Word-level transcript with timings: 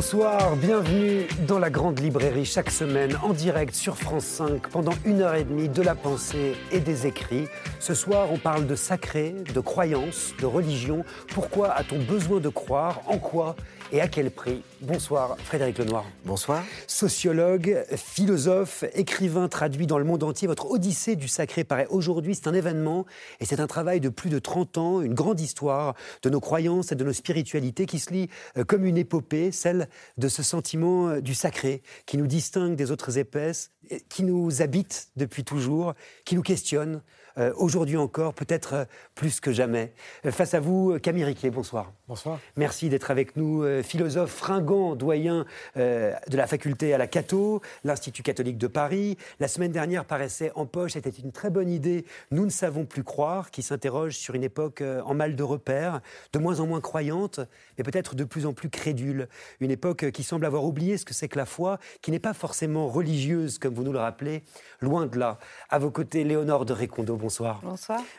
Bonsoir, 0.00 0.56
bienvenue 0.56 1.26
dans 1.46 1.58
la 1.58 1.68
Grande 1.68 2.00
Librairie 2.00 2.46
chaque 2.46 2.70
semaine 2.70 3.18
en 3.22 3.34
direct 3.34 3.74
sur 3.74 3.98
France 3.98 4.24
5 4.24 4.68
pendant 4.68 4.94
une 5.04 5.20
heure 5.20 5.34
et 5.34 5.44
demie 5.44 5.68
de 5.68 5.82
la 5.82 5.94
pensée 5.94 6.54
et 6.72 6.80
des 6.80 7.06
écrits. 7.06 7.48
Ce 7.80 7.92
soir, 7.92 8.28
on 8.32 8.38
parle 8.38 8.66
de 8.66 8.74
sacré, 8.76 9.34
de 9.54 9.60
croyance, 9.60 10.32
de 10.40 10.46
religion. 10.46 11.04
Pourquoi 11.34 11.72
a-t-on 11.72 11.98
besoin 11.98 12.40
de 12.40 12.48
croire? 12.48 13.02
En 13.08 13.18
quoi 13.18 13.56
et 13.92 14.00
à 14.00 14.08
quel 14.08 14.30
prix 14.30 14.62
Bonsoir 14.80 15.36
Frédéric 15.38 15.78
Lenoir. 15.78 16.04
Bonsoir. 16.24 16.64
Sociologue, 16.86 17.84
philosophe, 17.96 18.84
écrivain 18.94 19.48
traduit 19.48 19.86
dans 19.86 19.98
le 19.98 20.04
monde 20.04 20.22
entier, 20.22 20.46
votre 20.48 20.70
Odyssée 20.70 21.16
du 21.16 21.28
sacré 21.28 21.64
paraît 21.64 21.86
aujourd'hui, 21.90 22.34
c'est 22.34 22.48
un 22.48 22.54
événement 22.54 23.06
et 23.40 23.44
c'est 23.44 23.60
un 23.60 23.66
travail 23.66 24.00
de 24.00 24.08
plus 24.08 24.30
de 24.30 24.38
30 24.38 24.78
ans, 24.78 25.00
une 25.00 25.14
grande 25.14 25.40
histoire 25.40 25.94
de 26.22 26.30
nos 26.30 26.40
croyances 26.40 26.92
et 26.92 26.94
de 26.94 27.04
nos 27.04 27.12
spiritualités 27.12 27.86
qui 27.86 27.98
se 27.98 28.12
lit 28.12 28.28
euh, 28.56 28.64
comme 28.64 28.84
une 28.84 28.96
épopée, 28.96 29.52
celle 29.52 29.88
de 30.18 30.28
ce 30.28 30.42
sentiment 30.42 31.08
euh, 31.08 31.20
du 31.20 31.34
sacré 31.34 31.82
qui 32.06 32.16
nous 32.16 32.26
distingue 32.26 32.76
des 32.76 32.90
autres 32.90 33.18
épaisses, 33.18 33.70
qui 34.08 34.22
nous 34.22 34.62
habite 34.62 35.08
depuis 35.16 35.44
toujours, 35.44 35.94
qui 36.24 36.36
nous 36.36 36.42
questionne, 36.42 37.02
euh, 37.40 37.52
aujourd'hui 37.56 37.96
encore, 37.96 38.34
peut-être 38.34 38.74
euh, 38.74 38.84
plus 39.14 39.40
que 39.40 39.50
jamais. 39.50 39.92
Euh, 40.26 40.30
face 40.30 40.52
à 40.52 40.60
vous, 40.60 40.98
Camille 41.02 41.24
Riquet, 41.24 41.50
bonsoir. 41.50 41.92
Bonsoir. 42.06 42.38
Merci 42.56 42.88
d'être 42.88 43.10
avec 43.10 43.36
nous, 43.36 43.64
philosophe 43.84 44.32
fringant, 44.32 44.96
doyen 44.96 45.44
de 45.76 46.36
la 46.36 46.46
faculté 46.48 46.92
à 46.92 46.98
la 46.98 47.06
Cato, 47.06 47.60
l'Institut 47.84 48.24
catholique 48.24 48.58
de 48.58 48.66
Paris. 48.66 49.16
La 49.38 49.46
semaine 49.46 49.70
dernière 49.70 50.04
paraissait 50.04 50.50
en 50.56 50.66
poche, 50.66 50.92
c'était 50.92 51.10
une 51.10 51.30
très 51.30 51.50
bonne 51.50 51.70
idée, 51.70 52.04
Nous 52.32 52.44
ne 52.44 52.50
savons 52.50 52.84
plus 52.84 53.04
croire, 53.04 53.52
qui 53.52 53.62
s'interroge 53.62 54.16
sur 54.16 54.34
une 54.34 54.42
époque 54.42 54.82
en 54.82 55.14
mal 55.14 55.36
de 55.36 55.42
repère, 55.44 56.00
de 56.32 56.40
moins 56.40 56.58
en 56.58 56.66
moins 56.66 56.80
croyante, 56.80 57.38
mais 57.78 57.84
peut-être 57.84 58.16
de 58.16 58.24
plus 58.24 58.44
en 58.44 58.54
plus 58.54 58.70
crédule. 58.70 59.28
Une 59.60 59.70
époque 59.70 60.10
qui 60.10 60.24
semble 60.24 60.46
avoir 60.46 60.64
oublié 60.64 60.98
ce 60.98 61.04
que 61.04 61.14
c'est 61.14 61.28
que 61.28 61.38
la 61.38 61.46
foi, 61.46 61.78
qui 62.02 62.10
n'est 62.10 62.18
pas 62.18 62.34
forcément 62.34 62.88
religieuse, 62.88 63.58
comme 63.58 63.74
vous 63.74 63.84
nous 63.84 63.92
le 63.92 64.00
rappelez, 64.00 64.42
loin 64.80 65.06
de 65.06 65.16
là. 65.16 65.38
À 65.68 65.78
vos 65.78 65.92
côtés, 65.92 66.24
Léonore 66.24 66.64
de 66.64 66.72
Récondo, 66.72 67.14
bonsoir. 67.14 67.29
Bonsoir. 67.30 67.60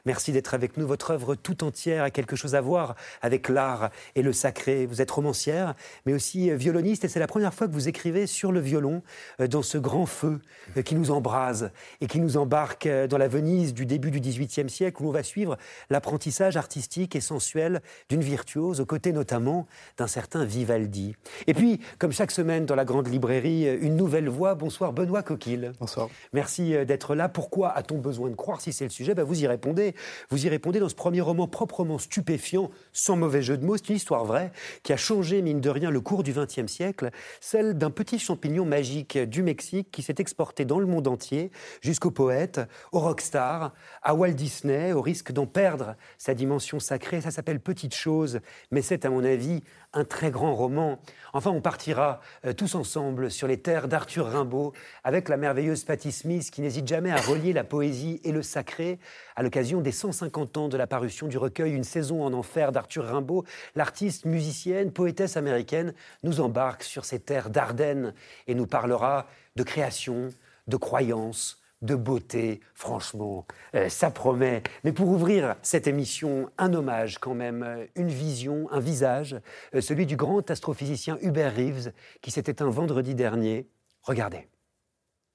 Merci 0.06 0.32
d'être 0.32 0.54
avec 0.54 0.78
nous. 0.78 0.88
Votre 0.88 1.12
œuvre 1.12 1.36
tout 1.36 1.64
entière 1.64 2.04
a 2.04 2.10
quelque 2.12 2.36
chose 2.36 2.56
à 2.56 2.62
voir 2.62 2.96
avec 3.22 3.50
l'art 3.50 3.90
et 4.16 4.22
le 4.22 4.32
sacré. 4.32 4.86
Vous 4.86 5.02
êtes 5.02 5.12
romancière, 5.12 5.76
mais 6.06 6.14
aussi 6.14 6.50
violoniste, 6.56 7.04
et 7.04 7.08
c'est 7.08 7.20
la 7.20 7.28
première 7.28 7.54
fois 7.54 7.68
que 7.68 7.74
vous 7.74 7.88
écrivez 7.88 8.28
sur 8.28 8.52
le 8.52 8.60
violon, 8.60 9.02
euh, 9.40 9.48
dans 9.48 9.62
ce 9.62 9.78
grand 9.78 10.06
feu 10.06 10.40
euh, 10.78 10.82
qui 10.82 10.96
nous 10.96 11.12
embrase 11.12 11.72
et 12.00 12.08
qui 12.08 12.20
nous 12.20 12.38
embarque 12.38 12.86
euh, 12.86 13.08
dans 13.08 13.18
la 13.18 13.28
Venise 13.28 13.74
du 13.74 13.86
début 13.86 14.12
du 14.12 14.20
XVIIIe 14.20 14.70
siècle, 14.70 15.04
où 15.04 15.08
on 15.08 15.12
va 15.12 15.24
suivre 15.24 15.58
l'apprentissage 15.90 16.58
artistique 16.58 17.16
et 17.16 17.22
sensuel 17.22 17.82
d'une 18.10 18.22
virtuose, 18.22 18.80
aux 18.80 18.86
côtés 18.86 19.12
notamment 19.12 19.68
d'un 19.98 20.08
certain 20.08 20.46
Vivaldi. 20.46 21.16
Et 21.48 21.54
puis, 21.54 21.82
comme 22.00 22.12
chaque 22.12 22.32
semaine 22.32 22.66
dans 22.66 22.76
la 22.76 22.86
grande 22.86 23.08
librairie, 23.08 23.66
une 23.82 23.96
nouvelle 23.96 24.30
voix. 24.30 24.56
Bonsoir 24.56 24.94
Benoît 24.94 25.24
Coquille. 25.24 25.72
Bonsoir. 25.80 26.10
Merci 26.34 26.74
d'être 26.86 27.16
là. 27.16 27.30
Pourquoi 27.30 27.72
a-t-on 27.72 27.98
besoin 27.98 28.30
de 28.30 28.36
croire 28.36 28.62
si 28.62 28.74
c'est 28.74 28.86
sujet, 28.92 29.16
bah, 29.16 29.24
vous 29.24 29.42
y 29.42 29.48
répondez. 29.48 29.96
Vous 30.30 30.46
y 30.46 30.50
répondez 30.50 30.80
dans 30.80 30.90
ce 30.90 30.96
premier 30.96 31.22
roman 31.22 31.48
proprement 31.48 31.98
stupéfiant, 31.98 32.70
sans 32.94 33.16
mauvais 33.16 33.42
jeu 33.42 33.58
de 33.58 33.66
mots. 33.66 33.78
C'est 33.78 33.90
une 33.90 33.96
histoire 33.96 34.26
vraie 34.26 34.52
qui 34.84 34.94
a 34.94 34.98
changé, 34.98 35.42
mine 35.42 35.62
de 35.62 35.70
rien, 35.70 35.90
le 35.90 36.02
cours 36.02 36.24
du 36.24 36.34
XXe 36.34 36.68
siècle, 36.72 37.10
celle 37.40 37.78
d'un 37.78 37.90
petit 37.90 38.20
champignon 38.20 38.66
magique 38.66 39.18
du 39.18 39.42
Mexique 39.42 39.90
qui 39.92 40.04
s'est 40.04 40.16
exporté 40.20 40.66
dans 40.66 40.80
le 40.80 40.86
monde 40.86 41.08
entier, 41.08 41.52
jusqu'aux 41.82 42.12
poètes, 42.12 42.62
aux 42.92 43.00
rockstars, 43.00 43.74
à 44.04 44.14
Walt 44.14 44.34
Disney, 44.34 44.94
au 44.94 45.02
risque 45.02 45.32
d'en 45.32 45.48
perdre 45.48 45.96
sa 46.18 46.34
dimension 46.34 46.80
sacrée. 46.80 47.22
Ça 47.22 47.32
s'appelle 47.32 47.60
Petite 47.60 47.96
chose, 47.96 48.40
mais 48.72 48.82
c'est, 48.82 49.06
à 49.06 49.10
mon 49.10 49.24
avis, 49.24 49.64
un 49.94 50.06
très 50.06 50.32
grand 50.32 50.56
roman. 50.56 51.00
Enfin, 51.34 51.52
on 51.52 51.62
partira 51.62 52.22
euh, 52.46 52.54
tous 52.54 52.76
ensemble 52.76 53.30
sur 53.30 53.48
les 53.48 53.60
terres 53.60 53.88
d'Arthur 53.88 54.28
Rimbaud 54.28 54.74
avec 55.04 55.30
la 55.30 55.38
merveilleuse 55.38 55.84
Patti 55.84 56.12
Smith 56.12 56.50
qui 56.52 56.62
n'hésite 56.62 56.88
jamais 56.88 57.12
à 57.12 57.18
relier 57.18 57.54
la 57.54 57.64
poésie 57.64 58.22
et 58.24 58.32
le 58.32 58.42
sacré 58.42 59.00
à 59.36 59.44
l'occasion 59.44 59.82
des 59.82 59.92
150 59.92 60.58
ans 60.58 60.70
de 60.70 60.78
la 60.78 60.88
parution 60.88 61.28
du 61.28 61.38
recueil 61.38 61.74
Une 61.74 61.84
saison 61.84 62.24
en 62.24 62.34
enfer 62.34 62.72
d'Arthur 62.72 63.06
Rimbaud. 63.06 63.44
L'artiste, 63.76 64.26
musicienne, 64.26 64.92
poétesse 64.92 65.38
américaine 65.38 65.94
nous 66.24 66.42
embarque 66.42 66.84
sur 66.84 67.06
ces 67.06 67.20
terres 67.20 67.50
d'Ardennes 67.50 68.14
et 68.48 68.56
nous 68.56 68.68
parlera 68.68 69.28
de 69.56 69.64
création, 69.64 70.30
de 70.68 70.78
croyance, 70.78 71.61
de 71.82 71.96
beauté, 71.96 72.62
franchement, 72.76 73.46
euh, 73.76 73.90
ça 73.90 74.12
promet. 74.12 74.62
Mais 74.84 74.92
pour 74.92 75.10
ouvrir 75.10 75.56
cette 75.62 75.88
émission, 75.88 76.50
un 76.58 76.74
hommage 76.74 77.18
quand 77.18 77.34
même, 77.34 77.64
euh, 77.64 77.86
une 77.96 78.10
vision, 78.10 78.68
un 78.72 78.80
visage, 78.80 79.36
euh, 79.74 79.82
celui 79.82 80.06
du 80.06 80.16
grand 80.16 80.50
astrophysicien 80.50 81.18
Hubert 81.22 81.56
Reeves, 81.56 81.92
qui 82.22 82.32
s'était 82.32 82.62
un 82.62 82.70
vendredi 82.70 83.16
dernier. 83.16 83.68
Regardez. 84.04 84.48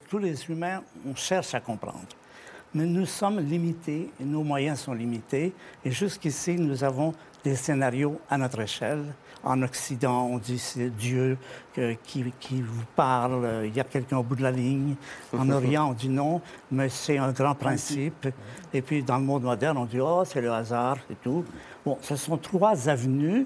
Tous 0.09 0.19
les 0.19 0.49
humains, 0.49 0.83
on 1.05 1.15
cherche 1.15 1.53
à 1.53 1.59
comprendre. 1.59 2.07
Mais 2.73 2.85
nous 2.85 3.05
sommes 3.05 3.39
limités, 3.39 4.11
et 4.19 4.23
nos 4.23 4.43
moyens 4.43 4.79
sont 4.79 4.93
limités, 4.93 5.53
et 5.83 5.91
jusqu'ici, 5.91 6.55
nous 6.55 6.83
avons 6.83 7.13
des 7.43 7.55
scénarios 7.55 8.19
à 8.29 8.37
notre 8.37 8.59
échelle. 8.59 9.03
En 9.43 9.61
Occident, 9.61 10.25
on 10.25 10.37
dit 10.37 10.59
c'est 10.59 10.89
Dieu 10.89 11.37
qui, 12.03 12.25
qui, 12.39 12.61
vous 12.61 12.83
parle, 12.95 13.63
il 13.65 13.75
y 13.75 13.79
a 13.79 13.83
quelqu'un 13.83 14.17
au 14.17 14.23
bout 14.23 14.35
de 14.35 14.43
la 14.43 14.51
ligne. 14.51 14.95
En 15.35 15.49
Orient, 15.51 15.89
on 15.89 15.93
dit 15.93 16.09
non, 16.09 16.41
mais 16.71 16.89
c'est 16.89 17.17
un 17.17 17.31
grand 17.31 17.55
principe. 17.55 18.27
Et 18.73 18.81
puis 18.81 19.03
dans 19.03 19.17
le 19.17 19.23
monde 19.23 19.43
moderne, 19.43 19.77
on 19.77 19.85
dit 19.85 20.01
oh, 20.01 20.23
c'est 20.25 20.41
le 20.41 20.51
hasard 20.51 20.97
et 21.09 21.15
tout. 21.15 21.45
Bon, 21.85 21.97
ce 22.01 22.15
sont 22.15 22.37
trois 22.37 22.89
avenues 22.89 23.45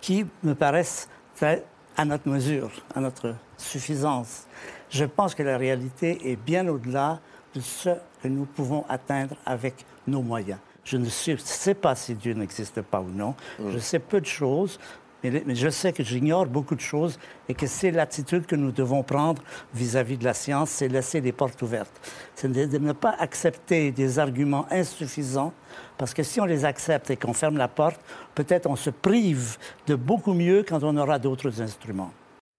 qui 0.00 0.26
me 0.42 0.54
paraissent 0.54 1.08
très 1.36 1.64
à 1.96 2.04
notre 2.04 2.28
mesure, 2.28 2.70
à 2.94 3.00
notre 3.00 3.34
suffisance. 3.56 4.46
Je 4.90 5.04
pense 5.04 5.34
que 5.34 5.42
la 5.42 5.56
réalité 5.56 6.30
est 6.30 6.36
bien 6.36 6.66
au-delà 6.66 7.14
de 7.14 7.18
ce 7.60 7.90
que 8.22 8.28
nous 8.28 8.44
pouvons 8.44 8.84
atteindre 8.88 9.36
avec 9.44 9.84
nos 10.06 10.22
moyens. 10.22 10.58
Je 10.84 10.96
ne 10.96 11.08
sais 11.08 11.74
pas 11.74 11.94
si 11.94 12.14
Dieu 12.14 12.32
n'existe 12.32 12.80
pas 12.80 13.00
ou 13.00 13.10
non. 13.10 13.34
Mm. 13.58 13.70
Je 13.72 13.78
sais 13.78 13.98
peu 13.98 14.20
de 14.20 14.26
choses, 14.26 14.78
mais, 15.24 15.54
je 15.54 15.68
sais 15.68 15.92
que 15.92 16.02
j'ignore 16.02 16.46
beaucoup 16.46 16.74
de 16.74 16.80
choses 16.80 17.18
et 17.48 17.54
que 17.54 17.66
c'est 17.66 17.90
l'attitude 17.90 18.46
que 18.46 18.56
nous 18.56 18.70
devons 18.70 19.02
prendre 19.02 19.42
vis-à-vis 19.74 20.16
de 20.16 20.24
la 20.24 20.34
science, 20.34 20.70
c'est 20.70 20.88
laisser 20.88 21.20
les 21.20 21.32
portes 21.32 21.60
ouvertes. 21.62 22.00
C'est 22.34 22.50
de, 22.50 22.78
ne 22.78 22.92
pas 22.92 23.16
accepter 23.18 23.90
des 23.90 24.18
arguments 24.18 24.66
insuffisants, 24.70 25.52
parce 25.98 26.14
que 26.14 26.22
si 26.22 26.40
on 26.40 26.44
les 26.44 26.64
accepte 26.64 27.10
et 27.10 27.16
qu'on 27.16 27.32
ferme 27.32 27.56
la 27.56 27.68
porte, 27.68 28.00
peut-être 28.34 28.68
on 28.68 28.76
se 28.76 28.90
prive 28.90 29.56
de 29.86 29.94
beaucoup 29.94 30.34
mieux 30.34 30.64
quand 30.66 30.82
on 30.84 30.96
aura 30.96 31.18
d'autres 31.18 31.60
instruments. 31.60 32.12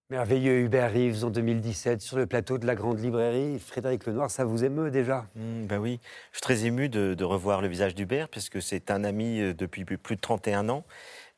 Merveilleux 0.09 0.61
Hubert 0.61 0.93
Reeves 0.93 1.25
en 1.25 1.29
2017 1.29 1.99
sur 1.99 2.15
le 2.15 2.25
plateau 2.25 2.57
de 2.57 2.65
la 2.65 2.75
Grande 2.75 2.97
Librairie. 2.97 3.59
Frédéric 3.59 4.05
Lenoir, 4.05 4.31
ça 4.31 4.45
vous 4.45 4.63
émeut 4.63 4.89
déjà? 4.89 5.25
Ben 5.35 5.79
oui, 5.79 5.99
je 6.31 6.37
suis 6.37 6.41
très 6.41 6.65
ému 6.65 6.87
de, 6.87 7.13
de 7.13 7.23
revoir 7.25 7.61
le 7.61 7.67
visage 7.67 7.93
d'Hubert 7.93 8.29
puisque 8.29 8.61
c'est 8.61 8.89
un 8.89 9.03
ami 9.03 9.41
euh, 9.41 9.53
depuis 9.53 9.83
plus 9.83 10.15
de 10.15 10.21
31 10.21 10.69
ans. 10.69 10.85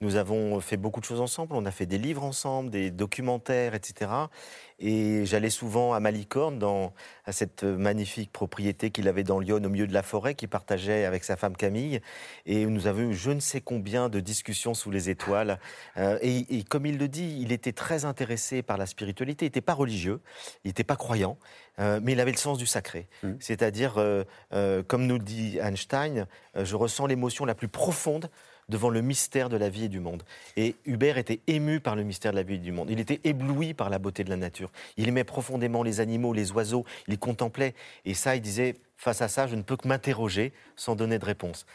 Nous 0.01 0.15
avons 0.15 0.61
fait 0.61 0.77
beaucoup 0.77 1.01
de 1.01 1.05
choses 1.05 1.19
ensemble. 1.19 1.53
On 1.55 1.65
a 1.65 1.71
fait 1.71 1.85
des 1.85 1.97
livres 1.97 2.23
ensemble, 2.23 2.69
des 2.69 2.89
documentaires, 2.89 3.75
etc. 3.75 4.09
Et 4.79 5.25
j'allais 5.25 5.49
souvent 5.49 5.93
à 5.93 5.99
Malicorne, 5.99 6.57
dans, 6.57 6.93
à 7.25 7.33
cette 7.33 7.65
magnifique 7.65 8.31
propriété 8.31 8.91
qu'il 8.91 9.09
avait 9.09 9.25
dans 9.25 9.39
Lyon, 9.39 9.57
au 9.57 9.67
milieu 9.67 9.87
de 9.87 9.93
la 9.93 10.01
forêt, 10.01 10.35
qu'il 10.35 10.47
partageait 10.47 11.03
avec 11.03 11.25
sa 11.25 11.35
femme 11.35 11.57
Camille. 11.57 11.99
Et 12.45 12.65
nous 12.65 12.87
avons 12.87 13.09
eu 13.09 13.13
je 13.13 13.31
ne 13.31 13.41
sais 13.41 13.59
combien 13.59 14.07
de 14.07 14.21
discussions 14.21 14.73
sous 14.73 14.89
les 14.89 15.09
étoiles. 15.09 15.59
Euh, 15.97 16.17
et, 16.21 16.63
comme 16.63 16.85
il 16.85 16.97
le 16.97 17.09
dit, 17.09 17.37
il 17.41 17.51
était 17.51 17.73
très 17.73 18.05
intéressé 18.05 18.61
par 18.61 18.77
la 18.77 18.85
spiritualité. 18.85 19.47
Il 19.47 19.49
n'était 19.49 19.59
pas 19.59 19.73
religieux, 19.73 20.21
il 20.63 20.69
n'était 20.69 20.85
pas 20.85 20.95
croyant, 20.95 21.37
euh, 21.79 21.99
mais 22.01 22.13
il 22.13 22.21
avait 22.21 22.31
le 22.31 22.37
sens 22.37 22.57
du 22.57 22.67
sacré. 22.67 23.09
Mmh. 23.23 23.33
C'est-à-dire, 23.41 23.95
euh, 23.97 24.23
comme 24.87 25.07
nous 25.07 25.17
le 25.17 25.25
dit 25.25 25.57
Einstein, 25.61 26.25
je 26.55 26.75
ressens 26.77 27.05
l'émotion 27.05 27.43
la 27.43 27.53
plus 27.53 27.67
profonde 27.67 28.29
devant 28.69 28.89
le 28.89 29.01
mystère 29.01 29.49
de 29.49 29.57
la 29.57 29.69
vie 29.69 29.85
et 29.85 29.89
du 29.89 29.99
monde. 29.99 30.23
Et 30.55 30.75
Hubert 30.85 31.17
était 31.17 31.41
ému 31.47 31.79
par 31.79 31.95
le 31.95 32.03
mystère 32.03 32.31
de 32.31 32.37
la 32.37 32.43
vie 32.43 32.55
et 32.55 32.59
du 32.59 32.71
monde. 32.71 32.89
Il 32.89 32.99
était 32.99 33.19
ébloui 33.23 33.73
par 33.73 33.89
la 33.89 33.99
beauté 33.99 34.23
de 34.23 34.29
la 34.29 34.37
nature. 34.37 34.71
Il 34.97 35.07
aimait 35.07 35.23
profondément 35.23 35.83
les 35.83 35.99
animaux, 35.99 36.33
les 36.33 36.51
oiseaux, 36.51 36.85
il 37.07 37.17
contemplait. 37.19 37.73
Et 38.05 38.13
ça, 38.13 38.35
il 38.35 38.41
disait, 38.41 38.75
face 38.97 39.21
à 39.21 39.27
ça, 39.27 39.47
je 39.47 39.55
ne 39.55 39.61
peux 39.61 39.77
que 39.77 39.87
m'interroger 39.87 40.53
sans 40.75 40.95
donner 40.95 41.19
de 41.19 41.25
réponse. 41.25 41.65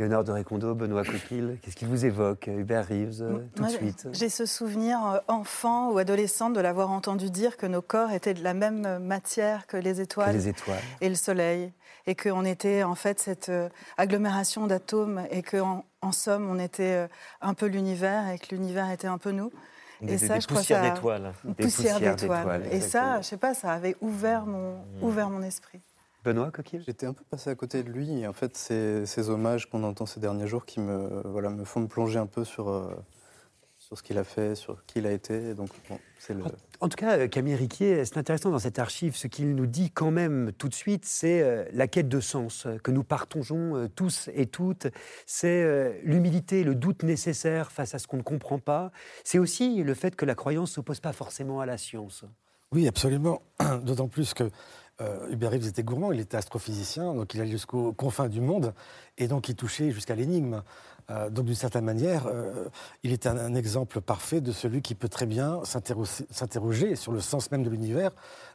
Léonard 0.00 0.24
de 0.24 0.32
Récondo, 0.32 0.74
Benoît 0.74 1.04
Coquille, 1.04 1.58
qu'est-ce 1.60 1.76
qu'il 1.76 1.88
vous 1.88 2.06
évoque, 2.06 2.46
Hubert 2.46 2.88
Reeves, 2.88 3.20
euh, 3.20 3.40
tout 3.54 3.64
de 3.64 3.68
suite 3.68 4.08
J'ai 4.12 4.30
ce 4.30 4.46
souvenir 4.46 4.98
euh, 5.04 5.18
enfant 5.28 5.90
ou 5.92 5.98
adolescent 5.98 6.48
de 6.48 6.58
l'avoir 6.58 6.90
entendu 6.90 7.28
dire 7.28 7.58
que 7.58 7.66
nos 7.66 7.82
corps 7.82 8.10
étaient 8.10 8.32
de 8.32 8.42
la 8.42 8.54
même 8.54 8.98
matière 8.98 9.66
que 9.66 9.76
les 9.76 10.00
étoiles, 10.00 10.34
les 10.34 10.48
étoiles. 10.48 10.80
et 11.02 11.08
le 11.10 11.14
soleil, 11.14 11.70
et 12.06 12.14
qu'on 12.14 12.46
était 12.46 12.82
en 12.82 12.94
fait 12.94 13.20
cette 13.20 13.50
euh, 13.50 13.68
agglomération 13.98 14.66
d'atomes, 14.66 15.22
et 15.30 15.42
qu'en 15.42 15.84
en, 16.02 16.12
somme, 16.12 16.48
on 16.50 16.58
était 16.58 17.08
un 17.40 17.54
peu 17.54 17.66
l'univers, 17.66 18.28
et 18.28 18.38
que 18.38 18.54
l'univers 18.54 18.90
était 18.90 19.08
un 19.08 19.18
peu 19.18 19.30
nous. 19.30 19.50
et 20.06 20.18
ça, 20.18 20.40
je 20.40 20.46
crois 20.46 20.62
ça... 20.62 20.80
d'étoiles. 20.82 21.32
Poussière 21.58 22.00
d'étoiles. 22.00 22.66
Et 22.72 22.80
ça, 22.80 23.20
je 23.20 23.26
sais 23.26 23.36
pas, 23.36 23.54
ça 23.54 23.72
avait 23.72 23.96
ouvert 24.00 24.46
mon, 24.46 24.76
mmh. 24.76 25.02
ouvert 25.02 25.30
mon 25.30 25.42
esprit. 25.42 25.80
Benoît 26.24 26.50
Coquille? 26.50 26.82
J'étais 26.86 27.06
un 27.06 27.14
peu 27.14 27.24
passé 27.24 27.48
à 27.50 27.54
côté 27.54 27.82
de 27.82 27.90
lui. 27.90 28.20
Et 28.20 28.26
en 28.26 28.32
fait, 28.32 28.56
c'est 28.56 29.06
ces 29.06 29.30
hommages 29.30 29.70
qu'on 29.70 29.82
entend 29.84 30.06
ces 30.06 30.20
derniers 30.20 30.46
jours 30.46 30.66
qui 30.66 30.80
me, 30.80 31.22
voilà, 31.24 31.48
me 31.48 31.64
font 31.64 31.80
me 31.80 31.86
plonger 31.86 32.18
un 32.18 32.26
peu 32.26 32.44
sur, 32.44 32.68
euh, 32.68 32.90
sur 33.90 33.98
ce 33.98 34.02
qu'il 34.04 34.18
a 34.18 34.24
fait, 34.24 34.54
sur 34.54 34.86
qui 34.86 35.00
il 35.00 35.06
a 35.06 35.10
été. 35.10 35.52
Donc, 35.54 35.68
le... 36.28 36.44
En 36.78 36.88
tout 36.88 36.96
cas, 36.96 37.26
Camille 37.26 37.56
Riquier, 37.56 38.04
c'est 38.04 38.18
intéressant 38.18 38.50
dans 38.50 38.60
cette 38.60 38.78
archive, 38.78 39.16
ce 39.16 39.26
qu'il 39.26 39.52
nous 39.56 39.66
dit 39.66 39.90
quand 39.90 40.12
même 40.12 40.52
tout 40.56 40.68
de 40.68 40.74
suite, 40.74 41.04
c'est 41.04 41.42
euh, 41.42 41.64
la 41.72 41.88
quête 41.88 42.08
de 42.08 42.20
sens 42.20 42.68
que 42.84 42.92
nous 42.92 43.02
partageons 43.02 43.74
euh, 43.74 43.88
tous 43.88 44.30
et 44.32 44.46
toutes. 44.46 44.86
C'est 45.26 46.00
l'humilité, 46.04 46.62
le 46.62 46.76
doute 46.76 47.02
nécessaire 47.02 47.72
face 47.72 47.92
à 47.96 47.98
ce 47.98 48.06
qu'on 48.06 48.18
ne 48.18 48.22
comprend 48.22 48.60
pas. 48.60 48.92
C'est 49.24 49.40
aussi 49.40 49.82
le 49.82 49.94
fait 49.94 50.14
que 50.14 50.24
la 50.24 50.36
croyance 50.36 50.70
ne 50.70 50.74
s'oppose 50.74 51.00
pas 51.00 51.12
forcément 51.12 51.60
à 51.60 51.66
la 51.66 51.76
science. 51.76 52.24
Oui, 52.72 52.86
absolument. 52.86 53.42
D'autant 53.82 54.06
plus 54.06 54.34
que 54.34 54.48
euh, 55.00 55.28
Hubert 55.30 55.50
Reeves 55.50 55.66
était 55.66 55.82
gourmand, 55.82 56.12
il 56.12 56.20
était 56.20 56.36
astrophysicien, 56.36 57.14
donc 57.14 57.34
il 57.34 57.40
allait 57.40 57.50
jusqu'aux 57.50 57.92
confins 57.92 58.28
du 58.28 58.40
monde, 58.40 58.74
et 59.18 59.28
donc 59.28 59.48
il 59.48 59.56
touchait 59.56 59.90
jusqu'à 59.90 60.14
l'énigme. 60.14 60.62
Euh, 61.10 61.30
donc 61.30 61.46
d'une 61.46 61.54
certaine 61.54 61.84
manière, 61.84 62.26
euh, 62.26 62.68
il 63.02 63.12
est 63.12 63.26
un, 63.26 63.54
exemple 63.54 64.00
parfait 64.00 64.40
de 64.40 64.52
celui 64.52 64.80
qui 64.80 64.94
peut 64.94 65.08
très 65.08 65.26
bien 65.26 65.60
s'interroger 65.64 66.96
sur 66.96 67.12
le 67.12 67.20
sens 67.20 67.50
même 67.50 67.62
de 67.62 67.70
l'univers, 67.70 68.12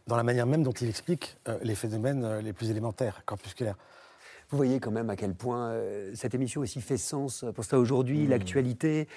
dans 0.08 0.16
la 0.16 0.24
manière 0.24 0.46
même 0.46 0.64
dont 0.64 0.72
il 0.72 0.88
explique 0.88 1.38
les 1.62 1.76
phénomènes 1.76 2.40
les 2.40 2.54
plus 2.54 2.70
élémentaires, 2.70 3.24
corpusculaires. 3.26 3.78
Vous 4.50 4.58
voyez 4.58 4.80
quand 4.80 4.92
même 4.92 5.10
à 5.10 5.16
quel 5.16 5.34
point 5.34 5.76
cette 6.14 6.36
émission 6.36 6.62
aussi 6.62 6.80
fait 6.80 6.98
sens 6.98 7.44
pour 7.56 7.66
ça 7.66 7.80
aujourd'hui, 7.80 8.26
mmh. 8.26 8.30
l'actualité, 8.30 9.08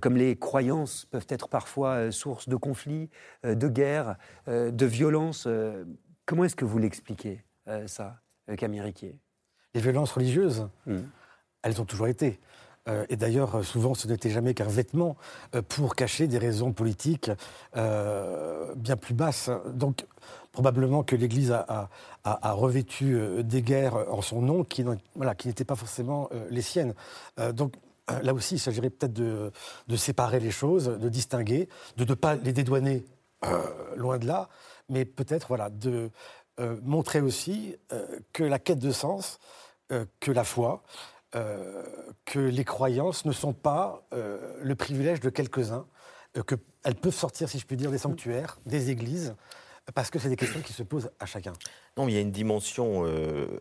comme 0.00 0.16
les 0.16 0.36
croyances 0.36 1.06
peuvent 1.10 1.26
être 1.28 1.48
parfois 1.48 2.10
source 2.10 2.48
de 2.48 2.56
conflits, 2.56 3.10
de 3.44 3.68
guerres, 3.68 4.16
de 4.46 4.86
violences. 4.86 5.46
Comment 6.28 6.44
est-ce 6.44 6.56
que 6.56 6.66
vous 6.66 6.76
l'expliquez, 6.76 7.42
euh, 7.68 7.86
ça, 7.86 8.20
euh, 8.50 8.54
Camille 8.54 8.82
Riquier? 8.82 9.18
Les 9.72 9.80
violences 9.80 10.12
religieuses, 10.12 10.68
hmm. 10.84 10.98
elles 11.62 11.80
ont 11.80 11.86
toujours 11.86 12.06
été. 12.06 12.38
Euh, 12.88 13.06
et 13.08 13.16
d'ailleurs, 13.16 13.64
souvent, 13.64 13.94
ce 13.94 14.08
n'était 14.08 14.30
jamais 14.30 14.54
qu'un 14.54 14.64
vêtement 14.64 15.16
pour 15.68 15.94
cacher 15.94 16.26
des 16.26 16.38
raisons 16.38 16.72
politiques 16.72 17.30
bien 17.74 18.96
plus 18.96 19.14
basses. 19.14 19.50
Donc, 19.72 20.06
probablement 20.52 21.02
que 21.02 21.16
l'Église 21.16 21.52
a, 21.52 21.88
revêtu 22.24 23.18
des 23.42 23.62
guerres 23.62 24.12
en 24.12 24.22
son 24.22 24.42
nom 24.42 24.64
qui, 24.64 24.84
n'étaient 24.84 25.64
pas 25.64 25.76
forcément 25.76 26.28
les 26.50 26.62
siennes. 26.62 26.94
donc, 27.52 27.74
là 28.22 28.34
aussi, 28.34 28.56
il 28.56 28.58
s'agirait 28.58 28.90
peut-être 28.90 29.12
de, 29.12 29.96
séparer 29.96 30.40
les 30.40 30.50
choses, 30.50 30.86
de 30.86 31.08
distinguer, 31.08 31.68
de 31.96 32.04
ne 32.04 32.14
pas 32.14 32.34
les 32.34 32.52
dédouaner 32.52 33.04
loin 33.96 34.18
de 34.18 34.26
là, 34.26 34.48
mais 34.88 35.04
peut-être 35.04 35.48
voilà, 35.48 35.70
de 35.70 36.10
euh, 36.60 36.76
montrer 36.82 37.20
aussi 37.20 37.76
euh, 37.92 38.04
que 38.32 38.42
la 38.42 38.58
quête 38.58 38.80
de 38.80 38.90
sens, 38.90 39.38
euh, 39.92 40.04
que 40.18 40.32
la 40.32 40.42
foi, 40.42 40.82
que 41.32 42.38
les 42.38 42.64
croyances 42.64 43.24
ne 43.24 43.32
sont 43.32 43.52
pas 43.52 44.06
le 44.12 44.74
privilège 44.74 45.20
de 45.20 45.30
quelques-uns, 45.30 45.86
qu'elles 46.46 46.94
peuvent 46.94 47.14
sortir, 47.14 47.48
si 47.48 47.58
je 47.58 47.66
puis 47.66 47.76
dire, 47.76 47.90
des 47.90 47.98
sanctuaires, 47.98 48.58
des 48.66 48.90
églises, 48.90 49.34
parce 49.94 50.10
que 50.10 50.18
c'est 50.18 50.28
des 50.28 50.36
questions 50.36 50.60
qui 50.60 50.72
se 50.72 50.82
posent 50.82 51.10
à 51.18 51.26
chacun. 51.26 51.52
Il 52.06 52.14
y 52.14 52.16
a 52.16 52.20
une 52.20 52.30
dimension 52.30 53.04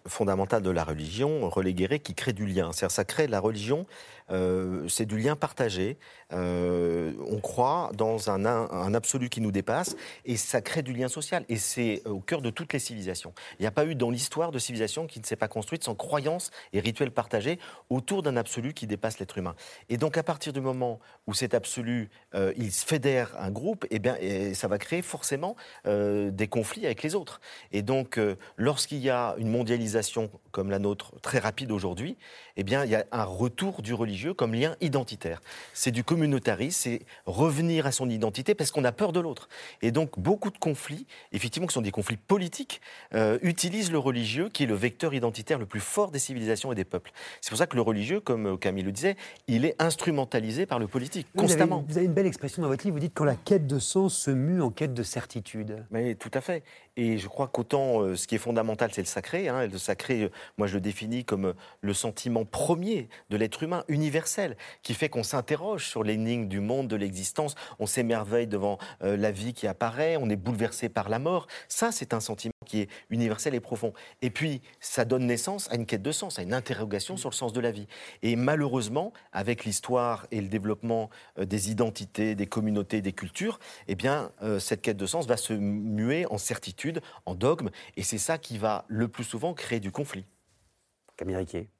fondamentale 0.05 0.61
de 0.61 0.69
la 0.69 0.83
religion, 0.83 1.49
reléguée, 1.49 1.99
qui 1.99 2.13
crée 2.13 2.33
du 2.33 2.45
lien. 2.45 2.71
C'est-à-dire, 2.71 2.91
ça 2.91 3.05
crée 3.05 3.27
la 3.27 3.39
religion, 3.39 3.85
c'est 4.29 5.05
du 5.05 5.17
lien 5.17 5.35
partagé, 5.35 5.97
euh, 6.33 7.13
on 7.29 7.39
croit 7.39 7.91
dans 7.93 8.29
un, 8.29 8.93
absolu 8.93 9.29
qui 9.29 9.41
nous 9.41 9.51
dépasse 9.51 9.95
et 10.25 10.37
ça 10.37 10.61
crée 10.61 10.81
du 10.81 10.93
lien 10.93 11.07
social. 11.07 11.45
Et 11.49 11.57
c'est 11.57 12.01
au 12.05 12.19
cœur 12.19 12.41
de 12.41 12.49
toutes 12.49 12.73
les 12.73 12.79
civilisations. 12.79 13.33
Il 13.59 13.63
n'y 13.63 13.67
a 13.67 13.71
pas 13.71 13.85
eu 13.85 13.95
dans 13.95 14.09
l'histoire 14.09 14.51
de 14.51 14.59
civilisation 14.59 15.07
qui 15.07 15.19
ne 15.19 15.25
s'est 15.25 15.35
pas 15.35 15.47
construite 15.47 15.83
sans 15.83 15.95
croyance 15.95 16.51
et 16.73 16.79
rituels 16.79 17.11
partagés 17.11 17.59
autour 17.89 18.23
d'un 18.23 18.37
absolu 18.37 18.73
qui 18.73 18.87
dépasse 18.87 19.19
l'être 19.19 19.37
humain. 19.37 19.55
Et 19.89 19.97
donc 19.97 20.17
à 20.17 20.23
partir 20.23 20.53
du 20.53 20.61
moment 20.61 20.99
où 21.27 21.33
cet 21.33 21.53
absolu, 21.53 22.09
euh, 22.35 22.53
il 22.57 22.71
fédère 22.71 23.35
un 23.39 23.51
groupe, 23.51 23.85
eh 23.89 23.99
bien, 23.99 24.17
et 24.19 24.53
ça 24.53 24.67
va 24.67 24.77
créer 24.77 25.01
forcément 25.01 25.55
euh, 25.85 26.31
des 26.31 26.47
conflits 26.47 26.85
avec 26.85 27.03
les 27.03 27.15
autres. 27.15 27.39
Et 27.71 27.81
donc 27.81 28.19
lorsqu'il 28.57 28.99
y 28.99 29.09
a 29.09 29.35
une 29.37 29.49
mondialisation 29.49 30.29
comme 30.51 30.69
la 30.69 30.79
nôtre 30.79 31.13
très 31.21 31.39
rapide 31.39 31.71
aujourd'hui, 31.71 32.17
eh 32.55 32.63
bien, 32.63 32.83
il 32.83 32.91
y 32.91 32.95
a 32.95 33.05
un 33.11 33.23
retour 33.23 33.81
du 33.81 33.93
religieux 33.93 34.33
comme 34.33 34.53
lien 34.53 34.75
identitaire. 34.81 35.41
C'est 35.73 35.91
du 35.91 36.03
communautarisme, 36.03 36.77
c'est 36.77 37.01
revenir 37.25 37.85
à 37.85 37.91
son 37.91 38.09
identité 38.09 38.55
parce 38.55 38.71
qu'on 38.71 38.83
a 38.83 38.91
peur 38.91 39.13
de 39.13 39.19
l'autre. 39.19 39.49
Et 39.81 39.91
donc, 39.91 40.19
beaucoup 40.19 40.49
de 40.49 40.57
conflits, 40.57 41.05
effectivement, 41.31 41.67
qui 41.67 41.73
sont 41.73 41.81
des 41.81 41.91
conflits 41.91 42.17
politiques, 42.17 42.81
euh, 43.13 43.37
utilisent 43.41 43.91
le 43.91 43.99
religieux, 43.99 44.49
qui 44.49 44.63
est 44.63 44.67
le 44.67 44.75
vecteur 44.75 45.13
identitaire 45.13 45.59
le 45.59 45.65
plus 45.65 45.79
fort 45.79 46.11
des 46.11 46.19
civilisations 46.19 46.71
et 46.71 46.75
des 46.75 46.85
peuples. 46.85 47.11
C'est 47.41 47.49
pour 47.49 47.57
ça 47.59 47.67
que 47.67 47.75
le 47.75 47.81
religieux, 47.81 48.19
comme 48.19 48.57
Camille 48.57 48.83
le 48.83 48.91
disait, 48.91 49.15
il 49.47 49.65
est 49.65 49.75
instrumentalisé 49.81 50.65
par 50.65 50.79
le 50.79 50.87
politique, 50.87 51.27
constamment. 51.35 51.85
Vous 51.87 51.97
avez, 51.97 52.05
une 52.05 52.13
belle 52.13 52.25
expression 52.25 52.61
dans 52.61 52.67
votre 52.67 52.83
livre, 52.83 52.95
vous 52.95 53.01
dites 53.01 53.13
quand 53.13 53.25
la 53.25 53.35
quête 53.35 53.67
de 53.67 53.79
sens 53.79 54.15
se 54.17 54.31
mue 54.31 54.61
en 54.61 54.71
quête 54.71 54.93
de 54.93 55.03
certitude. 55.03 55.85
Mais 55.91 56.15
tout 56.15 56.31
à 56.33 56.41
fait. 56.41 56.63
Et 56.95 57.17
je 57.17 57.27
crois 57.27 57.47
qu'autant 57.47 58.01
euh, 58.01 58.15
ce 58.17 58.27
qui 58.27 58.35
est 58.35 58.39
fondamental, 58.39 58.91
c'est 58.93 59.01
le 59.01 59.07
sacré. 59.07 59.47
Hein. 59.47 59.67
Le 59.67 59.77
sacré, 59.77 60.23
euh, 60.23 60.31
moi 60.57 60.67
je 60.67 60.73
le 60.75 60.81
définis 60.81 61.23
comme 61.23 61.53
le 61.81 61.93
sentiment 61.93 62.45
premier 62.45 63.09
de 63.29 63.37
l'être 63.37 63.63
humain, 63.63 63.83
universel, 63.87 64.57
qui 64.83 64.93
fait 64.93 65.09
qu'on 65.09 65.23
s'interroge 65.23 65.87
sur 65.87 66.03
l'énigme 66.03 66.47
du 66.47 66.59
monde, 66.59 66.87
de 66.87 66.95
l'existence, 66.95 67.55
on 67.79 67.85
s'émerveille 67.85 68.47
devant 68.47 68.77
euh, 69.03 69.15
la 69.15 69.31
vie 69.31 69.53
qui 69.53 69.67
apparaît, 69.67 70.17
on 70.17 70.29
est 70.29 70.35
bouleversé 70.35 70.89
par 70.89 71.09
la 71.09 71.19
mort. 71.19 71.47
Ça, 71.67 71.91
c'est 71.91 72.13
un 72.13 72.19
sentiment 72.19 72.51
qui 72.67 72.81
est 72.81 72.89
universel 73.09 73.55
et 73.55 73.59
profond. 73.59 73.93
Et 74.21 74.29
puis, 74.29 74.61
ça 74.79 75.05
donne 75.05 75.25
naissance 75.25 75.69
à 75.71 75.75
une 75.75 75.85
quête 75.85 76.03
de 76.03 76.11
sens, 76.11 76.37
à 76.37 76.43
une 76.43 76.53
interrogation 76.53 77.17
sur 77.17 77.29
le 77.29 77.35
sens 77.35 77.53
de 77.53 77.59
la 77.59 77.71
vie. 77.71 77.87
Et 78.21 78.35
malheureusement, 78.35 79.13
avec 79.31 79.65
l'histoire 79.65 80.27
et 80.31 80.41
le 80.41 80.47
développement 80.47 81.09
euh, 81.39 81.45
des 81.45 81.71
identités, 81.71 82.35
des 82.35 82.47
communautés, 82.47 83.01
des 83.01 83.13
cultures, 83.13 83.59
eh 83.87 83.95
bien, 83.95 84.31
euh, 84.43 84.59
cette 84.59 84.81
quête 84.81 84.97
de 84.97 85.05
sens 85.05 85.25
va 85.25 85.37
se 85.37 85.53
muer 85.53 86.25
en 86.27 86.37
certitude, 86.37 87.01
en 87.25 87.35
dogme, 87.35 87.69
et 87.95 88.03
c'est 88.03 88.17
ça 88.17 88.37
qui 88.37 88.57
va 88.57 88.85
le 88.87 89.07
plus 89.07 89.23
souvent 89.23 89.53
créer 89.53 89.79
du 89.79 89.91
conflit. 89.91 90.25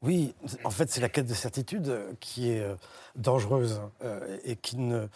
Oui, 0.01 0.33
en 0.63 0.71
fait, 0.71 0.89
c'est 0.89 0.99
la 0.99 1.09
quête 1.09 1.27
de 1.27 1.33
certitude 1.35 1.95
qui 2.19 2.49
est 2.49 2.61
euh, 2.61 2.75
dangereuse 3.15 3.81
euh, 4.03 4.39
et 4.43 4.55
qui 4.55 4.77
ne, 4.77 5.07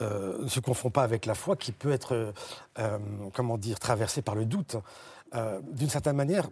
euh, 0.00 0.42
ne, 0.42 0.48
se 0.48 0.60
confond 0.60 0.88
pas 0.88 1.02
avec 1.02 1.26
la 1.26 1.34
foi, 1.34 1.56
qui 1.56 1.72
peut 1.72 1.92
être, 1.92 2.32
comment 3.34 3.58
dire, 3.58 3.78
traversée 3.78 4.22
par 4.22 4.34
le 4.34 4.46
doute. 4.46 4.76
D'une 5.72 5.88
certaine 5.88 6.16
manière, 6.16 6.48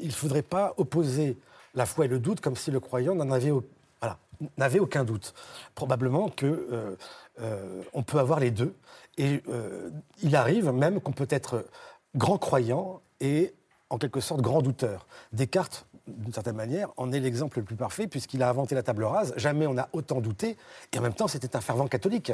il 0.00 0.08
ne 0.08 0.12
faudrait 0.12 0.42
pas 0.42 0.74
opposer 0.76 1.36
la 1.74 1.86
foi 1.86 2.06
et 2.06 2.08
le 2.08 2.18
doute 2.18 2.40
comme 2.40 2.56
si 2.56 2.70
le 2.70 2.80
croyant 2.80 3.14
n'avait 3.14 4.78
aucun 4.78 5.04
doute. 5.04 5.34
Probablement 5.74 6.28
que 6.28 6.96
on 7.92 8.02
peut 8.02 8.18
avoir 8.18 8.40
les 8.40 8.50
deux. 8.50 8.74
Et 9.18 9.42
il 10.22 10.36
arrive 10.36 10.70
même 10.72 11.00
qu'on 11.00 11.12
peut 11.12 11.28
être 11.30 11.64
grand 12.14 12.38
croyant 12.38 13.00
et 13.20 13.54
en 13.90 13.98
quelque 13.98 14.20
sorte 14.20 14.40
grand 14.40 14.62
douteur. 14.62 15.06
Descartes 15.32 15.86
d'une 16.06 16.32
certaine 16.32 16.56
manière, 16.56 16.90
en 16.96 17.12
est 17.12 17.18
l'exemple 17.18 17.58
le 17.58 17.64
plus 17.64 17.74
parfait, 17.74 18.06
puisqu'il 18.06 18.42
a 18.42 18.48
inventé 18.48 18.74
la 18.74 18.82
table 18.82 19.04
rase. 19.04 19.32
Jamais 19.36 19.66
on 19.66 19.74
n'a 19.74 19.88
autant 19.92 20.20
douté, 20.20 20.56
et 20.92 20.98
en 20.98 21.02
même 21.02 21.14
temps, 21.14 21.26
c'était 21.26 21.56
un 21.56 21.60
fervent 21.60 21.88
catholique. 21.88 22.32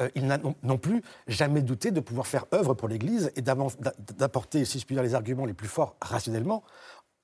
Euh, 0.00 0.08
il 0.14 0.26
n'a 0.26 0.38
non, 0.62 0.78
plus 0.78 1.02
jamais 1.26 1.62
douté 1.62 1.90
de 1.90 2.00
pouvoir 2.00 2.26
faire 2.26 2.44
œuvre 2.52 2.74
pour 2.74 2.88
l'Église 2.88 3.32
et 3.36 3.42
d'apporter, 3.42 4.64
si 4.64 4.78
je 4.78 4.84
puis 4.84 4.94
dire, 4.94 5.02
les 5.02 5.14
arguments 5.14 5.46
les 5.46 5.54
plus 5.54 5.68
forts 5.68 5.96
rationnellement 6.00 6.62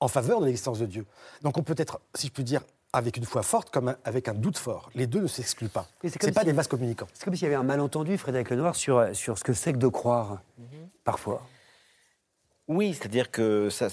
en 0.01 0.09
faveur 0.09 0.41
de 0.41 0.47
l'existence 0.47 0.79
de 0.79 0.87
Dieu. 0.87 1.07
Donc 1.43 1.59
on 1.59 1.63
peut 1.63 1.75
être, 1.77 2.01
si 2.15 2.29
je 2.29 2.33
puis 2.33 2.45
dire, 2.45 2.63
avec 2.93 3.17
une 3.17 3.25
foi 3.25 3.43
forte 3.43 3.71
comme 3.71 3.95
avec 4.05 4.29
un 4.29 4.35
doute 4.35 4.59
fort. 4.59 4.91
Les 4.95 5.07
deux 5.07 5.21
ne 5.21 5.27
s'excluent 5.27 5.69
pas. 5.69 5.87
Ce 6.03 6.27
n'est 6.27 6.33
pas 6.33 6.45
des 6.45 6.53
vases 6.53 6.69
communicants. 6.69 7.09
C'est 7.15 7.25
comme 7.25 7.35
s'il 7.35 7.45
y 7.45 7.47
avait 7.47 7.55
un 7.55 7.63
malentendu, 7.63 8.19
Frédéric 8.19 8.51
Lenoir, 8.51 8.75
sur, 8.75 9.15
sur 9.15 9.39
ce 9.39 9.45
que 9.45 9.53
c'est 9.53 9.73
que 9.73 9.79
de 9.79 9.89
croire, 9.89 10.43
mhm. 10.59 10.89
parfois. 11.05 11.43
Oui, 12.69 12.95
c'est-à-dire 12.95 13.31
que 13.31 13.71
ça, 13.71 13.89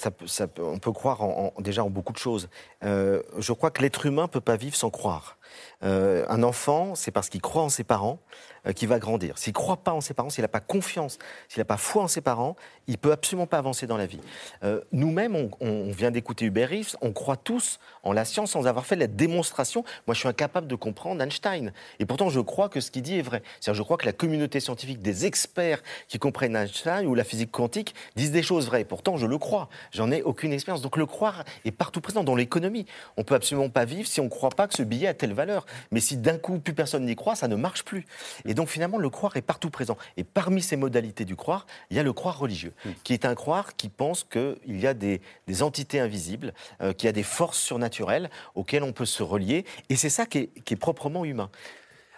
on 0.60 0.78
peut 0.80 0.92
croire 0.92 1.22
déjà 1.60 1.84
en 1.84 1.90
beaucoup 1.90 2.14
de 2.14 2.18
choses. 2.18 2.50
Euh, 2.84 3.22
je 3.38 3.52
crois 3.52 3.72
que 3.72 3.82
l'être 3.82 4.06
humain 4.06 4.24
ne 4.24 4.28
peut 4.28 4.42
pas 4.42 4.58
vivre 4.58 4.76
sans 4.76 4.90
croire. 4.90 5.39
Euh, 5.84 6.26
un 6.30 6.44
enfant, 6.44 6.96
c'est 6.96 7.12
parce 7.12 7.30
qu'il 7.30 7.42
croit 7.42 7.64
en 7.64 7.70
ses 7.70 7.84
parents 7.84 8.20
euh, 8.68 8.74
qu'il 8.74 8.90
va 8.90 9.00
grandir. 9.00 9.38
S'il 9.38 9.52
ne 9.52 9.56
croit 9.56 9.78
pas 9.78 9.94
en 9.94 10.02
ses 10.02 10.14
parents, 10.14 10.30
s'il 10.30 10.42
n'a 10.42 10.50
pas 10.50 10.60
confiance, 10.60 11.18
s'il 11.48 11.62
n'a 11.62 11.66
pas 11.66 11.78
foi 11.78 12.04
en 12.04 12.08
ses 12.08 12.22
parents, 12.22 12.56
il 12.88 12.98
peut 12.98 13.12
absolument 13.12 13.48
pas 13.48 13.58
avancer 13.58 13.88
dans 13.88 13.96
la 13.96 14.06
vie. 14.06 14.20
Euh, 14.64 14.82
nous-mêmes, 14.92 15.36
on, 15.62 15.92
vient 15.92 16.12
d'écouter 16.12 16.46
Hubert 16.46 16.70
Reeves, 16.70 16.96
on 17.02 17.14
croit 17.14 17.38
tous 17.38 17.80
en 18.04 18.12
la 18.12 18.26
science 18.26 18.52
sans 18.52 18.68
avoir 18.68 18.86
fait 18.86 18.96
la 18.96 19.08
démonstration. 19.08 19.84
Moi, 20.08 20.14
je 20.14 20.20
suis 20.20 20.28
incapable 20.28 20.68
de 20.68 20.76
comprendre 20.76 21.22
Einstein. 21.22 21.72
Et 22.00 22.06
pourtant, 22.06 22.30
je 22.30 22.42
crois 22.42 22.68
que 22.68 22.82
ce 22.82 22.92
qu'il 22.92 23.02
dit 23.02 23.18
est 23.18 23.22
vrai. 23.22 23.42
cest 23.60 23.76
je 23.76 23.82
crois 23.82 23.98
que 23.98 24.06
la 24.06 24.14
communauté 24.14 24.60
scientifique, 24.60 25.02
des 25.02 25.26
experts 25.26 25.82
qui 26.08 26.20
comprennent 26.20 26.56
Einstein 26.56 27.06
ou 27.06 27.16
la 27.16 27.24
physique 27.24 27.52
quantique, 27.52 27.96
disent 28.16 28.32
des 28.32 28.44
choses 28.44 28.68
vraies. 28.68 28.84
Pourtant, 28.84 29.18
je 29.18 29.26
le 29.26 29.38
crois. 29.38 29.70
J'en 29.92 30.12
ai 30.12 30.22
aucune 30.22 30.52
expérience. 30.52 30.82
Donc, 30.82 30.98
le 30.98 31.06
croire 31.06 31.46
est 31.64 31.72
partout 31.72 32.02
présent 32.02 32.24
dans 32.24 32.36
l'économie. 32.36 32.86
On 33.16 33.24
peut 33.24 33.36
absolument 33.36 33.70
pas 33.70 33.86
vivre 33.86 34.08
si 34.08 34.20
on 34.20 34.26
ne 34.26 34.30
croit 34.30 34.50
pas 34.50 34.68
que 34.68 34.74
ce 34.74 34.84
billet 34.84 35.08
a 35.08 35.14
telle 35.14 35.34
valeur. 35.40 35.66
Mais 35.92 36.02
si 36.02 36.18
d'un 36.18 36.38
coup, 36.38 36.60
plus 36.60 36.74
personne 36.74 37.06
n'y 37.06 37.16
croit, 37.16 37.36
ça 37.36 37.48
ne 37.48 37.56
marche 37.56 37.84
plus. 37.84 38.06
Et 38.46 38.54
donc, 38.54 38.68
finalement, 38.68 38.98
le 38.98 39.10
croire 39.10 39.38
est 39.38 39.42
partout 39.42 39.70
présent. 39.70 39.98
Et 40.18 40.24
parmi 40.24 40.62
ces 40.62 40.76
modalités 40.76 41.26
du 41.26 41.36
croire, 41.36 41.66
il 41.90 41.98
y 41.98 42.00
a 42.00 42.04
le 42.04 42.14
croire 42.14 42.38
religieux, 42.38 42.74
hmm. 42.86 42.90
qui 43.04 43.14
est 43.14 43.26
un 43.26 43.36
croire 43.36 43.76
qui 43.76 43.90
pense 43.90 44.26
qu'il 44.26 44.58
y 44.80 44.88
a 44.88 44.94
des, 44.94 45.22
entités 45.62 46.00
invisibles, 46.00 46.54
euh, 46.82 46.94
qu'il 46.94 47.08
y 47.08 47.10
a 47.10 47.14
des 47.14 47.24
forces 47.24 47.60
surnaturelles 47.60 48.30
auxquelles 48.56 48.84
on 48.84 48.94
peut 48.94 49.06
se 49.06 49.24
relier. 49.24 49.66
Et 49.90 49.96
c'est 49.96 50.10
ça 50.10 50.26
qui 50.26 50.50
est 50.56 50.76
proprement 50.76 51.26
humain. 51.26 51.50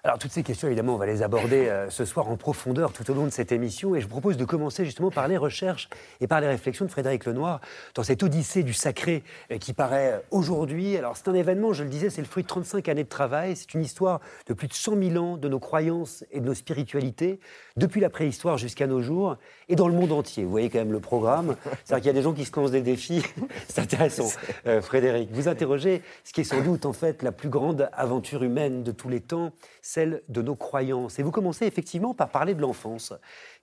Alors 0.04 0.18
toutes 0.18 0.32
ces 0.32 0.42
questions, 0.42 0.68
évidemment, 0.68 0.96
on 0.96 0.98
va 0.98 1.06
les 1.06 1.22
aborder 1.22 1.68
euh, 1.68 1.92
ce 1.92 2.06
soir 2.06 2.28
en 2.28 2.36
profondeur 2.36 2.92
tout 2.92 3.12
au 3.12 3.14
long 3.14 3.26
de 3.26 3.30
cette 3.30 3.52
émission. 3.52 3.94
Et 3.94 4.02
je 4.02 4.08
propose 4.08 4.36
de 4.36 4.46
commencer 4.46 4.84
justement 4.84 5.12
par 5.12 5.28
les 5.28 5.38
recherches 5.38 5.90
et 6.22 6.26
par 6.26 6.42
les 6.42 6.48
réflexions 6.48 6.86
de 6.86 6.90
Frédéric 6.90 7.26
Lenoir 7.26 7.62
dans 7.94 8.02
cette 8.02 8.24
odyssée 8.24 8.64
du 8.64 8.74
sacré 8.74 9.24
euh, 9.52 9.60
qui 9.60 9.74
paraît 9.74 10.14
euh, 10.14 10.20
aujourd'hui. 10.32 10.98
Alors 10.98 11.16
c'est 11.18 11.28
un 11.28 11.36
événement, 11.36 11.72
je 11.74 11.84
le 11.84 11.90
disais, 11.90 12.10
c'est 12.10 12.22
le 12.22 12.28
fruit 12.28 12.42
de 12.42 12.48
35 12.48 12.90
années 12.90 13.04
de 13.04 13.10
travail. 13.10 13.56
C'est 13.56 13.76
une 13.76 13.84
histoire 13.84 14.22
de 14.48 14.56
plus 14.56 14.68
de 14.68 14.74
100 14.74 14.98
000 15.12 15.24
ans 15.24 15.38
de 15.38 15.48
nos 15.48 15.60
croyances 15.60 16.26
et 16.32 16.40
de 16.40 16.46
nos 16.48 16.56
spiritualités, 16.56 17.40
depuis 17.78 18.02
la 18.02 18.10
préhistoire 18.10 18.58
jusqu'à 18.58 18.88
nos 18.88 19.04
jours 19.04 19.38
et 19.70 19.76
dans 19.76 19.88
le 19.88 19.94
monde 19.94 20.14
entier. 20.14 20.44
Vous 20.46 20.50
voyez 20.50 20.72
quand 20.72 20.80
même 20.80 20.94
le 20.94 21.00
programme. 21.00 21.56
C'est-à-dire 21.86 21.98
qu'il 21.98 22.08
y 22.08 22.10
a 22.10 22.14
des 22.14 22.24
gens 22.24 22.34
qui 22.34 22.46
se 22.46 22.60
lancent 22.60 22.72
des 22.72 22.82
défis. 22.82 23.24
c'est 23.68 23.82
intéressant. 23.82 24.30
Frédéric, 24.82 25.30
vous 25.32 25.48
interrogez 25.48 26.02
ce 26.24 26.34
qui 26.34 26.42
est 26.42 26.46
sans 26.46 26.62
doute 26.62 26.88
en 26.88 26.94
fait 26.94 27.22
la 27.22 27.32
plus 27.32 27.50
grande 27.50 27.88
aventure 27.94 28.42
humaine 28.42 28.82
de 28.82 28.92
tous 28.92 29.08
les 29.08 29.20
temps 29.20 29.52
celle 29.92 30.24
de 30.30 30.42
nos 30.42 30.56
croyances. 30.56 31.20
Et 31.20 31.24
vous 31.24 31.32
commencez 31.32 31.66
effectivement 31.66 32.14
par 32.14 32.30
parler 32.30 32.54
de 32.54 32.62
l'enfance. 32.62 33.14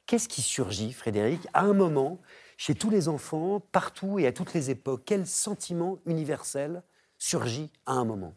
Qu'est-ce 0.06 0.28
qui 0.28 0.42
surgit, 0.42 0.92
Frédéric, 0.92 1.40
à 1.54 1.62
un 1.62 1.72
moment, 1.72 2.18
chez 2.58 2.74
tous 2.74 2.90
les 2.90 3.08
enfants, 3.08 3.60
partout 3.72 4.18
et 4.18 4.26
à 4.26 4.32
toutes 4.32 4.52
les 4.52 4.68
époques? 4.70 5.02
Quel 5.06 5.26
sentiment 5.26 5.98
universel 6.04 6.82
surgit 7.16 7.70
à 7.86 7.92
un 7.92 8.04
moment? 8.04 8.34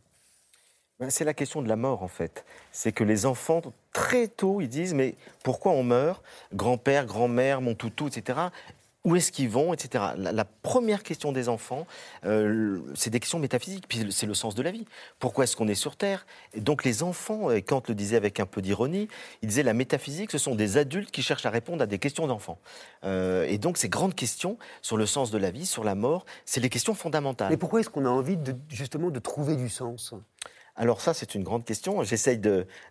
Ben, 0.99 1.09
c'est 1.09 1.25
la 1.25 1.33
question 1.33 1.61
de 1.61 1.67
la 1.67 1.75
mort, 1.75 2.03
en 2.03 2.07
fait. 2.07 2.45
C'est 2.71 2.91
que 2.91 3.03
les 3.03 3.25
enfants, 3.25 3.61
très 3.91 4.27
tôt, 4.27 4.61
ils 4.61 4.69
disent 4.69 4.93
Mais 4.93 5.15
pourquoi 5.43 5.73
on 5.73 5.83
meurt? 5.83 6.23
Grand-père, 6.53 7.05
grand-mère, 7.05 7.59
mon 7.59 7.75
toutou, 7.75 8.07
etc 8.07 8.51
où 9.03 9.15
est-ce 9.15 9.31
qu'ils 9.31 9.49
vont, 9.49 9.73
etc. 9.73 10.03
La, 10.15 10.45
première 10.45 11.01
question 11.01 11.31
des 11.31 11.49
enfants, 11.49 11.87
euh, 12.25 12.79
c'est 12.93 13.09
des 13.09 13.19
questions 13.19 13.39
métaphysiques, 13.39 13.87
puis 13.87 14.05
c'est 14.11 14.27
le 14.27 14.33
sens 14.33 14.53
de 14.53 14.61
la 14.61 14.71
vie. 14.71 14.85
Pourquoi 15.19 15.45
est-ce 15.45 15.55
qu'on 15.55 15.67
est 15.67 15.75
sur 15.75 15.95
Terre? 15.95 16.25
Et 16.53 16.61
Donc 16.61 16.83
les 16.83 17.01
enfants, 17.01 17.49
et 17.49 17.63
Kant 17.63 17.81
le 17.87 17.95
disait 17.95 18.15
avec 18.15 18.39
un 18.39 18.45
peu 18.45 18.61
d'ironie, 18.61 19.07
il 19.41 19.49
disait 19.49 19.63
la 19.63 19.73
métaphysique, 19.73 20.31
ce 20.31 20.37
sont 20.37 20.53
des 20.53 20.77
adultes 20.77 21.11
qui 21.11 21.23
cherchent 21.23 21.45
à 21.45 21.49
répondre 21.49 21.81
à 21.81 21.87
des 21.87 21.97
questions 21.97 22.27
d'enfants. 22.27 22.59
Euh, 23.03 23.45
et 23.47 23.57
donc 23.57 23.77
ces 23.77 23.89
grandes 23.89 24.15
questions 24.15 24.57
sur 24.81 24.97
le 24.97 25.05
sens 25.07 25.31
de 25.31 25.37
la 25.37 25.49
vie, 25.49 25.65
sur 25.65 25.83
la 25.83 25.95
mort, 25.95 26.25
c'est 26.45 26.61
les 26.61 26.69
questions 26.69 26.93
fondamentales. 26.93 27.49
Mais 27.49 27.57
pourquoi 27.57 27.79
est-ce 27.79 27.89
qu'on 27.89 28.05
a 28.05 28.09
envie 28.09 28.37
justement 28.69 29.09
de 29.09 29.19
trouver 29.19 29.55
du 29.55 29.69
sens? 29.69 30.13
Alors 30.75 31.01
ça, 31.01 31.13
c'est 31.13 31.35
une 31.35 31.43
grande 31.43 31.65
question. 31.65 32.03
J'essaye 32.03 32.39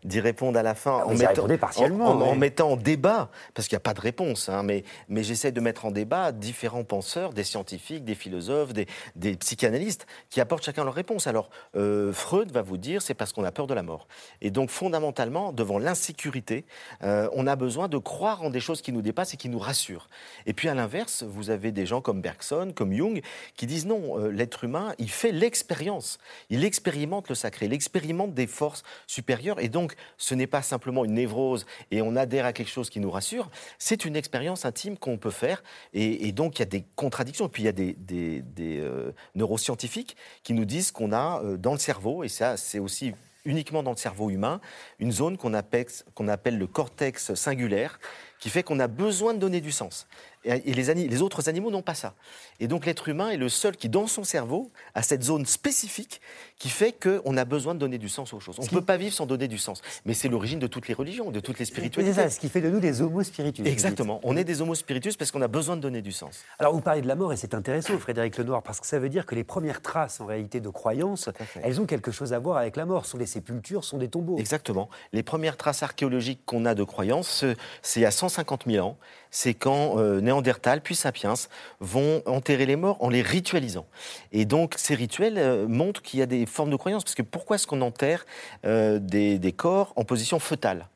d'y 0.04 0.20
répondre 0.20 0.58
à 0.58 0.62
la 0.62 0.74
fin 0.74 1.02
en 1.04 1.14
mettant, 1.14 1.44
en, 1.44 2.34
mettant, 2.34 2.70
en, 2.72 2.76
débat, 2.76 3.30
parce 3.54 3.68
qu'il 3.68 3.76
n'y 3.76 3.80
a 3.80 3.82
pas 3.82 3.94
de 3.94 4.00
réponse, 4.00 4.48
hein, 4.48 4.62
mais, 4.62 4.84
mais 5.08 5.22
j'essaye 5.22 5.52
de 5.52 5.60
mettre 5.60 5.86
en 5.86 5.90
débat 5.90 6.32
différents 6.32 6.84
penseurs, 6.84 7.32
des 7.32 7.44
scientifiques, 7.44 8.04
des 8.04 8.14
philosophes, 8.14 8.72
des, 8.72 9.36
psychanalystes, 9.36 10.06
qui 10.28 10.40
apportent 10.40 10.64
chacun 10.64 10.84
leur 10.84 10.94
réponse. 10.94 11.26
Alors, 11.26 11.48
euh, 11.74 12.12
Freud 12.12 12.52
va 12.52 12.62
vous 12.62 12.76
dire, 12.76 13.00
c'est 13.00 13.14
parce 13.14 13.32
qu'on 13.32 13.44
a 13.44 13.52
peur 13.52 13.66
de 13.66 13.74
la 13.74 13.82
mort. 13.82 14.08
Et 14.42 14.50
donc, 14.50 14.70
fondamentalement, 14.70 15.52
devant 15.52 15.78
l'insécurité, 15.78 16.66
euh, 17.02 17.28
on 17.32 17.46
a 17.46 17.56
besoin 17.56 17.88
de 17.88 17.98
croire 17.98 18.42
en 18.42 18.50
des 18.50 18.60
choses 18.60 18.82
qui 18.82 18.92
nous 18.92 19.02
dépassent 19.02 19.34
et 19.34 19.38
qui 19.38 19.48
nous 19.48 19.58
rassurent. 19.58 20.08
Et 20.44 20.52
puis, 20.52 20.68
à 20.68 20.74
l'inverse, 20.74 21.22
vous 21.22 21.50
avez 21.50 21.72
des 21.72 21.86
gens 21.86 22.02
comme 22.02 22.20
Bergson, 22.20 22.72
comme 22.74 22.92
Jung, 22.92 23.22
qui 23.56 23.66
disent 23.66 23.86
non, 23.86 24.18
euh, 24.18 24.30
l'être 24.30 24.64
humain, 24.64 24.94
il 24.98 25.10
fait 25.10 25.32
l'expérience, 25.32 26.18
il 26.50 26.64
expérimente 26.64 27.28
le 27.28 27.34
sacré 27.34 27.69
il 27.70 27.74
expérimente 27.74 28.34
des 28.34 28.46
forces 28.46 28.82
supérieures. 29.06 29.60
Et 29.60 29.68
donc, 29.68 29.94
ce 30.18 30.34
n'est 30.34 30.46
pas 30.46 30.62
simplement 30.62 31.04
une 31.04 31.14
névrose 31.14 31.66
et 31.90 32.02
on 32.02 32.16
adhère 32.16 32.44
à 32.44 32.52
quelque 32.52 32.70
chose 32.70 32.90
qui 32.90 33.00
nous 33.00 33.10
rassure, 33.10 33.50
c'est 33.78 34.04
une 34.04 34.16
expérience 34.16 34.64
intime 34.64 34.96
qu'on 34.96 35.18
peut 35.18 35.30
faire. 35.30 35.62
Et, 35.94 36.32
donc, 36.32 36.58
il 36.58 36.60
y 36.60 36.62
a 36.62 36.66
des 36.66 36.84
contradictions. 36.96 37.46
Et 37.46 37.48
puis, 37.48 37.62
il 37.62 37.66
y 37.66 37.68
a 37.68 37.72
des, 37.72 38.44
euh, 38.60 39.12
neuroscientifiques 39.34 40.16
qui 40.42 40.52
nous 40.52 40.64
disent 40.64 40.90
qu'on 40.90 41.12
a 41.12 41.42
euh, 41.42 41.56
dans 41.56 41.72
le 41.72 41.78
cerveau, 41.78 42.24
et 42.24 42.28
ça, 42.28 42.56
c'est 42.56 42.78
aussi 42.78 43.12
uniquement 43.44 43.82
dans 43.82 43.92
le 43.92 43.96
cerveau 43.96 44.30
humain, 44.30 44.60
une 44.98 45.12
zone 45.12 45.38
qu'on 45.38 45.54
appelle, 45.54 45.86
qu'on 46.14 46.28
appelle 46.28 46.58
le 46.58 46.66
cortex 46.66 47.34
singulaire, 47.34 47.98
qui 48.38 48.50
fait 48.50 48.62
qu'on 48.62 48.80
a 48.80 48.86
besoin 48.86 49.34
de 49.34 49.38
donner 49.38 49.60
du 49.60 49.72
sens. 49.72 50.06
Et 50.44 50.72
les, 50.72 50.94
les 50.94 51.22
autres 51.22 51.48
animaux 51.48 51.70
n'ont 51.70 51.82
pas 51.82 51.94
ça. 51.94 52.14
Et 52.60 52.68
donc 52.68 52.86
l'être 52.86 53.08
humain 53.08 53.30
est 53.30 53.36
le 53.36 53.48
seul 53.48 53.76
qui, 53.76 53.88
dans 53.88 54.06
son 54.06 54.24
cerveau, 54.24 54.70
a 54.94 55.02
cette 55.02 55.22
zone 55.22 55.44
spécifique 55.44 56.20
qui 56.58 56.70
fait 56.70 56.92
qu'on 56.92 57.36
a 57.36 57.44
besoin 57.44 57.74
de 57.74 57.78
donner 57.78 57.98
du 57.98 58.08
sens 58.08 58.32
aux 58.32 58.40
choses. 58.40 58.56
On 58.58 58.62
ne 58.62 58.68
peut 58.68 58.80
pas 58.80 58.96
vivre 58.96 59.14
sans 59.14 59.26
donner 59.26 59.48
du 59.48 59.58
sens. 59.58 59.82
Mais 60.06 60.14
c'est 60.14 60.28
l'origine 60.28 60.58
de 60.58 60.66
toutes 60.66 60.88
les 60.88 60.94
religions, 60.94 61.30
de 61.30 61.40
toutes 61.40 61.58
les 61.58 61.64
spiritualités. 61.64 62.14
C'est 62.14 62.22
ça, 62.22 62.30
ce 62.30 62.40
qui 62.40 62.48
fait 62.48 62.60
de 62.60 62.70
nous 62.70 62.80
des 62.80 63.02
homo 63.02 63.22
spiritus. 63.22 63.66
Exactement. 63.66 64.20
On 64.22 64.36
est 64.36 64.44
des 64.44 64.62
homo 64.62 64.74
spiritus 64.74 65.16
parce 65.16 65.30
qu'on 65.30 65.42
a 65.42 65.48
besoin 65.48 65.76
de 65.76 65.82
donner 65.82 66.02
du 66.02 66.12
sens. 66.12 66.44
Alors 66.58 66.72
vous 66.72 66.80
parlez 66.80 67.02
de 67.02 67.08
la 67.08 67.16
mort 67.16 67.32
et 67.32 67.36
c'est 67.36 67.54
intéressant, 67.54 67.98
Frédéric 67.98 68.38
Lenoir, 68.38 68.62
parce 68.62 68.80
que 68.80 68.86
ça 68.86 68.98
veut 68.98 69.08
dire 69.08 69.26
que 69.26 69.34
les 69.34 69.44
premières 69.44 69.82
traces, 69.82 70.20
en 70.20 70.26
réalité, 70.26 70.60
de 70.60 70.68
croyances, 70.70 71.28
elles 71.62 71.80
ont 71.80 71.86
quelque 71.86 72.10
chose 72.10 72.32
à 72.32 72.38
voir 72.38 72.56
avec 72.56 72.76
la 72.76 72.86
mort. 72.86 73.04
Ce 73.04 73.12
sont 73.12 73.18
des 73.18 73.26
sépultures, 73.26 73.84
ce 73.84 73.90
sont 73.90 73.98
des 73.98 74.08
tombeaux. 74.08 74.38
Exactement. 74.38 74.88
Les 75.12 75.22
premières 75.22 75.56
traces 75.56 75.82
archéologiques 75.82 76.40
qu'on 76.46 76.64
a 76.64 76.74
de 76.74 76.84
croyances, 76.84 77.44
c'est 77.82 78.00
il 78.00 78.04
y 78.04 78.06
a 78.06 78.10
150 78.10 78.64
000 78.66 78.86
ans 78.86 78.96
c'est 79.30 79.54
quand 79.54 79.98
euh, 79.98 80.20
Néandertal 80.20 80.80
puis 80.80 80.94
Sapiens 80.94 81.34
vont 81.80 82.22
enterrer 82.26 82.66
les 82.66 82.76
morts 82.76 82.96
en 83.00 83.08
les 83.08 83.22
ritualisant. 83.22 83.86
Et 84.32 84.44
donc 84.44 84.74
ces 84.76 84.94
rituels 84.94 85.38
euh, 85.38 85.68
montrent 85.68 86.02
qu'il 86.02 86.20
y 86.20 86.22
a 86.22 86.26
des 86.26 86.46
formes 86.46 86.70
de 86.70 86.76
croyances, 86.76 87.04
parce 87.04 87.14
que 87.14 87.22
pourquoi 87.22 87.56
est-ce 87.56 87.66
qu'on 87.66 87.80
enterre 87.80 88.26
euh, 88.64 88.98
des 88.98 89.52
corps 89.52 89.92
en 89.96 90.04
position 90.04 90.38
fœtale? 90.38 90.86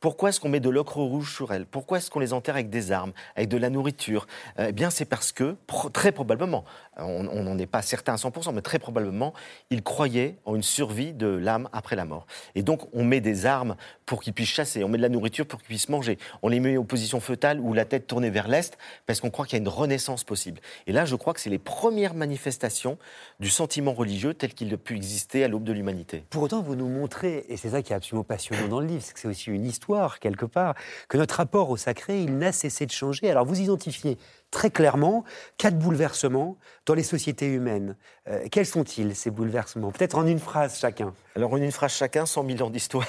Pourquoi 0.00 0.28
est-ce 0.28 0.40
qu'on 0.40 0.48
met 0.48 0.60
de 0.60 0.70
l'ocre 0.70 0.98
rouge 0.98 1.34
sur 1.34 1.52
elles? 1.52 1.66
Pourquoi 1.66 1.98
est-ce 1.98 2.10
qu'on 2.10 2.20
les 2.20 2.32
enterre 2.32 2.54
avec 2.54 2.70
des 2.70 2.92
armes, 2.92 3.12
avec 3.34 3.48
de 3.48 3.56
la 3.56 3.70
nourriture? 3.70 4.26
Eh 4.58 4.72
bien, 4.72 4.90
c'est 4.90 5.04
parce 5.04 5.32
que, 5.32 5.56
très 5.92 6.12
probablement, 6.12 6.64
on 6.98 7.42
n'en 7.42 7.58
est 7.58 7.66
pas 7.66 7.82
certain 7.82 8.14
à 8.14 8.16
100%, 8.16 8.52
mais 8.54 8.60
très 8.60 8.78
probablement, 8.78 9.32
ils 9.70 9.82
croyaient 9.82 10.38
en 10.44 10.54
une 10.54 10.62
survie 10.62 11.12
de 11.12 11.26
l'âme 11.26 11.68
après 11.72 11.96
la 11.96 12.04
mort. 12.04 12.26
Et 12.54 12.62
donc, 12.62 12.82
on 12.92 13.04
met 13.04 13.20
des 13.20 13.46
armes 13.46 13.76
pour 14.04 14.22
qu'ils 14.22 14.34
puissent 14.34 14.50
chasser, 14.50 14.84
on 14.84 14.88
met 14.88 14.98
de 14.98 15.02
la 15.02 15.08
nourriture 15.08 15.46
pour 15.46 15.60
qu'ils 15.60 15.68
puissent 15.68 15.88
manger, 15.88 16.18
on 16.42 16.48
les 16.48 16.60
met 16.60 16.76
en 16.76 16.84
position 16.84 17.20
fœtale 17.20 17.58
ou 17.58 17.72
la 17.72 17.84
tête 17.84 18.06
tournée 18.06 18.30
vers 18.30 18.48
l'est, 18.48 18.76
parce 19.06 19.20
qu'on 19.20 19.30
croit 19.30 19.46
qu'il 19.46 19.54
y 19.54 19.60
a 19.60 19.62
une 19.62 19.68
renaissance 19.68 20.24
possible. 20.24 20.60
Et 20.86 20.92
là, 20.92 21.06
je 21.06 21.16
crois 21.16 21.32
que 21.32 21.40
c'est 21.40 21.50
les 21.50 21.58
premières 21.58 22.14
manifestations 22.14 22.98
du 23.40 23.48
sentiment 23.48 23.94
religieux 23.94 24.34
tel 24.34 24.52
qu'il 24.52 24.72
a 24.72 24.76
pu 24.76 24.94
exister 24.94 25.42
à 25.42 25.48
l'aube 25.48 25.64
de 25.64 25.72
l'humanité. 25.72 26.24
Pour 26.30 26.42
autant, 26.42 26.60
vous 26.60 26.76
nous 26.76 26.88
montrez, 26.88 27.46
et 27.48 27.56
c'est 27.56 27.70
ça 27.70 27.82
qui 27.82 27.92
est 27.92 27.96
absolument 27.96 28.24
passionnant 28.24 28.68
dans 28.68 28.80
le 28.80 28.86
livre, 28.86 29.02
c'est 29.02 29.14
que 29.14 29.20
c'est 29.20 29.28
aussi 29.28 29.50
une 29.50 29.64
histoire 29.64 29.85
quelque 30.20 30.46
part, 30.46 30.74
que 31.08 31.16
notre 31.16 31.36
rapport 31.36 31.70
au 31.70 31.76
sacré, 31.76 32.22
il 32.22 32.38
n'a 32.38 32.52
cessé 32.52 32.86
de 32.86 32.92
changer. 32.92 33.30
Alors 33.30 33.46
vous 33.46 33.60
identifiez 33.60 34.18
très 34.50 34.70
clairement 34.70 35.24
quatre 35.58 35.78
bouleversements 35.78 36.56
dans 36.86 36.94
les 36.94 37.02
sociétés 37.02 37.46
humaines. 37.46 37.96
Euh, 38.28 38.46
quels 38.50 38.66
sont-ils, 38.66 39.14
ces 39.14 39.30
bouleversements? 39.30 39.92
Peut-être 39.92 40.16
en 40.16 40.26
une 40.26 40.38
phrase 40.38 40.78
chacun. 40.78 41.14
Alors, 41.34 41.52
en 41.52 41.56
une 41.56 41.72
phrase 41.72 41.92
chacun, 41.92 42.26
100 42.26 42.46
000 42.46 42.62
ans 42.62 42.70
d'histoire. 42.70 43.06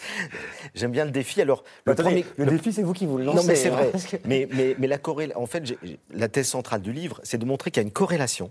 J'aime 0.74 0.92
bien 0.92 1.04
le 1.04 1.10
défi. 1.10 1.42
Alors, 1.42 1.64
le, 1.84 1.94
le 2.38 2.46
défi, 2.46 2.72
c'est 2.72 2.82
vous 2.82 2.92
qui 2.92 3.06
vous 3.06 3.18
le 3.18 3.24
lancez. 3.24 3.38
Non, 3.38 3.44
mais 3.44 3.54
c'est 3.54 3.68
vrai. 3.68 3.90
Hein, 3.94 4.18
mais, 4.24 4.48
mais, 4.52 4.76
mais, 4.78 4.86
la 4.86 4.98
en 5.36 5.46
fait, 5.46 5.64
la 6.10 6.28
thèse 6.28 6.48
centrale 6.48 6.80
du 6.80 6.92
livre, 6.92 7.20
c'est 7.22 7.38
de 7.38 7.44
montrer 7.44 7.70
qu'il 7.70 7.82
y 7.82 7.84
a 7.84 7.86
une 7.86 7.92
corrélation 7.92 8.50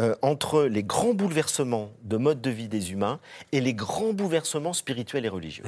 euh, 0.00 0.14
entre 0.22 0.64
les 0.64 0.84
grands 0.84 1.14
bouleversements 1.14 1.90
de 2.04 2.16
mode 2.16 2.40
de 2.40 2.50
vie 2.50 2.68
des 2.68 2.92
humains 2.92 3.18
et 3.50 3.60
les 3.60 3.74
grands 3.74 4.12
bouleversements 4.12 4.72
spirituels 4.72 5.24
et 5.24 5.28
religieux. 5.28 5.64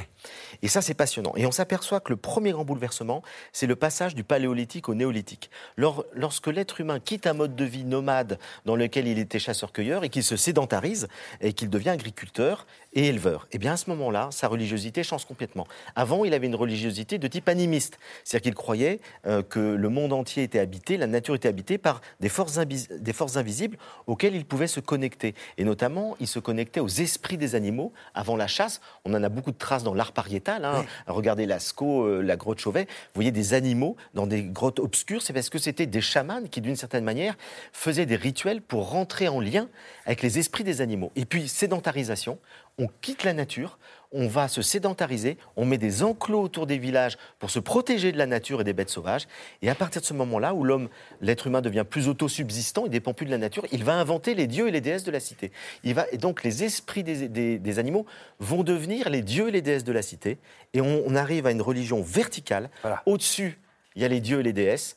Et 0.62 0.68
ça, 0.68 0.82
c'est 0.82 0.94
passionnant. 0.94 1.32
Et 1.36 1.46
on 1.46 1.50
s'aperçoit 1.50 1.98
que 1.98 2.10
le 2.10 2.16
premier 2.16 2.52
grand 2.52 2.64
bouleversement, 2.64 3.22
c'est 3.52 3.66
le 3.66 3.76
passage 3.76 4.14
du 4.14 4.22
paléolithique 4.22 4.88
au 4.88 4.94
néolithique. 4.94 5.50
lorsque 5.76 6.46
l'être 6.46 6.80
humain 6.80 7.00
quitte 7.00 7.26
un 7.26 7.32
mode 7.32 7.56
de 7.56 7.64
vie 7.64 7.84
nomade 7.84 8.38
dans 8.66 8.76
lequel 8.76 9.08
il 9.08 9.18
était 9.18 9.38
chasseur-cueilleur 9.38 10.04
et 10.04 10.08
qu'il 10.08 10.22
se 10.22 10.36
sédentarise 10.36 11.08
et 11.40 11.52
qu'il 11.52 11.70
devient 11.70 11.90
agriculteur 11.90 12.66
et 12.92 13.06
éleveur, 13.06 13.44
et 13.44 13.56
eh 13.56 13.58
bien 13.58 13.72
à 13.74 13.76
ce 13.76 13.88
moment-là, 13.90 14.28
sa 14.32 14.48
religiosité 14.48 15.02
change 15.04 15.24
complètement. 15.24 15.66
Avant, 15.94 16.24
il 16.24 16.34
avait 16.34 16.46
une 16.46 16.56
religiosité 16.56 17.18
de 17.18 17.28
type 17.28 17.48
animiste, 17.48 17.98
c'est-à-dire 18.24 18.50
qu'il 18.50 18.54
croyait 18.54 19.00
euh, 19.26 19.42
que 19.42 19.60
le 19.60 19.88
monde 19.88 20.12
entier 20.12 20.42
était 20.42 20.58
habité, 20.58 20.96
la 20.96 21.06
nature 21.06 21.34
était 21.34 21.48
habitée 21.48 21.78
par 21.78 22.00
des 22.18 22.28
forces, 22.28 22.58
des 22.58 23.12
forces 23.12 23.36
invisibles 23.36 23.76
auxquels 24.20 24.36
ils 24.36 24.44
pouvaient 24.44 24.66
se 24.66 24.80
connecter. 24.80 25.34
Et 25.56 25.64
notamment, 25.64 26.14
ils 26.20 26.26
se 26.26 26.38
connectaient 26.38 26.80
aux 26.80 26.88
esprits 26.88 27.38
des 27.38 27.54
animaux 27.54 27.92
avant 28.14 28.36
la 28.36 28.46
chasse. 28.46 28.82
On 29.06 29.14
en 29.14 29.22
a 29.22 29.30
beaucoup 29.30 29.50
de 29.50 29.56
traces 29.56 29.82
dans 29.82 29.94
l'art 29.94 30.12
pariétal. 30.12 30.66
Hein. 30.66 30.84
Regardez 31.06 31.46
Lascaux, 31.46 32.04
euh, 32.04 32.20
la 32.20 32.36
grotte 32.36 32.58
Chauvet. 32.58 32.82
Vous 32.84 33.14
voyez 33.14 33.30
des 33.30 33.54
animaux 33.54 33.96
dans 34.12 34.26
des 34.26 34.42
grottes 34.42 34.78
obscures. 34.78 35.22
C'est 35.22 35.32
parce 35.32 35.48
que 35.48 35.58
c'était 35.58 35.86
des 35.86 36.02
chamans 36.02 36.42
qui, 36.50 36.60
d'une 36.60 36.76
certaine 36.76 37.04
manière, 37.04 37.34
faisaient 37.72 38.04
des 38.04 38.16
rituels 38.16 38.60
pour 38.60 38.90
rentrer 38.90 39.28
en 39.28 39.40
lien 39.40 39.68
avec 40.04 40.20
les 40.20 40.38
esprits 40.38 40.64
des 40.64 40.82
animaux. 40.82 41.12
Et 41.16 41.24
puis, 41.24 41.48
sédentarisation, 41.48 42.38
on 42.78 42.88
quitte 43.00 43.24
la 43.24 43.32
nature, 43.32 43.78
on 44.12 44.26
va 44.26 44.48
se 44.48 44.62
sédentariser, 44.62 45.36
on 45.56 45.64
met 45.64 45.78
des 45.78 46.02
enclos 46.02 46.42
autour 46.42 46.66
des 46.66 46.78
villages 46.78 47.16
pour 47.38 47.50
se 47.50 47.58
protéger 47.58 48.12
de 48.12 48.18
la 48.18 48.26
nature 48.26 48.60
et 48.60 48.64
des 48.64 48.72
bêtes 48.72 48.90
sauvages. 48.90 49.28
Et 49.62 49.70
à 49.70 49.74
partir 49.74 50.00
de 50.00 50.06
ce 50.06 50.14
moment-là, 50.14 50.54
où 50.54 50.64
l'homme, 50.64 50.88
l'être 51.20 51.46
humain 51.46 51.60
devient 51.60 51.84
plus 51.88 52.08
autosubsistant, 52.08 52.84
il 52.86 52.90
dépend 52.90 53.14
plus 53.14 53.26
de 53.26 53.30
la 53.30 53.38
nature, 53.38 53.64
il 53.70 53.84
va 53.84 53.94
inventer 53.94 54.34
les 54.34 54.46
dieux 54.46 54.68
et 54.68 54.70
les 54.70 54.80
déesses 54.80 55.04
de 55.04 55.10
la 55.10 55.20
cité. 55.20 55.52
Il 55.84 55.94
va, 55.94 56.06
et 56.12 56.18
donc 56.18 56.42
les 56.42 56.64
esprits 56.64 57.04
des, 57.04 57.78
animaux 57.78 58.04
vont 58.40 58.64
devenir 58.64 59.08
les 59.10 59.22
dieux 59.22 59.48
et 59.48 59.52
les 59.52 59.62
déesses 59.62 59.84
de 59.84 59.92
la 59.92 60.02
cité. 60.02 60.38
Et 60.74 60.80
on, 60.80 61.14
arrive 61.14 61.46
à 61.46 61.50
une 61.50 61.62
religion 61.62 62.02
verticale. 62.02 62.70
Au-dessus, 63.04 63.58
il 63.94 64.02
y 64.02 64.04
a 64.04 64.08
les 64.08 64.20
dieux 64.20 64.40
et 64.40 64.42
les 64.42 64.52
déesses. 64.52 64.96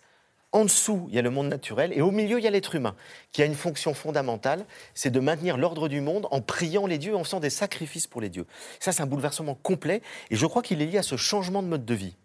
En 0.53 0.65
dessous, 0.65 1.07
il 1.09 1.15
y 1.15 1.19
a 1.19 1.23
le 1.23 1.31
monde 1.31 1.47
naturel 1.47 1.91
et 1.93 2.01
au 2.01 2.11
milieu, 2.11 2.37
il 2.37 2.43
y 2.43 2.47
a 2.47 2.51
l'être 2.51 2.75
humain, 2.75 2.95
qui 3.31 3.41
a 3.41 3.45
une 3.45 3.55
fonction 3.55 3.95
fondamentale, 3.95 4.65
c'est 4.93 5.09
de 5.09 5.19
maintenir 5.19 5.57
l'ordre 5.57 5.89
du 5.89 5.99
monde 5.99 6.27
en 6.29 6.41
priant 6.41 6.85
les 6.85 6.99
dieux, 6.99 7.15
en 7.15 7.23
faisant 7.23 7.39
des 7.39 7.49
sacrifices 7.49 8.05
pour 8.05 8.21
les 8.21 8.29
dieux. 8.29 8.45
Ça, 8.79 8.91
c'est 8.91 9.01
un 9.01 9.07
bouleversement 9.07 9.55
complet 9.55 10.03
et 10.29 10.35
je 10.35 10.45
crois 10.45 10.61
qu'il 10.61 10.79
est 10.83 10.85
lié 10.85 10.99
à 10.99 11.03
ce 11.03 11.17
changement 11.17 11.63
de 11.63 11.67
mode 11.67 11.85
de 11.85 11.93
vie. 11.95 12.15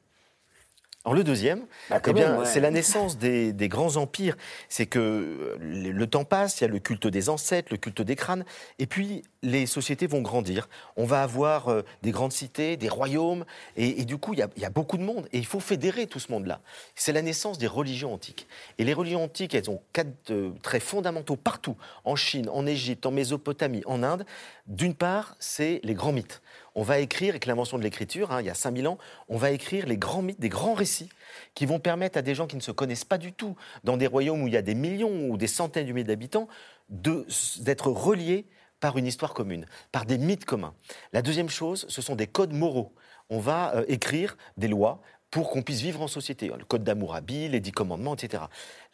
Alors 1.08 1.16
le 1.16 1.24
deuxième, 1.24 1.64
bah, 1.88 2.02
eh 2.06 2.12
bien, 2.12 2.44
c'est 2.44 2.60
la 2.60 2.70
naissance 2.70 3.16
des, 3.16 3.54
grands 3.70 3.96
empires. 3.96 4.36
C'est 4.68 4.84
que 4.84 4.98
euh, 4.98 5.56
le, 5.58 6.06
temps 6.06 6.26
passe, 6.26 6.60
il 6.60 6.64
y 6.64 6.66
a 6.66 6.68
le 6.68 6.80
culte 6.80 7.06
des 7.06 7.30
ancêtres, 7.30 7.68
le 7.70 7.78
culte 7.78 8.02
des 8.02 8.14
crânes, 8.14 8.44
et 8.78 8.86
puis 8.86 9.22
les 9.42 9.64
sociétés 9.64 10.06
vont 10.06 10.20
grandir. 10.20 10.68
On 10.98 11.06
va 11.06 11.22
avoir 11.22 11.68
euh, 11.68 11.82
des 12.02 12.10
grandes 12.10 12.32
cités, 12.32 12.76
des 12.76 12.90
royaumes, 12.90 13.46
et, 13.78 14.04
du 14.04 14.18
coup, 14.18 14.34
il 14.34 14.40
y, 14.54 14.64
a, 14.66 14.70
beaucoup 14.70 14.98
de 14.98 15.02
monde, 15.02 15.26
et 15.32 15.38
il 15.38 15.46
faut 15.46 15.60
fédérer 15.60 16.06
tout 16.08 16.18
ce 16.20 16.30
monde-là. 16.30 16.60
C'est 16.94 17.14
la 17.14 17.22
naissance 17.22 17.56
des 17.56 17.68
religions 17.68 18.12
antiques. 18.12 18.46
Et 18.76 18.84
les 18.84 18.92
religions 18.92 19.24
antiques, 19.24 19.54
elles 19.54 19.70
ont 19.70 19.80
quatre 19.94 20.30
euh, 20.30 20.50
traits 20.60 20.82
fondamentaux 20.82 21.36
partout, 21.36 21.78
en 22.04 22.16
Chine, 22.16 22.50
en 22.50 22.66
Égypte, 22.66 23.06
en 23.06 23.12
Mésopotamie, 23.12 23.82
en 23.86 24.02
Inde. 24.02 24.26
D'une 24.66 24.94
part, 24.94 25.36
c'est 25.38 25.80
les 25.84 25.94
grands 25.94 26.12
mythes 26.12 26.42
on 26.78 26.82
va 26.82 27.00
écrire, 27.00 27.30
avec 27.30 27.46
l'invention 27.46 27.76
de 27.76 27.82
l'écriture, 27.82 28.30
hein, 28.30 28.40
il 28.40 28.46
y 28.46 28.50
a 28.50 28.54
5000 28.54 28.86
ans, 28.86 28.98
on 29.28 29.36
va 29.36 29.50
écrire 29.50 29.84
les 29.84 29.96
grands 29.96 30.22
mythes, 30.22 30.38
des 30.38 30.48
grands 30.48 30.74
récits 30.74 31.08
qui 31.56 31.66
vont 31.66 31.80
permettre 31.80 32.16
à 32.16 32.22
des 32.22 32.36
gens 32.36 32.46
qui 32.46 32.54
ne 32.54 32.60
se 32.60 32.70
connaissent 32.70 33.04
pas 33.04 33.18
du 33.18 33.32
tout, 33.32 33.56
dans 33.82 33.96
des 33.96 34.06
royaumes 34.06 34.42
où 34.42 34.46
il 34.46 34.54
y 34.54 34.56
a 34.56 34.62
des 34.62 34.76
millions 34.76 35.28
ou 35.28 35.36
des 35.36 35.48
centaines 35.48 35.88
de 35.88 35.92
milliers 35.92 36.04
d'habitants, 36.04 36.46
d'être 36.88 37.88
reliés 37.88 38.46
par 38.78 38.96
une 38.96 39.08
histoire 39.08 39.34
commune, 39.34 39.66
par 39.90 40.06
des 40.06 40.18
mythes 40.18 40.44
communs. 40.44 40.72
La 41.12 41.20
deuxième 41.20 41.48
chose, 41.48 41.84
ce 41.88 42.00
sont 42.00 42.14
des 42.14 42.28
codes 42.28 42.52
moraux. 42.52 42.94
On 43.28 43.40
va 43.40 43.74
euh, 43.74 43.84
écrire 43.88 44.36
des 44.56 44.68
lois 44.68 45.02
pour 45.30 45.50
qu'on 45.50 45.62
puisse 45.62 45.80
vivre 45.80 46.00
en 46.00 46.08
société. 46.08 46.48
Le 46.48 46.64
code 46.64 46.84
d'Amourabi, 46.84 47.48
les 47.48 47.60
dix 47.60 47.72
commandements, 47.72 48.14
etc. 48.14 48.44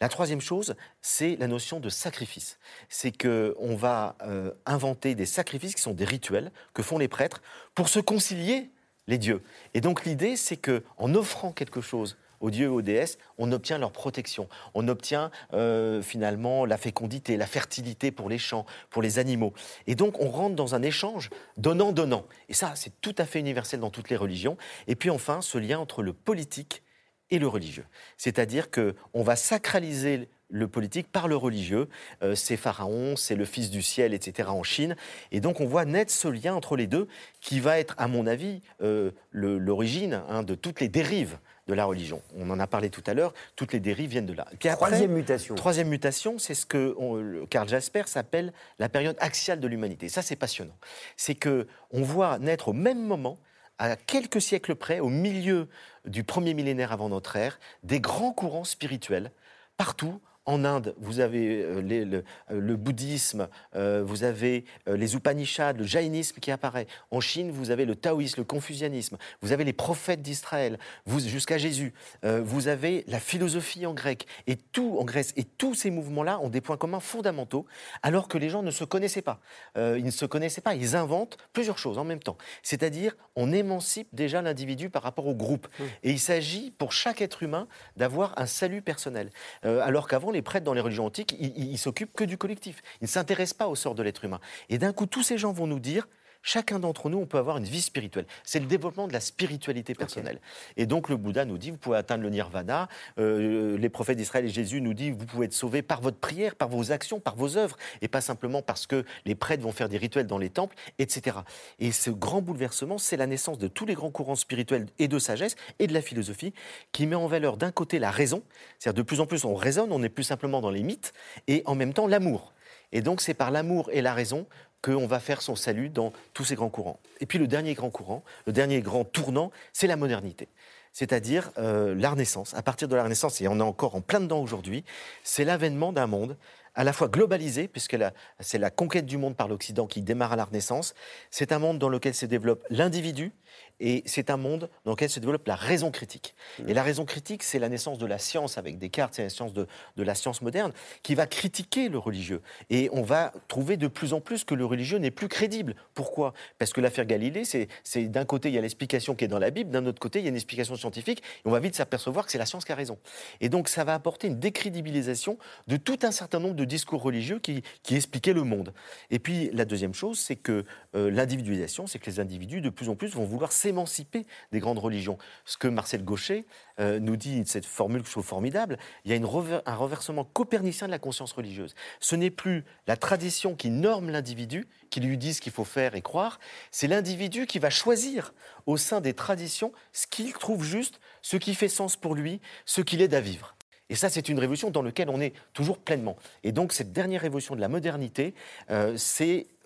La 0.01 0.09
troisième 0.09 0.41
chose, 0.41 0.75
c'est 1.01 1.35
la 1.37 1.47
notion 1.47 1.79
de 1.79 1.89
sacrifice. 1.89 2.59
C'est 2.89 3.15
qu'on 3.15 3.75
va 3.75 4.17
euh, 4.21 4.51
inventer 4.65 5.15
des 5.15 5.25
sacrifices 5.25 5.75
qui 5.75 5.81
sont 5.81 5.93
des 5.93 6.05
rituels 6.05 6.51
que 6.73 6.83
font 6.83 6.97
les 6.97 7.07
prêtres 7.07 7.41
pour 7.73 7.89
se 7.89 7.99
concilier 7.99 8.69
les 9.07 9.17
dieux. 9.17 9.43
Et 9.73 9.81
donc 9.81 10.05
l'idée, 10.05 10.35
c'est 10.35 10.57
qu'en 10.57 11.13
offrant 11.13 11.51
quelque 11.51 11.81
chose 11.81 12.17
aux 12.45 12.51
dieux 12.51 12.65
et 12.65 12.69
aux 12.69 12.83
déesses, 12.83 13.17
on 13.39 13.51
obtient 13.51 13.79
leur 13.79 13.91
protection. 13.91 14.47
On 14.75 14.87
obtient 14.87 15.31
euh, 15.53 16.01
finalement 16.03 16.65
la 16.65 16.77
fécondité, 16.77 17.37
la 17.37 17.47
fertilité 17.47 18.11
pour 18.11 18.29
les 18.29 18.37
champs, 18.37 18.65
pour 18.91 19.01
les 19.01 19.17
animaux. 19.17 19.53
Et 19.87 19.95
donc 19.95 20.21
on 20.21 20.29
rentre 20.29 20.55
dans 20.55 20.75
un 20.75 20.83
échange 20.83 21.31
donnant-donnant. 21.57 22.25
Et 22.47 22.53
ça, 22.53 22.73
c'est 22.75 23.01
tout 23.01 23.15
à 23.17 23.25
fait 23.25 23.39
universel 23.39 23.79
dans 23.79 23.89
toutes 23.89 24.09
les 24.09 24.15
religions. 24.15 24.57
Et 24.87 24.95
puis 24.95 25.09
enfin, 25.09 25.41
ce 25.41 25.57
lien 25.57 25.79
entre 25.79 26.03
le 26.03 26.13
politique 26.13 26.83
et 27.31 27.39
le 27.39 27.47
religieux. 27.47 27.85
C'est-à-dire 28.17 28.69
qu'on 28.69 29.23
va 29.23 29.35
sacraliser 29.35 30.29
le 30.49 30.67
politique 30.67 31.11
par 31.11 31.27
le 31.27 31.35
religieux. 31.35 31.89
Euh, 32.21 32.35
c'est 32.35 32.57
Pharaon, 32.57 33.15
c'est 33.15 33.35
le 33.35 33.45
Fils 33.45 33.71
du 33.71 33.81
ciel, 33.81 34.13
etc. 34.13 34.49
en 34.49 34.61
Chine. 34.61 34.95
Et 35.31 35.39
donc 35.39 35.59
on 35.59 35.65
voit 35.65 35.85
naître 35.85 36.11
ce 36.11 36.27
lien 36.27 36.53
entre 36.53 36.75
les 36.75 36.85
deux 36.85 37.07
qui 37.41 37.59
va 37.59 37.79
être, 37.79 37.95
à 37.97 38.07
mon 38.07 38.27
avis, 38.27 38.61
euh, 38.81 39.11
l'origine 39.31 40.21
hein, 40.29 40.43
de 40.43 40.53
toutes 40.53 40.81
les 40.81 40.89
dérives 40.89 41.39
de 41.67 41.73
la 41.73 41.85
religion. 41.85 42.21
On 42.37 42.49
en 42.49 42.59
a 42.59 42.67
parlé 42.67 42.89
tout 42.89 43.03
à 43.07 43.13
l'heure, 43.13 43.33
toutes 43.55 43.73
les 43.73 43.79
dérives 43.79 44.09
viennent 44.09 44.25
de 44.25 44.33
là. 44.33 44.47
troisième 44.75 45.11
mutation. 45.11 45.55
Troisième 45.55 45.87
mutation, 45.87 46.37
c'est 46.37 46.53
ce 46.53 46.65
que 46.65 47.45
Karl 47.45 47.67
Jasper 47.67 48.03
s'appelle 48.05 48.53
la 48.79 48.89
période 48.89 49.15
axiale 49.19 49.59
de 49.59 49.67
l'humanité. 49.67 50.09
Ça, 50.09 50.21
c'est 50.21 50.35
passionnant. 50.35 50.77
C'est 51.17 51.35
que 51.35 51.67
on 51.91 52.01
voit 52.01 52.39
naître 52.39 52.69
au 52.69 52.73
même 52.73 53.03
moment 53.03 53.37
à 53.77 53.95
quelques 53.95 54.41
siècles 54.41 54.75
près, 54.75 54.99
au 54.99 55.09
milieu 55.09 55.67
du 56.05 56.23
premier 56.23 56.53
millénaire 56.53 56.91
avant 56.91 57.09
notre 57.09 57.35
ère, 57.35 57.59
des 57.83 57.99
grands 57.99 58.31
courants 58.31 58.63
spirituels 58.63 59.31
partout 59.77 60.21
en 60.45 60.63
Inde, 60.63 60.93
vous 60.97 61.19
avez 61.19 61.63
euh, 61.63 61.81
euh, 61.81 62.23
le, 62.49 62.75
bouddhisme, 62.75 63.47
euh, 63.75 64.03
vous 64.05 64.23
avez 64.23 64.65
les 64.85 65.15
Upanishads, 65.15 65.73
le 65.73 65.85
jaïnisme 65.85 66.39
qui 66.39 66.51
apparaît. 66.51 66.87
En 67.11 67.19
Chine, 67.19 67.51
vous 67.51 67.71
avez 67.71 67.85
le 67.85 67.95
taoïsme, 67.95 68.41
le 68.41 68.45
confucianisme. 68.45 69.17
Vous 69.41 69.51
avez 69.51 69.63
les 69.63 69.73
prophètes 69.73 70.21
d'Israël, 70.21 70.77
jusqu'à 71.07 71.57
Jésus. 71.57 71.93
vous 72.23 72.67
avez 72.67 73.03
la 73.07 73.19
philosophie 73.19 73.85
en 73.85 73.93
grec 73.93 74.27
et 74.47 74.55
tout 74.55 74.97
en 74.99 75.03
Grèce. 75.03 75.33
Et 75.35 75.43
tous 75.43 75.73
ces 75.73 75.89
mouvements-là 75.89 76.39
ont 76.39 76.49
des 76.49 76.61
points 76.61 76.77
communs 76.77 76.99
fondamentaux, 76.99 77.65
alors 78.03 78.27
que 78.27 78.37
les 78.37 78.49
gens 78.49 78.63
ne 78.63 78.71
se 78.71 78.83
connaissaient 78.83 79.21
pas. 79.21 79.39
ils 79.75 80.03
ne 80.03 80.11
se 80.11 80.25
connaissaient 80.25 80.61
pas. 80.61 80.75
Ils 80.75 80.95
inventent 80.95 81.37
plusieurs 81.53 81.77
choses 81.77 81.97
en 81.97 82.03
même 82.03 82.19
temps. 82.19 82.37
C'est-à-dire, 82.63 83.15
on 83.35 83.51
émancipe 83.51 84.09
déjà 84.13 84.41
l'individu 84.41 84.89
par 84.89 85.03
rapport 85.03 85.27
au 85.27 85.35
groupe. 85.35 85.67
Et 86.03 86.11
il 86.11 86.19
s'agit 86.19 86.71
pour 86.71 86.91
chaque 86.91 87.21
être 87.21 87.43
humain 87.43 87.67
d'avoir 87.97 88.37
un 88.37 88.45
salut 88.45 88.81
personnel. 88.81 89.29
alors 89.63 90.07
qu'avant 90.07 90.31
les 90.35 90.41
prêtres 90.41 90.65
dans 90.65 90.73
les 90.73 90.81
religions 90.81 91.05
antiques, 91.05 91.35
ils, 91.39 91.77
s'occupent 91.77 92.13
que 92.13 92.23
du 92.23 92.37
collectif. 92.37 92.81
Ils 93.01 93.05
ne 93.05 93.09
s'intéressent 93.09 93.57
pas 93.57 93.67
au 93.67 93.75
sort 93.75 93.95
de 93.95 94.03
l'être 94.03 94.23
humain. 94.23 94.39
Et 94.69 94.77
d'un 94.77 94.93
coup, 94.93 95.07
tous 95.07 95.23
ces 95.23 95.37
gens 95.37 95.51
vont 95.51 95.67
nous 95.67 95.79
dire 95.79 96.07
chacun 96.45 96.79
d'entre 96.79 97.09
nous, 97.09 97.17
on 97.17 97.25
peut 97.25 97.39
avoir 97.39 97.57
une 97.57 97.65
vie 97.65 97.81
spirituelle. 97.81 98.25
C'est 98.43 98.59
le 98.59 98.67
développement 98.67 99.07
de 99.07 99.13
la 99.13 99.19
spiritualité 99.19 99.95
personnelle. 99.95 100.39
Et 100.77 100.85
donc 100.85 101.09
le 101.09 101.17
Bouddha 101.17 101.43
nous 101.43 101.57
dit, 101.57 101.71
vous 101.71 101.77
pouvez 101.77 101.97
atteindre 101.97 102.23
le 102.23 102.29
nirvana. 102.29 102.87
Euh, 103.17 103.77
les 103.77 103.89
prophètes 103.89 104.17
d'Israël 104.17 104.45
et 104.45 104.49
Jésus 104.49 104.79
nous 104.79 104.93
disent, 104.93 105.15
vous 105.17 105.25
pouvez 105.25 105.47
être 105.47 105.53
sauvé 105.53 105.81
par 105.81 106.01
votre 106.01 106.17
prière, 106.17 106.55
par 106.55 106.69
vos 106.69 106.91
actions, 106.91 107.19
par 107.19 107.35
vos 107.35 107.57
œuvres, 107.57 107.75
et 108.01 108.07
pas 108.07 108.21
simplement 108.21 108.61
parce 108.61 108.85
que 108.85 109.03
les 109.25 109.35
prêtres 109.35 109.63
vont 109.63 109.71
faire 109.71 109.89
des 109.89 109.97
rituels 109.97 110.27
dans 110.27 110.37
les 110.37 110.51
temples, 110.51 110.75
etc. 110.99 111.37
Et 111.79 111.91
ce 111.91 112.11
grand 112.11 112.41
bouleversement, 112.41 112.99
c'est 112.99 113.17
la 113.17 113.27
naissance 113.27 113.57
de 113.57 113.67
tous 113.67 113.87
les 113.87 113.95
grands 113.95 114.11
courants 114.11 114.35
spirituels 114.35 114.85
et 114.99 115.07
de 115.07 115.17
sagesse 115.17 115.55
et 115.79 115.87
de 115.87 115.93
la 115.93 116.01
philosophie 116.01 116.53
qui 116.91 117.07
met 117.07 117.15
en 117.15 117.27
valeur 117.27 117.57
d'un 117.57 117.71
côté 117.71 117.97
la 117.97 118.11
raison, 118.11 118.43
c'est-à-dire 118.77 119.03
de 119.03 119.07
plus 119.07 119.19
en 119.19 119.25
plus 119.25 119.45
on 119.45 119.55
raisonne, 119.55 119.91
on 119.91 119.99
n'est 119.99 120.09
plus 120.09 120.23
simplement 120.23 120.61
dans 120.61 120.69
les 120.69 120.83
mythes, 120.83 121.13
et 121.47 121.63
en 121.65 121.73
même 121.73 121.93
temps 121.93 122.07
l'amour. 122.07 122.53
Et 122.91 123.01
donc 123.01 123.21
c'est 123.21 123.33
par 123.33 123.49
l'amour 123.51 123.89
et 123.91 124.01
la 124.01 124.13
raison 124.13 124.45
qu'on 124.85 125.07
va 125.07 125.19
faire 125.19 125.41
son 125.41 125.55
salut 125.55 125.89
dans 125.89 126.13
tous 126.33 126.43
ces 126.45 126.55
grands 126.55 126.69
courants. 126.69 126.99
Et 127.19 127.25
puis 127.25 127.39
le 127.39 127.47
dernier 127.47 127.73
grand 127.73 127.89
courant, 127.89 128.23
le 128.45 128.53
dernier 128.53 128.81
grand 128.81 129.03
tournant, 129.03 129.51
c'est 129.73 129.87
la 129.87 129.95
modernité. 129.95 130.47
C'est-à-dire 130.93 131.51
euh, 131.57 131.95
la 131.95 132.11
Renaissance. 132.11 132.53
À 132.53 132.61
partir 132.61 132.87
de 132.87 132.95
la 132.95 133.03
Renaissance, 133.03 133.41
et 133.41 133.47
on 133.47 133.57
est 133.59 133.63
encore 133.63 133.95
en 133.95 134.01
plein 134.01 134.19
dedans 134.19 134.41
aujourd'hui, 134.41 134.85
c'est 135.23 135.43
l'avènement 135.43 135.91
d'un 135.91 136.05
monde 136.07 136.37
à 136.75 136.83
la 136.83 136.93
fois 136.93 137.07
globalisé, 137.07 137.67
puisque 137.67 137.97
c'est 138.39 138.57
la 138.59 138.69
conquête 138.69 139.05
du 139.05 139.17
monde 139.17 139.35
par 139.35 139.47
l'Occident 139.47 139.87
qui 139.87 140.01
démarre 140.01 140.33
à 140.33 140.35
la 140.35 140.45
Renaissance. 140.45 140.93
C'est 141.31 141.51
un 141.51 141.59
monde 141.59 141.79
dans 141.79 141.89
lequel 141.89 142.13
se 142.13 142.25
développe 142.25 142.63
l'individu, 142.69 143.31
et 143.79 144.03
c'est 144.05 144.29
un 144.29 144.37
monde 144.37 144.69
dans 144.85 144.91
lequel 144.91 145.09
se 145.09 145.19
développe 145.19 145.47
la 145.47 145.55
raison 145.55 145.91
critique. 145.91 146.35
Et 146.67 146.73
la 146.73 146.83
raison 146.83 147.05
critique, 147.05 147.43
c'est 147.43 147.59
la 147.59 147.69
naissance 147.69 147.97
de 147.97 148.05
la 148.05 148.17
science 148.17 148.57
avec 148.57 148.77
Descartes, 148.77 149.13
c'est 149.15 149.23
la 149.23 149.29
science 149.29 149.53
de, 149.53 149.67
de, 149.97 150.03
la 150.03 150.15
science 150.15 150.41
moderne, 150.41 150.71
qui 151.03 151.15
va 151.15 151.27
critiquer 151.27 151.89
le 151.89 151.97
religieux. 151.97 152.41
Et 152.69 152.89
on 152.91 153.01
va 153.01 153.33
trouver 153.47 153.77
de 153.77 153.87
plus 153.87 154.13
en 154.13 154.21
plus 154.21 154.43
que 154.43 154.55
le 154.55 154.65
religieux 154.65 154.97
n'est 154.97 155.11
plus 155.11 155.27
crédible. 155.27 155.75
Pourquoi? 155.93 156.33
Parce 156.57 156.73
que 156.73 156.81
l'affaire 156.81 157.05
Galilée, 157.05 157.43
c'est 157.45 157.67
d'un 158.07 158.25
côté, 158.25 158.49
il 158.49 158.55
y 158.55 158.57
a 158.57 158.61
l'explication 158.61 159.15
qui 159.15 159.25
est 159.25 159.27
dans 159.27 159.39
la 159.39 159.51
Bible, 159.51 159.71
d'un 159.71 159.85
autre 159.85 159.99
côté, 159.99 160.19
il 160.19 160.23
y 160.23 160.27
a 160.27 160.29
une 160.29 160.35
explication 160.35 160.75
scientifique, 160.75 161.19
et 161.19 161.47
on 161.47 161.51
va 161.51 161.59
vite 161.59 161.75
s'apercevoir 161.75 162.25
que 162.25 162.31
c'est 162.31 162.37
la 162.37 162.45
science 162.45 162.65
qui 162.65 162.71
a 162.71 162.75
raison. 162.75 162.97
Et 163.41 163.49
donc, 163.49 163.67
ça 163.67 163.83
va 163.83 163.93
apporter 163.93 164.27
une 164.27 164.39
décrédibilisation 164.39 165.37
de 165.67 165.77
tout 165.77 165.99
un 166.03 166.11
certain 166.11 166.39
nombre 166.39 166.55
de 166.55 166.65
discours 166.65 167.01
religieux 167.01 167.39
qui, 167.39 167.63
qui 167.83 167.95
expliquaient 167.95 168.33
le 168.33 168.43
monde. 168.43 168.73
Et 169.11 169.19
puis, 169.19 169.49
la 169.53 169.65
deuxième 169.65 169.93
chose, 169.93 170.19
c'est 170.19 170.35
que 170.35 170.65
euh, 170.95 171.09
l'individualisation, 171.11 171.87
c'est 171.87 171.99
que 171.99 172.09
les 172.09 172.19
individus, 172.19 172.61
de 172.61 172.69
plus 172.69 172.89
en 172.89 172.95
plus, 172.95 173.13
vont 173.15 173.25
vouloir 173.25 173.51
s'émanciper 173.65 174.27
des 174.51 174.59
grandes 174.59 174.77
religions. 174.77 175.17
Ce 175.43 175.57
que 175.57 175.67
Marcel 175.67 176.03
Gauchet 176.03 176.45
euh, 176.79 176.99
nous 176.99 177.15
dit, 177.15 177.41
cette 177.45 177.65
formule 177.65 178.01
que 178.01 178.07
je 178.07 178.11
trouve 178.11 178.25
formidable, 178.25 178.77
il 179.03 179.11
y 179.11 179.15
a 179.15 179.61
un 179.65 179.75
reversement 179.75 180.23
copernicien 180.23 180.87
de 180.87 180.91
la 180.91 180.99
conscience 180.99 181.31
religieuse. 181.31 181.73
Ce 181.99 182.15
n'est 182.15 182.29
plus 182.29 182.63
la 182.85 182.95
tradition 182.95 183.55
qui 183.55 183.71
norme 183.71 184.11
l'individu, 184.11 184.67
qui 184.91 184.99
lui 184.99 185.17
dit 185.17 185.33
ce 185.33 185.41
qu'il 185.41 185.51
faut 185.51 185.63
faire 185.63 185.95
et 185.95 186.01
croire, 186.01 186.39
c'est 186.69 186.87
l'individu 186.87 187.47
qui 187.47 187.57
va 187.57 187.71
choisir 187.71 188.33
au 188.67 188.77
sein 188.77 189.01
des 189.01 189.15
traditions 189.15 189.71
ce 189.93 190.05
qu'il 190.05 190.31
trouve 190.33 190.63
juste, 190.63 190.99
ce 191.23 191.37
qui 191.37 191.55
fait 191.55 191.67
sens 191.67 191.95
pour 191.95 192.13
lui, 192.13 192.41
ce 192.65 192.81
qu'il 192.81 193.01
aide 193.01 193.15
à 193.15 193.21
vivre. 193.21 193.55
Et 193.89 193.95
ça, 193.95 194.09
c'est 194.09 194.29
une 194.29 194.39
révolution 194.39 194.71
dans 194.71 194.81
laquelle 194.81 195.09
on 195.09 195.21
est 195.21 195.33
toujours 195.53 195.77
pleinement. 195.77 196.15
Et 196.43 196.51
donc, 196.51 196.73
cette 196.73 196.91
dernière 196.91 197.21
révolution 197.21 197.55
de 197.55 197.61
la 197.61 197.67
modernité, 197.67 198.33
euh, 198.71 198.97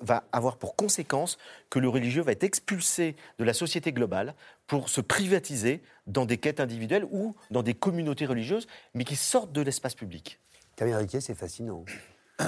va 0.01 0.23
avoir 0.31 0.57
pour 0.57 0.75
conséquence 0.75 1.37
que 1.69 1.79
le 1.79 1.89
religieux 1.89 2.21
va 2.21 2.31
être 2.31 2.43
expulsé 2.43 3.15
de 3.37 3.43
la 3.43 3.53
société 3.53 3.91
globale 3.91 4.33
pour 4.67 4.89
se 4.89 5.01
privatiser 5.01 5.81
dans 6.07 6.25
des 6.25 6.37
quêtes 6.37 6.59
individuelles 6.59 7.05
ou 7.11 7.35
dans 7.51 7.63
des 7.63 7.73
communautés 7.73 8.25
religieuses, 8.25 8.67
mais 8.93 9.03
qui 9.03 9.15
sortent 9.15 9.51
de 9.51 9.61
l'espace 9.61 9.95
public. 9.95 10.39
Camille 10.75 10.95
Riquet, 10.95 11.21
c'est 11.21 11.35
fascinant. 11.35 11.83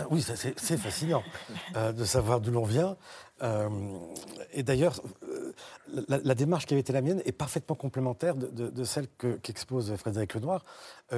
Oui, 0.10 0.22
c'est 0.22 0.78
fascinant 0.78 1.24
euh, 1.76 1.92
de 1.92 2.06
savoir 2.06 2.40
d'où 2.40 2.52
l'on 2.52 2.64
vient. 2.64 2.96
Euh, 3.44 3.70
et 4.54 4.64
d'ailleurs, 4.64 5.02
euh, 5.24 5.54
la, 6.08 6.36
démarche 6.36 6.66
qui 6.66 6.74
avait 6.74 6.82
été 6.82 6.94
la 6.94 7.02
mienne 7.02 7.22
est 7.26 7.32
parfaitement 7.32 7.76
complémentaire 7.76 8.36
de, 8.36 8.84
celle 8.84 9.08
qu'expose 9.42 9.94
Frédéric 9.96 10.36
Lenoir, 10.36 10.64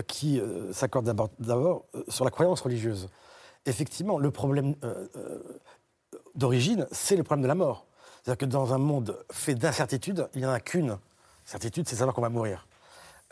qui 0.08 0.42
s'accorde 0.72 1.06
d'abord 1.40 1.86
sur 2.08 2.26
la 2.26 2.32
croyance 2.32 2.62
religieuse. 2.62 3.10
Effectivement, 3.66 4.18
le 4.18 4.32
problème 4.32 4.76
d'origine, 6.36 6.88
c'est 6.92 7.16
le 7.16 7.24
problème 7.24 7.44
de 7.44 7.48
la 7.48 7.56
mort. 7.56 7.86
C'est-à-dire 8.16 8.38
que 8.38 8.46
dans 8.46 8.74
un 8.74 8.78
monde 8.78 9.18
fait 9.32 9.56
d'incertitudes, 9.56 10.28
il 10.34 10.42
n'y 10.42 10.48
en 10.48 10.52
a 10.52 10.60
qu'une 10.60 10.98
certitude, 11.46 11.88
c'est 11.88 11.98
savoir 11.98 12.16
qu'on 12.16 12.22
va 12.22 12.30
mourir. 12.30 12.68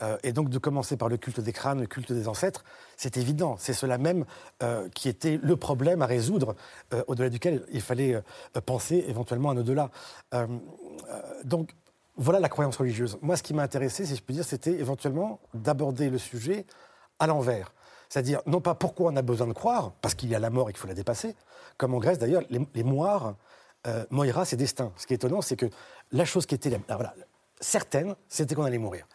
Euh, 0.02 0.18
et 0.22 0.32
donc 0.32 0.48
de 0.48 0.58
commencer 0.58 0.96
par 0.96 1.08
le 1.08 1.16
culte 1.16 1.40
des 1.40 1.52
crânes, 1.52 1.80
le 1.80 1.86
culte 1.86 2.12
des 2.12 2.28
ancêtres, 2.28 2.64
c'est 2.96 3.16
évident. 3.16 3.56
C'est 3.58 3.72
cela 3.72 3.98
même 3.98 4.24
euh, 4.62 4.88
qui 4.90 5.08
était 5.08 5.38
le 5.42 5.56
problème 5.56 6.02
à 6.02 6.06
résoudre, 6.06 6.56
euh, 6.92 7.04
au-delà 7.06 7.28
duquel 7.28 7.64
il 7.72 7.80
fallait 7.80 8.22
penser 8.66 9.04
éventuellement 9.08 9.50
un 9.50 9.56
au-delà. 9.58 9.90
donc 11.44 11.74
voilà 12.16 12.40
la 12.40 12.48
croyance 12.48 12.76
religieuse. 12.76 13.18
Moi, 13.22 13.36
ce 13.36 13.42
qui 13.42 13.54
m'a 13.54 13.62
intéressé, 13.62 14.04
si 14.04 14.16
je 14.16 14.22
peux 14.22 14.34
dire, 14.34 14.44
c'était 14.44 14.72
éventuellement 14.72 15.40
d'aborder 15.54 16.10
le 16.10 16.18
sujet 16.18 16.66
à 17.18 17.26
l'envers. 17.26 17.72
C'est-à-dire, 18.08 18.42
non 18.44 18.60
pas 18.60 18.74
pourquoi 18.74 19.10
on 19.10 19.16
a 19.16 19.22
besoin 19.22 19.46
de 19.46 19.54
croire, 19.54 19.92
parce 20.02 20.14
qu'il 20.14 20.28
y 20.28 20.34
a 20.34 20.38
la 20.38 20.50
mort 20.50 20.68
et 20.68 20.72
qu'il 20.72 20.80
faut 20.80 20.88
la 20.88 20.94
dépasser, 20.94 21.34
comme 21.78 21.94
en 21.94 21.98
Grèce 21.98 22.18
d'ailleurs, 22.18 22.42
les, 22.50 22.82
moires, 22.82 23.34
Moira, 24.10 24.44
c'est 24.44 24.56
destin. 24.56 24.92
Ce 24.96 25.06
qui 25.06 25.14
est 25.14 25.16
étonnant, 25.16 25.40
c'est 25.40 25.56
que 25.56 25.70
la 26.12 26.26
chose 26.26 26.44
qui 26.44 26.54
était 26.54 26.78
certaine, 27.60 28.14
c'était 28.28 28.54
qu'on 28.54 28.64
allait 28.64 28.76
mourir 28.76 29.06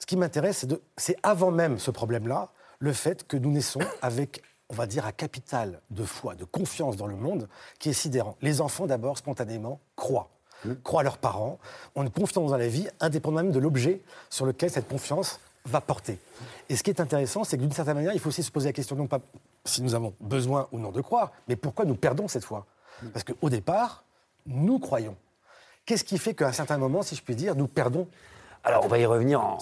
ce 0.00 0.06
qui 0.06 0.16
m'intéresse, 0.16 0.66
c'est 0.96 1.16
avant 1.22 1.50
même 1.50 1.78
ce 1.78 1.90
problème-là, 1.90 2.48
le 2.78 2.92
fait 2.92 3.26
que 3.28 3.36
nous 3.36 3.52
naissons 3.52 3.80
avec, 4.02 4.42
on 4.70 4.74
va 4.74 4.86
dire, 4.86 5.06
un 5.06 5.12
capital 5.12 5.80
de 5.90 6.04
foi, 6.04 6.34
de 6.34 6.44
confiance 6.44 6.96
dans 6.96 7.06
le 7.06 7.14
monde 7.14 7.48
qui 7.78 7.90
est 7.90 7.94
sidérant. 7.94 8.36
Les 8.40 8.62
enfants, 8.62 8.86
d'abord, 8.86 9.18
spontanément, 9.18 9.78
croient. 9.94 10.30
Mmh. 10.64 10.74
Croient 10.82 11.02
à 11.02 11.04
leurs 11.04 11.18
parents, 11.18 11.58
ont 11.94 12.02
une 12.02 12.10
confiance 12.10 12.50
dans 12.50 12.56
la 12.56 12.68
vie, 12.68 12.88
indépendamment 12.98 13.44
même 13.44 13.52
de 13.52 13.58
l'objet 13.58 14.00
sur 14.30 14.46
lequel 14.46 14.70
cette 14.70 14.88
confiance 14.88 15.38
va 15.66 15.82
porter. 15.82 16.18
Et 16.70 16.76
ce 16.76 16.82
qui 16.82 16.90
est 16.90 17.00
intéressant, 17.00 17.44
c'est 17.44 17.58
que 17.58 17.62
d'une 17.62 17.72
certaine 17.72 17.96
manière, 17.96 18.14
il 18.14 18.20
faut 18.20 18.30
aussi 18.30 18.42
se 18.42 18.50
poser 18.50 18.68
la 18.68 18.72
question, 18.72 18.96
non 18.96 19.06
pas 19.06 19.20
si 19.66 19.82
nous 19.82 19.94
avons 19.94 20.14
besoin 20.20 20.66
ou 20.72 20.78
non 20.78 20.90
de 20.90 21.00
croire, 21.02 21.32
mais 21.48 21.56
pourquoi 21.56 21.84
nous 21.84 21.94
perdons 21.94 22.26
cette 22.26 22.44
foi? 22.44 22.66
Mmh. 23.02 23.08
Parce 23.10 23.24
qu'au 23.24 23.50
départ, 23.50 24.04
nous 24.46 24.78
croyons. 24.78 25.16
Qu'est-ce 25.84 26.04
qui 26.04 26.18
fait 26.18 26.34
qu'à 26.34 26.48
un 26.48 26.52
certain 26.52 26.78
moment, 26.78 27.02
si 27.02 27.16
je 27.16 27.22
puis 27.22 27.34
dire, 27.34 27.54
nous 27.54 27.66
perdons 27.66 28.06
alors, 28.62 28.84
on 28.84 28.88
va 28.88 28.98
y 28.98 29.06
revenir 29.06 29.40
en, 29.40 29.56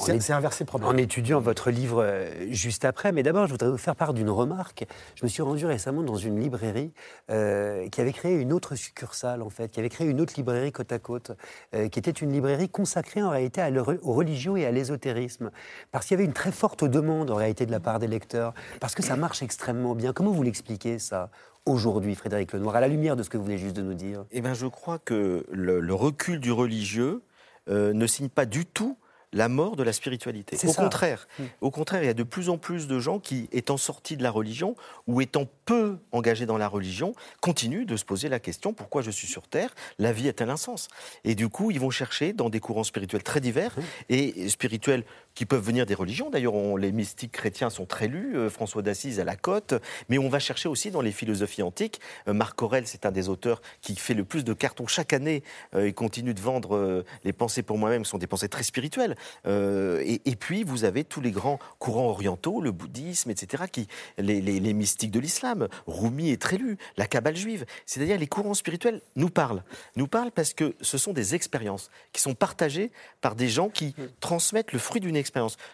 en 0.82 0.96
étudiant 0.96 1.40
votre 1.40 1.70
livre 1.70 2.02
euh, 2.02 2.30
juste 2.50 2.84
après. 2.84 3.12
Mais 3.12 3.22
d'abord, 3.22 3.46
je 3.46 3.52
voudrais 3.52 3.70
vous 3.70 3.78
faire 3.78 3.94
part 3.94 4.12
d'une 4.12 4.28
remarque. 4.28 4.86
Je 5.14 5.24
me 5.24 5.28
suis 5.28 5.40
rendu 5.40 5.66
récemment 5.66 6.02
dans 6.02 6.16
une 6.16 6.40
librairie 6.40 6.92
euh, 7.30 7.88
qui 7.90 8.00
avait 8.00 8.12
créé 8.12 8.34
une 8.34 8.52
autre 8.52 8.74
succursale, 8.74 9.42
en 9.42 9.50
fait, 9.50 9.70
qui 9.70 9.78
avait 9.78 9.88
créé 9.88 10.08
une 10.08 10.20
autre 10.20 10.34
librairie 10.36 10.72
côte 10.72 10.90
à 10.90 10.98
côte, 10.98 11.30
euh, 11.76 11.88
qui 11.88 12.00
était 12.00 12.10
une 12.10 12.32
librairie 12.32 12.68
consacrée 12.68 13.22
en 13.22 13.30
réalité 13.30 13.60
à 13.60 13.70
aux 13.70 14.12
religions 14.12 14.56
et 14.56 14.66
à 14.66 14.72
l'ésotérisme. 14.72 15.52
Parce 15.92 16.06
qu'il 16.06 16.16
y 16.16 16.18
avait 16.18 16.26
une 16.26 16.32
très 16.32 16.50
forte 16.50 16.84
demande 16.84 17.30
en 17.30 17.36
réalité 17.36 17.66
de 17.66 17.70
la 17.70 17.80
part 17.80 18.00
des 18.00 18.08
lecteurs, 18.08 18.52
parce 18.80 18.96
que 18.96 19.04
ça 19.04 19.14
marche 19.14 19.44
extrêmement 19.44 19.94
bien. 19.94 20.12
Comment 20.12 20.32
vous 20.32 20.42
l'expliquez 20.42 20.98
ça 20.98 21.30
aujourd'hui, 21.66 22.16
Frédéric 22.16 22.52
Lenoir, 22.52 22.74
à 22.74 22.80
la 22.80 22.88
lumière 22.88 23.14
de 23.14 23.22
ce 23.22 23.30
que 23.30 23.36
vous 23.36 23.44
venez 23.44 23.58
juste 23.58 23.76
de 23.76 23.82
nous 23.82 23.94
dire? 23.94 24.24
Eh 24.32 24.40
bien, 24.40 24.54
je 24.54 24.66
crois 24.66 24.98
que 24.98 25.46
le 25.52 25.94
recul 25.94 26.40
du 26.40 26.50
religieux 26.50 27.22
euh, 27.68 27.92
ne 27.92 28.06
signe 28.06 28.28
pas 28.28 28.46
du 28.46 28.66
tout 28.66 28.96
la 29.32 29.48
mort 29.48 29.76
de 29.76 29.82
la 29.82 29.92
spiritualité. 29.92 30.56
Au 30.66 30.72
contraire, 30.72 31.28
hmm. 31.38 31.44
au 31.60 31.70
contraire, 31.70 32.02
il 32.02 32.06
y 32.06 32.10
a 32.10 32.14
de 32.14 32.22
plus 32.22 32.48
en 32.48 32.56
plus 32.56 32.86
de 32.86 32.98
gens 32.98 33.18
qui, 33.18 33.48
étant 33.52 33.76
sortis 33.76 34.16
de 34.16 34.22
la 34.22 34.30
religion 34.30 34.74
ou 35.06 35.20
étant 35.20 35.46
peu 35.64 35.98
engagés 36.12 36.46
dans 36.46 36.56
la 36.56 36.68
religion, 36.68 37.12
continuent 37.40 37.84
de 37.84 37.96
se 37.96 38.04
poser 38.04 38.28
la 38.28 38.40
question 38.40 38.72
pourquoi 38.72 39.02
je 39.02 39.10
suis 39.10 39.26
sur 39.26 39.46
Terre 39.46 39.74
La 39.98 40.12
vie 40.12 40.28
a-t-elle 40.28 40.50
un 40.50 40.56
sens? 40.56 40.88
Et 41.24 41.34
du 41.34 41.48
coup, 41.48 41.70
ils 41.70 41.80
vont 41.80 41.90
chercher 41.90 42.32
dans 42.32 42.48
des 42.48 42.60
courants 42.60 42.84
spirituels 42.84 43.22
très 43.22 43.40
divers 43.40 43.74
et 44.08 44.48
spirituels 44.48 45.04
qui 45.38 45.46
peuvent 45.46 45.64
venir 45.64 45.86
des 45.86 45.94
religions. 45.94 46.30
D'ailleurs, 46.30 46.76
les 46.78 46.90
mystiques 46.90 47.30
chrétiens 47.30 47.70
sont 47.70 47.86
très 47.86 48.08
lus, 48.08 48.36
euh, 48.36 48.50
François 48.50 48.82
d'Assise 48.82 49.20
à 49.20 49.24
la 49.24 49.36
côte, 49.36 49.72
mais 50.08 50.18
on 50.18 50.28
va 50.28 50.40
chercher 50.40 50.68
aussi 50.68 50.90
dans 50.90 51.00
les 51.00 51.12
philosophies 51.12 51.62
antiques. 51.62 52.00
Euh, 52.26 52.32
Marc 52.32 52.60
Aurèle, 52.60 52.88
c'est 52.88 53.06
un 53.06 53.12
des 53.12 53.28
auteurs 53.28 53.62
qui 53.80 53.94
fait 53.94 54.14
le 54.14 54.24
plus 54.24 54.42
de 54.42 54.52
cartons 54.52 54.88
chaque 54.88 55.12
année 55.12 55.44
euh, 55.76 55.86
et 55.86 55.92
continue 55.92 56.34
de 56.34 56.40
vendre 56.40 57.04
les 57.22 57.32
pensées 57.32 57.62
pour 57.62 57.78
moi-même, 57.78 58.02
qui 58.02 58.10
sont 58.10 58.18
des 58.18 58.26
pensées 58.26 58.48
très 58.48 58.64
spirituelles. 58.64 59.14
Et, 59.46 60.36
puis, 60.40 60.64
vous 60.64 60.82
avez 60.82 61.04
tous 61.04 61.20
les 61.20 61.30
grands 61.30 61.60
courants 61.78 62.08
orientaux, 62.08 62.60
le 62.60 62.72
bouddhisme, 62.72 63.30
etc., 63.30 63.64
qui, 63.70 63.86
les, 64.18 64.40
les 64.40 64.72
mystiques 64.72 65.12
de 65.12 65.20
l'islam. 65.20 65.68
Rumi 65.86 66.30
est 66.30 66.42
très 66.42 66.56
lu, 66.56 66.78
la 66.96 67.06
Kabbale 67.06 67.36
juive. 67.36 67.64
C'est-à-dire, 67.86 68.18
les 68.18 68.26
courants 68.26 68.54
spirituels 68.54 69.02
nous 69.14 69.30
parlent. 69.30 69.62
Nous 69.94 70.08
parlent 70.08 70.32
parce 70.32 70.52
que 70.52 70.74
ce 70.80 70.98
sont 70.98 71.12
des 71.12 71.36
expériences 71.36 71.90
qui 72.12 72.20
sont 72.20 72.34
partagées 72.34 72.90
par 73.20 73.36
des 73.36 73.48
gens 73.48 73.68
qui 73.68 73.94
mm. 73.96 74.04
transmettent 74.18 74.72
le 74.72 74.80
fruit 74.80 75.00
d'une 75.00 75.14
expérience 75.14 75.27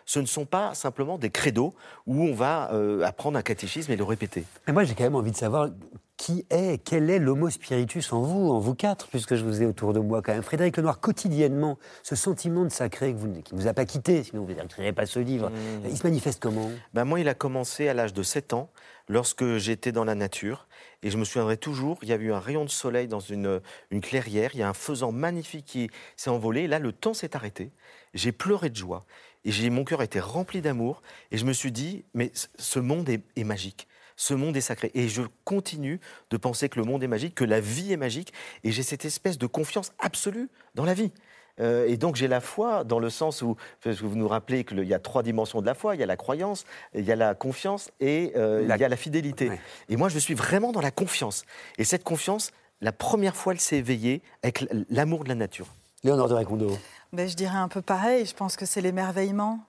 ce 0.04 0.20
ne 0.20 0.26
sont 0.26 0.46
pas 0.46 0.74
simplement 0.74 1.18
des 1.18 1.30
credos 1.30 1.74
où 2.06 2.22
on 2.22 2.34
va 2.34 2.70
euh, 2.72 3.02
apprendre 3.02 3.38
un 3.38 3.42
catéchisme 3.42 3.92
et 3.92 3.96
le 3.96 4.04
répéter. 4.04 4.44
Mais 4.66 4.72
moi, 4.72 4.84
j'ai 4.84 4.94
quand 4.94 5.04
même 5.04 5.16
envie 5.16 5.32
de 5.32 5.36
savoir 5.36 5.68
qui 6.16 6.46
est, 6.50 6.82
quel 6.84 7.10
est 7.10 7.18
l'homo 7.18 7.50
spiritus 7.50 8.12
en 8.12 8.22
vous, 8.22 8.50
en 8.50 8.60
vous 8.60 8.74
quatre, 8.74 9.08
puisque 9.08 9.34
je 9.34 9.44
vous 9.44 9.62
ai 9.62 9.66
autour 9.66 9.92
de 9.92 9.98
moi 9.98 10.22
quand 10.22 10.32
même. 10.32 10.42
Frédéric 10.42 10.76
Lenoir, 10.76 11.00
quotidiennement, 11.00 11.78
ce 12.02 12.14
sentiment 12.14 12.64
de 12.64 12.68
sacré 12.70 13.14
qui 13.14 13.54
ne 13.54 13.60
vous 13.60 13.66
a 13.66 13.74
pas 13.74 13.84
quitté, 13.84 14.22
sinon 14.22 14.44
vous 14.44 14.52
n'écririez 14.52 14.92
pas 14.92 15.06
ce 15.06 15.18
livre, 15.18 15.50
mmh. 15.50 15.88
il 15.88 15.96
se 15.96 16.06
manifeste 16.06 16.40
comment? 16.40 16.70
Ben 16.92 17.04
Moi, 17.04 17.20
il 17.20 17.28
a 17.28 17.34
commencé 17.34 17.88
à 17.88 17.94
l'âge 17.94 18.12
de 18.12 18.22
7 18.22 18.52
ans, 18.52 18.70
lorsque 19.08 19.56
j'étais 19.56 19.92
dans 19.92 20.04
la 20.04 20.14
nature. 20.14 20.66
Et 21.02 21.10
je 21.10 21.18
me 21.18 21.24
souviendrai 21.24 21.56
toujours, 21.56 21.98
il 22.02 22.08
y 22.08 22.12
a 22.12 22.16
eu 22.16 22.32
un 22.32 22.40
rayon 22.40 22.64
de 22.64 22.70
soleil 22.70 23.08
dans 23.08 23.20
une, 23.20 23.60
une 23.90 24.00
clairière, 24.00 24.50
il 24.54 24.60
y 24.60 24.62
a 24.62 24.68
un 24.68 24.74
faisan 24.74 25.12
magnifique 25.12 25.66
qui 25.66 25.90
s'est 26.16 26.30
envolé, 26.30 26.62
et 26.62 26.66
là, 26.68 26.78
le 26.78 26.92
temps 26.92 27.14
s'est 27.14 27.36
arrêté. 27.36 27.70
J'ai 28.14 28.32
pleuré 28.32 28.70
de 28.70 28.76
joie. 28.76 29.04
Et 29.44 29.70
mon 29.70 29.84
cœur 29.84 30.02
était 30.02 30.20
rempli 30.20 30.60
d'amour. 30.60 31.02
Et 31.30 31.38
je 31.38 31.44
me 31.44 31.52
suis 31.52 31.72
dit, 31.72 32.04
mais 32.14 32.32
ce 32.58 32.78
monde 32.78 33.08
est, 33.08 33.44
magique. 33.44 33.88
Ce 34.16 34.34
monde 34.34 34.56
est 34.56 34.62
sacré. 34.62 34.90
Et 34.94 35.08
je 35.08 35.22
continue 35.44 36.00
de 36.30 36.36
penser 36.36 36.68
que 36.68 36.78
le 36.78 36.86
monde 36.86 37.02
est 37.02 37.08
magique, 37.08 37.34
que 37.34 37.44
la 37.44 37.60
vie 37.60 37.92
est 37.92 37.96
magique. 37.96 38.32
Et 38.62 38.72
j'ai 38.72 38.82
cette 38.82 39.04
espèce 39.04 39.38
de 39.38 39.46
confiance 39.46 39.92
absolue 39.98 40.48
dans 40.74 40.84
la 40.84 40.94
vie. 40.94 41.12
Euh, 41.60 41.86
et 41.86 41.96
donc 41.96 42.16
j'ai 42.16 42.26
la 42.26 42.40
foi 42.40 42.82
dans 42.82 42.98
le 42.98 43.10
sens 43.10 43.40
où, 43.40 43.56
parce 43.80 44.00
que 44.00 44.06
vous 44.06 44.16
nous 44.16 44.26
rappelez 44.26 44.64
qu'il 44.64 44.82
y 44.82 44.94
a 44.94 44.98
trois 44.98 45.22
dimensions 45.22 45.60
de 45.60 45.66
la 45.66 45.74
foi, 45.74 45.94
il 45.94 46.00
y 46.00 46.02
a 46.02 46.06
la 46.06 46.16
croyance, 46.16 46.64
il 46.94 47.04
y 47.04 47.12
a 47.12 47.16
la 47.16 47.36
confiance 47.36 47.92
et 48.00 48.32
euh, 48.34 48.66
il 48.68 48.80
y 48.80 48.84
a 48.84 48.88
la 48.88 48.96
fidélité. 48.96 49.52
Et 49.88 49.96
moi 49.96 50.08
je 50.08 50.18
suis 50.18 50.34
vraiment 50.34 50.72
dans 50.72 50.80
la 50.80 50.90
confiance. 50.90 51.44
Et 51.78 51.84
cette 51.84 52.02
confiance, 52.02 52.50
la 52.80 52.92
première 52.92 53.36
fois, 53.36 53.52
elle 53.52 53.60
s'est 53.60 53.78
éveillée 53.78 54.22
avec 54.42 54.66
l'amour 54.90 55.24
de 55.24 55.28
la 55.28 55.34
nature. 55.34 55.68
Léonore 56.02 56.28
de 56.28 56.34
Racondo. 56.34 56.76
Ben, 57.14 57.28
je 57.28 57.36
dirais 57.36 57.56
un 57.56 57.68
peu 57.68 57.80
pareil. 57.80 58.26
Je 58.26 58.34
pense 58.34 58.56
que 58.56 58.66
c'est 58.66 58.80
l'émerveillement. 58.80 59.60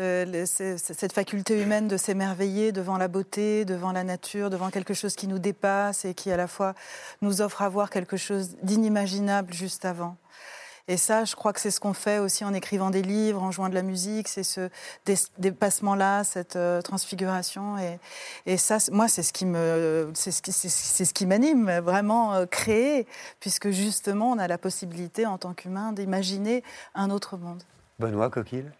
Euh, 0.00 0.44
cette 0.44 1.12
faculté 1.12 1.62
humaine 1.62 1.86
de 1.86 1.96
s'émerveiller 1.96 2.72
devant 2.72 2.98
la 2.98 3.06
beauté, 3.06 3.64
devant 3.64 3.92
la 3.92 4.02
nature, 4.02 4.50
devant 4.50 4.70
quelque 4.70 4.92
chose 4.92 5.14
qui 5.14 5.28
nous 5.28 5.38
dépasse 5.38 6.04
et 6.04 6.14
qui 6.14 6.32
à 6.32 6.36
la 6.36 6.48
fois 6.48 6.74
nous 7.22 7.42
offre 7.42 7.62
à 7.62 7.68
voir 7.68 7.90
quelque 7.90 8.16
chose 8.16 8.56
d'inimaginable 8.64 9.54
juste 9.54 9.84
avant. 9.84 10.16
Et 10.86 10.98
ça, 10.98 11.24
je 11.24 11.34
crois 11.34 11.54
que 11.54 11.60
c'est 11.60 11.70
ce 11.70 11.80
qu'on 11.80 11.94
fait 11.94 12.18
aussi 12.18 12.44
en 12.44 12.52
écrivant 12.52 12.90
des 12.90 13.00
livres, 13.00 13.42
en 13.42 13.50
jouant 13.50 13.70
de 13.70 13.74
la 13.74 13.82
musique, 13.82 14.28
c'est 14.28 14.42
ce 14.42 14.68
dépassement-là, 15.38 16.24
cette 16.24 16.56
euh, 16.56 16.82
transfiguration. 16.82 17.76
Et, 18.46 18.56
ça, 18.58 18.76
moi, 18.92 19.08
c'est 19.08 19.22
ce 19.22 19.32
qui 19.32 19.46
me, 19.46 20.10
c'est 20.14 20.30
ce 20.30 20.42
qui, 20.42 20.52
c'est, 20.52 21.04
ce 21.04 21.14
qui 21.14 21.24
m'anime, 21.24 21.70
vraiment 21.78 22.34
euh, 22.34 22.46
créer, 22.46 23.06
puisque 23.40 23.70
justement, 23.70 24.32
on 24.32 24.38
a 24.38 24.46
la 24.46 24.58
possibilité 24.58 25.24
en 25.24 25.38
tant 25.38 25.54
qu'humain 25.54 25.92
d'imaginer 25.92 26.62
un 26.94 27.10
autre 27.10 27.38
monde. 27.38 27.62
Benoît 27.98 28.28
Coquille? 28.28 28.70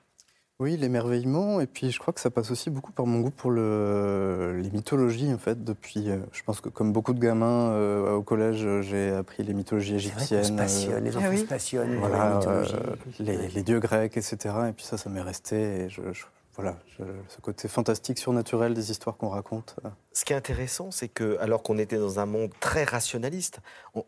Oui, 0.61 0.77
l'émerveillement, 0.77 1.61
et 1.61 1.67
puis 1.67 1.91
je 1.91 1.99
crois 1.99 2.15
que 2.15 2.21
ça 2.21 2.31
passe 2.31 2.51
aussi 2.51 2.71
beaucoup 2.71 2.93
par 2.93 3.07
mon 3.07 3.21
goût 3.21 3.31
pour 3.31 3.51
le, 3.51 4.61
les 4.63 4.71
mythologies, 4.71 5.33
en 5.33 5.39
fait, 5.39 5.65
depuis, 5.65 6.11
euh, 6.11 6.19
je 6.33 6.43
pense 6.45 6.61
que 6.61 6.69
comme 6.69 6.93
beaucoup 6.93 7.13
de 7.13 7.19
gamins 7.19 7.71
euh, 7.73 8.15
au 8.15 8.23
collège, 8.23 8.67
j'ai 8.83 9.11
appris 9.11 9.43
les 9.43 9.53
mythologies 9.53 9.97
égyptiennes. 9.97 10.57
Passionne, 10.57 11.05
les 11.05 11.17
enfants 11.17 11.27
ah 11.33 11.37
se 11.37 11.45
passionnent, 11.45 11.97
voilà, 11.97 12.41
les, 13.19 13.49
les, 13.49 13.63
dieux 13.63 13.81
grecs, 13.81 14.17
etc. 14.17 14.37
Et 14.69 14.73
puis 14.73 14.85
ça, 14.85 14.97
ça 14.97 15.11
m'est 15.11 15.21
resté, 15.21 15.57
et 15.57 15.89
je, 15.89 16.03
voilà, 16.55 16.77
ce 16.99 17.41
côté 17.41 17.67
fantastique, 17.67 18.19
surnaturel 18.19 18.75
des 18.75 18.93
histoires 18.93 19.17
qu'on 19.17 19.31
raconte. 19.31 19.75
Ce 20.13 20.25
qui 20.25 20.33
est 20.33 20.37
intéressant, 20.37 20.93
c'est 20.93 21.09
que 21.09 21.37
alors 21.41 21.65
qu'on 21.65 21.79
était 21.79 21.99
dans 21.99 22.21
un 22.21 22.27
monde 22.27 22.53
très 22.61 22.85
rationaliste, 22.85 23.59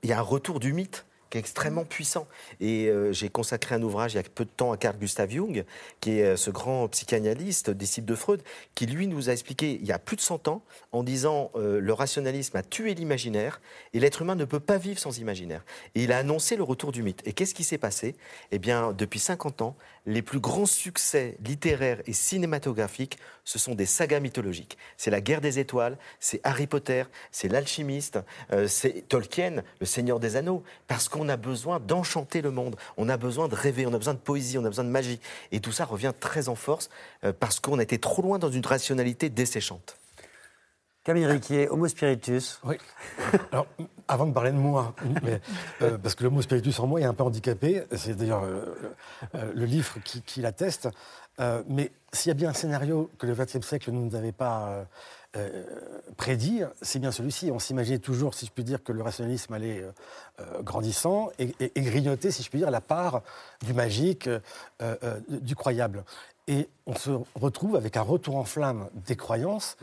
il 0.05 0.11
y 0.11 0.13
a 0.13 0.19
un 0.21 0.23
retour 0.23 0.61
du 0.61 0.73
mythe 0.73 1.07
qui 1.31 1.39
est 1.39 1.41
extrêmement 1.41 1.85
puissant. 1.85 2.27
Et 2.61 2.89
euh, 2.89 3.13
j'ai 3.13 3.29
consacré 3.29 3.75
un 3.75 3.83
ouvrage 3.83 4.15
il 4.15 4.17
y 4.17 4.21
a 4.21 4.23
peu 4.23 4.45
de 4.45 4.51
temps 4.51 4.73
à 4.73 4.77
Carl 4.77 4.97
Gustav 4.97 5.31
Jung, 5.31 5.65
qui 6.01 6.19
est 6.19 6.25
euh, 6.25 6.37
ce 6.37 6.51
grand 6.51 6.89
psychanalyste, 6.89 7.71
disciple 7.71 8.07
de 8.07 8.15
Freud, 8.15 8.43
qui 8.75 8.87
lui 8.87 9.07
nous 9.07 9.29
a 9.29 9.33
expliqué 9.33 9.79
il 9.81 9.87
y 9.87 9.93
a 9.93 9.99
plus 9.99 10.17
de 10.17 10.21
100 10.21 10.49
ans 10.49 10.63
en 10.93 11.03
disant 11.03 11.51
euh, 11.57 11.81
le 11.81 11.93
rationalisme 11.93 12.57
a 12.57 12.63
tué 12.63 12.95
l'imaginaire 12.95 13.61
et 13.93 14.01
l'être 14.01 14.23
humain 14.23 14.35
ne 14.35 14.45
peut 14.45 14.61
pas 14.61 14.79
vivre 14.79 14.99
sans 14.99 15.19
imaginaire. 15.19 15.65
Et 15.95 16.05
il 16.05 16.13
a 16.13 16.19
annoncé 16.19 16.57
le 16.57 16.63
retour 16.63 16.93
du 16.93 17.03
mythe. 17.03 17.23
Et 17.27 17.33
qu'est-ce 17.33 17.55
qui 17.55 17.65
s'est 17.65 17.79
passé? 17.79 18.17
Eh 18.53 18.59
bien, 18.59 18.93
depuis 18.93 19.21
50 19.21 19.63
ans, 19.63 19.77
les 20.07 20.23
plus 20.23 20.41
grands 20.41 20.67
succès 20.67 21.37
littéraires 21.45 22.01
et 22.07 22.13
cinématographiques, 22.13 23.19
ce 23.45 23.59
sont 23.59 23.75
des 23.75 23.87
sagas 23.87 24.21
mythologiques. 24.21 24.79
C'est 24.97 25.11
la 25.11 25.21
guerre 25.21 25.41
des 25.41 25.59
étoiles, 25.59 25.99
c'est 26.21 26.41
Harry 26.45 26.67
Potter, 26.67 27.05
c'est 27.31 27.49
l'alchimiste, 27.49 28.19
c'est 28.67 29.09
Tolkien, 29.09 29.63
le 29.81 29.87
Seigneur 29.87 30.19
des 30.21 30.37
Anneaux, 30.37 30.63
parce 30.89 31.09
qu'on 31.09 31.29
a 31.29 31.37
besoin 31.37 31.81
d'enchanter 31.81 32.41
le 32.41 32.51
monde, 32.51 32.77
on 32.97 33.09
a 33.09 33.17
besoin 33.17 33.49
de 33.49 33.55
rêver, 33.55 33.87
on 33.87 33.95
a 33.95 33.99
besoin 33.99 34.15
de 34.15 34.19
poésie, 34.19 34.59
on 34.59 34.65
a 34.65 34.69
besoin 34.69 34.85
de 34.85 34.91
magie. 34.91 35.21
Et 35.53 35.61
tout 35.61 35.73
ça 35.73 35.85
revient 35.85 36.13
très 36.19 36.49
en 36.49 36.55
force 36.55 36.89
euh, 37.25 37.33
parce 37.39 37.61
qu'on 37.61 37.79
a 37.79 37.83
été 37.83 37.99
trop 37.99 38.23
loin 38.23 38.39
dans 38.39 38.51
une 38.51 38.65
rationalité 38.65 39.29
desséchante. 39.29 39.97
Camille 41.07 41.27
Riquier, 41.27 41.69
Homo 41.69 41.87
spiritus. 41.87 42.61
Oui. 42.65 42.77
Alors, 43.53 43.67
avant 44.09 44.27
de 44.27 44.33
parler 44.33 44.51
de 44.51 44.57
moi, 44.57 44.95
euh, 45.81 45.97
parce 45.99 46.15
que 46.17 46.25
l'Homo 46.25 46.43
spiritus 46.43 46.79
en 46.81 46.87
moi 46.87 47.01
est 47.01 47.05
un 47.05 47.15
peu 47.15 47.23
handicapé, 47.23 47.85
c'est 47.97 48.17
d'ailleurs 48.17 48.43
euh, 48.45 48.75
le 49.55 49.65
livre 49.65 49.95
qui, 50.05 50.41
l'atteste. 50.41 50.89
mais 51.69 51.93
s'il 52.13 52.31
y 52.31 52.33
a 52.33 52.35
bien 52.35 52.51
un 52.51 52.55
scénario 52.55 53.09
que 53.19 53.27
le 53.27 53.35
XXe 53.35 53.65
siècle 53.65 53.93
ne 53.93 54.01
nous 54.01 54.15
avait 54.17 54.33
pas 54.33 54.87
euh, 55.37 55.65
prédire, 56.17 56.71
c'est 56.81 56.99
bien 56.99 57.13
celui-ci. 57.13 57.51
On 57.51 57.59
s'imaginait 57.59 57.99
toujours, 57.99 58.33
si 58.33 58.47
je 58.47 58.51
puis 58.51 58.65
dire, 58.65 58.83
que 58.83 58.93
le 58.93 59.03
rationalisme 59.03 59.53
allait 59.53 59.83
euh, 59.83 59.91
euh, 60.41 60.63
grandissant 60.63 61.31
et, 61.39 61.53
grignoter, 61.77 62.31
si 62.31 62.43
je 62.43 62.49
puis 62.49 62.61
dire, 62.61 62.71
la 62.71 62.81
part 62.81 63.23
du 63.63 63.75
magique, 63.75 64.31
du 65.29 65.55
croyable. 65.55 66.05
Et 66.49 66.69
on 66.87 66.95
se 66.95 67.11
retrouve 67.35 67.77
avec 67.77 67.97
un 67.97 68.03
retour 68.03 68.37
en 68.37 68.45
flamme 68.45 68.89
des 69.07 69.17
croyances 69.17 69.77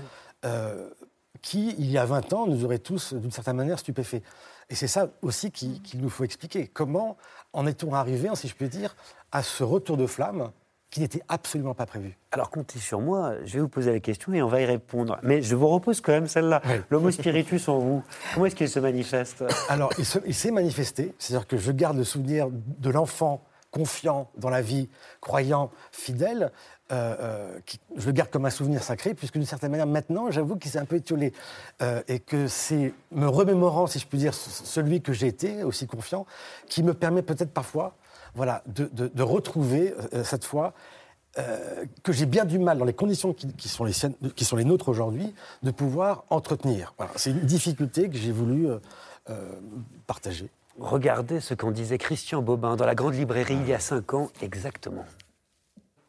qui, 1.44 1.76
il 1.78 1.92
y 1.92 2.00
a 2.00 2.06
20 2.06 2.34
ans, 2.34 2.48
nous 2.48 2.66
aurait 2.66 2.80
tous, 2.80 3.14
d'une 3.14 3.30
certaine 3.30 3.58
manière, 3.58 3.78
stupéfaits. 3.78 4.24
Et 4.70 4.76
c'est 4.76 4.88
ça 4.88 5.10
aussi 5.22 5.52
qu'il 5.52 6.02
nous 6.02 6.10
faut 6.10 6.24
expliquer. 6.24 6.68
Comment 6.68 7.18
en 7.52 7.68
est-on 7.68 7.94
arrivé, 7.94 8.30
si 8.34 8.48
je 8.48 8.56
puis 8.56 8.70
dire, 8.70 8.96
à 9.32 9.44
ce 9.44 9.64
retour 9.64 9.98
de 9.98 10.08
flamme 10.08 10.52
qui 10.90 11.02
n'était 11.02 11.22
absolument 11.28 11.74
pas 11.76 11.86
prévu? 11.86 12.18
Alors 12.32 12.50
comptez 12.50 12.80
sur 12.80 13.02
moi, 13.02 13.34
je 13.46 13.56
vais 13.56 13.60
vous 13.60 13.68
poser 13.68 13.92
la 13.92 14.00
question 14.00 14.34
et 14.34 14.42
on 14.42 14.48
va 14.48 14.62
y 14.62 14.66
répondre. 14.66 15.20
Mais 15.22 15.42
je 15.42 15.56
vous 15.56 15.68
repose 15.68 16.00
quand 16.00 16.14
même 16.14 16.28
celle-là. 16.28 16.62
L'homo 16.90 17.12
spiritus 17.12 17.68
en 17.68 17.78
vous, 17.78 18.04
comment 18.34 18.46
est-ce 18.46 18.56
qu'il 18.56 18.70
se 18.70 18.80
manifeste? 18.80 19.44
Alors 19.68 19.92
il 20.26 20.34
s'est 20.34 20.52
manifesté, 20.52 21.14
c'est-à-dire 21.20 21.46
que 21.46 21.58
je 21.58 21.72
garde 21.72 21.98
le 21.98 22.06
souvenir 22.06 22.48
de 22.50 22.90
l'enfant 22.90 23.44
confiant 23.70 24.30
dans 24.38 24.52
la 24.52 24.62
vie, 24.62 24.88
croyant, 25.20 25.72
fidèle, 25.92 26.52
euh, 26.94 27.16
euh, 27.20 27.60
je 27.98 28.06
le 28.06 28.12
garde 28.12 28.30
comme 28.30 28.46
un 28.46 28.52
souvenir 28.52 28.84
sacré, 28.84 29.14
puisque 29.16 29.34
d'une 29.34 29.46
certaine 29.46 29.72
manière, 29.72 29.88
maintenant, 29.88 30.30
j'avoue 30.30 30.58
qu'il 30.58 30.70
s'est 30.70 30.80
un 30.80 30.86
peu 30.86 30.98
étiolé. 30.98 31.34
Euh, 31.82 32.02
et 32.08 32.20
que 32.20 32.48
c'est 32.48 32.94
me 33.12 33.28
remémorant, 33.28 33.88
si 33.88 34.00
je 34.00 34.06
puis 34.06 34.20
dire, 34.20 34.34
celui 34.34 35.02
que 35.02 35.12
j'ai 35.12 35.28
été, 35.28 35.64
aussi 35.64 35.88
confiant, 35.88 36.26
qui 36.68 36.84
me 36.84 36.94
permet 36.94 37.24
peut-être 37.24 37.52
parfois 37.52 37.96
voilà, 38.36 38.64
de, 38.68 39.24
retrouver 39.24 39.94
cette 40.24 40.44
fois 40.44 40.74
que 42.02 42.12
j'ai 42.12 42.26
bien 42.26 42.46
du 42.46 42.58
mal, 42.58 42.80
dans 42.80 42.86
les 42.86 42.94
conditions 42.94 43.34
qui, 43.34 43.70
sont, 43.70 43.84
les 43.84 43.94
qui 44.36 44.44
sont 44.44 44.56
les 44.56 44.66
nôtres 44.66 44.90
aujourd'hui, 44.90 45.34
de 45.62 45.70
pouvoir 45.70 46.26
entretenir. 46.32 46.96
C'est 47.16 47.30
une 47.30 47.42
difficulté 47.42 48.10
que 48.10 48.18
j'ai 48.18 48.32
voulu 48.32 48.70
partager. 50.08 50.50
Regardez 50.80 51.42
ce 51.42 51.54
qu'en 51.54 51.70
disait 51.70 52.00
Christian 52.00 52.42
Bobin 52.42 52.76
dans 52.76 52.88
la 52.88 52.96
grande 52.96 53.14
librairie 53.14 53.58
il 53.62 53.68
y 53.68 53.74
a 53.74 53.80
cinq 53.80 54.16
ans 54.16 54.32
exactement. 54.42 55.06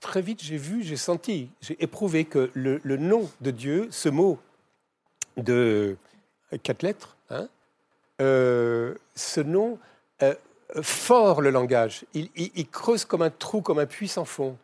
Très 0.04 0.20
vite, 0.20 0.42
j'ai 0.42 0.58
vu, 0.58 0.82
j'ai 0.82 0.98
senti, 0.98 1.48
j'ai 1.62 1.82
éprouvé 1.82 2.26
que 2.26 2.50
le, 2.52 2.78
nom 2.98 3.30
de 3.40 3.50
Dieu, 3.50 3.88
ce 3.90 4.10
mot 4.10 4.38
de 5.38 5.96
quatre 6.62 6.82
lettres, 6.82 7.16
hein, 7.30 7.48
ce 8.18 9.40
nom 9.40 9.78
fort 10.82 11.40
le 11.40 11.48
langage. 11.48 12.04
Il, 12.12 12.68
creuse 12.68 13.06
comme 13.06 13.22
un 13.22 13.30
trou, 13.30 13.62
comme 13.62 13.78
un 13.78 13.86
puits 13.86 14.06
sans 14.06 14.26
fond, 14.26 14.58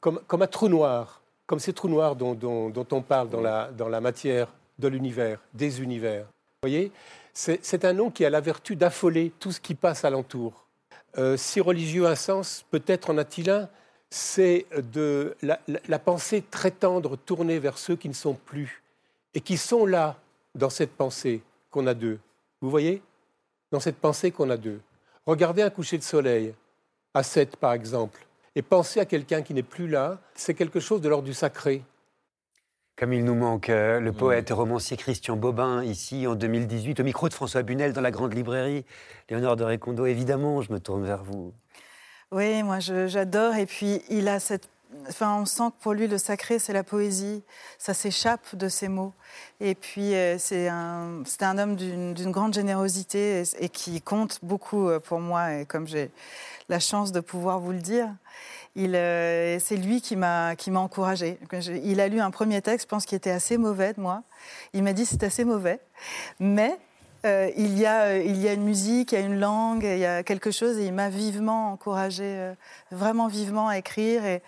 comme, 0.00 0.22
un 0.30 0.46
trou 0.46 0.68
noir, 0.68 1.20
comme 1.46 1.58
ces 1.58 1.74
trous 1.74 1.90
noirs 1.90 2.16
dont, 2.16 2.72
on 2.90 3.02
parle 3.02 3.28
dans 3.28 3.42
la, 3.42 4.00
matière 4.00 4.48
de 4.78 4.88
l'univers, 4.88 5.38
des 5.52 5.82
univers. 5.82 6.24
Vous 6.24 6.68
voyez 6.68 6.92
C'est 7.34 7.84
un 7.84 7.92
nom 7.92 8.10
qui 8.10 8.24
a 8.24 8.30
la 8.30 8.40
vertu 8.40 8.74
d'affoler 8.74 9.34
tout 9.38 9.52
ce 9.52 9.60
qui 9.60 9.74
passe 9.74 10.06
alentour. 10.06 10.64
Euh, 11.18 11.36
si 11.36 11.60
religieux 11.60 12.06
un 12.06 12.14
sens, 12.14 12.64
peut-être 12.70 13.10
en 13.10 13.18
a-t-il 13.18 13.50
un, 13.50 13.68
c'est 14.10 14.66
de 14.76 15.36
la, 15.42 15.60
la, 15.66 15.98
pensée 15.98 16.42
très 16.50 16.70
tendre 16.70 17.16
tournée 17.16 17.58
vers 17.58 17.76
ceux 17.78 17.96
qui 17.96 18.08
ne 18.08 18.14
sont 18.14 18.34
plus 18.34 18.82
et 19.34 19.40
qui 19.40 19.56
sont 19.56 19.84
là 19.84 20.16
dans 20.54 20.70
cette 20.70 20.92
pensée 20.92 21.42
qu'on 21.70 21.86
a 21.86 21.94
d'eux. 21.94 22.18
Vous 22.60 22.70
voyez? 22.70 23.02
Dans 23.70 23.80
cette 23.80 23.98
pensée 23.98 24.30
qu'on 24.30 24.50
a 24.50 24.56
d'eux. 24.56 24.80
Regardez 25.26 25.62
un 25.62 25.70
coucher 25.70 25.98
de 25.98 26.02
soleil, 26.02 26.54
à 27.12 27.22
7 27.22 27.56
par 27.56 27.74
exemple, 27.74 28.26
et 28.54 28.62
pensez 28.62 28.98
à 28.98 29.04
quelqu'un 29.04 29.42
qui 29.42 29.52
n'est 29.52 29.62
plus 29.62 29.88
là, 29.88 30.18
c'est 30.34 30.54
quelque 30.54 30.80
chose 30.80 31.00
de 31.00 31.08
l'ordre 31.08 31.26
du 31.26 31.34
sacré. 31.34 31.84
Comme 32.96 33.12
il 33.12 33.24
nous 33.24 33.36
manque 33.36 33.68
euh, 33.68 34.00
le 34.00 34.12
poète 34.12 34.50
et 34.50 34.52
romancier 34.52 34.96
Christian 34.96 35.36
Bobin, 35.36 35.84
ici 35.84 36.26
en 36.26 36.34
2018, 36.34 36.98
au 36.98 37.04
micro 37.04 37.28
de 37.28 37.34
François 37.34 37.62
Bunel 37.62 37.92
dans 37.92 38.00
la 38.00 38.10
Grande 38.10 38.34
Librairie. 38.34 38.84
Léonore 39.30 39.54
de 39.54 39.62
Récondo, 39.62 40.04
évidemment, 40.06 40.62
je 40.62 40.72
me 40.72 40.80
tourne 40.80 41.04
vers 41.04 41.22
vous. 41.22 41.52
Oui, 42.30 42.62
moi 42.62 42.78
j'adore. 42.80 43.54
Et 43.56 43.66
puis 43.66 44.02
il 44.08 44.28
a 44.28 44.40
cette 44.40 44.68
Enfin, 45.08 45.36
on 45.36 45.44
sent 45.44 45.70
que 45.70 45.82
pour 45.82 45.92
lui, 45.92 46.06
le 46.06 46.16
sacré, 46.16 46.58
c'est 46.58 46.72
la 46.72 46.82
poésie. 46.82 47.42
Ça 47.78 47.92
s'échappe 47.92 48.54
de 48.56 48.68
ses 48.68 48.88
mots. 48.88 49.12
Et 49.60 49.74
puis, 49.74 50.14
euh, 50.14 50.38
c'est 50.38 50.68
un, 50.68 51.22
un 51.40 51.58
homme 51.58 51.76
d'une 51.76 52.30
grande 52.30 52.54
générosité 52.54 53.42
et, 53.58 53.68
qui 53.68 54.00
compte 54.00 54.38
beaucoup 54.42 54.88
euh, 54.88 54.98
pour 54.98 55.20
moi. 55.20 55.54
Et 55.54 55.66
comme 55.66 55.86
j'ai 55.86 56.10
la 56.70 56.80
chance 56.80 57.12
de 57.12 57.20
pouvoir 57.20 57.60
vous 57.60 57.72
le 57.72 57.80
dire, 57.80 58.08
euh, 58.78 59.58
c'est 59.62 59.76
lui 59.76 60.00
qui 60.00 60.16
m'a 60.16 60.54
encouragé. 60.74 61.38
Il 61.84 62.00
a 62.00 62.08
lu 62.08 62.20
un 62.20 62.30
premier 62.30 62.62
texte, 62.62 62.86
je 62.86 62.88
pense, 62.88 63.04
qui 63.04 63.14
était 63.14 63.30
assez 63.30 63.58
mauvais 63.58 63.92
de 63.92 64.00
moi. 64.00 64.22
Il 64.72 64.82
m'a 64.82 64.92
dit 64.92 65.04
c'est 65.04 65.22
assez 65.22 65.44
mauvais, 65.44 65.80
mais 66.40 66.78
il, 67.24 67.78
y 67.78 67.86
a, 67.86 68.18
il 68.18 68.40
y 68.40 68.48
a 68.48 68.52
une 68.52 68.64
musique, 68.64 69.12
il 69.12 69.18
y 69.18 69.22
a 69.22 69.24
une 69.24 69.40
langue, 69.40 69.84
il 69.84 69.98
y 69.98 70.06
a 70.06 70.22
quelque 70.22 70.50
chose, 70.50 70.78
et 70.78 70.86
il 70.86 70.92
m'a 70.92 71.10
vivement 71.10 71.72
encouragé, 71.72 72.52
vraiment 72.90 73.28
vivement 73.28 73.68
à 73.68 73.78
écrire. 73.78 74.24
Et, 74.24 74.42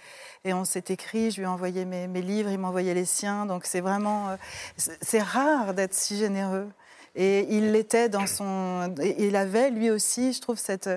et 0.44 0.54
on 0.54 0.64
s'est 0.64 0.84
écrit, 0.88 1.30
je 1.30 1.36
lui 1.36 1.42
ai 1.42 1.46
envoyé 1.46 1.84
mes, 1.84 2.06
livres, 2.22 2.50
il 2.50 2.58
m'a 2.58 2.68
envoyé 2.68 2.94
les 2.94 3.04
siens. 3.04 3.44
Donc 3.44 3.66
c'est 3.66 3.80
vraiment. 3.80 4.30
Euh, 4.30 4.36
c'est 4.76 5.22
rare 5.22 5.74
d'être 5.74 5.94
si 5.94 6.16
généreux. 6.16 6.68
Et 7.16 7.56
il 7.56 7.72
l'était 7.72 8.08
dans 8.08 8.26
son. 8.26 8.94
Il 9.18 9.34
avait 9.36 9.70
lui 9.70 9.90
aussi, 9.90 10.32
je 10.32 10.40
trouve, 10.40 10.58
cette, 10.58 10.88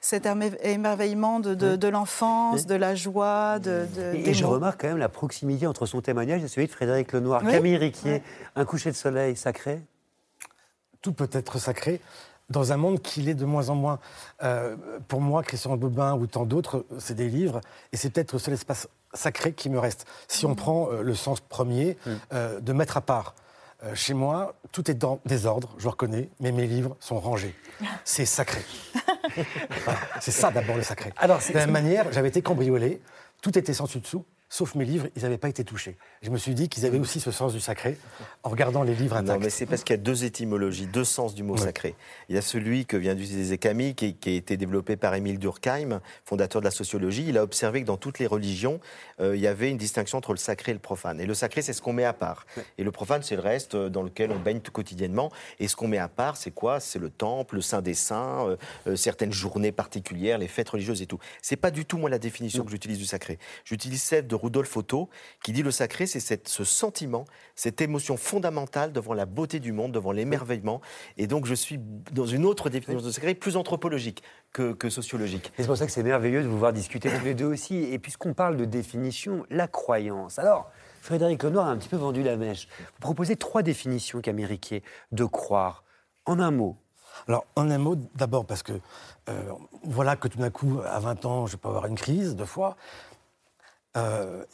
cet 0.00 0.26
émerveillement 0.64 1.38
de, 1.38 1.54
de, 1.54 1.88
l'enfance, 1.88 2.66
de 2.66 2.74
la 2.74 2.96
joie. 2.96 3.60
De, 3.60 3.86
et, 4.12 4.34
je 4.34 4.44
remarque 4.44 4.80
quand 4.80 4.88
même 4.88 4.98
la 4.98 5.08
proximité 5.08 5.66
entre 5.68 5.86
son 5.86 6.00
témoignage 6.00 6.42
et 6.42 6.48
celui 6.48 6.66
de 6.66 6.72
Frédéric 6.72 7.12
Lenoir. 7.12 7.42
Camille 7.46 7.76
Riquier, 7.76 8.22
un 8.56 8.64
coucher 8.64 8.90
de 8.90 8.96
soleil 8.96 9.36
sacré 9.36 9.80
Tout 11.02 11.12
peut 11.12 11.30
être 11.32 11.58
sacré 11.58 12.00
dans 12.52 12.72
un 12.72 12.76
monde 12.76 13.02
qui 13.02 13.22
l'est 13.22 13.34
de 13.34 13.44
moins 13.44 13.68
en 13.70 13.74
moins. 13.74 13.98
Euh, 14.42 14.76
pour 15.08 15.20
moi, 15.20 15.42
Christian 15.42 15.76
Bobin 15.76 16.14
ou 16.14 16.26
tant 16.26 16.44
d'autres, 16.44 16.86
c'est 16.98 17.14
des 17.14 17.28
livres, 17.28 17.60
et 17.92 17.96
c'est 17.96 18.10
peut-être 18.10 18.32
le 18.32 18.38
seul 18.38 18.54
espace 18.54 18.88
sacré 19.12 19.52
qui 19.52 19.68
me 19.68 19.78
reste. 19.78 20.06
Si 20.28 20.46
on 20.46 20.54
prend 20.54 20.90
euh, 20.90 21.02
le 21.02 21.14
sens 21.14 21.40
premier 21.40 21.96
mm. 22.06 22.10
euh, 22.32 22.60
de 22.60 22.72
mettre 22.72 22.96
à 22.96 23.00
part. 23.00 23.34
chez 23.94 24.14
moi, 24.14 24.54
tout 24.70 24.88
est 24.92 24.94
dans 24.94 25.18
désordre, 25.26 25.74
je 25.76 25.88
reconnais, 25.88 26.28
mais 26.38 26.52
mes 26.52 26.68
livres 26.68 26.96
sont 27.00 27.18
rangés. 27.18 27.54
C'est 28.04 28.26
sacré. 28.26 28.62
c'est 30.20 30.30
ça 30.30 30.52
d'abord 30.52 30.76
le 30.76 30.84
sacré. 30.84 31.12
Alors, 31.16 31.40
de 31.40 31.52
la 31.52 31.66
même 31.66 31.72
manière, 31.72 32.12
j'avais 32.12 32.28
été 32.28 32.42
cambriolé, 32.42 33.02
tout 33.40 33.58
était 33.58 33.74
sans 33.74 33.86
dessus-dessous, 33.86 34.24
sauf 34.52 34.74
mes 34.74 34.84
livres, 34.84 35.08
ils 35.16 35.22
n'avaient 35.22 35.38
pas 35.38 35.48
été 35.48 35.64
touchés. 35.64 35.96
Je 36.20 36.28
me 36.28 36.36
suis 36.36 36.54
dit 36.54 36.68
qu'ils 36.68 36.84
avaient 36.84 36.98
aussi 36.98 37.20
ce 37.20 37.30
sens 37.30 37.54
du 37.54 37.60
sacré 37.60 37.96
en 38.42 38.50
regardant 38.50 38.82
les 38.82 38.94
livres 38.94 39.16
intacts. 39.16 39.38
Non, 39.38 39.42
mais 39.42 39.48
c'est 39.48 39.64
parce 39.64 39.82
qu'il 39.82 39.96
y 39.96 39.98
a 39.98 40.02
deux 40.02 40.24
étymologies, 40.24 40.86
deux 40.86 41.04
sens 41.04 41.34
du 41.34 41.42
mot 41.42 41.56
sacré. 41.56 41.94
Il 42.28 42.34
y 42.34 42.38
a 42.38 42.42
celui 42.42 42.84
que 42.84 42.98
vient 42.98 43.14
d'utiliser 43.14 43.56
Camille, 43.56 43.94
qui, 43.94 44.14
qui, 44.14 44.28
a 44.28 44.32
été 44.34 44.58
développé 44.58 44.96
par 44.96 45.14
Émile 45.14 45.38
Durkheim, 45.38 46.02
fondateur 46.26 46.60
de 46.60 46.66
la 46.66 46.70
sociologie. 46.70 47.24
Il 47.26 47.38
a 47.38 47.42
observé 47.42 47.80
que 47.80 47.86
dans 47.86 47.96
toutes 47.96 48.18
les 48.18 48.26
religions, 48.26 48.78
euh, 49.20 49.34
il 49.34 49.40
y 49.40 49.46
avait 49.46 49.70
une 49.70 49.78
distinction 49.78 50.18
entre 50.18 50.32
le 50.32 50.38
sacré 50.38 50.72
et 50.72 50.74
le 50.74 50.80
profane. 50.80 51.18
Et 51.18 51.24
le 51.24 51.32
sacré, 51.32 51.62
c'est 51.62 51.72
ce 51.72 51.80
qu'on 51.80 51.94
met 51.94 52.04
à 52.04 52.12
part. 52.12 52.44
Et 52.76 52.84
le 52.84 52.90
profane, 52.90 53.22
c'est 53.22 53.36
le 53.36 53.42
reste 53.42 53.74
euh, 53.74 53.88
dans 53.88 54.02
lequel 54.02 54.32
on 54.32 54.38
baigne 54.38 54.60
tout 54.60 54.72
quotidiennement. 54.72 55.32
Et 55.60 55.68
ce 55.68 55.76
qu'on 55.76 55.88
met 55.88 55.96
à 55.96 56.08
part, 56.08 56.36
c'est 56.36 56.50
quoi? 56.50 56.78
C'est 56.78 56.98
le 56.98 57.08
temple, 57.08 57.54
le 57.54 57.62
saint 57.62 57.80
des 57.80 57.94
saints, 57.94 58.54
euh, 58.86 58.96
certaines 58.96 59.32
journées 59.32 59.72
particulières, 59.72 60.36
les 60.36 60.48
fêtes 60.48 60.68
religieuses 60.68 61.00
et 61.00 61.06
tout. 61.06 61.18
C'est 61.40 61.56
pas 61.56 61.70
du 61.70 61.86
tout, 61.86 61.96
moi, 61.96 62.10
la 62.10 62.18
définition 62.18 62.64
que 62.64 62.70
j'utilise 62.70 62.98
du 62.98 63.06
sacré. 63.06 63.38
J'utilise 63.64 64.02
celle 64.02 64.26
de 64.26 64.41
Rudolf 64.42 64.76
Otto, 64.76 65.08
qui 65.42 65.52
dit 65.52 65.62
le 65.62 65.70
sacré, 65.70 66.06
c'est 66.06 66.48
ce 66.48 66.64
sentiment, 66.64 67.24
cette 67.54 67.80
émotion 67.80 68.16
fondamentale 68.16 68.92
devant 68.92 69.14
la 69.14 69.26
beauté 69.26 69.60
du 69.60 69.72
monde, 69.72 69.92
devant 69.92 70.12
l'émerveillement. 70.12 70.80
Et 71.16 71.26
donc, 71.26 71.46
je 71.46 71.54
suis 71.54 71.78
dans 72.12 72.26
une 72.26 72.44
autre 72.44 72.68
définition 72.68 73.06
de 73.06 73.12
sacré, 73.12 73.34
plus 73.34 73.56
anthropologique 73.56 74.22
que, 74.52 74.72
que 74.72 74.90
sociologique. 74.90 75.52
C'est 75.56 75.66
pour 75.66 75.76
ça 75.76 75.86
que 75.86 75.92
c'est 75.92 76.02
merveilleux 76.02 76.42
de 76.42 76.48
vous 76.48 76.58
voir 76.58 76.72
discuter 76.72 77.10
tous 77.10 77.24
les 77.24 77.34
deux 77.34 77.46
aussi. 77.46 77.76
Et 77.76 77.98
puisqu'on 77.98 78.34
parle 78.34 78.56
de 78.56 78.64
définition, 78.64 79.46
la 79.50 79.68
croyance. 79.68 80.38
Alors, 80.38 80.70
Frédéric 81.00 81.42
Lenoir 81.42 81.68
a 81.68 81.70
un 81.70 81.76
petit 81.76 81.88
peu 81.88 81.96
vendu 81.96 82.22
la 82.22 82.36
mèche. 82.36 82.68
Vous 82.78 83.00
proposez 83.00 83.36
trois 83.36 83.62
définitions 83.62 84.20
qu'Amériquier 84.20 84.82
de 85.12 85.24
croire. 85.24 85.84
En 86.24 86.38
un 86.38 86.52
mot, 86.52 86.76
alors, 87.28 87.44
en 87.56 87.70
un 87.70 87.78
mot, 87.78 87.96
d'abord, 88.14 88.46
parce 88.46 88.62
que 88.62 88.72
euh, 89.28 89.52
voilà 89.84 90.16
que 90.16 90.28
tout 90.28 90.38
d'un 90.38 90.50
coup, 90.50 90.80
à 90.84 90.98
20 90.98 91.24
ans, 91.26 91.46
je 91.46 91.56
peux 91.56 91.68
avoir 91.68 91.86
une 91.86 91.94
crise, 91.94 92.36
deux 92.36 92.44
fois. 92.44 92.76
Euh, 93.96 94.44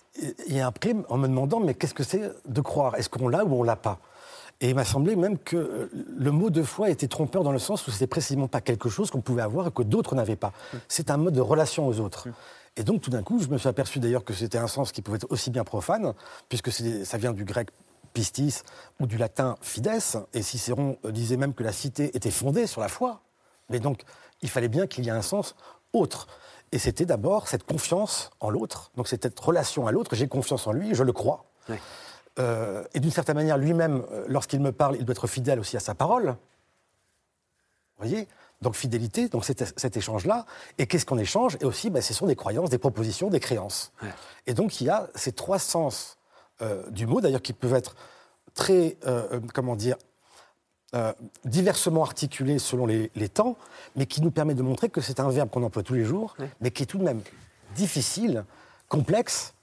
et 0.47 0.61
après, 0.61 0.95
en 1.09 1.17
me 1.17 1.29
demandant, 1.29 1.61
mais 1.61 1.75
qu'est-ce 1.75 1.95
que 1.95 2.05
c'est 2.05 2.33
de 2.47 2.61
croire? 2.61 2.97
Est-ce 2.97 3.09
qu'on 3.09 3.29
l'a 3.29 3.45
ou 3.45 3.55
on 3.55 3.63
l'a 3.63 3.77
pas? 3.77 4.01
Et 4.61 4.71
il 4.71 4.75
m'a 4.75 4.85
semblé 4.85 5.15
même 5.15 5.39
que 5.39 5.89
le 5.93 6.31
mot 6.33 6.51
de 6.51 6.65
foi 6.65 6.91
était 6.91 7.07
trompeur 7.07 7.45
dans 7.45 7.53
le 7.53 7.61
sens 7.61 7.87
où 7.87 7.93
c'était 7.93 8.09
précisément 8.09 8.49
pas 8.49 8.61
quelque 8.61 8.89
chose 8.89 9.11
qu'on 9.11 9.21
pouvait 9.21 9.43
avoir 9.43 9.69
et 9.69 9.71
que 9.71 9.85
d'autres 9.85 10.17
n'avaient 10.17 10.35
pas. 10.35 10.53
C'est 10.89 11.11
un 11.13 11.17
mode 11.17 11.35
de 11.35 11.41
relation 11.41 11.87
aux 11.87 12.01
autres. 12.01 12.29
Et 12.77 12.83
donc, 12.83 13.01
tout 13.01 13.11
d'un 13.11 13.23
coup, 13.23 13.41
je 13.41 13.47
me 13.49 13.59
suis 13.59 13.69
aperçu 13.69 14.01
d'ailleurs 14.01 14.25
que 14.25 14.35
c'était 14.35 14.59
un 14.59 14.67
sens 14.67 14.91
qui 14.91 15.01
pouvait 15.01 15.17
être 15.17 15.31
aussi 15.31 15.51
bien 15.51 15.63
profane, 15.63 16.13
puisque 16.49 16.73
ça 16.73 17.19
vient 17.19 17.33
du 17.33 17.45
grec 17.45 17.69
pistis 18.13 18.63
ou 18.99 19.07
du 19.07 19.17
latin 19.17 19.55
fides. 19.61 20.01
Et 20.35 20.43
Cicéron 20.43 20.99
disait 21.05 21.37
même 21.37 21.55
que 21.55 21.63
la 21.63 21.73
cité 21.73 22.17
était 22.17 22.33
fondée 22.33 22.67
sur 22.67 22.81
la 22.81 22.89
foi. 22.89 23.21
Mais 23.69 23.79
donc, 23.79 24.03
il 24.43 24.49
fallait 24.49 24.69
bien 24.69 24.89
qu'il 24.89 25.05
y 25.05 25.09
ait 25.09 25.13
un 25.13 25.23
sens 25.23 25.55
autre. 25.93 26.27
Et 26.73 26.79
c'était 26.79 27.07
d'abord 27.07 27.49
cette 27.49 27.65
confiance 27.65 28.31
en 28.41 28.51
l'autre, 28.51 28.91
donc 28.97 29.09
cette 29.09 29.39
relation 29.41 29.87
à 29.87 29.93
l'autre, 29.93 30.15
j'ai 30.15 30.29
confiance 30.29 30.67
en 30.67 30.73
lui, 30.73 30.95
je 30.95 31.03
le 31.03 31.13
crois. 31.13 31.45
Euh, 32.39 32.85
et 32.95 33.01
d'une 33.01 33.11
certaine 33.11 33.37
manière, 33.37 33.59
lui-même, 33.59 34.05
euh, 34.13 34.25
lorsqu'il 34.29 34.61
me 34.61 34.73
parle, 34.73 34.97
il 34.97 35.05
doit 35.05 35.13
être 35.13 35.27
fidèle 35.27 35.59
aussi 35.59 35.77
à 35.77 35.81
sa 35.81 35.95
parole. 35.95 36.37
Vous 37.99 38.07
voyez? 38.07 38.29
Donc 38.61 38.75
fidélité, 38.75 39.29
donc 39.29 39.45
cet, 39.45 39.97
échange-là. 39.97 40.45
Et 40.79 40.87
qu'est-ce 40.87 41.07
qu'on 41.07 41.19
échange? 41.19 41.57
Et 41.61 41.65
aussi, 41.65 41.91
ben, 41.91 42.03
ce 42.03 42.13
sont 42.13 42.27
des 42.27 42.37
croyances, 42.37 42.71
des 42.71 42.79
propositions, 42.79 43.31
des 43.31 43.41
créances. 43.41 43.93
Et 44.47 44.55
donc 44.55 44.81
il 44.81 44.89
y 44.89 44.91
a 44.91 45.09
ces 45.15 45.33
trois 45.33 45.59
sens 45.59 46.19
euh, 46.61 46.89
du 46.91 47.07
mot, 47.07 47.21
d'ailleurs, 47.21 47.43
qui 47.43 47.53
peuvent 47.53 47.75
être 47.75 47.95
très, 48.55 48.97
euh, 49.07 49.41
comment 49.55 49.77
dire, 49.77 49.97
euh, 50.95 51.13
diversement 51.45 52.03
articulés 52.03 52.59
selon 52.59 52.87
les, 52.87 53.29
temps, 53.29 53.57
mais 53.97 54.07
qui 54.07 54.23
nous 54.23 54.31
permet 54.31 54.55
de 54.55 54.63
montrer 54.63 54.89
que 54.89 55.01
c'est 55.01 55.21
un 55.21 55.29
verbe 55.29 55.51
qu'on 55.51 55.63
emploie 55.63 55.83
tous 55.83 55.95
les 55.95 56.05
jours, 56.05 56.35
mais 56.61 56.71
qui 56.71 56.83
est 56.83 56.87
tout 56.87 56.99
de 56.99 57.05
même 57.05 57.21
difficile, 57.75 58.45
complexe, 58.89 59.55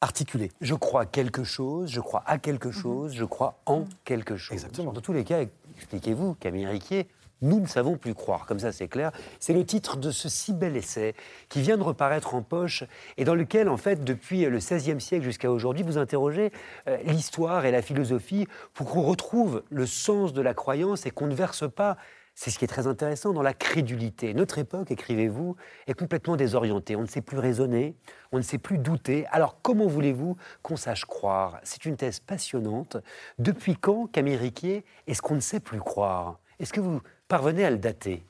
articulé. 0.00 0.50
Je 0.60 0.74
crois 0.74 1.06
quelque 1.06 1.44
chose, 1.44 1.90
je 1.90 2.00
crois 2.00 2.22
à 2.26 2.38
quelque 2.38 2.68
mhm. 2.68 2.74
chose, 2.74 3.14
je 3.14 3.24
crois 3.24 3.58
en 3.66 3.86
quelque 4.04 4.36
chose. 4.36 4.52
Exactement. 4.52 4.92
Dans 4.92 5.00
tous 5.00 5.12
les 5.12 5.24
cas, 5.24 5.40
expliquez-vous, 5.76 6.34
Camille 6.34 6.66
Riquier, 6.66 7.08
nous 7.42 7.60
ne 7.60 7.66
savons 7.66 7.96
plus 7.96 8.14
croire, 8.14 8.46
comme 8.46 8.58
ça 8.58 8.72
c'est 8.72 8.88
clair. 8.88 9.12
C'est 9.38 9.52
le 9.52 9.64
titre 9.64 9.96
de 9.96 10.10
ce 10.10 10.28
si 10.28 10.52
bel 10.52 10.76
essai 10.76 11.14
qui 11.48 11.60
vient 11.60 11.76
de 11.76 11.82
reparaître 11.82 12.34
en 12.34 12.42
poche 12.42 12.84
et 13.16 13.24
dans 13.24 13.34
lequel, 13.34 13.68
en 13.68 13.76
fait, 13.76 14.04
depuis 14.04 14.44
le 14.44 14.58
XVIe 14.58 15.00
siècle 15.00 15.24
jusqu'à 15.24 15.50
aujourd'hui, 15.50 15.82
vous 15.82 15.98
interrogez 15.98 16.52
euh, 16.88 16.98
l'histoire 17.04 17.64
et 17.64 17.70
la 17.70 17.82
philosophie 17.82 18.46
pour 18.74 18.90
qu'on 18.90 19.02
retrouve 19.02 19.62
le 19.70 19.86
sens 19.86 20.32
de 20.32 20.42
la 20.42 20.54
croyance 20.54 21.06
et 21.06 21.10
qu'on 21.10 21.26
ne 21.26 21.34
verse 21.34 21.70
pas 21.70 21.96
c'est 22.34 22.50
ce 22.50 22.58
qui 22.58 22.64
est 22.64 22.68
très 22.68 22.86
intéressant 22.86 23.34
dans 23.34 23.42
la 23.42 23.52
crédulité. 23.52 24.32
Notre 24.32 24.56
époque, 24.56 24.90
écrivez-vous, 24.90 25.56
est 25.86 25.92
complètement 25.92 26.36
désorientée. 26.36 26.96
On 26.96 27.02
ne 27.02 27.06
sait 27.06 27.20
plus 27.20 27.38
raisonner, 27.38 27.96
on 28.32 28.38
ne 28.38 28.42
sait 28.42 28.56
plus 28.56 28.78
douter. 28.78 29.26
Alors 29.30 29.60
comment 29.60 29.86
voulez-vous 29.86 30.38
qu'on 30.62 30.76
sache 30.76 31.04
croire? 31.04 31.60
C'est 31.64 31.84
une 31.84 31.98
thèse 31.98 32.18
passionnante. 32.20 32.96
Depuis 33.38 33.76
quand, 33.76 34.06
Camille 34.06 34.36
Riquier, 34.36 34.86
est-ce 35.06 35.20
qu'on 35.20 35.34
ne 35.34 35.40
sait 35.40 35.60
plus 35.60 35.80
croire? 35.80 36.38
Est-ce 36.58 36.72
que 36.72 36.80
vous 36.80 37.02
parvenez 37.30 37.64
à 37.64 37.70
le 37.70 37.78
dater 37.78 38.22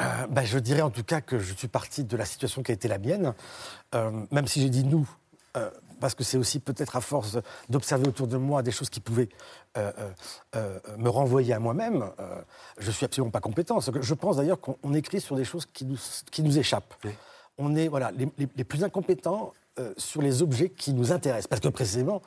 euh, 0.00 0.26
bah, 0.28 0.44
Je 0.44 0.58
dirais 0.58 0.80
en 0.80 0.90
tout 0.90 1.04
cas 1.04 1.20
que 1.20 1.38
je 1.38 1.54
suis 1.54 1.68
parti 1.68 2.02
de 2.02 2.16
la 2.16 2.24
situation 2.24 2.62
qui 2.64 2.72
a 2.72 2.74
été 2.74 2.88
la 2.88 2.98
mienne, 2.98 3.34
euh, 3.94 4.10
même 4.32 4.48
si 4.48 4.62
j'ai 4.62 4.70
dit 4.70 4.82
nous, 4.82 5.08
euh, 5.56 5.70
parce 6.00 6.14
que 6.14 6.24
c'est 6.24 6.38
aussi 6.38 6.58
peut-être 6.58 6.96
à 6.96 7.00
force 7.00 7.38
d'observer 7.68 8.08
autour 8.08 8.26
de 8.26 8.38
moi 8.38 8.62
des 8.62 8.70
choses 8.70 8.88
qui 8.88 9.00
pouvaient 9.00 9.28
me 9.76 11.08
renvoyer 11.08 11.52
à 11.54 11.58
moi-même. 11.60 12.04
je 12.78 12.90
suis 12.90 13.04
absolument 13.04 13.30
pas 13.30 13.40
compétent. 13.40 13.78
Je 13.80 14.14
pense 14.14 14.36
d'ailleurs 14.36 14.60
qu'on 14.60 14.94
écrit 14.94 15.20
sur 15.20 15.36
des 15.36 15.44
choses 15.44 15.66
qui 15.66 15.84
nous, 15.84 15.98
qui 16.30 16.42
nous 16.42 16.58
échappent. 16.58 16.94
On 17.58 17.74
est 17.74 17.88
voilà, 17.88 18.12
les, 18.12 18.28
les, 18.38 18.64
plus 18.64 18.84
incompétents 18.84 19.52
sur 19.96 20.22
les 20.22 20.40
objets 20.42 20.70
qui 20.70 20.92
nous 20.92 21.10
intéressent. 21.10 21.48
Parce 21.48 21.60
que 21.60 21.68
précisément, 21.68 22.22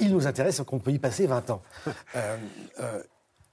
ils 0.00 0.12
nous 0.12 0.26
intéressent 0.26 0.66
qu'on 0.66 0.80
peut 0.80 0.90
y 0.90 0.98
passer 0.98 1.28
20 1.28 1.50
ans. 1.50 1.62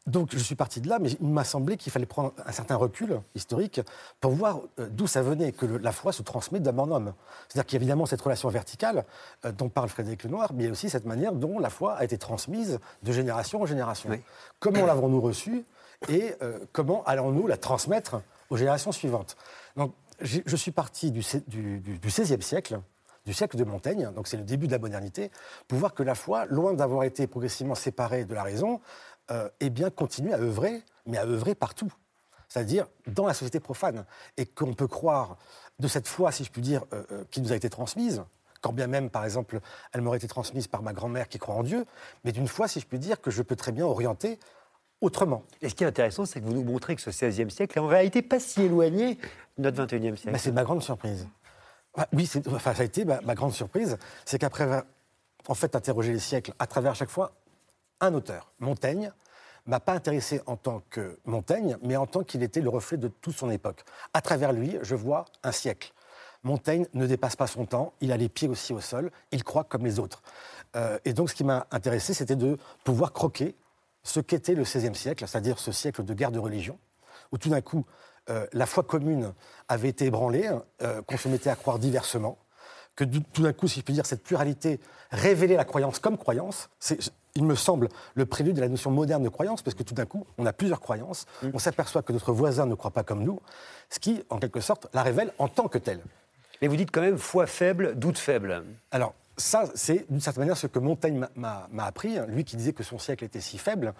Donc 0.07 0.29
je 0.31 0.39
suis 0.39 0.55
parti 0.55 0.81
de 0.81 0.87
là, 0.87 0.97
mais 0.99 1.11
il 1.11 1.27
m'a 1.27 1.43
semblé 1.43 1.77
qu'il 1.77 1.91
fallait 1.91 2.05
prendre 2.05 2.33
un 2.45 2.51
certain 2.51 2.75
recul 2.75 3.21
historique 3.35 3.81
pour 4.21 4.31
voir 4.31 4.61
euh, 4.79 4.87
d'où 4.89 5.07
ça 5.07 5.21
venait, 5.21 5.51
que 5.51 5.65
la 5.65 5.91
foi 5.91 6.13
se 6.13 6.23
transmet 6.23 6.59
d'homme 6.59 6.79
en 6.79 6.95
homme. 6.95 7.13
C'est-à-dire 7.47 7.65
qu'il 7.65 7.75
y 7.75 7.77
a 7.77 7.81
évidemment 7.81 8.05
cette 8.05 8.21
relation 8.21 8.49
verticale 8.49 9.05
euh, 9.45 9.51
dont 9.51 9.69
parle 9.69 9.89
Frédéric 9.89 10.23
Lenoir, 10.23 10.53
mais 10.53 10.63
il 10.63 10.65
y 10.67 10.69
a 10.69 10.71
aussi 10.71 10.89
cette 10.89 11.05
manière 11.05 11.33
dont 11.33 11.59
la 11.59 11.69
foi 11.69 11.95
a 11.95 12.03
été 12.03 12.17
transmise 12.17 12.79
de 13.03 13.11
génération 13.11 13.61
en 13.61 13.65
génération. 13.65 14.09
Comment 14.59 14.85
l'avons-nous 14.85 15.21
reçue 15.21 15.65
et 16.07 16.33
euh, 16.41 16.59
comment 16.71 17.03
allons-nous 17.03 17.45
la 17.47 17.57
transmettre 17.57 18.21
aux 18.49 18.57
générations 18.57 18.91
suivantes? 18.91 19.35
Donc 19.75 19.93
je 20.21 20.55
suis 20.55 20.71
parti 20.71 21.11
du, 21.11 21.21
XVIe 21.21 22.41
siècle, 22.41 22.79
du 23.25 23.33
siècle 23.33 23.57
de 23.57 23.63
Montaigne, 23.63 24.11
donc 24.15 24.27
c'est 24.27 24.37
le 24.37 24.43
début 24.43 24.67
de 24.67 24.71
la 24.71 24.79
modernité, 24.79 25.31
pour 25.67 25.79
voir 25.79 25.93
que 25.93 26.03
la 26.03 26.15
foi, 26.15 26.45
loin 26.45 26.73
d'avoir 26.73 27.03
été 27.03 27.27
progressivement 27.27 27.75
séparée 27.75 28.25
de 28.25 28.33
la 28.33 28.43
raison, 28.43 28.81
euh, 29.31 29.49
eh 29.59 29.69
bien, 29.69 29.89
continue 29.89 30.33
à 30.33 30.37
œuvrer, 30.37 30.83
mais 31.05 31.17
à 31.17 31.25
œuvrer 31.25 31.55
partout. 31.55 31.91
C'est-à-dire 32.47 32.87
dans 33.07 33.27
la 33.27 33.33
société 33.33 33.59
profane. 33.59 34.05
Et 34.37 34.45
qu'on 34.45 34.73
peut 34.73 34.87
croire 34.87 35.37
de 35.77 35.87
cette 35.87 36.07
foi, 36.07 36.31
si 36.31 36.43
je 36.43 36.51
puis 36.51 36.61
dire, 36.61 36.83
euh, 36.93 37.03
euh, 37.11 37.23
qui 37.31 37.41
nous 37.41 37.51
a 37.51 37.55
été 37.55 37.69
transmise, 37.69 38.23
quand 38.61 38.73
bien 38.73 38.87
même, 38.87 39.09
par 39.09 39.23
exemple, 39.23 39.59
elle 39.93 40.01
m'aurait 40.01 40.17
été 40.17 40.27
transmise 40.27 40.67
par 40.67 40.81
ma 40.81 40.91
grand-mère 40.91 41.29
qui 41.29 41.37
croit 41.37 41.55
en 41.55 41.63
Dieu, 41.63 41.85
mais 42.23 42.31
d'une 42.31 42.47
foi, 42.47 42.67
si 42.67 42.79
je 42.79 42.87
puis 42.87 42.99
dire, 42.99 43.21
que 43.21 43.31
je 43.31 43.41
peux 43.41 43.55
très 43.55 43.71
bien 43.71 43.85
orienter 43.85 44.39
autrement. 44.99 45.43
Et 45.61 45.69
ce 45.69 45.75
qui 45.75 45.83
est 45.83 45.87
intéressant, 45.87 46.25
c'est 46.25 46.41
que 46.41 46.45
vous 46.45 46.53
nous 46.53 46.63
montrez 46.63 46.95
que 46.95 47.01
ce 47.01 47.09
XVIe 47.09 47.49
siècle 47.49 47.77
est 47.77 47.81
en 47.81 47.87
réalité 47.87 48.21
pas 48.21 48.39
si 48.39 48.63
éloigné 48.63 49.17
de 49.57 49.69
notre 49.69 49.85
XXIe 49.85 50.17
siècle. 50.17 50.39
c'est 50.39 50.51
ma 50.51 50.63
grande 50.63 50.83
surprise. 50.83 51.27
Ah, 51.95 52.07
oui, 52.11 52.29
enfin, 52.47 52.73
ça 52.73 52.81
a 52.81 52.85
été 52.85 53.05
ma, 53.05 53.21
ma 53.21 53.35
grande 53.35 53.53
surprise, 53.53 53.97
c'est 54.25 54.39
qu'après, 54.39 54.83
en 55.47 55.53
fait, 55.53 55.75
interroger 55.75 56.11
les 56.11 56.19
siècles 56.19 56.53
à 56.59 56.67
travers 56.67 56.95
chaque 56.95 57.09
fois 57.09 57.33
un 58.01 58.13
auteur, 58.13 58.51
Montaigne, 58.59 59.11
m'a 59.65 59.79
pas 59.79 59.93
intéressé 59.93 60.41
en 60.45 60.55
tant 60.55 60.81
que 60.89 61.19
Montaigne, 61.25 61.77
mais 61.81 61.95
en 61.95 62.07
tant 62.07 62.23
qu'il 62.23 62.43
était 62.43 62.61
le 62.61 62.69
reflet 62.69 62.97
de 62.97 63.07
toute 63.07 63.35
son 63.35 63.49
époque. 63.49 63.83
À 64.13 64.21
travers 64.21 64.51
lui, 64.51 64.77
je 64.81 64.95
vois 64.95 65.25
un 65.43 65.51
siècle. 65.51 65.93
Montaigne 66.43 66.87
ne 66.93 67.05
dépasse 67.05 67.35
pas 67.35 67.47
son 67.47 67.65
temps, 67.65 67.93
il 68.01 68.11
a 68.11 68.17
les 68.17 68.29
pieds 68.29 68.47
aussi 68.47 68.73
au 68.73 68.79
sol, 68.79 69.11
il 69.31 69.43
croit 69.43 69.65
comme 69.65 69.85
les 69.85 69.99
autres. 69.99 70.21
Euh, 70.75 70.97
et 71.05 71.13
donc 71.13 71.29
ce 71.29 71.35
qui 71.35 71.43
m'a 71.43 71.67
intéressé, 71.71 72.13
c'était 72.13 72.37
de 72.37 72.57
pouvoir 72.83 73.11
croquer 73.11 73.55
ce 74.03 74.19
qu'était 74.19 74.55
le 74.55 74.63
XVIe 74.63 74.95
siècle, 74.95 75.25
c'est-à-dire 75.27 75.59
ce 75.59 75.71
siècle 75.71 76.03
de 76.03 76.13
guerre 76.13 76.31
de 76.31 76.39
religion, 76.39 76.79
où 77.31 77.37
tout 77.37 77.49
d'un 77.49 77.61
coup, 77.61 77.85
euh, 78.29 78.47
la 78.53 78.65
foi 78.65 78.83
commune 78.83 79.33
avait 79.67 79.89
été 79.89 80.05
ébranlée, 80.05 80.49
euh, 80.81 81.01
qu'on 81.01 81.17
se 81.17 81.27
mettait 81.27 81.49
à 81.49 81.55
croire 81.55 81.77
diversement, 81.77 82.37
que 82.95 83.03
tout 83.03 83.43
d'un 83.43 83.53
coup, 83.53 83.67
si 83.67 83.79
je 83.79 83.85
puis 83.85 83.93
dire, 83.93 84.05
cette 84.05 84.23
pluralité 84.23 84.79
révélait 85.11 85.55
la 85.55 85.65
croyance 85.65 85.99
comme 85.99 86.17
croyance. 86.17 86.69
Il 87.35 87.45
me 87.45 87.55
semble, 87.55 87.89
le 88.15 88.25
prélude 88.25 88.55
de 88.55 88.61
la 88.61 88.67
notion 88.67 88.91
moderne 88.91 89.23
de 89.23 89.29
croyance, 89.29 89.61
parce 89.61 89.75
que 89.75 89.83
tout 89.83 89.93
d'un 89.93 90.05
coup, 90.05 90.25
on 90.37 90.45
a 90.45 90.53
plusieurs 90.53 90.79
croyances, 90.79 91.25
mm. 91.43 91.49
on 91.53 91.59
s'aperçoit 91.59 92.01
que 92.01 92.11
notre 92.13 92.33
voisin 92.33 92.65
ne 92.65 92.75
croit 92.75 92.91
pas 92.91 93.03
comme 93.03 93.23
nous, 93.23 93.39
ce 93.89 93.99
qui, 93.99 94.23
en 94.29 94.39
quelque 94.39 94.61
sorte, 94.61 94.87
la 94.93 95.03
révèle 95.03 95.31
en 95.37 95.47
tant 95.47 95.67
que 95.67 95.77
telle. 95.77 96.01
Mais 96.61 96.67
vous 96.67 96.75
dites 96.75 96.91
quand 96.91 97.01
même 97.01 97.17
foi 97.17 97.47
faible, 97.47 97.95
doute 97.95 98.17
faible. 98.17 98.63
Alors, 98.91 99.13
ça, 99.37 99.65
c'est 99.75 100.05
d'une 100.09 100.19
certaine 100.19 100.41
manière 100.41 100.57
ce 100.57 100.67
que 100.67 100.79
Montaigne 100.79 101.25
m'a 101.35 101.67
appris, 101.79 102.17
lui 102.27 102.43
qui 102.43 102.57
disait 102.57 102.73
que 102.73 102.83
son 102.83 102.99
siècle 102.99 103.23
était 103.23 103.39
si 103.39 103.57
faible. 103.57 103.93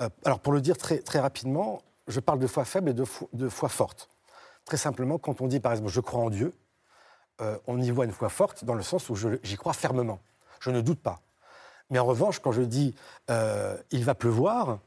Euh, 0.00 0.08
alors, 0.24 0.40
pour 0.40 0.52
le 0.52 0.60
dire 0.60 0.76
très, 0.76 0.98
très 0.98 1.20
rapidement, 1.20 1.80
je 2.06 2.20
parle 2.20 2.38
de 2.38 2.46
foi 2.46 2.64
faible 2.64 2.90
et 2.90 2.94
de 2.94 3.04
de 3.32 3.48
foi 3.48 3.68
forte. 3.68 4.10
Très 4.64 4.76
simplement, 4.76 5.18
quand 5.18 5.40
on 5.40 5.46
dit, 5.46 5.60
par 5.60 5.72
exemple, 5.72 5.90
je 5.90 6.00
crois 6.00 6.20
en 6.20 6.30
Dieu, 6.30 6.52
euh, 7.40 7.58
on 7.66 7.80
y 7.80 7.90
voit 7.90 8.04
une 8.04 8.12
foi 8.12 8.28
forte 8.28 8.64
dans 8.64 8.74
le 8.74 8.82
sens 8.82 9.10
où 9.10 9.16
j'y 9.16 9.56
crois 9.56 9.72
fermement. 9.72 10.20
Je 10.60 10.70
ne 10.70 10.80
doute 10.80 11.00
pas. 11.00 11.20
Mais 11.90 11.98
en 11.98 12.04
revanche, 12.04 12.40
quand 12.40 12.52
je 12.52 12.62
dis 12.62 12.94
euh, 13.30 13.76
il 13.90 14.04
va 14.04 14.14
pleuvoir, 14.14 14.78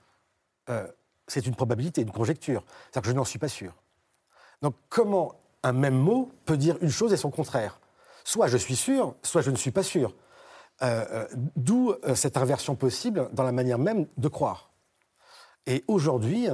euh, 0.69 0.87
c'est 1.27 1.45
une 1.45 1.55
probabilité, 1.55 2.01
une 2.01 2.11
conjecture. 2.11 2.63
C'est-à-dire 2.85 3.01
que 3.03 3.09
je 3.09 3.15
n'en 3.15 3.25
suis 3.25 3.39
pas 3.39 3.47
sûr. 3.47 3.73
Donc 4.61 4.75
comment 4.89 5.35
un 5.63 5.73
même 5.73 5.97
mot 5.97 6.31
peut 6.45 6.57
dire 6.57 6.77
une 6.81 6.89
chose 6.89 7.13
et 7.13 7.17
son 7.17 7.31
contraire? 7.31 7.79
Soit 8.23 8.47
je 8.47 8.57
suis 8.57 8.75
sûr, 8.75 9.15
soit 9.23 9.41
je 9.41 9.51
ne 9.51 9.55
suis 9.55 9.71
pas 9.71 9.83
sûr. 9.83 10.13
D'où 11.55 11.95
cette 12.13 12.37
inversion 12.37 12.75
possible 12.75 13.29
dans 13.33 13.43
la 13.43 13.51
manière 13.51 13.79
même 13.79 14.05
de 14.17 14.27
croire. 14.27 14.69
Et 15.65 15.83
aujourd'hui, 15.87 16.47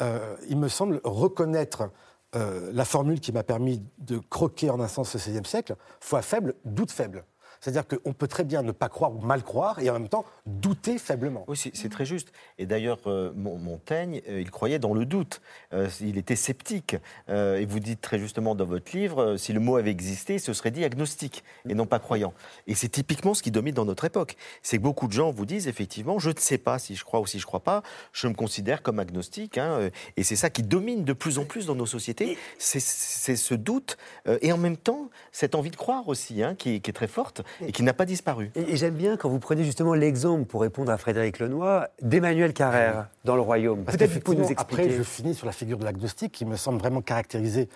il 0.00 0.56
me 0.56 0.68
semble 0.68 1.00
reconnaître 1.04 1.90
euh, 2.36 2.70
la 2.72 2.84
formule 2.84 3.20
qui 3.20 3.32
m'a 3.32 3.44
permis 3.44 3.82
de 3.98 4.18
croquer 4.18 4.68
en 4.68 4.80
un 4.80 4.88
sens 4.88 5.16
ce 5.16 5.16
XVIe 5.16 5.46
siècle, 5.46 5.76
foi 6.00 6.22
faible, 6.22 6.54
doute 6.64 6.90
faible. 6.90 7.24
C'est-à-dire 7.60 7.86
qu'on 7.86 8.12
peut 8.12 8.28
très 8.28 8.44
bien 8.44 8.62
ne 8.62 8.72
pas 8.72 8.88
croire 8.88 9.14
ou 9.14 9.20
mal 9.20 9.42
croire 9.42 9.78
et 9.80 9.90
en 9.90 9.94
même 9.94 10.08
temps 10.08 10.24
douter 10.46 10.98
faiblement. 10.98 11.44
Oui, 11.48 11.56
c'est 11.56 11.88
très 11.88 12.04
juste. 12.04 12.32
Et 12.58 12.66
d'ailleurs, 12.66 12.98
euh, 13.06 13.32
Montaigne, 13.34 14.22
euh, 14.28 14.40
il 14.40 14.50
croyait 14.50 14.78
dans 14.78 14.94
le 14.94 15.04
doute. 15.04 15.40
Euh, 15.72 15.88
il 16.00 16.18
était 16.18 16.36
sceptique. 16.36 16.96
et 17.28 17.66
vous 17.66 17.80
dites 17.80 18.00
très 18.00 18.18
justement 18.18 18.54
dans 18.54 18.64
votre 18.64 18.96
livre, 18.96 19.36
si 19.36 19.52
le 19.52 19.60
mot 19.60 19.76
avait 19.76 19.90
existé, 19.90 20.38
ce 20.38 20.52
serait 20.52 20.70
dit 20.70 20.84
agnostique 20.84 21.44
et 21.68 21.74
non 21.74 21.86
pas 21.86 21.98
croyant. 21.98 22.32
Et 22.66 22.74
c'est 22.74 22.88
typiquement 22.88 23.34
ce 23.34 23.42
qui 23.42 23.50
domine 23.50 23.74
dans 23.74 23.84
notre 23.84 24.04
époque. 24.04 24.36
C'est 24.62 24.78
que 24.78 24.82
beaucoup 24.82 25.06
de 25.06 25.12
gens 25.12 25.30
vous 25.30 25.46
disent 25.46 25.68
effectivement, 25.68 26.18
je 26.18 26.30
ne 26.30 26.38
sais 26.38 26.58
pas 26.58 26.78
si 26.78 26.94
je 26.94 27.04
crois 27.04 27.20
ou 27.20 27.26
si 27.26 27.38
je 27.38 27.44
ne 27.44 27.46
crois 27.46 27.60
pas, 27.60 27.82
je 28.12 28.28
me 28.28 28.34
considère 28.34 28.82
comme 28.82 28.98
agnostique. 28.98 29.58
Hein, 29.58 29.90
et 30.16 30.22
c'est 30.22 30.36
ça 30.36 30.50
qui 30.50 30.62
domine 30.62 31.04
de 31.04 31.12
plus 31.12 31.38
en 31.38 31.44
plus 31.44 31.66
dans 31.66 31.74
nos 31.74 31.86
sociétés. 31.86 32.38
C'est 32.58 32.80
ce 32.80 33.54
doute 33.54 33.96
et 34.40 34.52
en 34.52 34.58
même 34.58 34.76
temps 34.76 35.10
cette 35.32 35.54
envie 35.54 35.70
de 35.70 35.76
croire 35.76 36.08
aussi, 36.08 36.42
hein, 36.42 36.54
qui, 36.54 36.80
qui 36.80 36.90
est 36.90 36.94
très 36.94 37.08
forte 37.08 37.42
et 37.64 37.72
qui 37.72 37.82
n'a 37.82 37.92
pas 37.92 38.04
disparu. 38.04 38.50
Et, 38.54 38.76
j'aime 38.76 38.94
bien 38.94 39.16
quand 39.16 39.28
vous 39.28 39.38
prenez 39.38 39.64
justement 39.64 39.94
l'exemple, 39.94 40.44
pour 40.44 40.62
répondre 40.62 40.90
à 40.90 40.98
Frédéric 40.98 41.38
Lenoir, 41.38 41.86
d'Emmanuel 42.02 42.52
Carrère 42.52 43.08
dans 43.24 43.36
Le 43.36 43.42
Royaume. 43.42 43.84
Peut-être 43.84 44.10
vous 44.10 44.20
pouvez 44.20 44.36
nous 44.36 44.50
expliquer. 44.50 44.82
Après, 44.82 44.90
je 44.90 45.02
finis 45.02 45.34
sur 45.34 45.46
la 45.46 45.52
figure 45.52 45.78
de 45.78 45.84
l'agnostique 45.84 46.32
qui 46.32 46.44
me 46.44 46.56
semble 46.56 46.78
vraiment 46.78 47.00
caractériser 47.00 47.68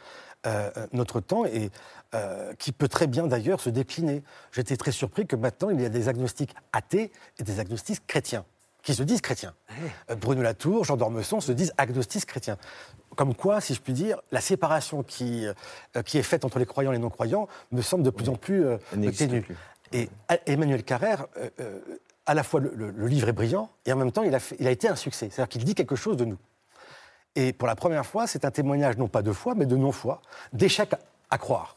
euh, 0.47 0.71
notre 0.93 1.21
temps 1.21 1.45
et 1.45 1.71
euh, 2.15 2.55
qui 2.59 2.73
peut 2.73 2.89
très 2.89 3.07
bien 3.07 3.27
d'ailleurs 3.27 3.61
se 3.61 3.69
décliner. 3.69 4.23
J'étais 4.53 4.77
très 4.77 4.91
surpris 4.91 5.27
que 5.27 5.37
maintenant 5.37 5.69
il 5.69 5.81
y 5.81 5.85
a 5.85 5.91
des 5.91 6.09
agnostiques 6.09 6.55
athées 6.73 7.13
et 7.39 7.43
des 7.43 7.61
agnostiques 7.61 8.07
chrétiens 8.07 8.45
qui 8.83 8.95
se 8.95 9.03
disent 9.03 9.21
chrétiens. 9.21 9.53
Euh, 10.11 10.15
Bruno 10.15 10.43
Latour, 10.43 10.85
Jean 10.85 10.97
d'Ormesson 10.97 11.41
se 11.41 11.53
disent 11.53 11.75
agnostiques 11.77 12.25
chrétiens. 12.27 12.57
Comme 13.21 13.35
quoi, 13.35 13.61
si 13.61 13.75
je 13.75 13.83
puis 13.83 13.93
dire, 13.93 14.19
la 14.33 14.41
séparation 14.41 15.03
qui, 15.03 15.45
qui 16.07 16.17
est 16.17 16.23
faite 16.23 16.47
entre 16.47 16.59
les 16.59 16.65
croyants 16.65 16.91
et 16.91 16.95
les 16.95 17.03
non-croyants 17.03 17.49
me 17.71 17.83
semble 17.83 18.03
de 18.03 18.09
plus 18.09 18.31
en 18.31 18.35
plus 18.35 18.65
ténue. 19.15 19.45
Et 19.93 20.09
Emmanuel 20.47 20.85
Carrère, 20.85 21.27
euh, 21.37 21.51
euh, 21.61 21.81
à 22.25 22.33
la 22.33 22.43
fois 22.43 22.61
le, 22.61 23.07
livre 23.07 23.29
est 23.29 23.33
brillant 23.33 23.69
et 23.85 23.93
en 23.93 23.97
même 23.97 24.11
temps 24.11 24.23
il 24.23 24.35
a, 24.35 24.39
il 24.59 24.67
a 24.67 24.71
été 24.71 24.89
un 24.89 24.97
succès. 24.97 25.29
C'est-à-dire 25.31 25.51
qu'il 25.51 25.65
dit 25.65 25.75
quelque 25.75 25.97
chose 25.97 26.17
de 26.17 26.25
nous. 26.25 26.39
Et 27.35 27.53
pour 27.53 27.69
la 27.69 27.77
première 27.77 28.07
fois, 28.07 28.27
c'est 28.27 28.47
un 28.47 28.51
témoignage 28.51 28.97
non 28.97 29.09
pas 29.09 29.21
de 29.21 29.33
foi, 29.33 29.55
mais 29.55 29.67
de 29.67 29.77
non-foi, 29.77 30.23
d'échec 30.55 30.95
à, 31.29 31.37
croire. 31.37 31.77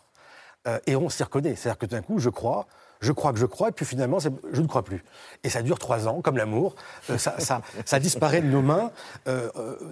Euh, 0.66 0.80
et 0.88 0.96
on 0.96 1.10
s'y 1.10 1.24
reconnaît. 1.24 1.56
C'est-à-dire 1.56 1.78
que 1.78 1.86
d'un 1.86 2.02
coup, 2.02 2.20
je 2.20 2.30
crois, 2.30 2.68
je 3.04 3.12
crois 3.12 3.34
que 3.34 3.39
je 3.39 3.45
crois, 3.45 3.70
et 3.70 3.72
puis 3.72 3.86
finalement, 3.86 4.20
je 4.20 4.62
ne 4.62 4.68
crois 4.68 4.84
plus. 4.84 5.04
Et 5.43 5.49
ça 5.49 5.62
dure 5.62 5.78
trois 5.78 6.08
ans, 6.08 6.22
comme 6.22 6.38
l'amour. 6.38 6.76
ça, 7.18 7.62
ça, 7.86 7.99
disparaît 7.99 8.41
de 8.41 8.47
nos 8.47 8.62
mains, 8.62 8.91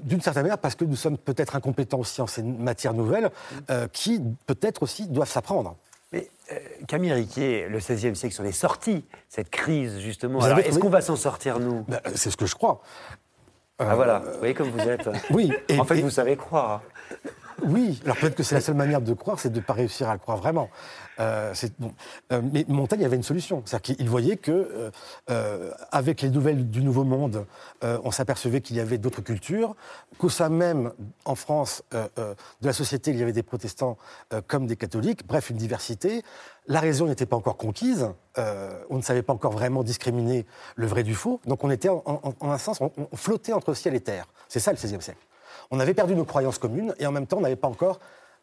d'une 0.04 0.22
certaine 0.22 0.44
manière, 0.44 0.58
parce 0.58 0.76
que 0.76 0.86
nous 0.86 0.96
sommes 0.96 1.18
peut-être 1.18 1.56
incompétents 1.56 2.00
aussi 2.00 2.22
en 2.22 2.28
ces 2.28 2.42
matières 2.44 2.94
nouvelles, 2.94 3.30
qui 3.92 4.22
peut-être 4.48 4.84
aussi 4.84 5.08
doivent 5.08 5.30
s'apprendre. 5.30 5.76
Mais 6.12 6.30
euh, 6.52 6.58
Camille 6.88 7.14
Riquet, 7.14 7.68
le 7.70 7.78
XVIe 7.78 8.16
siècle 8.16 8.36
s'en 8.36 8.44
est 8.44 8.52
sorti, 8.52 9.06
cette 9.30 9.50
crise, 9.50 10.00
justement. 10.00 10.46
Est-ce 10.58 10.80
qu'on 10.80 10.90
va 10.90 11.02
s'en 11.02 11.16
sortir, 11.16 11.60
nous? 11.60 11.86
Bah, 11.88 12.02
C'est 12.16 12.30
ce 12.30 12.38
que 12.38 12.46
je 12.46 12.56
crois. 12.56 12.82
Ah 13.80 13.96
voilà, 13.96 14.20
vous 14.20 14.40
voyez 14.40 14.54
comme 14.54 14.70
vous 14.70 14.88
êtes. 14.88 15.10
oui. 15.32 15.52
en 15.80 15.86
fait, 15.86 16.02
vous 16.02 16.12
savez 16.12 16.36
croire. 16.36 16.84
Oui, 17.64 18.00
alors 18.04 18.18
peut-être 18.18 18.36
que 18.36 18.44
c'est 18.44 18.56
la 18.56 18.62
seule 18.62 18.76
manière 18.76 19.02
de 19.02 19.14
croire, 19.14 19.40
c'est 19.40 19.50
de 19.50 19.60
ne 19.60 19.64
pas 19.64 19.74
réussir 19.74 20.10
à 20.10 20.14
le 20.14 20.20
croire 20.20 20.38
vraiment. 20.38 20.70
Euh, 21.20 21.54
euh, 22.32 22.42
mais 22.52 22.66
Montaigne 22.68 23.06
avait 23.06 23.16
une 23.16 23.24
solution. 23.24 23.62
C'est-à-dire 23.66 23.96
qu'il 23.96 24.10
voyait 24.10 24.38
que, 24.38 24.92
euh, 25.30 25.72
avec 25.92 26.22
les 26.22 26.30
nouvelles 26.30 26.70
du 26.70 26.82
Nouveau 26.82 27.04
Monde, 27.04 27.46
on 27.82 28.12
s'apercevait 28.12 28.62
qu'il 28.62 28.76
y 28.76 28.80
avait 28.80 28.98
d'autres 28.98 29.22
cultures, 29.22 29.76
qu'au 30.18 30.30
sein 30.30 30.50
même, 30.50 30.92
en 31.26 31.36
France, 31.36 31.84
de 31.92 32.36
la 32.62 32.74
société, 32.74 33.12
il 33.12 33.18
y 33.18 33.24
avait 33.24 33.34
des 33.34 33.44
protestants 33.44 33.98
comme 34.48 34.68
des 34.68 34.76
catholiques, 34.76 35.26
bref, 35.28 35.50
une 35.50 35.58
diversité. 35.58 36.24
La 36.68 36.80
raison 36.80 37.08
n'était 37.08 37.26
pas 37.26 37.36
encore 37.36 37.58
conquise, 37.58 38.10
on 38.38 38.98
ne 38.98 39.02
savait 39.02 39.24
pas 39.24 39.34
encore 39.34 39.52
vraiment 39.52 39.84
discriminer 39.84 40.46
le 40.76 40.88
vrai 40.88 41.04
du 41.04 41.16
faux, 41.16 41.40
donc 41.46 41.64
on 41.64 41.72
était, 41.72 41.90
en, 41.90 42.22
un 42.42 42.58
sens, 42.58 42.82
on, 42.82 42.92
on 42.98 43.16
flottait 43.16 43.54
entre 43.54 43.74
ciel 43.74 43.96
et 43.96 44.02
terre. 44.02 44.28
C'est 44.48 44.60
ça 44.60 44.72
le 44.72 44.78
XVIe 44.78 45.02
siècle. 45.02 45.20
On 45.72 45.80
avait 45.80 45.94
perdu 45.94 46.16
nos 46.16 46.26
croyances 46.26 46.58
communes 46.58 46.94
et 47.00 47.08
en 47.08 47.12
même 47.12 47.28
temps, 47.28 47.38
on 47.38 47.42
n'avait 47.42 47.56
pas 47.56 47.68
encore 47.68 48.00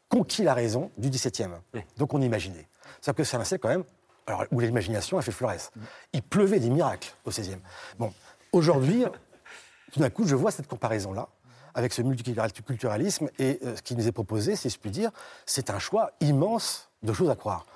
conquis 0.08 0.42
la 0.42 0.54
raison 0.54 0.90
du 0.96 1.10
XVIIe. 1.10 1.50
Donc 1.98 2.14
on 2.14 2.22
imaginait. 2.22 2.66
C'est-à-dire 3.00 3.18
que 3.18 3.24
c'est 3.24 3.36
un 3.36 3.44
siècle 3.44 3.62
quand 3.62 3.68
même 3.68 3.84
alors, 4.26 4.44
où 4.50 4.60
l'imagination 4.60 5.18
a 5.18 5.22
fait 5.22 5.32
fleuresse. 5.32 5.70
Il 6.12 6.22
pleuvait 6.22 6.60
des 6.60 6.70
miracles 6.70 7.14
au 7.24 7.30
XVIe. 7.30 7.58
Bon, 7.98 8.12
aujourd'hui, 8.52 9.04
tout 9.92 10.00
d'un 10.00 10.10
coup, 10.10 10.26
je 10.26 10.34
vois 10.34 10.50
cette 10.50 10.66
comparaison-là 10.66 11.28
avec 11.74 11.92
ce 11.92 12.02
multiculturalisme 12.02 13.28
et 13.38 13.58
euh, 13.64 13.76
ce 13.76 13.82
qui 13.82 13.94
nous 13.94 14.08
est 14.08 14.12
proposé, 14.12 14.56
si 14.56 14.68
je 14.68 14.78
puis 14.78 14.90
dire, 14.90 15.10
c'est 15.46 15.70
un 15.70 15.78
choix 15.78 16.12
immense 16.20 16.90
de 17.02 17.12
choses 17.12 17.30
à 17.30 17.36
croire. 17.36 17.66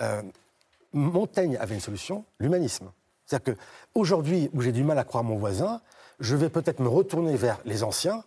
Euh, 0.00 0.22
Montaigne 0.92 1.56
avait 1.58 1.74
une 1.74 1.80
solution, 1.80 2.24
l'humanisme. 2.40 2.90
C'est-à-dire 3.26 3.54
qu'aujourd'hui, 3.54 4.50
où 4.52 4.60
j'ai 4.60 4.72
du 4.72 4.84
mal 4.84 4.98
à 4.98 5.04
croire 5.04 5.24
mon 5.24 5.36
voisin, 5.36 5.80
je 6.20 6.36
vais 6.36 6.48
peut-être 6.48 6.80
me 6.80 6.88
retourner 6.88 7.36
vers 7.36 7.60
les 7.64 7.82
anciens 7.82 8.24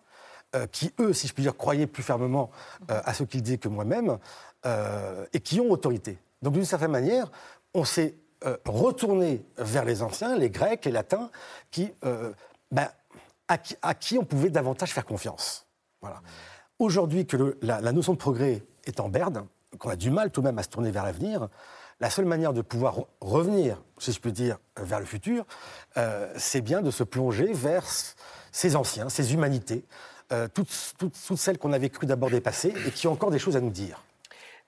qui, 0.71 0.93
eux, 0.99 1.13
si 1.13 1.27
je 1.27 1.33
puis 1.33 1.43
dire, 1.43 1.55
croyaient 1.55 1.87
plus 1.87 2.03
fermement 2.03 2.49
euh, 2.89 3.01
à 3.03 3.13
ce 3.13 3.23
qu'ils 3.23 3.41
disaient 3.41 3.57
que 3.57 3.67
moi-même, 3.67 4.17
euh, 4.65 5.25
et 5.33 5.39
qui 5.39 5.59
ont 5.59 5.69
autorité. 5.69 6.17
Donc, 6.41 6.53
d'une 6.53 6.65
certaine 6.65 6.91
manière, 6.91 7.31
on 7.73 7.83
s'est 7.83 8.15
retourné 8.65 9.43
vers 9.57 9.83
les 9.83 10.03
anciens, 10.03 10.37
les 10.37 10.51
Grecs, 10.51 10.85
les 10.85 10.91
Latins, 10.91 11.31
qui, 11.71 11.91
ben, 12.71 12.87
à, 13.47 13.95
qui, 13.95 14.17
on 14.19 14.23
pouvait 14.23 14.51
davantage 14.51 14.93
faire 14.93 15.05
confiance. 15.05 15.65
Voilà. 16.01 16.21
Aujourd'hui, 16.77 17.25
que 17.25 17.57
la, 17.63 17.91
notion 17.91 18.13
de 18.13 18.19
progrès 18.19 18.61
est 18.85 18.99
en 18.99 19.09
berne, 19.09 19.47
qu'on 19.79 19.89
a 19.89 19.95
du 19.95 20.11
mal 20.11 20.29
tout 20.29 20.41
de 20.41 20.45
même 20.45 20.59
à 20.59 20.63
se 20.63 20.69
tourner 20.69 20.91
vers 20.91 21.03
l'avenir, 21.03 21.47
la 21.99 22.11
seule 22.11 22.25
manière 22.25 22.53
de 22.53 22.61
pouvoir 22.61 22.99
revenir, 23.21 23.81
si 23.97 24.11
je 24.11 24.19
peux 24.19 24.31
dire, 24.31 24.59
vers 24.79 24.99
le 24.99 25.05
futur, 25.05 25.43
c'est 26.35 26.61
bien 26.61 26.81
de 26.81 26.91
se 26.91 27.03
plonger 27.03 27.51
vers 27.53 27.85
ces 28.51 28.75
anciens, 28.75 29.09
ces 29.09 29.33
humanités, 29.33 29.83
euh, 30.31 30.47
toutes, 30.53 30.93
toutes, 30.97 31.15
celles 31.15 31.57
qu'on 31.57 31.73
avait 31.73 31.89
cru 31.89 32.05
d'abord 32.05 32.29
dépasser 32.29 32.73
et 32.85 32.91
qui 32.91 33.07
ont 33.07 33.13
encore 33.13 33.31
des 33.31 33.39
choses 33.39 33.55
à 33.55 33.61
nous 33.61 33.69
dire. 33.69 34.03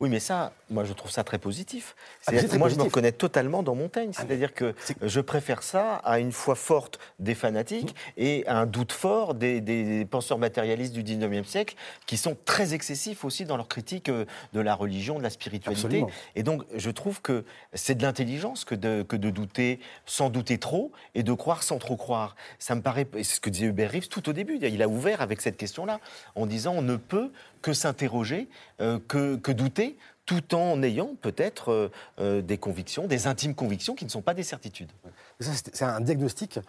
Oui, 0.01 0.07
mais 0.07 0.21
ça, 0.21 0.53
moi, 0.69 0.85
je 0.85 0.93
trouve 0.93 1.11
ça 1.11 1.25
très 1.25 1.39
positif. 1.39 1.93
Ah, 2.27 2.31
moi, 2.57 2.69
je 2.69 2.77
me 2.77 2.83
reconnais 2.83 3.11
totalement 3.11 3.63
dans 3.63 3.75
Montaigne. 3.75 4.11
Ah, 4.15 4.21
C'est-à-dire 4.21 4.53
que 4.53 4.73
je 5.01 5.19
préfère 5.19 5.61
ça 5.61 5.95
à 5.95 6.19
une 6.19 6.31
foi 6.31 6.55
forte 6.55 6.99
des 7.19 7.35
fanatiques 7.35 7.93
et 8.15 8.47
à 8.47 8.59
un 8.59 8.65
doute 8.65 8.93
fort 8.93 9.33
des, 9.33 10.07
penseurs 10.09 10.37
matérialistes 10.37 10.93
du 10.93 11.03
19e 11.03 11.43
siècle 11.43 11.75
qui 12.05 12.15
sont 12.15 12.37
très 12.45 12.73
excessifs 12.73 13.25
aussi 13.25 13.43
dans 13.43 13.57
leur 13.57 13.67
critique 13.67 14.07
euh, 14.07 14.23
de 14.53 14.61
la 14.61 14.73
religion, 14.73 15.17
de 15.17 15.23
la 15.23 15.29
spiritualité. 15.29 16.05
Et 16.35 16.43
donc, 16.43 16.63
je 16.73 16.91
trouve 16.91 17.21
que 17.21 17.43
c'est 17.73 17.95
de 17.95 18.03
l'intelligence 18.03 18.63
que 18.63 18.75
de, 18.75 19.03
que 19.03 19.17
de 19.17 19.29
douter 19.29 19.81
sans 20.05 20.29
douter 20.29 20.59
trop 20.59 20.93
et 21.13 21.23
de 21.23 21.33
croire 21.33 21.61
sans 21.61 21.77
trop 21.77 21.97
croire. 21.97 22.37
Ça 22.57 22.73
me 22.73 22.81
paraît, 22.81 23.05
c'est 23.15 23.23
ce 23.23 23.41
que 23.41 23.49
disait 23.49 23.65
Hubert 23.65 23.91
Reeves 23.91 24.07
tout 24.07 24.29
au 24.29 24.33
début. 24.33 24.59
Il 24.61 24.81
a 24.81 24.87
ouvert 24.87 25.19
avec 25.19 25.41
cette 25.41 25.57
question-là 25.57 25.99
en 26.35 26.45
disant 26.45 26.73
on 26.77 26.81
ne 26.81 26.95
peut 26.95 27.31
que 27.61 27.73
s'interroger, 27.73 28.49
euh, 28.81 28.99
que, 29.07 29.51
douter, 29.51 29.97
tout 30.25 30.53
en 30.55 30.81
ayant 30.83 31.15
peut-être 31.21 31.71
euh, 31.71 31.91
euh, 32.19 32.41
des 32.41 32.57
convictions, 32.57 33.07
des 33.07 33.27
intimes 33.27 33.55
convictions 33.55 33.95
qui 33.95 34.05
ne 34.05 34.09
sont 34.09 34.21
pas 34.21 34.33
des 34.33 34.43
certitudes. 34.43 34.91
C'est 35.39 35.83
un 35.83 36.01
diagnostic 36.01 36.59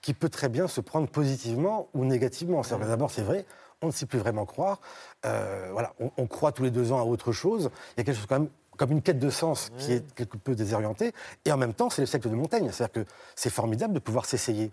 qui 0.00 0.14
peut 0.14 0.28
très 0.28 0.48
bien 0.48 0.68
se 0.68 0.80
prendre 0.80 1.08
positivement 1.08 1.88
ou 1.94 2.04
négativement. 2.04 2.62
D'abord, 2.62 3.10
c'est 3.10 3.22
vrai, 3.22 3.44
on 3.82 3.88
ne 3.88 3.92
sait 3.92 4.06
plus 4.06 4.18
vraiment 4.18 4.46
croire. 4.46 4.80
voilà, 5.24 5.94
on, 5.98 6.26
croit 6.26 6.52
tous 6.52 6.62
les 6.62 6.70
deux 6.70 6.92
ans 6.92 7.00
à 7.00 7.04
autre 7.04 7.32
chose. 7.32 7.70
Il 7.96 8.00
y 8.00 8.02
a 8.02 8.04
quelque 8.04 8.16
chose 8.16 8.26
quand 8.26 8.40
même 8.40 8.50
comme 8.76 8.92
une 8.92 9.02
quête 9.02 9.18
de 9.18 9.30
sens 9.30 9.70
qui 9.76 9.92
est 9.92 10.14
quelque 10.14 10.36
peu 10.36 10.54
désorientée. 10.54 11.12
Et 11.44 11.50
en 11.50 11.56
même 11.56 11.74
temps, 11.74 11.90
c'est 11.90 12.02
le 12.02 12.06
siècle 12.06 12.30
de 12.30 12.36
Montaigne. 12.36 12.70
C'est-à-dire 12.70 13.04
que 13.04 13.10
c'est 13.34 13.50
formidable 13.50 13.92
de 13.92 13.98
pouvoir 13.98 14.24
s'essayer. 14.24 14.70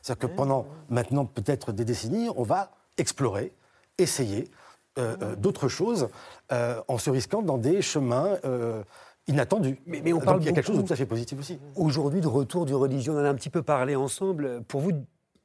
C'est-à-dire 0.00 0.28
que 0.28 0.34
pendant 0.34 0.66
maintenant 0.88 1.26
peut-être 1.26 1.72
des 1.72 1.84
décennies, 1.84 2.30
on 2.36 2.44
va 2.44 2.70
explorer, 2.96 3.52
essayer, 3.98 4.50
euh, 4.98 5.16
euh, 5.22 5.36
d'autres 5.36 5.68
choses 5.68 6.08
euh, 6.50 6.80
en 6.88 6.98
se 6.98 7.08
risquant 7.10 7.42
dans 7.42 7.58
des 7.58 7.82
chemins 7.82 8.36
inattendus. 9.28 9.78
Mais, 9.86 10.12
on 10.12 10.20
parle 10.20 10.42
il 10.42 10.46
y 10.46 10.48
a 10.48 10.52
quelque 10.52 10.66
chose 10.66 10.78
de 10.78 10.82
tout 10.82 10.92
à 10.92 10.96
fait 10.96 11.06
positif 11.06 11.38
aussi. 11.38 11.60
Aujourd'hui, 11.76 12.20
de 12.20 12.26
retour 12.26 12.66
du 12.66 12.74
religieux, 12.74 13.12
on 13.12 13.20
en 13.20 13.24
a 13.24 13.28
un 13.28 13.34
petit 13.34 13.50
peu 13.50 13.62
parlé 13.62 13.94
ensemble. 13.94 14.62
Pour 14.64 14.80
vous, 14.80 14.92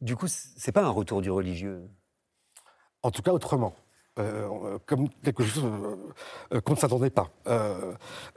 du 0.01 0.15
coup, 0.15 0.27
c'est 0.27 0.71
pas 0.71 0.83
un 0.83 0.89
retour 0.89 1.21
du 1.21 1.29
religieux? 1.29 1.87
En 3.03 3.11
tout 3.11 3.21
cas, 3.21 3.31
autrement. 3.31 3.75
comme 4.85 5.09
quelque 5.23 5.43
chose 5.43 5.63
qu'on 6.63 6.73
ne 6.73 6.77
s'attendait 6.77 7.11
pas. 7.11 7.29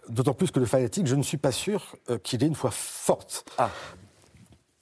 D'autant 0.08 0.34
plus 0.34 0.50
que 0.50 0.58
le 0.58 0.66
fanatique, 0.66 1.06
je 1.06 1.14
ne 1.14 1.22
suis 1.22 1.38
pas 1.38 1.52
sûr 1.52 1.96
qu'il 2.24 2.42
ait 2.42 2.48
une 2.48 2.54
foi 2.54 2.70
forte. 2.72 3.44
Ah. 3.58 3.70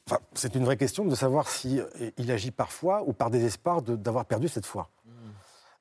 Enfin, 0.08 0.20
c'est 0.34 0.54
une 0.54 0.64
vraie 0.64 0.76
question 0.76 1.04
de 1.04 1.14
savoir 1.14 1.48
s'il 1.48 1.86
il 2.18 2.30
agit 2.30 2.50
par 2.50 2.72
foi 2.72 3.02
ou 3.06 3.12
par 3.12 3.30
désespoir 3.30 3.82
d'avoir 3.82 4.24
perdu 4.24 4.48
cette 4.48 4.66
foi. 4.66 4.88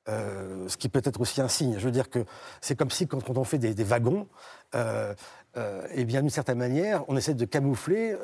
Euh, 0.08 0.68
ce 0.68 0.76
qui 0.76 0.90
peut 0.90 1.00
être 1.02 1.20
aussi 1.20 1.40
un 1.40 1.48
signe. 1.48 1.76
Je 1.78 1.84
veux 1.84 1.90
dire 1.90 2.10
que 2.10 2.24
c'est 2.60 2.76
comme 2.76 2.90
si 2.90 3.06
quand, 3.06 3.26
on 3.30 3.44
fait 3.44 3.58
des, 3.58 3.84
wagons, 3.84 4.28
euh, 4.74 5.14
euh, 5.56 5.86
eh 5.94 6.04
bien 6.04 6.20
d'une 6.20 6.30
certaine 6.30 6.58
manière, 6.58 7.08
on 7.08 7.16
essaie 7.16 7.34
de 7.34 7.44
camoufler 7.46 8.14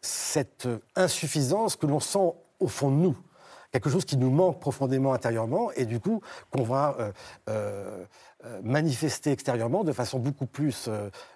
cette 0.00 0.68
insuffisance 0.94 1.74
que 1.74 1.86
l'on 1.86 2.00
sent 2.00 2.32
au 2.60 2.68
fond 2.68 2.90
de 2.90 2.96
nous, 2.96 3.16
quelque 3.72 3.90
chose 3.90 4.04
qui 4.04 4.16
nous 4.16 4.30
manque 4.30 4.60
profondément 4.60 5.12
intérieurement 5.12 5.72
et 5.72 5.84
du 5.84 5.98
coup 5.98 6.20
qu'on 6.50 6.62
va 6.62 6.96
manifester 8.62 9.32
extérieurement 9.32 9.82
de 9.82 9.92
façon 9.92 10.20
beaucoup 10.20 10.46
plus 10.46 10.88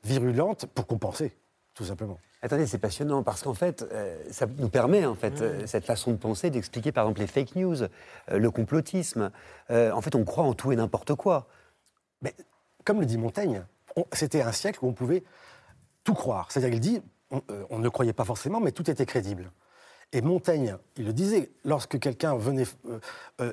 virulente 0.05 0.66
pour 0.66 0.86
compenser. 0.86 1.36
tout 1.74 1.84
simplement. 1.84 2.18
Attendez, 2.43 2.66
c'est 2.66 2.78
passionnant 2.78 3.22
parce 3.22 3.43
qu'en 3.43 3.53
fait, 3.53 3.82
euh, 3.82 4.16
ça 4.30 4.47
nous 4.47 4.70
permet, 4.70 5.05
en 5.05 5.14
fait, 5.14 5.43
euh, 5.43 5.66
cette 5.66 5.84
façon 5.84 6.12
de 6.12 6.16
penser, 6.16 6.49
d'expliquer 6.49 6.91
par 6.91 7.05
exemple 7.05 7.20
les 7.20 7.26
fake 7.26 7.55
news, 7.55 7.82
euh, 7.82 7.88
le 8.28 8.51
complotisme. 8.51 9.30
en 9.68 10.01
fait, 10.01 10.14
on 10.14 10.24
croit 10.24 10.45
en 10.45 10.55
tout 10.55 10.72
et 10.72 10.76
n'importe 10.76 11.14
quoi. 11.14 11.49
Mais 12.22 12.34
comme 12.84 13.01
le 13.01 13.07
dit 13.07 13.18
Montaigne, 13.18 13.64
c'était 14.12 14.41
un 14.41 14.53
siècle 14.53 14.78
où 14.82 14.88
on 14.88 14.93
pouvait 14.93 15.22
tout 16.03 16.14
croire. 16.14 16.51
C'est-à-dire 16.51 16.70
qu'il 16.70 16.80
dit, 16.80 17.03
on, 17.70 17.78
ne 17.78 17.88
croyait 17.88 18.12
pas 18.12 18.24
forcément, 18.24 18.59
mais 18.61 18.72
tout 18.72 18.91
était 18.91 19.07
crédible. 19.07 19.53
Et 20.12 20.22
Montaigne, 20.22 20.76
il 20.97 21.05
le 21.05 21.12
disait, 21.12 21.51
lorsque 21.64 22.01
quelqu'un 22.01 22.34
venait 22.34 22.64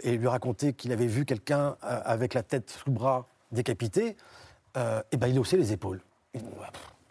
et 0.01 0.17
lui 0.17 0.27
racontait 0.27 0.73
qu'il 0.73 0.91
avait 0.91 1.05
vu 1.05 1.25
quelqu'un 1.25 1.77
avec 1.81 2.33
la 2.33 2.41
tête 2.41 2.71
sous 2.71 2.89
le 2.89 2.95
bras 2.95 3.27
décapité, 3.51 4.15
eh 4.75 5.17
ben, 5.17 5.27
il 5.27 5.37
haussait 5.39 5.57
les 5.57 5.73
épaules. 5.73 6.01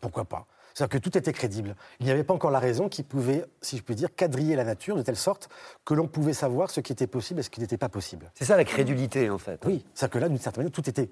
pourquoi 0.01 0.25
pas? 0.25 0.47
C'est-à-dire 0.77 1.01
que 1.01 1.09
tout 1.09 1.17
était 1.17 1.33
crédible. 1.33 1.75
Il 2.01 2.05
n'y 2.05 2.13
avait 2.13 2.23
pas 2.23 2.35
encore 2.35 2.51
la 2.51 2.59
raison 2.59 2.91
qui 2.91 3.03
pouvait, 3.03 3.47
si 3.63 3.79
je 3.79 3.83
puis 3.83 3.95
dire, 3.95 4.15
quadriller 4.15 4.57
la 4.57 4.65
nature 4.65 4.95
de 4.95 5.01
telle 5.01 5.17
sorte 5.17 5.49
que 5.87 5.95
l'on 5.95 6.07
pouvait 6.07 6.35
savoir 6.35 6.69
ce 6.71 6.81
qui 6.81 6.93
était 6.93 7.07
possible 7.07 7.41
et 7.41 7.43
ce 7.43 7.49
qui 7.49 7.61
n'était 7.61 7.79
pas 7.79 7.89
possible. 7.89 8.31
C'est 8.35 8.45
ça 8.45 8.59
la 8.59 8.65
crédulité, 8.65 9.31
en 9.31 9.39
fait. 9.39 9.59
Oui, 9.65 9.87
c'est-à-dire 9.95 10.13
que 10.13 10.19
là, 10.19 10.29
d'une 10.29 10.39
certaine 10.39 10.65
manière, 10.65 10.73
tout 10.73 10.87
était 10.87 11.09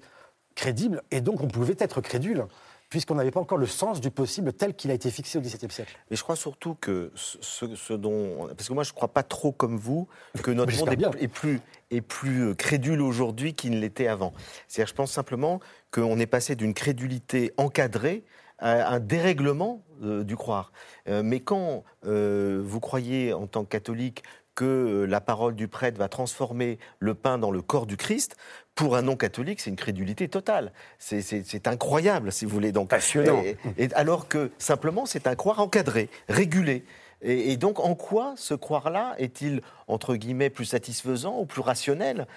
crédible 0.53 1.01
et 1.09 1.19
donc 1.19 1.41
on 1.41 1.47
pouvait 1.47 1.75
être 1.79 1.99
crédule 1.99 2.45
puisqu'on 2.89 3.15
n'avait 3.15 3.31
pas 3.31 3.39
encore 3.39 3.57
le 3.57 3.65
sens 3.65 3.99
du 4.01 4.11
possible 4.11 4.53
tel 4.53 4.75
qu'il 4.75 4.91
a 4.91 4.93
été 4.93 5.09
fixé 5.09 5.39
au 5.39 5.41
XVIIe 5.41 5.71
siècle. 5.71 5.97
Mais 6.11 6.15
je 6.15 6.21
crois 6.21 6.35
surtout 6.35 6.75
que 6.75 7.11
ce, 7.15 7.93
dont... 7.93 8.47
Parce 8.55 8.67
que 8.67 8.73
moi, 8.73 8.83
je 8.83 8.91
ne 8.91 8.95
crois 8.95 9.07
pas 9.07 9.23
trop 9.23 9.51
comme 9.51 9.77
vous 9.77 10.07
que 10.43 10.51
notre 10.51 10.77
monde 10.77 10.95
est, 11.19 11.27
plus, 11.27 11.59
est 11.89 12.01
plus 12.01 12.53
crédule 12.53 13.01
aujourd'hui 13.01 13.55
qu'il 13.55 13.71
ne 13.71 13.79
l'était 13.79 14.05
avant. 14.05 14.31
C'est-à-dire, 14.67 14.89
je 14.89 14.93
pense 14.93 15.11
simplement 15.11 15.59
qu'on 15.89 16.19
est 16.19 16.27
passé 16.27 16.55
d'une 16.55 16.75
crédulité 16.75 17.51
encadrée 17.57 18.23
un 18.59 18.99
dérèglement 18.99 19.85
euh, 20.03 20.23
du 20.25 20.35
croire. 20.35 20.73
Euh, 21.07 21.23
mais 21.23 21.39
quand 21.39 21.85
euh, 22.05 22.61
vous 22.65 22.81
croyez 22.81 23.31
en 23.31 23.47
tant 23.47 23.63
que 23.63 23.69
catholique 23.69 24.23
que 24.53 25.05
la 25.07 25.21
parole 25.21 25.55
du 25.55 25.69
prêtre 25.69 25.97
va 25.97 26.09
transformer 26.09 26.79
le 26.99 27.13
pain 27.13 27.37
dans 27.37 27.51
le 27.51 27.61
corps 27.61 27.85
du 27.85 27.95
Christ, 27.95 28.35
pour 28.73 28.97
un 28.97 29.03
non-catholique, 29.03 29.61
c'est 29.61 29.69
une 29.69 29.77
crédulité 29.77 30.27
totale. 30.27 30.73
C'est 30.97 31.67
incroyable, 31.67 32.31
si 32.31 32.45
vous 32.45 32.51
voulez. 32.51 32.71
Donc, 32.73 32.89
Passionnant. 32.89 33.41
Et, 33.77 33.89
alors 33.95 34.27
que 34.27 34.51
simplement, 34.57 35.05
c'est 35.05 35.27
un 35.27 35.35
croire 35.35 35.59
encadré, 35.59 36.09
régulé. 36.27 36.83
Et, 37.21 37.51
et, 37.51 37.57
donc, 37.57 37.79
en 37.79 37.95
quoi 37.95 38.33
ce 38.37 38.53
croire-là 38.53 39.15
est-il, 39.17 39.61
entre 39.87 40.15
guillemets, 40.15 40.49
plus 40.49 40.65
satisfaisant 40.65 41.37
ou 41.39 41.45
plus 41.45 41.61
rationnel 41.61 42.27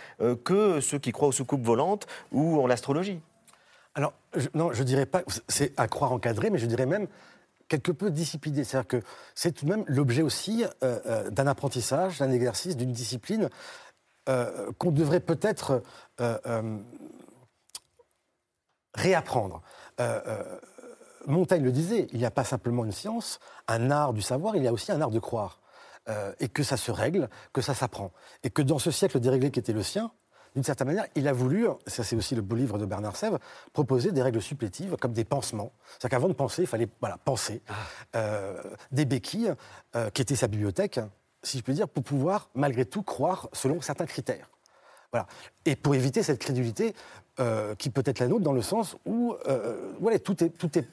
que 0.44 0.80
ceux 0.80 0.98
qui 0.98 1.12
croient 1.12 1.28
aux 1.28 1.32
soucoupes 1.32 1.64
volantes 1.64 2.06
ou 2.32 2.60
en 2.60 2.66
l'astrologie? 2.66 3.20
Alors, 3.94 4.12
non, 4.54 4.72
je 4.72 4.82
dirais 4.84 5.06
pas, 5.06 5.22
c'est 5.48 5.72
à 5.78 5.88
croire 5.88 6.12
encadré, 6.12 6.50
mais 6.50 6.58
je 6.58 6.66
dirais 6.66 6.86
même 6.86 7.08
quelque 7.68 7.92
peu 7.92 8.10
discipliné. 8.10 8.64
C'est-à-dire 8.64 8.88
que 8.88 9.02
c'est 9.34 9.52
tout 9.52 9.66
de 9.66 9.70
même 9.70 9.84
l'objet 9.86 10.22
aussi 10.22 10.64
euh, 10.64 10.98
euh, 11.06 11.30
d'un 11.30 11.46
apprentissage, 11.46 12.18
d'un 12.18 12.32
exercice, 12.32 12.76
d'une 12.76 12.92
discipline 12.92 13.48
euh, 14.28 14.72
qu'on 14.78 14.90
devrait 14.90 15.20
peut-être 15.20 15.82
réapprendre. 18.94 19.62
Montaigne 21.26 21.62
le 21.62 21.72
disait, 21.72 22.08
il 22.12 22.18
n'y 22.18 22.24
a 22.24 22.30
pas 22.30 22.44
simplement 22.44 22.84
une 22.84 22.92
science, 22.92 23.38
un 23.68 23.90
art 23.90 24.12
du 24.12 24.22
savoir, 24.22 24.56
il 24.56 24.62
y 24.62 24.68
a 24.68 24.72
aussi 24.72 24.90
un 24.90 25.00
art 25.00 25.10
de 25.10 25.18
croire. 25.18 25.60
et 26.40 26.48
que 26.48 26.62
ça 26.62 26.76
se 26.76 26.90
règle, 26.90 27.28
que 27.52 27.60
ça 27.60 27.74
s'apprend. 27.74 28.12
Et 28.42 28.50
que 28.50 28.62
dans 28.62 28.78
ce 28.78 28.90
siècle 28.90 29.20
déréglé 29.20 29.50
qui 29.50 29.60
était 29.60 29.74
le 29.74 29.82
sien, 29.82 30.10
d'une 30.54 30.64
certaine 30.64 30.86
manière, 30.88 31.06
il 31.14 31.28
a 31.28 31.32
voulu, 31.32 31.66
ça 31.86 32.04
c'est 32.04 32.16
aussi 32.16 32.34
le 32.34 32.42
beau 32.42 32.56
livre 32.56 32.78
de 32.78 32.86
Bernard 32.86 33.16
Sèvres, 33.16 33.38
proposer 33.72 34.12
des 34.12 34.22
règles 34.22 34.42
supplétives 34.42 34.96
comme 34.96 35.12
des 35.12 35.24
pansements. 35.24 35.72
C'est-à-dire 35.88 36.10
qu'avant 36.10 36.28
de 36.28 36.34
penser, 36.34 36.62
il 36.62 36.68
fallait 36.68 36.88
voilà, 37.00 37.18
penser. 37.18 37.62
Ah. 37.68 37.72
Euh, 38.16 38.62
des 38.90 39.04
béquilles, 39.04 39.54
euh, 39.96 40.10
qui 40.10 40.22
étaient 40.22 40.36
sa 40.36 40.48
bibliothèque, 40.48 41.00
si 41.42 41.58
je 41.58 41.62
peux 41.62 41.72
dire, 41.72 41.88
pour 41.88 42.02
pouvoir 42.02 42.50
malgré 42.54 42.84
tout 42.84 43.02
croire 43.02 43.48
selon 43.52 43.80
certains 43.80 44.06
critères. 44.06 44.50
Voilà. 45.12 45.26
Et 45.64 45.76
pour 45.76 45.94
éviter 45.94 46.22
cette 46.22 46.38
crédulité 46.38 46.94
euh, 47.40 47.74
qui 47.74 47.90
peut 47.90 48.02
être 48.04 48.18
la 48.18 48.28
nôtre 48.28 48.44
dans 48.44 48.52
le 48.52 48.62
sens 48.62 48.96
où 49.06 49.34
voilà, 50.00 50.18
tout, 50.18 50.42
est, 50.44 50.50
tout 50.50 50.78
est 50.78 50.86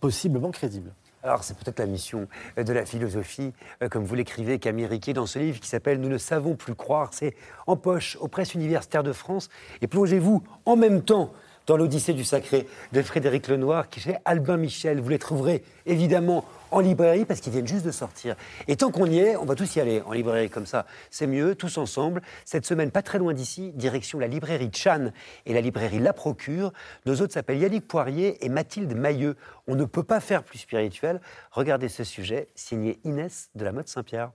possiblement 0.00 0.50
crédible. 0.50 0.92
Alors, 1.22 1.44
c'est 1.44 1.56
peut-être 1.56 1.78
la 1.78 1.86
mission 1.86 2.28
euh, 2.58 2.64
de 2.64 2.72
la 2.72 2.86
philosophie, 2.86 3.52
euh, 3.82 3.88
comme 3.88 4.04
vous 4.04 4.14
l'écrivez, 4.14 4.58
Camille 4.58 4.86
Riquet, 4.86 5.12
dans 5.12 5.26
ce 5.26 5.38
livre 5.38 5.60
qui 5.60 5.68
s'appelle 5.68 6.00
Nous 6.00 6.08
ne 6.08 6.18
savons 6.18 6.54
plus 6.54 6.74
croire. 6.74 7.10
C'est 7.12 7.34
en 7.66 7.76
poche 7.76 8.16
aux 8.20 8.28
presses 8.28 8.54
universitaires 8.54 9.02
de 9.02 9.12
France. 9.12 9.50
Et 9.82 9.86
plongez-vous 9.86 10.42
en 10.64 10.76
même 10.76 11.02
temps 11.02 11.32
dans 11.66 11.76
l'Odyssée 11.76 12.14
du 12.14 12.24
Sacré 12.24 12.66
de 12.92 13.02
Frédéric 13.02 13.48
Lenoir, 13.48 13.90
qui 13.90 14.00
est 14.00 14.02
chez 14.02 14.16
Albin 14.24 14.56
Michel. 14.56 15.00
Vous 15.00 15.10
les 15.10 15.18
trouverez 15.18 15.62
évidemment 15.84 16.44
en 16.70 16.80
librairie 16.80 17.24
parce 17.24 17.40
qu'ils 17.40 17.52
viennent 17.52 17.66
juste 17.66 17.84
de 17.84 17.90
sortir. 17.90 18.36
Et 18.68 18.76
tant 18.76 18.90
qu'on 18.90 19.06
y 19.06 19.18
est, 19.18 19.36
on 19.36 19.44
va 19.44 19.54
tous 19.54 19.76
y 19.76 19.80
aller 19.80 20.02
en 20.02 20.12
librairie 20.12 20.50
comme 20.50 20.66
ça. 20.66 20.86
C'est 21.10 21.26
mieux, 21.26 21.54
tous 21.54 21.78
ensemble. 21.78 22.22
Cette 22.44 22.66
semaine, 22.66 22.90
pas 22.90 23.02
très 23.02 23.18
loin 23.18 23.34
d'ici, 23.34 23.72
direction 23.72 24.18
la 24.18 24.26
librairie 24.26 24.70
Chan 24.72 25.10
et 25.46 25.54
la 25.54 25.60
librairie 25.60 25.98
La 25.98 26.12
Procure. 26.12 26.72
Nos 27.06 27.20
autres 27.20 27.32
s'appellent 27.32 27.58
Yannick 27.58 27.86
Poirier 27.86 28.44
et 28.44 28.48
Mathilde 28.48 28.94
Mailleux. 28.94 29.36
On 29.66 29.74
ne 29.74 29.84
peut 29.84 30.02
pas 30.02 30.20
faire 30.20 30.42
plus 30.42 30.58
spirituel. 30.58 31.20
Regardez 31.50 31.88
ce 31.88 32.04
sujet, 32.04 32.48
signé 32.54 32.98
Inès 33.04 33.50
de 33.54 33.64
la 33.64 33.72
mode 33.72 33.88
Saint-Pierre. 33.88 34.30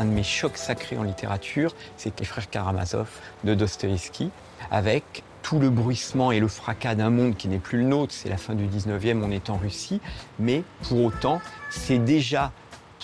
Un 0.00 0.06
de 0.06 0.10
mes 0.10 0.22
chocs 0.22 0.56
sacrés 0.56 0.96
en 0.96 1.02
littérature, 1.02 1.74
c'est 1.98 2.18
les 2.18 2.24
frères 2.24 2.48
Karamazov 2.48 3.08
de 3.44 3.54
Dostoïevski, 3.54 4.30
avec 4.70 5.22
tout 5.42 5.58
le 5.58 5.68
bruissement 5.68 6.32
et 6.32 6.40
le 6.40 6.48
fracas 6.48 6.94
d'un 6.94 7.10
monde 7.10 7.36
qui 7.36 7.48
n'est 7.48 7.58
plus 7.58 7.78
le 7.78 7.84
nôtre, 7.84 8.14
c'est 8.14 8.30
la 8.30 8.38
fin 8.38 8.54
du 8.54 8.66
19e, 8.66 9.22
on 9.22 9.30
est 9.30 9.50
en 9.50 9.56
Russie, 9.56 10.00
mais 10.38 10.62
pour 10.82 11.04
autant, 11.04 11.40
c'est 11.68 11.98
déjà, 11.98 12.50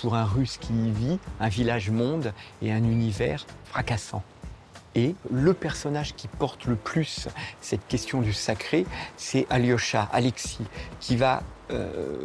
pour 0.00 0.14
un 0.14 0.24
russe 0.24 0.56
qui 0.56 0.72
y 0.72 0.90
vit, 0.90 1.18
un 1.38 1.48
village-monde 1.48 2.32
et 2.62 2.72
un 2.72 2.82
univers 2.82 3.46
fracassant. 3.66 4.22
Et 4.94 5.14
le 5.30 5.52
personnage 5.52 6.14
qui 6.14 6.28
porte 6.28 6.64
le 6.64 6.76
plus 6.76 7.28
cette 7.60 7.86
question 7.86 8.22
du 8.22 8.32
sacré, 8.32 8.86
c'est 9.18 9.46
Alyosha, 9.50 10.08
Alexis, 10.12 10.64
qui 11.00 11.16
va 11.16 11.42
euh, 11.70 12.16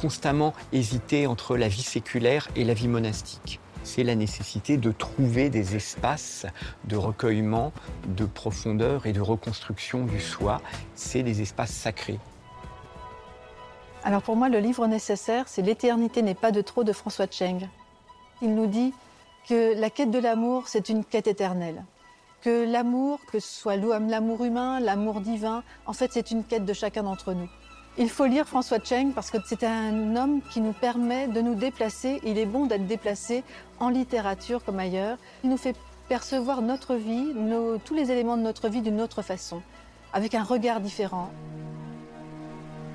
constamment 0.00 0.52
hésiter 0.72 1.28
entre 1.28 1.56
la 1.56 1.68
vie 1.68 1.82
séculaire 1.82 2.48
et 2.56 2.64
la 2.64 2.74
vie 2.74 2.88
monastique 2.88 3.60
c'est 3.84 4.02
la 4.02 4.14
nécessité 4.14 4.76
de 4.76 4.90
trouver 4.90 5.50
des 5.50 5.76
espaces 5.76 6.46
de 6.84 6.96
recueillement, 6.96 7.72
de 8.08 8.24
profondeur 8.24 9.06
et 9.06 9.12
de 9.12 9.20
reconstruction 9.20 10.04
du 10.04 10.20
soi. 10.20 10.60
C'est 10.94 11.22
des 11.22 11.42
espaces 11.42 11.70
sacrés. 11.70 12.18
Alors 14.02 14.22
pour 14.22 14.36
moi, 14.36 14.48
le 14.48 14.58
livre 14.58 14.86
nécessaire, 14.86 15.48
c'est 15.48 15.62
L'éternité 15.62 16.22
n'est 16.22 16.34
pas 16.34 16.50
de 16.50 16.60
trop 16.60 16.84
de 16.84 16.92
François 16.92 17.26
Cheng. 17.30 17.68
Il 18.42 18.54
nous 18.54 18.66
dit 18.66 18.92
que 19.48 19.78
la 19.78 19.90
quête 19.90 20.10
de 20.10 20.18
l'amour, 20.18 20.64
c'est 20.66 20.88
une 20.88 21.04
quête 21.04 21.26
éternelle. 21.26 21.84
Que 22.42 22.70
l'amour, 22.70 23.20
que 23.32 23.38
ce 23.38 23.48
soit 23.48 23.76
l'amour 23.76 24.44
humain, 24.44 24.80
l'amour 24.80 25.20
divin, 25.20 25.62
en 25.86 25.94
fait, 25.94 26.10
c'est 26.12 26.30
une 26.30 26.44
quête 26.44 26.66
de 26.66 26.72
chacun 26.74 27.02
d'entre 27.02 27.32
nous. 27.32 27.48
Il 27.96 28.10
faut 28.10 28.26
lire 28.26 28.48
François 28.48 28.78
Cheng 28.82 29.12
parce 29.14 29.30
que 29.30 29.38
c'est 29.46 29.62
un 29.62 30.16
homme 30.16 30.40
qui 30.50 30.60
nous 30.60 30.72
permet 30.72 31.28
de 31.28 31.40
nous 31.40 31.54
déplacer. 31.54 32.20
Il 32.24 32.38
est 32.38 32.46
bon 32.46 32.66
d'être 32.66 32.86
déplacé 32.86 33.44
en 33.78 33.88
littérature 33.88 34.64
comme 34.64 34.80
ailleurs. 34.80 35.16
Il 35.44 35.50
nous 35.50 35.56
fait 35.56 35.76
percevoir 36.08 36.60
notre 36.60 36.96
vie, 36.96 37.32
tous 37.84 37.94
les 37.94 38.10
éléments 38.10 38.36
de 38.36 38.42
notre 38.42 38.68
vie 38.68 38.82
d'une 38.82 39.00
autre 39.00 39.22
façon, 39.22 39.62
avec 40.12 40.34
un 40.34 40.42
regard 40.42 40.80
différent. 40.80 41.30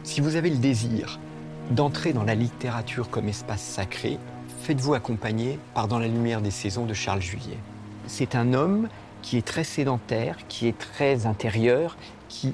Si 0.03 0.19
vous 0.19 0.35
avez 0.35 0.49
le 0.49 0.57
désir 0.57 1.17
d'entrer 1.71 2.11
dans 2.11 2.25
la 2.25 2.35
littérature 2.35 3.09
comme 3.09 3.29
espace 3.29 3.61
sacré, 3.61 4.19
faites-vous 4.63 4.95
accompagner 4.95 5.59
par 5.73 5.87
Dans 5.87 5.99
la 5.99 6.07
lumière 6.07 6.41
des 6.41 6.51
saisons 6.51 6.85
de 6.85 6.93
Charles 6.93 7.21
Juillet. 7.21 7.57
C'est 8.05 8.35
un 8.35 8.53
homme 8.53 8.89
qui 9.21 9.37
est 9.37 9.47
très 9.47 9.63
sédentaire, 9.63 10.35
qui 10.49 10.67
est 10.67 10.77
très 10.77 11.25
intérieur, 11.25 11.95
qui 12.27 12.53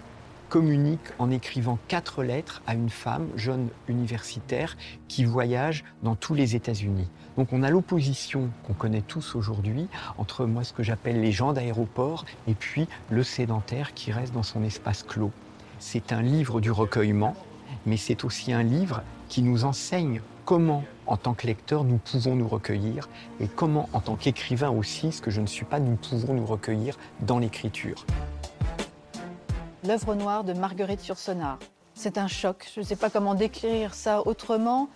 communique 0.56 1.12
en 1.20 1.32
écrivant 1.32 1.78
quatre 1.90 2.24
lettres 2.24 2.62
à 2.66 2.76
une 2.76 2.90
femme, 2.90 3.28
jeune 3.36 3.68
universitaire, 3.90 4.78
qui 5.10 5.26
voyage 5.26 5.84
dans 6.02 6.16
tous 6.16 6.34
les 6.34 6.56
États-Unis. 6.56 7.10
Donc 7.36 7.52
on 7.52 7.62
a 7.62 7.70
l'opposition 7.70 8.50
qu'on 8.64 8.72
connaît 8.72 9.02
tous 9.02 9.36
aujourd'hui 9.36 9.90
entre 10.18 10.46
moi 10.46 10.64
ce 10.64 10.72
que 10.72 10.82
j'appelle 10.82 11.20
les 11.20 11.34
gens 11.34 11.52
d'aéroport 11.52 12.24
et 12.48 12.54
puis 12.54 12.88
le 13.10 13.22
sédentaire 13.22 13.94
qui 13.94 14.14
reste 14.14 14.34
dans 14.34 14.44
son 14.44 14.64
espace 14.64 15.04
clos. 15.04 15.34
C'est 15.80 16.14
un 16.14 16.22
livre 16.22 16.62
du 16.62 16.72
recueillement, 16.72 17.36
mais 17.86 17.98
c'est 17.98 18.24
aussi 18.24 18.54
un 18.54 18.64
livre 18.64 19.04
qui 19.28 19.42
nous 19.42 19.66
enseigne 19.66 20.22
comment, 20.46 20.86
en 21.06 21.18
tant 21.18 21.34
que 21.34 21.48
lecteur, 21.48 21.84
nous 21.84 21.98
pouvons 21.98 22.38
nous 22.38 22.48
recueillir 22.48 23.10
et 23.42 23.50
comment, 23.50 23.90
en 23.92 24.00
tant 24.00 24.16
qu'écrivain 24.16 24.70
aussi, 24.70 25.12
ce 25.12 25.22
que 25.22 25.32
je 25.32 25.42
ne 25.42 25.48
suis 25.48 25.66
pas, 25.66 25.82
nous 25.82 25.98
pouvons 25.98 26.34
nous 26.34 26.46
recueillir 26.46 26.98
dans 27.20 27.40
l'écriture. 27.40 28.06
L'œuvre 29.88 30.16
noire 30.16 30.44
de 30.44 30.54
Marguerite 30.54 31.06
Yourcenar. 31.06 31.60
C'est 31.94 32.18
un 32.18 32.28
choc, 32.28 32.72
je 32.74 32.80
ne 32.80 32.86
sais 32.86 32.96
pas 32.96 33.12
comment 33.12 33.36
décrire 33.36 33.94
ça 33.94 34.26
autrement. 34.26 34.90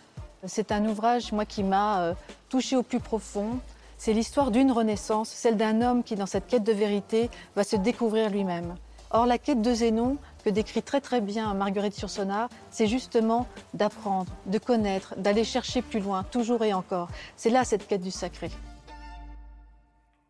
C'est 0.45 0.71
un 0.71 0.83
ouvrage, 0.85 1.31
moi, 1.31 1.45
qui 1.45 1.63
m'a 1.63 2.01
euh, 2.01 2.13
touché 2.49 2.75
au 2.75 2.81
plus 2.81 2.99
profond. 2.99 3.59
C'est 3.97 4.13
l'histoire 4.13 4.49
d'une 4.49 4.71
renaissance, 4.71 5.29
celle 5.29 5.57
d'un 5.57 5.81
homme 5.81 6.03
qui, 6.03 6.15
dans 6.15 6.25
cette 6.25 6.47
quête 6.47 6.63
de 6.63 6.73
vérité, 6.73 7.29
va 7.55 7.63
se 7.63 7.75
découvrir 7.75 8.31
lui-même. 8.31 8.75
Or, 9.11 9.27
la 9.27 9.37
quête 9.37 9.61
de 9.61 9.73
Zénon, 9.73 10.17
que 10.43 10.49
décrit 10.49 10.81
très 10.81 11.01
très 11.01 11.21
bien 11.21 11.53
Marguerite 11.53 11.99
Yourcenar, 11.99 12.49
c'est 12.71 12.87
justement 12.87 13.45
d'apprendre, 13.75 14.31
de 14.47 14.57
connaître, 14.57 15.13
d'aller 15.17 15.43
chercher 15.43 15.83
plus 15.83 15.99
loin, 15.99 16.23
toujours 16.23 16.63
et 16.63 16.73
encore. 16.73 17.09
C'est 17.35 17.51
là 17.51 17.63
cette 17.63 17.87
quête 17.87 18.01
du 18.01 18.11
sacré. 18.11 18.49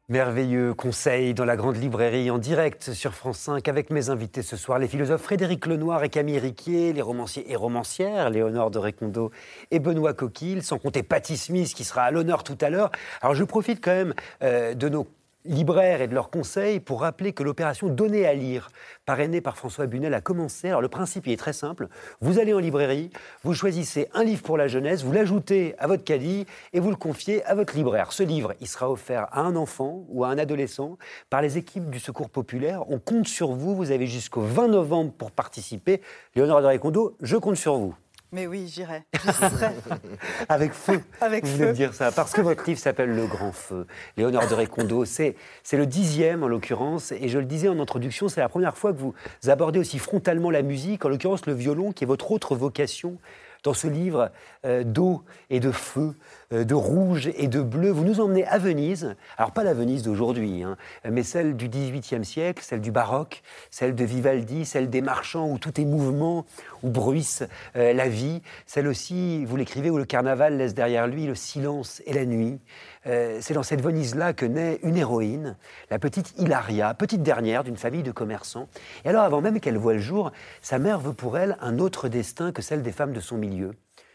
Merveilleux 0.09 0.73
conseil 0.73 1.35
dans 1.35 1.45
la 1.45 1.55
grande 1.55 1.77
librairie 1.77 2.31
en 2.31 2.39
direct 2.39 2.93
sur 2.93 3.13
France 3.13 3.37
5 3.37 3.67
avec 3.67 3.91
mes 3.91 4.09
invités 4.09 4.41
ce 4.41 4.57
soir, 4.57 4.79
les 4.79 4.87
philosophes 4.87 5.21
Frédéric 5.21 5.67
Lenoir 5.67 6.03
et 6.03 6.09
Camille 6.09 6.39
Riquier, 6.39 6.93
les 6.93 7.01
romanciers 7.03 7.51
et 7.51 7.55
romancières 7.55 8.31
Léonore 8.31 8.71
de 8.71 8.79
Récondo 8.79 9.29
et 9.69 9.77
Benoît 9.77 10.15
Coquille, 10.15 10.63
sans 10.63 10.79
compter 10.79 11.03
Patty 11.03 11.37
Smith 11.37 11.75
qui 11.75 11.83
sera 11.83 12.01
à 12.01 12.09
l'honneur 12.09 12.43
tout 12.43 12.57
à 12.59 12.71
l'heure. 12.71 12.89
Alors 13.21 13.35
je 13.35 13.43
profite 13.43 13.83
quand 13.83 13.93
même 13.93 14.15
euh, 14.41 14.73
de 14.73 14.89
nos 14.89 15.05
libraires 15.49 16.01
et 16.01 16.07
de 16.07 16.13
leurs 16.13 16.29
conseils 16.29 16.79
pour 16.79 17.01
rappeler 17.01 17.33
que 17.33 17.43
l'opération 17.43 17.89
Donner 17.89 18.25
à 18.27 18.33
lire, 18.33 18.69
parrainée 19.05 19.41
par 19.41 19.57
François 19.57 19.87
Bunel, 19.87 20.13
a 20.13 20.21
commencé. 20.21 20.69
Alors 20.69 20.81
le 20.81 20.87
principe 20.87 21.27
est 21.27 21.37
très 21.37 21.53
simple. 21.53 21.87
Vous 22.21 22.39
allez 22.39 22.53
en 22.53 22.59
librairie, 22.59 23.09
vous 23.43 23.53
choisissez 23.53 24.07
un 24.13 24.23
livre 24.23 24.43
pour 24.43 24.57
la 24.57 24.67
jeunesse, 24.67 25.03
vous 25.03 25.11
l'ajoutez 25.11 25.75
à 25.79 25.87
votre 25.87 26.03
caddie 26.03 26.45
et 26.71 26.79
vous 26.79 26.91
le 26.91 26.95
confiez 26.95 27.43
à 27.45 27.55
votre 27.55 27.75
libraire. 27.75 28.13
Ce 28.13 28.23
livre, 28.23 28.53
il 28.61 28.67
sera 28.67 28.89
offert 28.89 29.27
à 29.31 29.41
un 29.41 29.55
enfant 29.55 30.05
ou 30.09 30.23
à 30.23 30.29
un 30.29 30.37
adolescent 30.37 30.97
par 31.29 31.41
les 31.41 31.57
équipes 31.57 31.89
du 31.89 31.99
Secours 31.99 32.29
populaire. 32.29 32.89
On 32.89 32.99
compte 32.99 33.27
sur 33.27 33.51
vous. 33.51 33.75
Vous 33.75 33.91
avez 33.91 34.07
jusqu'au 34.07 34.41
20 34.41 34.67
novembre 34.67 35.11
pour 35.13 35.31
participer. 35.31 36.01
Léonore 36.35 36.61
de 36.61 36.67
Récondo, 36.67 37.17
je 37.21 37.37
compte 37.37 37.57
sur 37.57 37.75
vous. 37.75 37.95
Mais 38.31 38.45
oui, 38.45 38.67
j'irai. 38.67 39.03
Avec 40.49 40.73
feu. 40.73 41.01
Avec 41.19 41.45
vous 41.45 41.57
feu. 41.57 41.67
de 41.67 41.71
dire 41.71 41.93
ça. 41.93 42.11
Parce 42.11 42.31
que 42.31 42.41
votre 42.41 42.63
livre 42.65 42.79
s'appelle 42.79 43.15
Le 43.15 43.25
Grand 43.25 43.51
Feu. 43.51 43.87
Léonore 44.17 44.47
de 44.47 44.53
Récondo, 44.53 45.03
c'est 45.05 45.35
le 45.71 45.85
dixième 45.85 46.43
en 46.43 46.47
l'occurrence. 46.47 47.11
Et 47.11 47.27
je 47.27 47.39
le 47.39 47.45
disais 47.45 47.69
en 47.69 47.79
introduction, 47.79 48.29
c'est 48.29 48.41
la 48.41 48.49
première 48.49 48.77
fois 48.77 48.93
que 48.93 48.99
vous 48.99 49.15
abordez 49.47 49.79
aussi 49.79 49.97
frontalement 49.97 50.51
la 50.51 50.61
musique, 50.61 51.05
en 51.05 51.09
l'occurrence 51.09 51.45
le 51.47 51.53
violon, 51.53 51.91
qui 51.91 52.03
est 52.03 52.07
votre 52.07 52.31
autre 52.31 52.55
vocation 52.55 53.17
dans 53.63 53.73
ce 53.73 53.87
livre 53.87 54.31
euh, 54.65 54.83
d'eau 54.83 55.23
et 55.49 55.59
de 55.59 55.71
feu, 55.71 56.13
de 56.51 56.73
rouge 56.73 57.29
et 57.35 57.47
de 57.47 57.61
bleu. 57.61 57.89
Vous 57.89 58.03
nous 58.03 58.19
emmenez 58.19 58.45
à 58.45 58.57
Venise, 58.57 59.15
alors 59.37 59.51
pas 59.51 59.63
la 59.63 59.73
Venise 59.73 60.03
d'aujourd'hui, 60.03 60.63
hein, 60.63 60.77
mais 61.09 61.23
celle 61.23 61.55
du 61.55 61.69
XVIIIe 61.69 62.25
siècle, 62.25 62.63
celle 62.63 62.81
du 62.81 62.91
baroque, 62.91 63.43
celle 63.69 63.95
de 63.95 64.03
Vivaldi, 64.03 64.65
celle 64.65 64.89
des 64.89 65.01
marchands 65.01 65.49
où 65.49 65.59
tout 65.59 65.79
est 65.79 65.85
mouvement, 65.85 66.45
où 66.83 66.89
bruisse 66.89 67.43
euh, 67.75 67.93
la 67.93 68.07
vie, 68.07 68.41
celle 68.65 68.87
aussi, 68.87 69.45
vous 69.45 69.55
l'écrivez, 69.55 69.89
où 69.89 69.97
le 69.97 70.05
carnaval 70.05 70.57
laisse 70.57 70.73
derrière 70.73 71.07
lui 71.07 71.25
le 71.25 71.35
silence 71.35 72.01
et 72.05 72.13
la 72.13 72.25
nuit. 72.25 72.59
Euh, 73.07 73.39
c'est 73.41 73.53
dans 73.53 73.63
cette 73.63 73.81
Venise-là 73.81 74.33
que 74.33 74.45
naît 74.45 74.79
une 74.83 74.97
héroïne, 74.97 75.57
la 75.89 75.99
petite 75.99 76.33
Hilaria, 76.37 76.93
petite 76.93 77.23
dernière 77.23 77.63
d'une 77.63 77.77
famille 77.77 78.03
de 78.03 78.11
commerçants. 78.11 78.67
Et 79.05 79.09
alors, 79.09 79.23
avant 79.23 79.41
même 79.41 79.59
qu'elle 79.59 79.77
voie 79.77 79.93
le 79.93 79.99
jour, 79.99 80.31
sa 80.61 80.79
mère 80.79 80.99
veut 80.99 81.13
pour 81.13 81.37
elle 81.37 81.57
un 81.61 81.79
autre 81.79 82.09
destin 82.09 82.51
que 82.51 82.61
celle 82.61 82.81
des 82.81 82.91
femmes 82.91 83.13
de 83.13 83.19
son 83.19 83.37
milieu, 83.37 83.71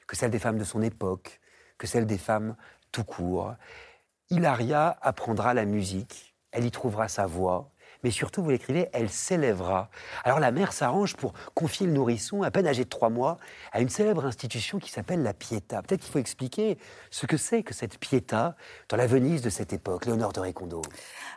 que 0.07 0.17
celle 0.17 0.31
des 0.31 0.39
femmes 0.39 0.59
de 0.59 0.65
son 0.65 0.83
époque, 0.83 1.41
que 1.85 1.91
celle 1.91 2.07
des 2.07 2.17
femmes 2.17 2.57
tout 2.93 3.05
court. 3.05 3.57
Hilaria 4.31 4.97
apprendra 5.03 5.53
la 5.53 5.67
musique, 5.67 6.35
elle 6.51 6.65
y 6.65 6.71
trouvera 6.71 7.09
sa 7.09 7.27
voix, 7.27 7.69
mais 8.05 8.11
surtout, 8.11 8.43
vous 8.43 8.51
l'écrivez, 8.51 8.89
elle 8.93 9.09
s'élèvera. 9.09 9.89
Alors 10.25 10.39
la 10.39 10.53
mère 10.53 10.75
s'arrange 10.75 11.17
pour 11.17 11.33
confier 11.55 11.87
le 11.87 11.93
nourrisson, 11.93 12.43
à 12.43 12.51
peine 12.51 12.67
âgé 12.67 12.85
de 12.85 12.89
trois 12.89 13.09
mois, 13.09 13.39
à 13.73 13.81
une 13.81 13.89
célèbre 13.89 14.27
institution 14.27 14.79
qui 14.79 14.91
s'appelle 14.91 15.23
la 15.23 15.33
Pietà. 15.33 15.81
Peut-être 15.83 16.03
qu'il 16.03 16.13
faut 16.13 16.19
expliquer 16.19 16.79
ce 17.11 17.25
que 17.25 17.39
c'est 17.39 17.63
que 17.63 17.73
cette 17.73 17.99
Pietà 17.99 18.57
dans 18.91 18.99
la 18.99 19.07
Venise 19.07 19.41
de 19.41 19.49
cette 19.49 19.73
époque, 19.73 20.05
Léonore 20.05 20.35
de 20.35 20.41
Récondo. 20.41 20.83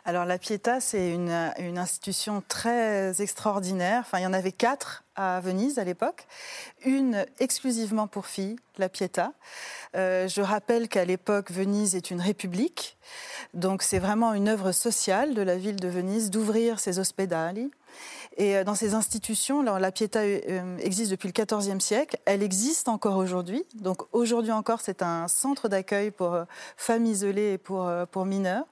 Alors 0.04 0.26
la 0.26 0.38
Pietà, 0.38 0.80
c'est 0.80 1.10
une, 1.10 1.52
une, 1.58 1.78
institution 1.78 2.42
très 2.46 3.20
extraordinaire. 3.22 4.00
Enfin, 4.00 4.18
il 4.18 4.24
y 4.24 4.26
en 4.26 4.32
avait 4.32 4.52
quatre 4.52 5.04
à 5.16 5.40
Venise 5.40 5.78
à 5.78 5.84
l'époque. 5.84 6.26
Une 6.84 7.26
exclusivement 7.40 8.06
pour 8.06 8.26
filles, 8.26 8.56
la 8.78 8.88
Pietà. 8.88 9.32
Euh, 9.96 10.28
je 10.28 10.40
rappelle 10.40 10.88
qu'à 10.88 11.04
l'époque, 11.04 11.50
Venise 11.50 11.94
est 11.96 12.10
une 12.10 12.20
république. 12.20 12.96
Donc 13.54 13.82
c'est 13.82 13.98
vraiment 13.98 14.34
une 14.34 14.48
œuvre 14.48 14.72
sociale 14.72 15.34
de 15.34 15.42
la 15.42 15.56
ville 15.56 15.76
de 15.76 15.88
Venise 15.88 16.30
d'ouvrir 16.30 16.57
ses 16.78 16.98
ospedali. 16.98 17.70
Et 18.36 18.56
euh, 18.56 18.64
dans 18.64 18.74
ces 18.74 18.94
institutions, 18.94 19.60
alors, 19.60 19.78
la 19.78 19.90
Pietà 19.90 20.20
euh, 20.20 20.76
existe 20.78 21.10
depuis 21.10 21.28
le 21.28 21.44
XIVe 21.44 21.80
siècle, 21.80 22.18
elle 22.24 22.42
existe 22.42 22.88
encore 22.88 23.16
aujourd'hui. 23.16 23.64
Donc 23.74 24.02
aujourd'hui 24.12 24.52
encore, 24.52 24.80
c'est 24.80 25.02
un 25.02 25.28
centre 25.28 25.68
d'accueil 25.68 26.10
pour 26.10 26.34
euh, 26.34 26.44
femmes 26.76 27.06
isolées 27.06 27.54
et 27.54 27.58
pour, 27.58 27.90
pour 28.10 28.26
mineurs. 28.26 28.64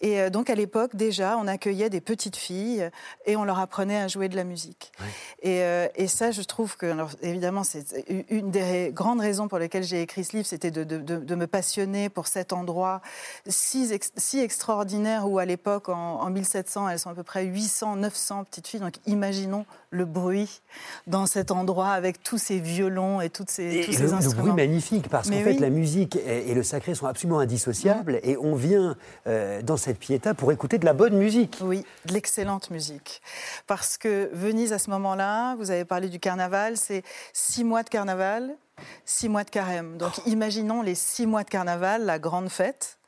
Et 0.00 0.20
euh, 0.20 0.30
donc 0.30 0.50
à 0.50 0.54
l'époque 0.54 0.96
déjà, 0.96 1.38
on 1.38 1.46
accueillait 1.46 1.90
des 1.90 2.00
petites 2.00 2.36
filles 2.36 2.90
et 3.24 3.36
on 3.36 3.44
leur 3.44 3.58
apprenait 3.58 3.98
à 3.98 4.08
jouer 4.08 4.28
de 4.28 4.36
la 4.36 4.44
musique. 4.44 4.92
Oui. 5.00 5.06
Et, 5.42 5.62
euh, 5.62 5.88
et, 5.94 6.06
ça, 6.06 6.30
je 6.30 6.42
trouve 6.42 6.76
que, 6.76 6.86
alors, 6.86 7.10
évidemment, 7.22 7.64
c'est 7.64 8.04
une 8.30 8.50
des 8.50 8.90
grandes 8.92 9.20
raisons 9.20 9.48
pour 9.48 9.58
lesquelles 9.58 9.84
j'ai 9.84 10.02
écrit 10.02 10.24
ce 10.24 10.36
livre, 10.36 10.46
c'était 10.46 10.70
de, 10.70 10.84
de, 10.84 10.98
de, 10.98 11.16
de, 11.16 11.34
me 11.34 11.46
passionner 11.46 12.08
pour 12.08 12.26
cet 12.26 12.52
endroit 12.52 13.00
si, 13.46 13.92
ex, 13.92 14.12
si 14.16 14.40
extraordinaire 14.40 15.28
où 15.28 15.38
à 15.38 15.44
l'époque, 15.44 15.88
en, 15.88 16.20
en 16.20 16.30
1700, 16.30 16.88
elles 16.88 16.98
sont 16.98 17.10
à 17.10 17.14
peu 17.14 17.22
près 17.22 17.44
800, 17.44 17.96
900 17.96 18.44
petites 18.44 18.66
filles. 18.66 18.80
Donc 18.80 18.94
imaginons 19.06 19.66
le 19.90 20.04
bruit 20.04 20.62
dans 21.06 21.26
cet 21.26 21.50
endroit 21.50 21.90
avec 21.90 22.22
tous 22.22 22.38
ces 22.38 22.58
violons 22.58 23.20
et 23.20 23.30
toutes 23.30 23.50
ces, 23.50 23.76
et 23.76 23.84
tous 23.84 23.92
le, 23.92 23.96
ces 23.96 24.12
instruments. 24.12 24.36
Le 24.36 24.52
bruit 24.52 24.66
magnifique 24.66 25.08
parce 25.08 25.30
qu'en 25.30 25.42
fait 25.42 25.60
la 25.60 25.70
musique 25.70 26.16
et, 26.16 26.50
et, 26.50 26.54
le 26.54 26.62
sacré 26.62 26.94
sont 26.94 27.06
absolument 27.06 27.38
indissociables 27.38 28.14
mmh. 28.14 28.28
et 28.28 28.36
on 28.36 28.54
vient 28.54 28.96
euh, 29.26 29.62
dans 29.62 29.76
cette 29.86 30.00
piéta 30.00 30.34
pour 30.34 30.50
écouter 30.50 30.78
de 30.78 30.84
la 30.84 30.94
bonne 30.94 31.16
musique. 31.16 31.58
Oui, 31.60 31.84
de 32.06 32.12
l'excellente 32.12 32.70
musique. 32.70 33.22
Parce 33.68 33.96
que 33.96 34.28
Venise 34.32 34.72
à 34.72 34.80
ce 34.80 34.90
moment-là, 34.90 35.54
vous 35.54 35.70
avez 35.70 35.84
parlé 35.84 36.08
du 36.08 36.18
carnaval, 36.18 36.76
c'est 36.76 37.04
six 37.32 37.62
mois 37.62 37.84
de 37.84 37.88
carnaval, 37.88 38.56
six 39.04 39.28
mois 39.28 39.44
de 39.44 39.50
carême. 39.50 39.96
Donc 39.98 40.12
oh. 40.18 40.22
imaginons 40.26 40.82
les 40.82 40.94
six 40.94 41.26
mois 41.26 41.44
de 41.44 41.50
carnaval, 41.50 42.04
la 42.04 42.18
grande 42.18 42.48
fête. 42.48 42.98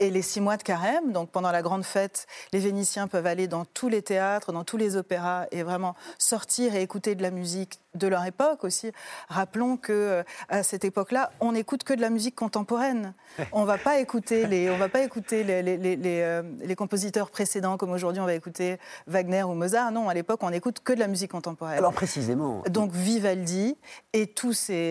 Et 0.00 0.10
les 0.10 0.22
six 0.22 0.40
mois 0.40 0.56
de 0.56 0.62
carême, 0.64 1.12
donc 1.12 1.30
pendant 1.30 1.52
la 1.52 1.62
grande 1.62 1.84
fête, 1.84 2.26
les 2.52 2.58
Vénitiens 2.58 3.06
peuvent 3.06 3.26
aller 3.26 3.46
dans 3.46 3.64
tous 3.64 3.88
les 3.88 4.02
théâtres, 4.02 4.52
dans 4.52 4.64
tous 4.64 4.76
les 4.76 4.96
opéras 4.96 5.46
et 5.52 5.62
vraiment 5.62 5.94
sortir 6.18 6.74
et 6.74 6.82
écouter 6.82 7.14
de 7.14 7.22
la 7.22 7.30
musique 7.30 7.78
de 7.94 8.08
leur 8.08 8.24
époque 8.24 8.64
aussi. 8.64 8.90
Rappelons 9.28 9.76
que 9.76 9.92
euh, 9.92 10.22
à 10.48 10.62
cette 10.64 10.84
époque-là, 10.84 11.30
on 11.40 11.52
n'écoute 11.52 11.84
que 11.84 11.94
de 11.94 12.00
la 12.00 12.10
musique 12.10 12.34
contemporaine. 12.34 13.14
On 13.52 13.64
va 13.64 13.78
pas 13.78 14.00
écouter 14.00 14.46
les, 14.46 14.70
on 14.70 14.76
va 14.76 14.88
pas 14.88 15.02
écouter 15.02 15.44
les, 15.44 15.62
les, 15.62 15.76
les, 15.76 15.96
les, 15.96 16.20
euh, 16.20 16.42
les 16.60 16.74
compositeurs 16.74 17.30
précédents 17.30 17.76
comme 17.76 17.92
aujourd'hui 17.92 18.20
on 18.20 18.26
va 18.26 18.34
écouter 18.34 18.78
Wagner 19.06 19.44
ou 19.44 19.54
Mozart. 19.54 19.92
Non, 19.92 20.08
à 20.08 20.14
l'époque 20.14 20.40
on 20.42 20.50
n'écoute 20.50 20.80
que 20.82 20.92
de 20.92 20.98
la 20.98 21.06
musique 21.06 21.30
contemporaine. 21.30 21.78
Alors 21.78 21.92
précisément. 21.92 22.62
Donc 22.68 22.92
Vivaldi 22.92 23.76
et 24.12 24.26
tous, 24.26 24.52
ces, 24.52 24.89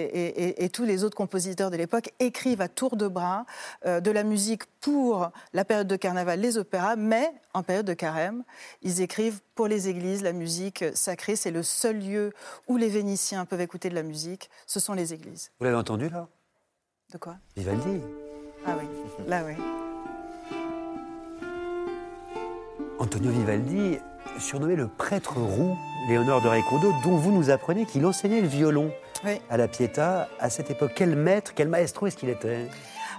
et, 0.58 0.70
tous 0.70 0.86
les 0.86 1.04
autres 1.04 1.16
compositeurs 1.16 1.72
de 1.72 1.78
l'époque 1.78 2.12
écrivent 2.20 2.62
à 2.62 2.68
tour 2.68 2.96
de 2.96 3.08
bras 3.08 3.46
euh, 3.86 4.00
de 4.00 4.12
la 4.12 4.24
musique 4.24 4.64
pour 4.82 5.32
la 5.54 5.66
période 5.66 5.88
de 5.88 5.96
carnaval, 5.96 6.40
les 6.40 6.58
opéras, 6.58 6.96
mais 6.96 7.32
en 7.54 7.64
période 7.64 7.86
de 7.86 7.94
carême, 7.94 8.44
ils 8.82 9.02
écrivent 9.02 9.40
pour 9.56 9.68
les 9.68 9.90
églises 9.90 10.24
la 10.24 10.34
musique 10.34 10.86
sacrée. 10.94 11.36
C'est 11.36 11.52
le 11.52 11.64
seul 11.64 12.00
lieu 12.00 12.34
où 12.68 12.78
les 12.78 12.90
Vénitiens 12.90 13.46
peuvent 13.46 13.62
écouter 13.62 13.90
de 13.90 13.96
la 13.96 14.04
musique, 14.04 14.50
ce 14.68 14.80
sont 14.80 14.94
les 14.94 15.14
églises. 15.14 15.52
Vous 15.60 15.66
l'avez 15.66 15.78
entendu 15.78 16.10
là? 16.10 16.28
De 17.12 17.18
quoi? 17.18 17.38
Vivaldi. 17.56 18.02
Ah 18.66 18.76
oui, 18.80 18.88
là 19.28 19.44
oui. 19.46 19.54
Antonio 23.00 23.32
Vivaldi, 23.32 23.98
surnommé 24.40 24.76
le 24.76 24.88
prêtre 24.88 25.38
roux, 25.38 25.78
Léonore 26.08 26.42
de 26.42 26.50
Récondo, 26.50 26.92
dont 27.04 27.16
vous 27.16 27.32
nous 27.32 27.50
apprenez 27.50 27.86
qu'il 27.86 28.06
enseignait 28.06 28.42
le 28.42 28.48
violon 28.48 28.92
oui. 29.24 29.42
à 29.50 29.58
la 29.58 29.68
Pietà 29.68 30.30
à 30.40 30.50
cette 30.50 30.72
époque. 30.72 30.92
Quel 30.96 31.16
maître, 31.16 31.54
quel 31.56 31.68
maestro 31.68 32.08
est-ce 32.08 32.18
qu'il 32.18 32.30
était? 32.30 32.68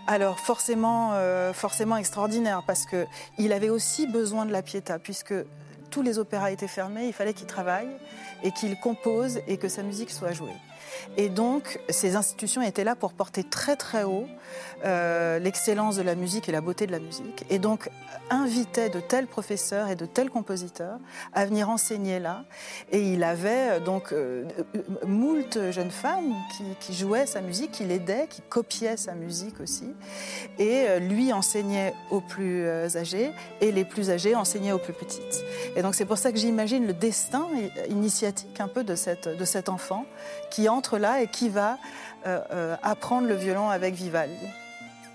Alors 0.06 0.38
forcément, 0.38 1.12
euh, 1.14 1.52
forcément 1.52 1.96
extraordinaire 1.96 2.62
parce 2.66 2.86
que 2.86 3.06
il 3.38 3.52
avait 3.52 3.68
aussi 3.68 4.06
besoin 4.06 4.46
de 4.46 4.52
la 4.52 4.62
Pietà 4.62 4.98
puisque 4.98 5.34
tous 5.90 6.02
les 6.02 6.18
opéras 6.18 6.50
étaient 6.50 6.68
fermés, 6.68 7.06
il 7.06 7.12
fallait 7.12 7.34
qu'il 7.34 7.46
travaille 7.46 7.90
et 8.42 8.52
qu'il 8.52 8.78
compose 8.78 9.40
et 9.46 9.56
que 9.56 9.68
sa 9.68 9.82
musique 9.82 10.10
soit 10.10 10.32
jouée. 10.32 10.54
Et 11.16 11.28
donc, 11.28 11.80
ces 11.88 12.16
institutions 12.16 12.62
étaient 12.62 12.84
là 12.84 12.94
pour 12.94 13.12
porter 13.12 13.44
très 13.44 13.76
très 13.76 14.04
haut 14.04 14.26
euh, 14.84 15.38
l'excellence 15.38 15.96
de 15.96 16.02
la 16.02 16.14
musique 16.14 16.48
et 16.48 16.52
la 16.52 16.62
beauté 16.62 16.86
de 16.86 16.92
la 16.92 17.00
musique. 17.00 17.44
Et 17.50 17.58
donc, 17.58 17.90
invitait 18.30 18.88
de 18.88 19.00
tels 19.00 19.26
professeurs 19.26 19.88
et 19.88 19.96
de 19.96 20.06
tels 20.06 20.30
compositeurs 20.30 20.98
à 21.34 21.44
venir 21.44 21.68
enseigner 21.68 22.18
là. 22.18 22.44
Et 22.90 23.12
il 23.12 23.22
avait 23.22 23.72
euh, 23.72 23.80
donc 23.80 24.12
euh, 24.12 24.44
moult 25.06 25.70
jeunes 25.70 25.90
femmes 25.90 26.34
qui, 26.80 26.94
jouaient 26.94 27.26
sa 27.26 27.40
musique, 27.40 27.72
qui 27.72 27.84
l'aidaient, 27.84 28.26
qui 28.28 28.40
copiaient 28.42 28.96
sa 28.96 29.14
musique 29.14 29.60
aussi. 29.60 29.94
Et 30.58 30.98
lui 31.00 31.32
enseignait 31.32 31.94
aux 32.10 32.20
plus 32.20 32.66
âgés 32.96 33.32
et 33.60 33.72
les 33.72 33.84
plus 33.84 34.10
âgés 34.10 34.34
enseignaient 34.34 34.72
aux 34.72 34.78
plus 34.78 34.92
petites. 34.92 35.44
Et 35.76 35.82
donc, 35.82 35.94
c'est 35.94 36.04
pour 36.04 36.18
ça 36.18 36.32
que 36.32 36.38
j'imagine 36.38 36.86
le 36.86 36.92
destin 36.92 37.46
initiatique 37.88 38.60
un 38.60 38.68
peu 38.68 38.84
de, 38.84 38.94
cette, 38.94 39.28
de 39.28 39.44
cet 39.44 39.68
enfant 39.68 40.04
qui 40.50 40.68
entre 40.80 40.98
là 40.98 41.20
et 41.20 41.26
qui 41.26 41.50
va 41.50 41.78
apprendre 42.82 43.28
le 43.28 43.34
violon 43.34 43.68
avec 43.70 43.94
Vivaldi. 43.94 44.46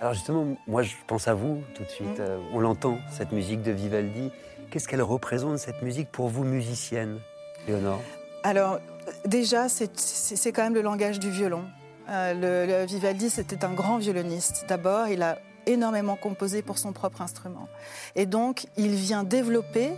Alors 0.02 0.14
justement, 0.14 0.46
moi 0.68 0.84
je 0.84 0.94
pense 1.08 1.28
à 1.28 1.34
vous 1.34 1.64
tout 1.74 1.84
de 1.84 1.90
suite. 1.90 2.20
Mm. 2.20 2.22
Euh, 2.22 2.38
on 2.54 2.60
l'entend, 2.60 2.98
cette 3.10 3.32
musique 3.32 3.62
de 3.62 3.72
Vivaldi. 3.72 4.32
Qu'est-ce 4.70 4.88
qu'elle 4.88 5.02
représente, 5.02 5.58
cette 5.58 5.82
musique, 5.82 6.12
pour 6.12 6.28
vous, 6.28 6.44
musicienne, 6.44 7.20
Léonore? 7.68 8.02
Alors, 8.44 8.80
déjà, 9.26 9.70
c'est 9.70 10.52
quand 10.52 10.64
même 10.64 10.74
le 10.74 10.82
langage 10.82 11.20
du 11.20 11.30
violon. 11.30 11.64
Euh, 12.10 12.82
le, 12.82 12.86
Vivaldi, 12.86 13.30
c'était 13.30 13.64
un 13.64 13.74
grand 13.74 13.98
violoniste. 13.98 14.66
D'abord, 14.68 15.08
il 15.08 15.24
a 15.24 15.40
énormément 15.66 16.16
composé 16.16 16.62
pour 16.62 16.78
son 16.78 16.94
propre 16.94 17.22
instrument. 17.22 17.68
Et 18.16 18.26
donc, 18.26 18.68
il 18.78 18.96
vient 18.96 19.24
développer 19.24 19.92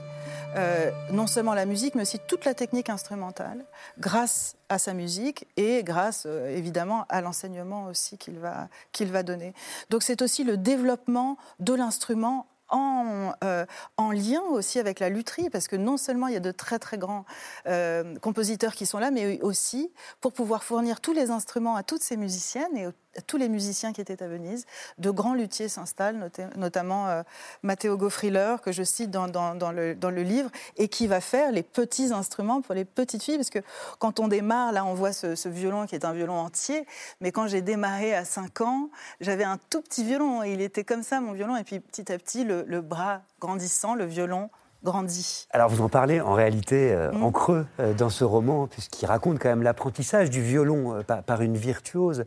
euh, 0.56 0.92
non 1.12 1.28
seulement 1.28 1.54
la 1.54 1.66
musique, 1.66 1.96
mais 1.96 2.04
aussi 2.04 2.20
toute 2.28 2.46
la 2.46 2.54
technique 2.54 2.90
instrumentale, 2.90 3.66
grâce 4.00 4.56
à 4.70 4.80
sa 4.80 4.94
musique 4.94 5.46
et 5.58 5.84
grâce 5.84 6.24
euh, 6.26 6.56
évidemment 6.56 7.06
à 7.10 7.22
l'enseignement 7.22 7.86
aussi 7.86 8.18
qu'il 8.18 8.40
va, 8.40 8.70
qu'il 8.92 9.12
va 9.12 9.24
donner. 9.24 9.54
Donc 9.90 10.04
c'est 10.04 10.22
aussi 10.22 10.44
le 10.44 10.58
développement 10.58 11.38
de 11.60 11.74
l'instrument 11.74 12.48
en, 12.70 13.34
euh, 13.44 13.66
en, 13.98 14.12
lien 14.12 14.42
aussi 14.50 14.80
avec 14.80 15.00
la 15.00 15.10
lutherie, 15.10 15.50
parce 15.50 15.68
que 15.68 15.76
non 15.76 15.98
seulement 15.98 16.28
il 16.28 16.34
y 16.34 16.38
a 16.38 16.42
de 16.42 16.52
très 16.52 16.80
très 16.80 16.98
grands 16.98 17.26
compositeurs 18.22 18.74
qui 18.74 18.86
sont 18.86 19.00
là, 19.00 19.12
mais 19.12 19.42
aussi 19.42 19.92
pour 20.22 20.34
pouvoir 20.34 20.64
fournir 20.64 21.02
tous 21.02 21.14
les 21.14 21.32
instruments 21.32 21.76
à 21.76 21.84
toutes 21.84 22.02
ces 22.02 22.18
musiciennes 22.18 22.76
et 22.78 22.88
tous 23.26 23.38
les 23.38 23.50
musiciens 23.50 23.94
qui 23.94 24.02
étaient 24.02 24.22
à 24.22 24.28
Venise. 24.28 24.66
De 24.98 25.10
grands 25.10 25.34
luthiers 25.34 25.70
s'installent, 25.70 26.30
notamment 26.56 27.08
euh, 27.08 27.24
Matteo 27.64 27.98
Goffriller, 27.98 28.58
que 28.64 28.72
je 28.72 28.84
cite 28.84 29.10
dans, 29.10 29.26
le, 29.72 30.22
livre, 30.22 30.52
et 30.78 30.88
qui 30.88 31.08
va 31.08 31.22
faire 31.22 31.52
les 31.52 31.64
petits 31.64 32.14
instruments 32.14 32.62
pour 32.62 32.76
les 32.76 32.86
petites 32.86 33.24
filles. 33.24 33.38
Parce 33.38 33.50
que 33.50 33.60
quand 34.00 34.20
on 34.20 34.28
démarre, 34.28 34.72
là, 34.72 34.86
on 34.86 34.94
voit 34.94 35.14
ce, 35.14 35.48
violon 35.48 35.86
qui 35.86 35.96
est 35.96 36.06
un 36.06 36.14
violon 36.14 36.36
entier. 36.36 36.86
Mais 37.22 37.32
quand 37.32 37.48
j'ai 37.48 37.62
démarré 37.62 38.14
à 38.14 38.26
5 38.26 38.62
ans, 38.62 38.90
j'avais 39.22 39.46
un 39.46 39.58
tout 39.70 39.82
petit 39.82 40.04
violon. 40.04 40.44
Et 40.44 40.54
il 40.54 40.62
était 40.62 40.84
comme 40.84 41.04
ça, 41.04 41.20
mon 41.20 41.32
violon. 41.32 41.56
Et 41.56 41.64
puis 41.64 41.80
petit 41.80 42.12
à 42.12 42.18
petit, 42.18 42.44
le 42.44 42.57
bras 42.82 43.22
grandissant, 43.40 43.96
le 43.96 44.06
violon 44.06 44.50
grandit. 44.84 45.48
Alors 45.52 45.70
vous 45.70 45.82
en 45.82 45.90
parlez 45.90 46.22
en 46.22 46.34
réalité 46.34 46.92
euh, 46.92 47.12
mm. 47.12 47.24
en 47.24 47.32
creux 47.32 47.66
euh, 47.80 47.94
dans 47.94 48.10
ce 48.10 48.24
roman, 48.24 48.68
puisqu'il 48.68 49.06
raconte 49.06 49.40
quand 49.40 49.50
même 49.50 49.64
l'apprentissage 49.64 50.30
du 50.30 50.42
violon 50.42 50.96
euh, 50.96 51.02
par, 51.04 51.42
une 51.42 51.58
virtuose 51.58 52.26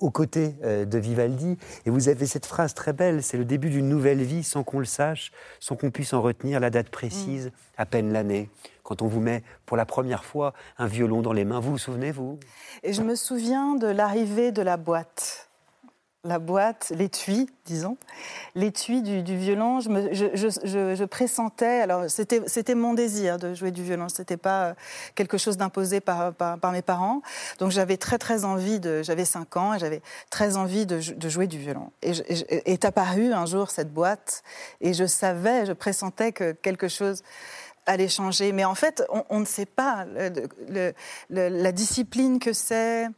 aux 0.00 0.10
côtés 0.10 0.54
de 0.62 0.98
Vivaldi. 0.98 1.56
Et 1.86 1.90
vous 1.90 2.08
avez 2.08 2.26
cette 2.26 2.46
phrase 2.46 2.74
très 2.74 2.92
belle, 2.92 3.22
c'est 3.22 3.36
le 3.36 3.44
début 3.44 3.70
d'une 3.70 3.88
nouvelle 3.88 4.22
vie 4.22 4.44
sans 4.44 4.62
qu'on 4.62 4.78
le 4.78 4.84
sache, 4.84 5.32
sans 5.58 5.74
qu'on 5.74 5.90
puisse 5.90 6.12
en 6.12 6.22
retenir 6.22 6.60
la 6.60 6.70
date 6.70 6.90
précise, 6.90 7.46
mm. 7.46 7.50
à 7.78 7.86
peine 7.86 8.12
l'année. 8.12 8.50
Quand 8.82 9.02
on 9.02 9.06
vous 9.06 9.20
met 9.20 9.42
pour 9.66 9.76
la 9.76 9.86
première 9.86 10.24
fois 10.24 10.52
un 10.78 10.86
violon 10.86 11.22
dans 11.22 11.32
les 11.32 11.44
mains, 11.44 11.60
vous 11.60 11.72
vous 11.72 11.78
souvenez, 11.78 12.12
vous? 12.12 12.38
Et 12.82 12.92
je 12.92 13.02
me 13.02 13.14
souviens 13.14 13.74
de 13.74 13.86
l'arrivée 13.86 14.52
de 14.52 14.62
la 14.62 14.76
boîte 14.76 15.51
la 16.24 16.38
boîte, 16.38 16.92
l'étui, 16.94 17.50
disons, 17.66 17.96
l'étui 18.54 19.02
du, 19.02 19.36
violon. 19.36 19.80
Je, 19.80 21.04
pressentais, 21.04 21.80
alors 21.80 22.04
c'était 22.08 22.74
mon 22.76 22.94
désir 22.94 23.38
de 23.38 23.54
jouer 23.54 23.72
du 23.72 23.82
violon, 23.82 24.08
c'était 24.08 24.36
pas 24.36 24.66
euh, 24.66 24.74
quelque 25.16 25.36
chose 25.36 25.56
d'imposé 25.56 26.00
par, 26.00 26.32
mes 26.70 26.82
parents. 26.82 27.22
Donc 27.58 27.72
j'avais 27.72 27.96
très 27.96 28.18
très 28.18 28.44
envie 28.44 28.78
de, 28.78 29.02
j'avais 29.02 29.24
5 29.24 29.56
ans 29.56 29.74
et 29.74 29.80
j'avais 29.80 30.00
très 30.30 30.56
envie 30.56 30.86
de, 30.86 31.00
jouer 31.28 31.48
du 31.48 31.58
violon. 31.58 31.90
Et, 32.02 32.12
est 32.48 32.84
apparue 32.84 33.32
un 33.32 33.46
jour 33.46 33.70
cette 33.70 33.92
boîte 33.92 34.44
et 34.80 34.94
je 34.94 35.06
savais, 35.06 35.66
je 35.66 35.72
pressentais 35.72 36.30
que 36.30 36.52
quelque 36.52 36.86
chose 36.86 37.22
allait 37.86 38.08
changer. 38.08 38.52
Mais 38.52 38.64
en 38.64 38.74
fait, 38.74 39.02
on, 39.28 39.40
ne 39.40 39.44
sait 39.44 39.66
pas 39.66 40.06
la 41.30 41.72
discipline 41.72 42.38
que 42.38 42.52
c'est 42.52 43.08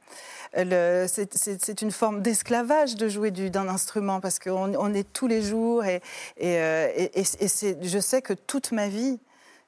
c'est 1.06 1.82
une 1.82 1.90
forme 1.90 2.22
d'esclavage 2.22 2.94
de 2.94 3.08
jouer 3.08 3.30
d'un 3.30 3.68
instrument 3.68 4.20
parce 4.20 4.38
qu'on 4.38 4.74
on 4.74 4.94
est 4.94 5.12
tous 5.12 5.26
les 5.26 5.42
jours 5.42 5.84
et, 5.84 6.00
euh, 6.42 7.08
je 7.16 7.98
sais 7.98 8.22
que 8.22 8.32
toute 8.32 8.72
ma 8.72 8.88
vie, 8.88 9.18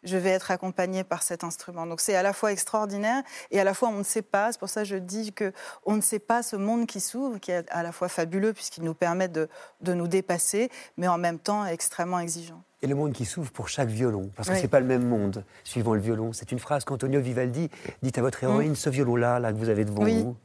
je 0.05 0.17
vais 0.17 0.31
être 0.31 0.51
accompagnée 0.51 1.05
par 1.05 1.23
cet 1.23 1.45
instrument. 1.45 1.87
Donc 1.87 2.01
c'est 2.01 2.15
à 2.15 2.23
la 2.23 2.33
fois 2.33 2.53
extraordinaire 2.53 3.23
et 3.51 3.61
à 3.61 3.65
la 3.65 3.75
fois 3.75 3.89
on 3.89 3.99
ne 3.99 4.05
sait 4.05 4.23
pas. 4.23 4.53
C'est 4.53 4.59
pour 4.59 4.69
ça 4.69 4.83
que 4.83 4.89
je 4.89 4.97
dis 4.97 5.33
que 5.33 5.53
on 5.85 5.97
ne 5.97 6.01
sait 6.01 6.19
pas 6.19 6.43
ce 6.43 6.57
monde 6.57 6.87
qui 6.87 7.01
s'ouvre, 7.01 7.39
qui 7.39 7.51
est 7.51 7.69
à 7.71 7.83
la 7.83 7.93
fois 7.93 8.09
fabuleux 8.09 8.53
puisqu'il 8.53 8.85
nous 8.85 8.95
permet 8.95 9.29
de, 9.29 9.49
nous 9.83 10.09
dépasser, 10.09 10.71
mais 10.97 11.09
en 11.09 11.19
même 11.19 11.39
temps 11.39 11.67
extrêmement 11.67 12.21
exigeant. 12.21 12.63
Et 12.83 12.87
le 12.87 12.95
monde 12.95 13.13
qui 13.13 13.25
s'ouvre 13.25 13.51
pour 13.53 13.69
chaque 13.69 13.89
violon, 13.89 14.31
parce 14.37 14.49
que 14.49 14.55
ce 14.55 14.61
c'est 14.61 14.69
pas 14.69 14.81
le 14.81 14.87
même 14.87 15.07
monde 15.07 15.45
suivant 15.65 15.95
le 15.95 16.01
violon. 16.01 16.33
C'est 16.35 16.53
une 16.53 16.59
phrase 16.59 16.85
qu'Antonio 16.85 17.21
Vivaldi 17.21 17.71
dit 18.03 18.13
à 18.17 18.21
votre 18.21 18.43
héroïne, 18.45 18.73
mm. 18.73 18.77
ce 18.77 18.91
violon-là, 18.91 19.39
là 19.39 19.53
que 19.53 19.57
vous 19.57 19.71
avez 19.71 19.87
devant 19.87 20.05
vous. 20.05 20.37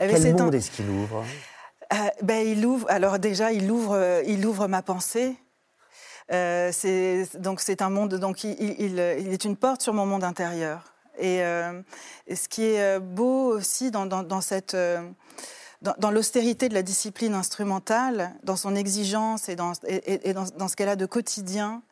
Eh 0.00 0.08
Quel 0.08 0.34
monde 0.34 0.54
est-ce 0.54 0.72
qu'il 0.72 0.88
ouvre? 0.90 1.24
Euh, 1.92 1.96
ben, 2.22 2.46
il 2.46 2.64
ouvre. 2.66 2.86
Alors 2.90 3.18
déjà, 3.18 3.52
il 3.52 3.70
ouvre, 3.70 3.94
euh, 3.94 4.22
il 4.26 4.44
ouvre 4.44 4.66
ma 4.66 4.82
pensée. 4.82 5.36
Euh, 6.32 6.72
donc 7.38 7.60
c'est 7.60 7.80
un 7.80 7.90
monde. 7.90 8.14
Donc 8.14 8.44
il, 8.44 8.56
il, 8.78 8.98
est 8.98 9.44
une 9.44 9.56
porte 9.56 9.80
sur 9.80 9.94
mon 9.94 10.04
monde 10.04 10.24
intérieur. 10.24 10.92
Et, 11.18 11.38
ce 11.40 12.48
qui 12.48 12.64
est 12.64 13.00
beau 13.00 13.54
aussi 13.54 13.90
dans, 13.90 14.06
dans, 14.06 14.40
cette 14.40 14.76
dans, 15.82 16.10
l'austérité 16.10 16.68
de 16.68 16.74
la 16.74 16.82
discipline 16.82 17.34
instrumentale, 17.34 18.34
dans 18.42 18.56
son 18.56 18.74
exigence 18.74 19.48
et 19.48 19.56
dans, 19.56 19.74
ce 19.74 20.76
qu'elle 20.76 20.88
a 20.88 20.96
de 20.96 21.06
quotidien, 21.06 21.82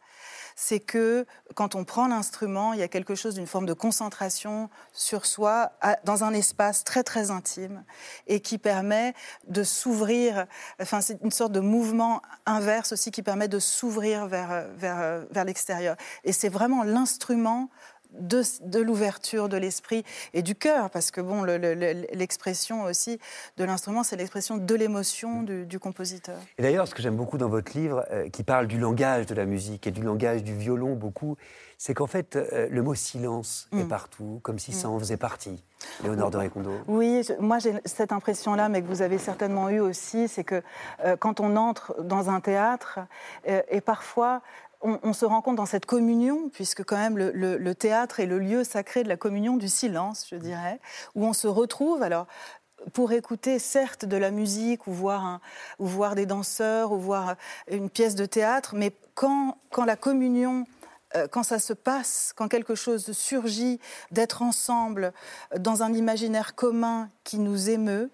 c'est 0.59 0.81
que 0.81 1.27
quand 1.55 1.75
on 1.75 1.85
prend 1.85 2.09
l'instrument, 2.09 2.73
il 2.73 2.81
y 2.81 2.83
a 2.83 2.89
quelque 2.89 3.15
chose 3.15 3.35
d'une 3.35 3.47
forme 3.47 3.67
de 3.67 3.75
concentration 3.75 4.71
sur 4.91 5.27
soi 5.27 5.73
dans 6.05 6.25
un 6.25 6.33
espace 6.33 6.83
très 6.83 7.03
très 7.03 7.31
intime 7.31 7.85
et 8.27 8.41
qui 8.41 8.57
permet 8.57 9.13
de 9.47 9.63
s'ouvrir. 9.63 10.47
Enfin, 10.81 11.03
c'est 11.03 11.21
une 11.23 11.31
sorte 11.31 11.53
de 11.53 11.61
mouvement 11.61 12.23
inverse 12.47 12.93
aussi 12.93 13.11
qui 13.11 13.23
permet 13.23 13.49
de 13.49 13.59
s'ouvrir 13.59 14.27
vers, 14.27 14.67
vers, 14.77 15.27
vers 15.31 15.45
l'extérieur. 15.45 15.95
Et 16.25 16.33
c'est 16.33 16.49
vraiment 16.49 16.85
l'instrument 16.85 17.69
de, 18.13 18.81
l'ouverture 18.81 19.49
de 19.49 19.57
l'esprit 19.57 20.05
et 20.35 20.43
du 20.43 20.55
cœur, 20.55 20.91
parce 20.91 21.11
que 21.11 21.21
bon, 21.21 21.45
l'expression 21.45 22.85
aussi 22.85 23.19
de 23.57 23.65
l'instrument, 23.65 24.03
c'est 24.03 24.17
l'expression 24.17 24.57
de 24.57 24.75
l'émotion 24.75 25.43
du, 25.43 25.79
compositeur. 25.79 26.39
Et 26.59 26.63
d'ailleurs, 26.63 26.89
ce 26.89 26.95
que 26.95 27.03
j'aime 27.03 27.17
beaucoup 27.17 27.39
dans 27.39 27.49
votre 27.49 27.77
livre, 27.77 28.07
euh, 28.11 28.29
qui 28.31 28.43
parle 28.43 28.67
du 28.67 28.79
langage 28.79 29.27
de 29.27 29.35
la 29.35 29.45
musique 29.45 29.87
et 29.87 29.91
du 29.91 30.03
langage 30.03 30.43
du 30.43 30.57
violon 30.57 30.95
beaucoup, 30.95 31.37
c'est 31.77 31.93
qu'en 31.93 32.07
fait, 32.07 32.37
euh, 32.37 32.69
le 32.71 32.83
mot 32.83 32.95
silence 32.95 33.69
est 33.73 33.85
mm. 33.85 33.89
partout, 33.89 34.41
comme 34.43 34.59
si 34.59 34.73
ça 34.73 34.89
mm. 34.89 34.91
en 34.93 34.99
faisait 34.99 35.17
partie. 35.19 35.63
Léonore 36.03 36.31
de 36.31 36.39
Récondo. 36.39 36.73
Oui, 36.89 37.23
moi 37.39 37.59
j'ai 37.59 37.75
cette 37.85 38.11
impression-là, 38.11 38.71
mais 38.71 38.81
que 38.81 38.87
vous 38.87 39.03
avez 39.03 39.19
certainement 39.19 39.69
eu 39.69 39.81
aussi, 39.81 40.27
c'est 40.27 40.43
que 40.43 40.63
euh, 41.05 41.17
quand 41.17 41.39
on 41.39 41.57
entre 41.57 41.95
dans 42.03 42.31
un 42.31 42.41
théâtre, 42.41 43.01
et 43.45 43.83
parfois 43.83 44.41
on, 45.03 45.13
se 45.13 45.25
rend 45.25 45.43
compte 45.43 45.57
dans 45.57 45.67
cette 45.67 45.87
communion, 45.87 46.49
puisque 46.51 46.85
quand 46.85 46.97
même 46.97 47.19
le, 47.19 47.75
théâtre 47.75 48.21
est 48.21 48.27
le 48.27 48.39
lieu 48.39 48.65
sacré 48.65 49.03
de 49.03 49.09
la 49.09 49.17
communion 49.17 49.57
du 49.57 49.69
silence, 49.69 50.27
je 50.31 50.37
dirais, 50.37 50.81
où 51.15 51.25
on 51.25 51.33
se 51.33 51.49
retrouve. 51.49 52.03
Alors, 52.03 52.27
pour 52.93 53.13
écouter 53.13 53.59
certes 53.59 54.05
de 54.05 54.17
la 54.17 54.31
musique 54.31 54.87
ou 54.87 54.93
voir, 54.93 55.41
ou 55.79 55.87
voir 55.87 56.15
des 56.15 56.27
danseurs 56.27 56.93
ou 56.93 56.99
voir 56.99 57.37
une 57.71 57.91
pièce 57.91 58.15
de 58.15 58.27
théâtre, 58.27 58.75
mais 58.75 58.93
quand, 59.15 59.59
quand 59.71 59.85
la 59.85 59.97
communion 59.97 60.67
euh, 61.15 61.29
quand 61.29 61.45
ça 61.45 61.59
se 61.59 61.73
passe, 61.73 62.33
quand 62.35 62.49
quelque 62.49 62.75
chose 62.75 63.13
surgit, 63.13 63.81
d'être 64.11 64.43
ensemble 64.43 65.13
dans 65.57 65.83
un 65.83 65.95
imaginaire 65.95 66.55
commun 66.55 67.11
qui 67.23 67.39
nous 67.39 67.71
émeut, 67.71 68.11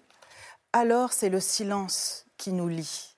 alors 0.73 1.11
c'est 1.11 1.29
le 1.29 1.39
silence 1.39 2.25
qui 2.37 2.53
nous 2.53 2.67
lie. 2.67 3.15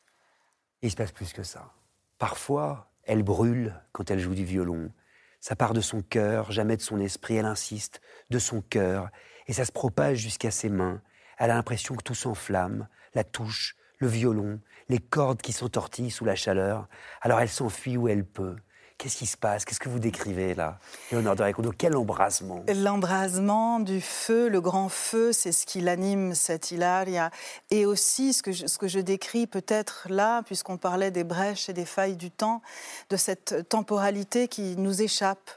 Il 0.82 0.92
se 0.92 0.96
passe 0.96 1.12
plus 1.12 1.34
que 1.34 1.44
ça. 1.44 1.72
Parfois, 2.18 2.88
elle 3.06 3.24
brûle 3.24 3.74
quand 3.92 4.12
elle 4.12 4.20
joue 4.20 4.36
du 4.36 4.46
violon. 4.46 4.92
Ça 5.40 5.56
part 5.56 5.74
de 5.74 5.82
son 5.82 6.02
cœur, 6.02 6.52
jamais 6.52 6.78
de 6.78 6.82
son 6.82 7.00
esprit, 7.00 7.36
elle 7.36 7.46
insiste, 7.46 8.02
de 8.30 8.40
son 8.40 8.62
cœur, 8.62 9.10
et 9.48 9.54
ça 9.54 9.66
se 9.66 9.72
propage 9.72 10.18
jusqu'à 10.18 10.52
ses 10.52 10.70
mains. 10.70 11.02
Elle 11.38 11.52
a 11.52 11.56
l'impression 11.56 11.96
que 11.96 12.04
tout 12.04 12.16
s'enflamme, 12.16 12.88
la 13.14 13.24
touche, 13.24 13.76
le 14.00 14.08
violon, 14.08 14.60
les 14.90 15.00
cordes 15.00 15.42
qui 15.42 15.54
s'entortillent 15.54 16.12
sous 16.12 16.26
la 16.26 16.36
chaleur. 16.36 16.88
Alors 17.22 17.40
elle 17.40 17.50
s'enfuit 17.50 17.98
où 17.98 18.08
elle 18.08 18.26
peut. 18.26 18.56
Qu'est-ce 18.98 19.18
qui 19.18 19.26
se 19.26 19.36
passe? 19.36 19.66
Qu'est-ce 19.66 19.80
que 19.80 19.90
vous 19.90 20.00
décrivez 20.00 20.56
là? 20.56 20.80
Léonore 21.12 21.36
de 21.36 21.44
Recondo, 21.44 21.74
quel 21.78 21.98
embrasement? 21.98 22.64
L'embrasement 22.74 23.82
du 23.82 24.00
feu, 24.00 24.48
le 24.48 24.62
grand 24.62 24.88
feu, 24.88 25.34
c'est 25.34 25.52
ce 25.52 25.66
qui 25.66 25.82
l'anime, 25.82 26.34
cette 26.34 26.72
Hilaria. 26.72 27.30
Et 27.72 27.86
aussi 27.86 28.32
ce 28.32 28.42
que 28.42 28.54
je, 28.54 28.68
ce 28.68 28.78
que 28.78 28.88
je 28.88 29.00
décris 29.00 29.48
peut-être 29.48 30.08
là, 30.10 30.44
puisqu'on 30.44 30.78
parlait 30.78 31.12
des 31.12 31.26
brèches 31.26 31.68
et 31.68 31.74
des 31.74 31.86
failles 31.86 32.16
du 32.16 32.32
temps, 32.32 32.62
de 33.10 33.18
cette 33.18 33.68
temporalité 33.68 34.48
qui 34.48 34.78
nous 34.78 35.02
échappe. 35.02 35.52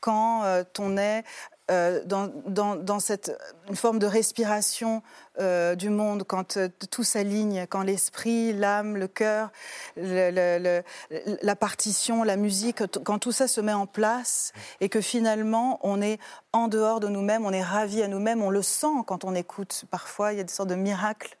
Quand 0.00 0.42
euh, 0.44 0.64
on 0.78 0.98
est 0.98 1.24
euh, 1.72 2.00
dans, 2.04 3.00
cette 3.00 3.32
forme 3.74 3.98
de 3.98 4.06
respiration 4.06 5.02
euh, 5.40 5.74
du 5.74 5.88
monde, 5.88 6.24
quand 6.24 6.58
euh, 6.58 6.68
tout 6.90 7.04
s'aligne, 7.04 7.66
quand 7.68 7.82
l'esprit, 7.82 8.52
l'âme, 8.52 8.96
le 8.96 9.08
cœur, 9.08 9.50
la 9.96 11.56
partition, 11.58 12.24
la 12.24 12.36
musique, 12.36 12.82
quand 13.04 13.18
tout 13.18 13.32
ça 13.32 13.48
se 13.48 13.60
met 13.60 13.72
en 13.72 13.86
place 13.86 14.52
et 14.80 14.88
que 14.90 15.00
finalement 15.00 15.80
on 15.82 16.02
est 16.02 16.18
en 16.52 16.68
dehors 16.68 17.00
de 17.00 17.08
nous-mêmes, 17.08 17.46
on 17.46 17.52
est 17.52 17.62
ravi 17.62 18.02
à 18.02 18.08
nous-mêmes, 18.08 18.42
on 18.42 18.50
le 18.50 18.62
sent 18.62 19.02
quand 19.06 19.24
on 19.24 19.34
écoute. 19.34 19.84
Parfois, 19.90 20.32
il 20.32 20.38
y 20.38 20.40
a 20.40 20.44
des 20.44 20.52
sortes 20.52 20.68
de 20.68 20.74
miracles 20.74 21.38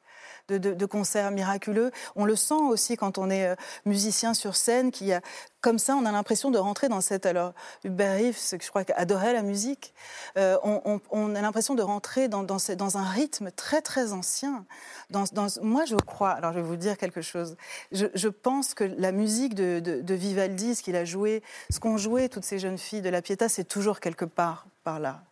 de, 0.48 0.86
concerts 0.86 1.30
miraculeux. 1.30 1.90
On 2.16 2.24
le 2.24 2.36
sent 2.36 2.54
aussi 2.54 2.96
quand 2.96 3.18
on 3.18 3.30
est 3.30 3.48
euh, 3.48 3.54
musicien 3.84 4.34
sur 4.34 4.56
scène, 4.56 4.90
qui 4.90 5.12
a, 5.12 5.20
comme 5.60 5.78
ça, 5.78 5.94
on 5.94 6.04
a 6.04 6.12
l'impression 6.12 6.50
de 6.50 6.58
rentrer 6.58 6.88
dans 6.88 7.00
cette. 7.00 7.24
Alors, 7.24 7.52
Hubert 7.84 8.18
que 8.18 8.64
je 8.64 8.68
crois 8.68 8.82
adorait 8.96 9.32
la 9.32 9.42
musique, 9.42 9.94
euh, 10.36 10.58
on, 10.64 11.34
a 11.34 11.40
l'impression 11.40 11.74
de 11.74 11.82
rentrer 11.82 12.28
dans, 12.28 12.42
dans, 12.42 12.96
un 12.96 13.04
rythme 13.04 13.50
très, 13.52 13.80
très 13.80 14.12
ancien. 14.12 14.66
Dans, 15.10 15.24
moi, 15.62 15.84
je 15.84 15.96
crois, 15.96 16.30
alors 16.30 16.52
je 16.52 16.58
vais 16.58 16.66
vous 16.66 16.76
dire 16.76 16.98
quelque 16.98 17.22
chose, 17.22 17.56
je, 17.92 18.28
pense 18.28 18.74
que 18.74 18.84
la 18.84 19.12
musique 19.12 19.54
de, 19.54 19.80
de 19.80 20.14
Vivaldi, 20.14 20.74
ce 20.74 20.82
qu'il 20.82 20.96
a 20.96 21.04
joué, 21.04 21.42
ce 21.70 21.78
qu'ont 21.78 21.96
joué 21.96 22.28
toutes 22.28 22.44
ces 22.44 22.58
jeunes 22.58 22.78
filles 22.78 23.02
de 23.02 23.08
la 23.08 23.22
Pietà, 23.22 23.48
c'est 23.48 23.64
toujours 23.64 24.00
quelque 24.00 24.24
part 24.24 24.66
par 24.82 24.98
là. 24.98 25.22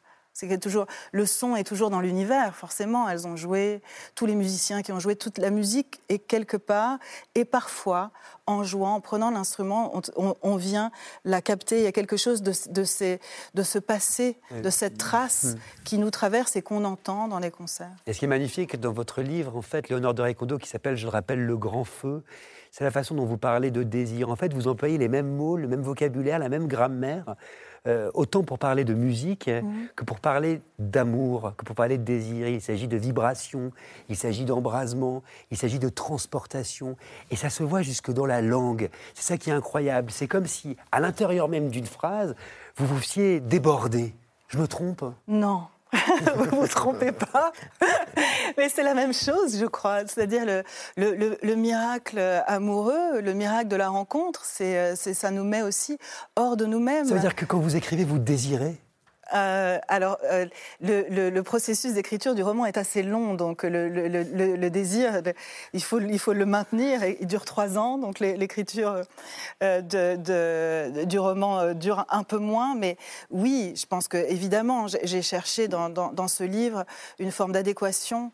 C'est 0.41 0.49
que 0.49 0.55
toujours, 0.55 0.87
le 1.13 1.27
son 1.27 1.55
est 1.55 1.65
toujours 1.65 1.91
dans 1.91 2.01
l'univers, 2.01 2.57
forcément. 2.57 3.07
Elles 3.11 3.27
ont 3.27 3.37
joué, 3.37 3.83
tous 4.15 4.25
les 4.25 4.35
musiciens 4.35 4.81
qui 4.81 4.91
ont 4.91 4.99
joué, 4.99 5.15
toute 5.15 5.37
la 5.37 5.51
musique 5.51 6.01
est 6.09 6.19
quelque 6.19 6.57
part. 6.57 6.99
Et 7.35 7.45
parfois, 7.45 8.11
en 8.47 8.65
jouant, 8.65 8.95
en 8.95 9.01
prenant 9.03 9.31
l'instrument, 9.31 9.93
on, 10.17 10.57
vient 10.57 10.93
la 11.27 11.43
capter. 11.43 11.81
Il 11.81 11.83
y 11.83 11.87
a 11.87 11.93
quelque 11.93 12.17
chose 12.17 12.41
de, 12.41 12.55
de, 12.71 12.85
ces, 12.85 13.21
de 13.53 13.63
ce 13.63 13.79
passé, 13.79 14.39
de 14.51 14.71
cette 14.71 14.97
trace 14.97 15.45
hmm. 15.45 15.83
qui 15.85 15.99
nous 15.99 16.11
traverse 16.11 16.57
et 16.57 16.63
qu'on 16.63 16.87
entend 16.87 17.29
dans 17.29 17.39
les 17.39 17.51
concerts. 17.51 17.93
Et 18.07 18.15
ce 18.15 18.19
qui 18.21 18.25
est 18.25 18.29
magnifique 18.29 18.81
dans 18.81 18.93
votre 18.93 19.21
livre, 19.21 19.59
en 19.59 19.63
fait, 19.63 19.91
Léonore 19.91 20.15
de 20.15 20.23
Recondo, 20.23 20.57
qui 20.57 20.71
s'appelle, 20.71 20.97
je 20.97 21.05
le 21.05 21.11
rappelle, 21.11 21.45
Le 21.45 21.59
Grand 21.59 21.85
Feu, 21.85 22.25
c'est 22.71 22.85
la 22.85 22.91
façon 22.91 23.15
dont 23.15 23.27
vous 23.27 23.37
parlez 23.37 23.71
de 23.71 23.83
désir. 23.83 24.31
En 24.31 24.37
fait, 24.37 24.55
vous 24.55 24.69
employez 24.69 24.97
les 24.97 25.09
mêmes 25.09 25.29
mots, 25.29 25.59
le 25.59 25.69
même 25.69 25.83
vocabulaire, 25.83 26.39
la 26.39 26.49
même 26.49 26.67
grammaire. 26.67 27.35
Euh, 27.87 28.11
autant 28.13 28.43
pour 28.43 28.59
parler 28.59 28.85
de 28.85 28.93
musique 28.93 29.49
mhm. 29.49 29.89
que 29.97 30.05
pour 30.05 30.21
parler 30.21 30.61
d'amour, 30.79 31.55
que 31.57 31.65
pour 31.65 31.75
parler 31.75 31.97
de 31.97 32.03
désir. 32.03 32.47
Il 32.47 32.61
s'agit 32.61 32.89
de 32.89 32.97
vibration, 32.99 33.73
il 34.11 34.17
s'agit 34.17 34.45
d'embrasement, 34.45 35.23
il 35.51 35.57
s'agit 35.57 35.79
de 35.79 35.89
transportation. 35.89 36.97
Et 37.31 37.37
ça 37.37 37.49
se 37.49 37.63
voit 37.63 37.81
jusque 37.81 38.11
dans 38.11 38.27
la 38.27 38.43
langue. 38.43 38.91
C'est 39.15 39.25
ça 39.25 39.39
qui 39.39 39.49
est 39.49 39.55
incroyable. 39.55 40.11
C'est 40.11 40.29
comme 40.29 40.47
si, 40.47 40.77
à 40.93 41.01
l'intérieur 41.01 41.49
même 41.49 41.71
d'une 41.71 41.87
phrase, 41.87 42.35
vous 42.77 42.87
vous 42.87 42.99
fiez 42.99 43.41
déborder. 43.41 44.15
Je 44.49 44.59
me 44.59 44.69
trompe? 44.69 45.05
Non. 45.27 45.63
vous 46.37 46.45
ne 46.45 46.51
vous 46.51 46.69
trompez 46.69 47.13
pas. 47.13 47.53
Mais 48.59 48.69
c'est 48.69 48.83
la 48.83 48.95
même 48.95 49.13
chose, 49.13 49.59
je 49.59 49.67
crois. 49.67 50.01
C'est-à-dire 50.07 50.45
le, 50.45 50.63
le, 50.97 51.39
le, 51.43 51.55
miracle 51.55 52.19
amoureux, 52.47 53.21
le 53.21 53.33
miracle 53.33 53.69
de 53.69 53.77
la 53.77 53.89
rencontre, 53.89 54.43
c'est, 54.45 54.95
ça 54.97 55.31
nous 55.31 55.45
met 55.45 55.63
aussi 55.63 55.99
hors 56.37 56.57
de 56.57 56.67
nous-mêmes. 56.67 57.07
Ça 57.07 57.15
veut 57.15 57.21
dire 57.21 57.35
que 57.35 57.45
quand 57.45 57.59
vous 57.59 57.77
écrivez, 57.77 58.05
vous 58.05 58.19
désirez 58.19 58.81
euh, 59.35 59.79
alors, 59.89 60.19
euh, 60.25 60.47
le, 60.81 61.41
processus 61.43 61.95
d'écriture 61.95 62.35
du 62.35 62.43
roman 62.43 62.67
est 62.67 62.77
assez 62.77 63.03
long, 63.03 63.35
donc 63.35 63.63
le, 63.63 64.69
désir, 64.69 65.23
il, 65.73 65.83
faut, 65.83 65.99
le 65.99 66.47
maintenir. 66.47 67.05
Il 67.05 67.27
dure 67.27 67.45
trois 67.45 67.79
ans, 67.79 67.99
donc 67.99 68.21
l'écriture 68.21 69.03
euh, 69.63 71.05
du 71.05 71.19
roman 71.19 71.75
dure 71.75 72.05
un 72.09 72.23
peu 72.23 72.39
moins. 72.39 72.75
Mais 72.75 72.97
oui, 73.31 73.73
je 73.77 73.87
pense 73.87 74.09
que 74.09 74.17
évidemment, 74.17 74.87
j'ai 74.89 75.23
cherché 75.23 75.69
dans, 75.69 75.89
dans, 75.89 76.29
ce 76.29 76.45
livre 76.45 76.85
une 77.19 77.33
forme 77.33 77.53
d'adéquation 77.53 78.33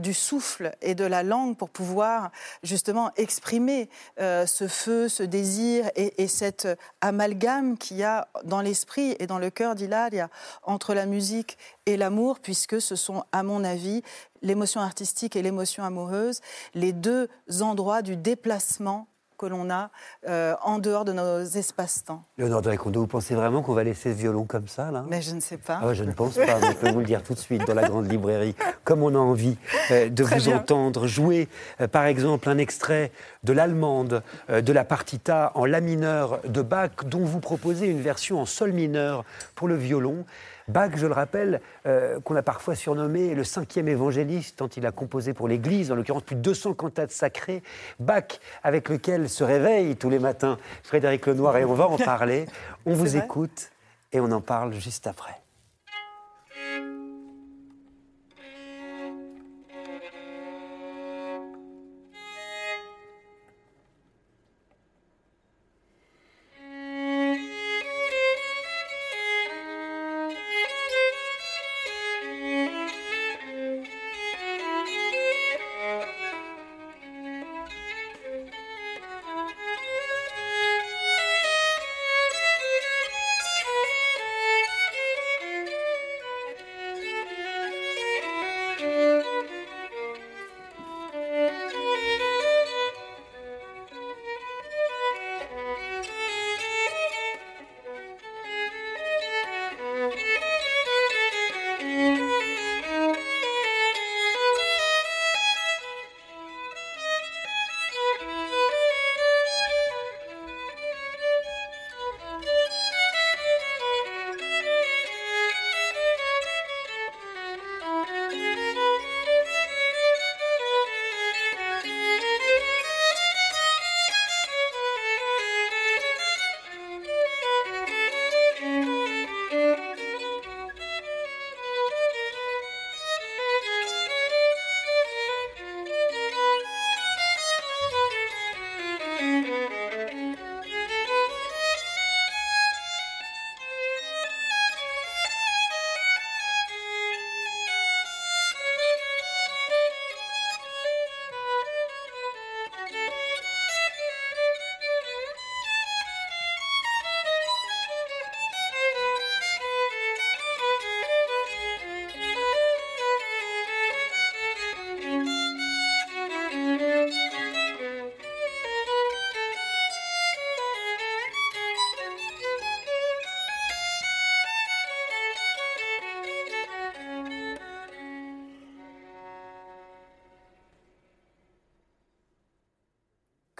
du 0.00 0.14
souffle 0.14 0.72
et 0.80 0.94
de 0.94 1.04
la 1.04 1.22
langue 1.22 1.56
pour 1.56 1.68
pouvoir 1.68 2.30
justement 2.62 3.10
exprimer 3.16 3.88
ce 4.18 4.66
feu, 4.68 5.08
ce 5.08 5.22
désir 5.22 5.90
et, 5.96 6.22
et 6.22 6.28
cet 6.28 6.68
amalgame 7.00 7.76
qu'il 7.76 7.98
y 7.98 8.04
a 8.04 8.28
dans 8.44 8.60
l'esprit 8.60 9.16
et 9.18 9.26
dans 9.26 9.38
le 9.38 9.50
cœur 9.50 9.74
d'Hilaria 9.74 10.30
entre 10.62 10.94
la 10.94 11.06
musique 11.06 11.58
et 11.86 11.96
l'amour, 11.96 12.40
puisque 12.40 12.80
ce 12.80 12.96
sont, 12.96 13.24
à 13.32 13.42
mon 13.42 13.64
avis, 13.64 14.02
l'émotion 14.42 14.80
artistique 14.80 15.36
et 15.36 15.42
l'émotion 15.42 15.84
amoureuse, 15.84 16.40
les 16.74 16.92
deux 16.92 17.28
endroits 17.60 18.02
du 18.02 18.16
déplacement 18.16 19.08
que 19.44 19.50
l'on 19.50 19.70
a 19.70 19.90
euh, 20.26 20.54
en 20.62 20.78
dehors 20.78 21.04
de 21.04 21.12
nos 21.12 21.42
espaces-temps. 21.42 22.24
Léonore 22.38 22.62
de 22.62 22.70
Recondo, 22.70 23.00
vous 23.00 23.06
pensez 23.06 23.34
vraiment 23.34 23.62
qu'on 23.62 23.74
va 23.74 23.84
laisser 23.84 24.12
ce 24.12 24.16
violon 24.16 24.44
comme 24.44 24.68
ça, 24.68 24.90
là? 24.90 25.04
Mais 25.08 25.20
je 25.20 25.34
ne 25.34 25.40
sais 25.40 25.58
pas. 25.58 25.80
Ah, 25.82 25.92
je 25.92 26.04
ne 26.04 26.12
pense 26.12 26.36
pas, 26.36 26.58
mais 26.60 26.68
je 26.68 26.76
peux 26.76 26.90
vous 26.90 27.00
le 27.00 27.04
dire 27.04 27.22
tout 27.22 27.34
de 27.34 27.38
suite 27.38 27.66
dans 27.66 27.74
la 27.74 27.86
grande 27.86 28.10
librairie. 28.10 28.54
Comme 28.84 29.02
on 29.02 29.14
a 29.14 29.18
envie 29.18 29.56
euh, 29.90 30.08
de 30.08 30.24
vous 30.24 30.48
entendre 30.48 31.06
jouer, 31.06 31.48
euh, 31.80 31.88
par 31.88 32.06
exemple, 32.06 32.48
un 32.48 32.58
extrait 32.58 33.12
de 33.42 33.52
l'allemande 33.52 34.22
de 34.48 34.72
la 34.72 34.84
partita 34.84 35.52
en 35.54 35.66
la 35.66 35.80
mineur 35.80 36.40
de 36.46 36.62
Bach, 36.62 37.04
dont 37.04 37.24
vous 37.24 37.40
proposez 37.40 37.86
une 37.86 38.00
version 38.00 38.40
en 38.40 38.46
sol 38.46 38.72
mineur 38.72 39.24
pour 39.54 39.68
le 39.68 39.76
violon. 39.76 40.24
Bach, 40.68 40.90
je 40.96 41.06
le 41.06 41.12
rappelle, 41.12 41.60
euh, 41.86 42.20
qu'on 42.20 42.36
a 42.36 42.42
parfois 42.42 42.74
surnommé 42.74 43.34
le 43.34 43.44
cinquième 43.44 43.88
évangéliste, 43.88 44.56
tant 44.56 44.68
il 44.68 44.86
a 44.86 44.92
composé 44.92 45.34
pour 45.34 45.46
l'Église, 45.46 45.92
en 45.92 45.94
l'occurrence 45.94 46.22
plus 46.22 46.36
de 46.36 46.40
200 46.40 46.74
cantates 46.74 47.10
sacrées. 47.10 47.62
Bach, 48.00 48.40
avec 48.62 48.88
lequel 48.88 49.28
se 49.28 49.44
réveille 49.44 49.96
tous 49.96 50.10
les 50.10 50.18
matins 50.18 50.58
Frédéric 50.82 51.26
Lenoir, 51.26 51.56
et 51.58 51.64
on 51.64 51.74
va 51.74 51.86
en 51.88 51.96
parler. 51.98 52.46
On 52.86 52.94
vous 52.94 53.16
écoute 53.16 53.70
et 54.12 54.20
on 54.20 54.30
en 54.32 54.40
parle 54.40 54.72
juste 54.72 55.06
après. 55.06 55.43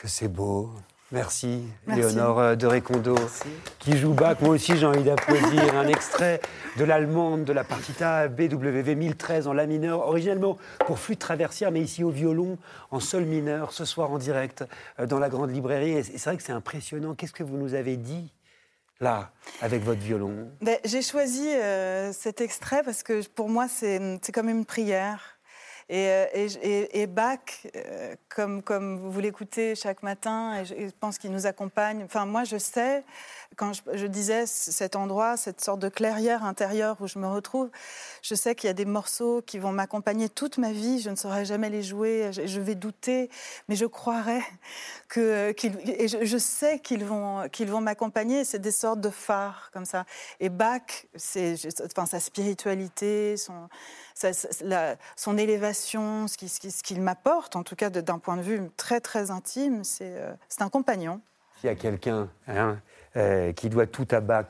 Que 0.05 0.11
c'est 0.11 0.29
beau. 0.29 0.69
Merci, 1.13 1.63
Léonore 1.87 2.59
de 2.59 2.67
Récondo, 2.67 3.15
qui 3.79 3.97
joue 3.97 4.13
Bach. 4.13 4.37
Moi 4.43 4.51
aussi, 4.51 4.77
j'ai 4.77 4.85
envie 4.85 5.03
d'applaudir 5.03 5.75
un 5.75 5.89
extrait 5.89 6.43
de 6.77 6.85
l'allemande 6.85 7.45
de 7.45 7.55
la 7.55 7.65
partita 7.65 8.29
BWV 8.29 8.97
1013 8.97 9.49
en 9.49 9.55
La 9.55 9.65
mineur, 9.65 10.07
originellement 10.07 10.59
pour 10.81 10.99
flûte 10.99 11.21
traversière, 11.21 11.71
mais 11.71 11.81
ici 11.81 12.05
au 12.05 12.11
violon, 12.11 12.59
en 12.91 13.01
sol 13.01 13.25
mineur, 13.25 13.73
ce 13.73 13.87
soir 13.87 14.11
en 14.11 14.19
direct 14.19 14.67
euh, 15.01 15.07
dans 15.07 15.19
la 15.19 15.31
grande 15.31 15.51
librairie. 15.51 15.93
Et 15.93 16.03
c'est 16.03 16.23
vrai 16.23 16.37
que 16.37 16.43
c'est 16.43 16.53
impressionnant. 16.53 17.15
Qu'est-ce 17.15 17.33
que 17.33 17.43
vous 17.43 17.57
nous 17.57 17.73
avez 17.73 17.97
dit 17.97 18.31
là, 19.01 19.31
avec 19.63 19.83
votre 19.85 20.01
violon? 20.01 20.51
Ben, 20.61 20.77
J'ai 20.85 21.01
choisi 21.01 21.49
euh, 21.49 22.13
cet 22.13 22.43
extrait 22.43 22.83
parce 22.85 23.03
que 23.03 23.27
pour 23.29 23.49
moi, 23.49 23.69
c'est 23.69 24.21
comme 24.35 24.51
une 24.51 24.67
prière. 24.67 25.34
Euh, 25.91 26.27
et, 26.33 27.07
Bach, 27.07 27.39
euh, 27.77 28.15
comme, 28.29 28.99
vous 28.99 29.21
l'écoutez 29.21 29.75
chaque 29.75 30.03
matin, 30.03 30.61
et 30.61 30.65
je, 30.65 30.91
pense 30.99 31.19
qu'il 31.19 31.31
nous 31.31 31.47
accompagne. 31.47 32.03
Enfin, 32.05 32.25
moi, 32.25 32.45
je 32.45 32.57
sais, 32.57 33.05
quand 33.57 33.73
je, 33.93 34.07
disais 34.07 34.47
cet 34.47 34.97
endroit, 34.97 35.37
cette 35.37 35.63
sorte 35.63 35.81
de 35.81 35.89
clairière 35.89 36.45
intérieure 36.45 36.97
où 37.01 37.07
je 37.07 37.19
me 37.19 37.27
retrouve, 37.27 37.71
je 38.23 38.35
sais 38.35 38.55
qu'il 38.55 38.69
y 38.69 38.71
a 38.71 38.75
des 38.75 38.87
morceaux 38.87 39.43
qui 39.43 39.59
vont 39.59 39.73
m'accompagner 39.73 40.29
toute 40.29 40.59
ma 40.59 40.73
vie. 40.73 41.01
Je 41.01 41.11
ne 41.11 41.17
saurais 41.17 41.45
jamais 41.45 41.69
les 41.69 41.83
jouer, 41.83 42.31
je, 42.33 42.61
vais 42.61 42.75
douter, 42.75 43.31
mais 43.69 43.77
je 43.77 43.87
croirais 43.87 44.43
que, 45.09 45.55
et 45.87 46.09
je, 46.09 46.39
sais 46.39 46.79
qu'ils 46.79 47.05
vont, 47.05 47.49
qu'ils 47.51 47.69
vont 47.69 47.81
m'accompagner. 47.81 48.45
C'est 48.45 48.59
des 48.59 48.71
sortes 48.71 49.01
de 49.01 49.11
phares 49.11 49.71
comme 49.73 49.85
ça. 49.85 50.07
Et 50.41 50.49
Bach, 50.49 51.07
c'est, 51.15 51.57
enfin, 51.85 52.07
sa 52.07 52.21
spiritualité, 52.21 53.37
son 53.37 53.69
son 55.17 55.39
élévation, 55.39 56.27
ce 56.29 56.83
qu'il 56.83 57.01
m'apporte, 57.01 57.57
en 57.57 57.63
tout 57.63 57.77
cas 57.77 57.91
d'un 57.91 58.19
point 58.19 58.37
de 58.37 58.43
vue 58.43 58.61
très 58.77 59.01
très 59.01 59.31
intime, 59.31 59.85
c'est 59.85 60.17
euh, 60.17 60.33
un 60.61 60.69
compagnon. 60.69 61.21
S'il 61.61 61.69
y 61.69 61.73
a 61.73 61.77
quelqu'un 61.77 62.29
hein, 62.49 62.79
euh, 63.17 63.53
qui 63.53 63.69
doit 63.69 63.87
tout 63.87 64.09
à 64.11 64.21
Bach, 64.21 64.47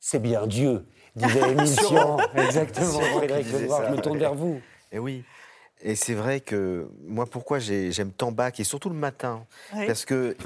c'est 0.00 0.20
bien 0.20 0.46
Dieu, 0.46 0.84
disait 1.14 1.50
Émission. 1.52 2.18
Exactement, 2.34 3.00
Frédéric 3.16 3.46
je 3.46 3.92
me 3.92 4.00
tourne 4.00 4.18
vers 4.18 4.34
vous. 4.34 4.60
Et 4.92 4.96
eh 4.96 4.98
oui. 4.98 5.24
Et 5.82 5.94
c'est 5.94 6.14
vrai 6.14 6.40
que 6.40 6.88
moi, 7.06 7.26
pourquoi 7.26 7.58
j'aime 7.58 8.10
tant 8.10 8.32
Bach, 8.32 8.54
et 8.58 8.64
surtout 8.64 8.88
le 8.88 8.96
matin, 8.96 9.46
parce 9.86 10.04
que 10.04 10.36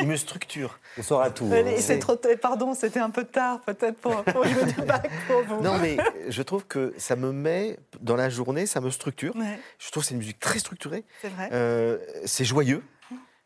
il, 0.00 0.06
me 0.06 0.16
structure. 0.16 0.78
On 0.98 1.02
saura 1.02 1.30
tout. 1.30 1.50
Hein. 1.52 1.64
C'est 1.78 1.98
trop. 1.98 2.16
Pardon, 2.40 2.74
c'était 2.74 3.00
un 3.00 3.10
peu 3.10 3.24
tard, 3.24 3.60
peut-être 3.62 3.98
pour, 3.98 4.12
jouer 4.44 4.72
du 4.72 4.82
Bach 4.82 5.02
pour 5.26 5.42
vous. 5.42 5.62
Non, 5.62 5.78
mais 5.78 5.96
je 6.28 6.42
trouve 6.42 6.64
que 6.66 6.94
ça 6.96 7.16
me 7.16 7.32
met 7.32 7.76
dans 8.00 8.16
la 8.16 8.30
journée, 8.30 8.66
ça 8.66 8.80
me 8.80 8.90
structure. 8.90 9.34
Je 9.78 9.90
trouve 9.90 10.02
que 10.02 10.08
c'est 10.08 10.14
une 10.14 10.20
musique 10.20 10.40
très 10.40 10.58
structurée. 10.58 11.04
C'est 11.20 11.28
vrai. 11.28 11.48
Euh, 11.52 11.98
c'est 12.24 12.44
joyeux 12.44 12.82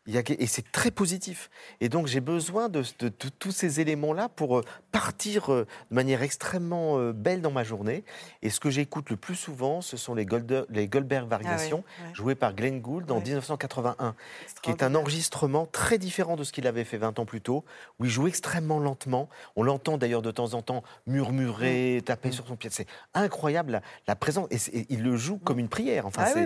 et 0.06 0.46
c'est 0.46 0.70
très 0.70 0.90
positif. 0.90 1.50
Et 1.80 1.88
donc 1.88 2.06
j'ai 2.06 2.20
besoin 2.20 2.68
de, 2.68 2.82
tous 3.08 3.50
ces 3.50 3.80
éléments-là 3.80 4.28
pour 4.28 4.58
euh, 4.58 4.64
partir 4.92 5.52
euh, 5.52 5.66
de 5.90 5.94
manière 5.94 6.22
extrêmement 6.22 6.98
euh, 6.98 7.12
belle 7.12 7.42
dans 7.42 7.50
ma 7.50 7.64
journée. 7.64 8.04
Et 8.42 8.50
ce 8.50 8.60
que 8.60 8.70
j'écoute 8.70 9.10
le 9.10 9.16
plus 9.16 9.34
souvent, 9.34 9.80
ce 9.80 9.96
sont 9.96 10.14
les, 10.14 10.24
Goldberg 10.24 11.28
Variations, 11.28 11.84
ah 11.86 12.12
jouées 12.12 12.34
par 12.34 12.54
Glenn 12.54 12.80
Gould 12.80 13.10
en 13.10 13.20
1981, 13.20 14.14
qui 14.62 14.70
est 14.70 14.82
un 14.82 14.94
enregistrement 14.94 15.66
très 15.66 15.98
différent 15.98 16.36
de 16.36 16.44
ce 16.44 16.52
qu'il 16.52 16.66
avait 16.66 16.84
fait 16.84 16.98
20 16.98 17.18
ans 17.18 17.24
plus 17.24 17.40
tôt, 17.40 17.64
où 17.98 18.04
il 18.04 18.10
joue 18.10 18.28
extrêmement 18.28 18.78
lentement. 18.78 19.28
On 19.56 19.62
l'entend 19.62 19.98
d'ailleurs 19.98 20.22
de 20.22 20.30
temps 20.30 20.54
en 20.54 20.62
temps 20.62 20.82
murmurer, 21.06 22.02
taper 22.04 22.30
sur 22.30 22.46
son 22.46 22.56
pied. 22.56 22.70
C'est 22.72 22.86
incroyable 23.14 23.82
la, 24.06 24.16
présence. 24.16 24.48
Et, 24.50 24.86
il 24.88 25.02
le 25.02 25.16
joue 25.16 25.38
comme 25.38 25.58
une 25.58 25.68
prière. 25.68 26.06
Enfin, 26.06 26.24
ah 26.26 26.40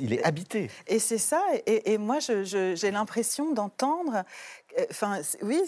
il 0.00 0.12
est 0.12 0.24
habité. 0.24 0.70
Et 0.86 0.98
c'est 0.98 1.18
ça. 1.18 1.42
Et, 1.66 1.98
moi, 1.98 2.18
j'ai 2.18 2.90
l'impression 2.90 3.03
l'impression 3.04 3.52
d'entendre, 3.52 4.24
euh, 4.78 4.84
enfin, 4.90 5.20
oui, 5.42 5.62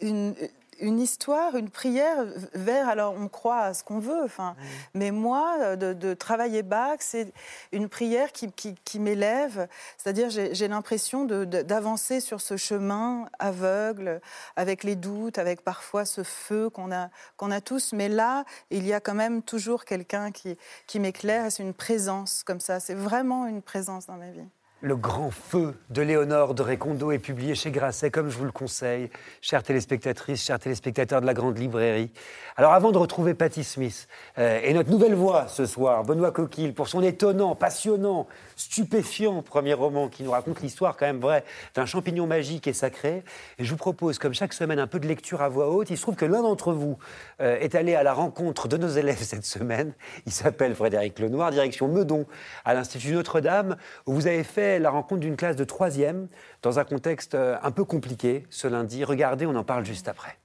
une, 0.00 0.34
une 0.80 0.98
histoire, 0.98 1.54
une 1.54 1.68
prière 1.68 2.24
vers, 2.54 2.88
alors 2.88 3.14
on 3.14 3.28
croit 3.28 3.60
à 3.60 3.74
ce 3.74 3.84
qu'on 3.84 3.98
veut, 3.98 4.22
enfin, 4.24 4.56
mais 4.94 5.10
moi, 5.10 5.76
de, 5.76 6.14
travailler 6.14 6.62
Bach, 6.62 6.96
c'est 7.00 7.30
une 7.72 7.90
prière 7.90 8.32
qui, 8.32 8.50
qui, 8.50 8.98
m'élève, 8.98 9.68
c'est-à-dire 9.98 10.30
j'ai 10.30 10.68
l'impression 10.68 11.24
d'avancer 11.24 12.20
sur 12.20 12.40
ce 12.40 12.56
chemin 12.56 13.26
aveugle, 13.38 14.22
avec 14.56 14.82
les 14.82 14.96
doutes, 14.96 15.36
avec 15.36 15.62
parfois 15.62 16.06
ce 16.06 16.22
feu 16.22 16.70
qu'on 16.70 16.90
a, 16.90 17.10
qu'on 17.36 17.50
a 17.50 17.60
tous, 17.60 17.92
mais 17.92 18.08
là, 18.08 18.44
il 18.70 18.86
y 18.86 18.94
a 18.94 19.00
quand 19.00 19.14
même 19.14 19.42
toujours 19.42 19.84
quelqu'un 19.84 20.32
qui, 20.32 20.56
qui 20.86 21.00
m'éclaire, 21.00 21.52
c'est 21.52 21.62
une 21.62 21.74
présence 21.74 22.42
comme 22.42 22.60
ça, 22.60 22.80
c'est 22.80 22.94
vraiment 22.94 23.46
une 23.46 23.60
présence 23.60 24.06
dans 24.06 24.16
ma 24.16 24.30
vie. 24.30 24.48
Le 24.84 24.96
grand 24.96 25.30
feu 25.30 25.76
de 25.90 26.02
Léonore 26.02 26.54
de 26.54 26.62
Récondo 26.62 27.12
est 27.12 27.20
publié 27.20 27.54
chez 27.54 27.70
Grasset, 27.70 28.10
comme 28.10 28.30
je 28.30 28.36
vous 28.36 28.44
le 28.44 28.50
conseille, 28.50 29.10
chères 29.40 29.62
téléspectatrices, 29.62 30.42
chers 30.44 30.58
téléspectateurs 30.58 31.20
de 31.20 31.26
la 31.26 31.34
Grande 31.34 31.56
Librairie. 31.56 32.10
Alors 32.56 32.72
avant 32.72 32.90
de 32.90 32.98
retrouver 32.98 33.34
Patty 33.34 33.62
Smith 33.62 34.08
euh, 34.38 34.60
et 34.60 34.74
notre 34.74 34.90
nouvelle 34.90 35.14
voix 35.14 35.46
ce 35.46 35.66
soir, 35.66 36.02
Benoît 36.02 36.32
Coquille, 36.32 36.72
pour 36.72 36.88
son 36.88 37.00
étonnant, 37.00 37.54
passionnant, 37.54 38.26
stupéfiant 38.56 39.40
premier 39.42 39.72
roman 39.72 40.08
qui 40.08 40.24
nous 40.24 40.32
raconte 40.32 40.60
l'histoire 40.62 40.96
quand 40.96 41.06
même 41.06 41.20
vraie 41.20 41.44
d'un 41.76 41.86
champignon 41.86 42.26
magique 42.26 42.66
et 42.66 42.72
sacré. 42.72 43.22
Et 43.58 43.64
je 43.64 43.70
vous 43.70 43.76
propose, 43.76 44.18
comme 44.18 44.34
chaque 44.34 44.52
semaine, 44.52 44.80
un 44.80 44.88
peu 44.88 44.98
de 44.98 45.06
lecture 45.06 45.42
à 45.42 45.48
voix 45.48 45.70
haute. 45.70 45.90
Il 45.90 45.96
se 45.96 46.02
trouve 46.02 46.16
que 46.16 46.24
l'un 46.24 46.42
d'entre 46.42 46.72
vous 46.72 46.98
euh, 47.40 47.56
est 47.60 47.76
allé 47.76 47.94
à 47.94 48.02
la 48.02 48.14
rencontre 48.14 48.66
de 48.66 48.76
nos 48.76 48.88
élèves 48.88 49.22
cette 49.22 49.44
semaine. 49.44 49.92
Il 50.26 50.32
s'appelle 50.32 50.74
Frédéric 50.74 51.20
Lenoir, 51.20 51.52
direction 51.52 51.86
Meudon, 51.86 52.26
à 52.64 52.74
l'Institut 52.74 53.12
Notre-Dame, 53.12 53.76
où 54.06 54.12
vous 54.12 54.26
avez 54.26 54.42
fait 54.42 54.71
la 54.78 54.90
rencontre 54.90 55.20
d'une 55.20 55.36
classe 55.36 55.56
de 55.56 55.64
troisième 55.64 56.28
dans 56.62 56.78
un 56.78 56.84
contexte 56.84 57.34
euh, 57.34 57.56
un 57.62 57.70
peu 57.70 57.84
compliqué 57.84 58.46
ce 58.50 58.68
lundi. 58.68 59.04
Regardez, 59.04 59.46
on 59.46 59.54
en 59.54 59.64
parle 59.64 59.84
juste 59.84 60.08
après. 60.08 60.38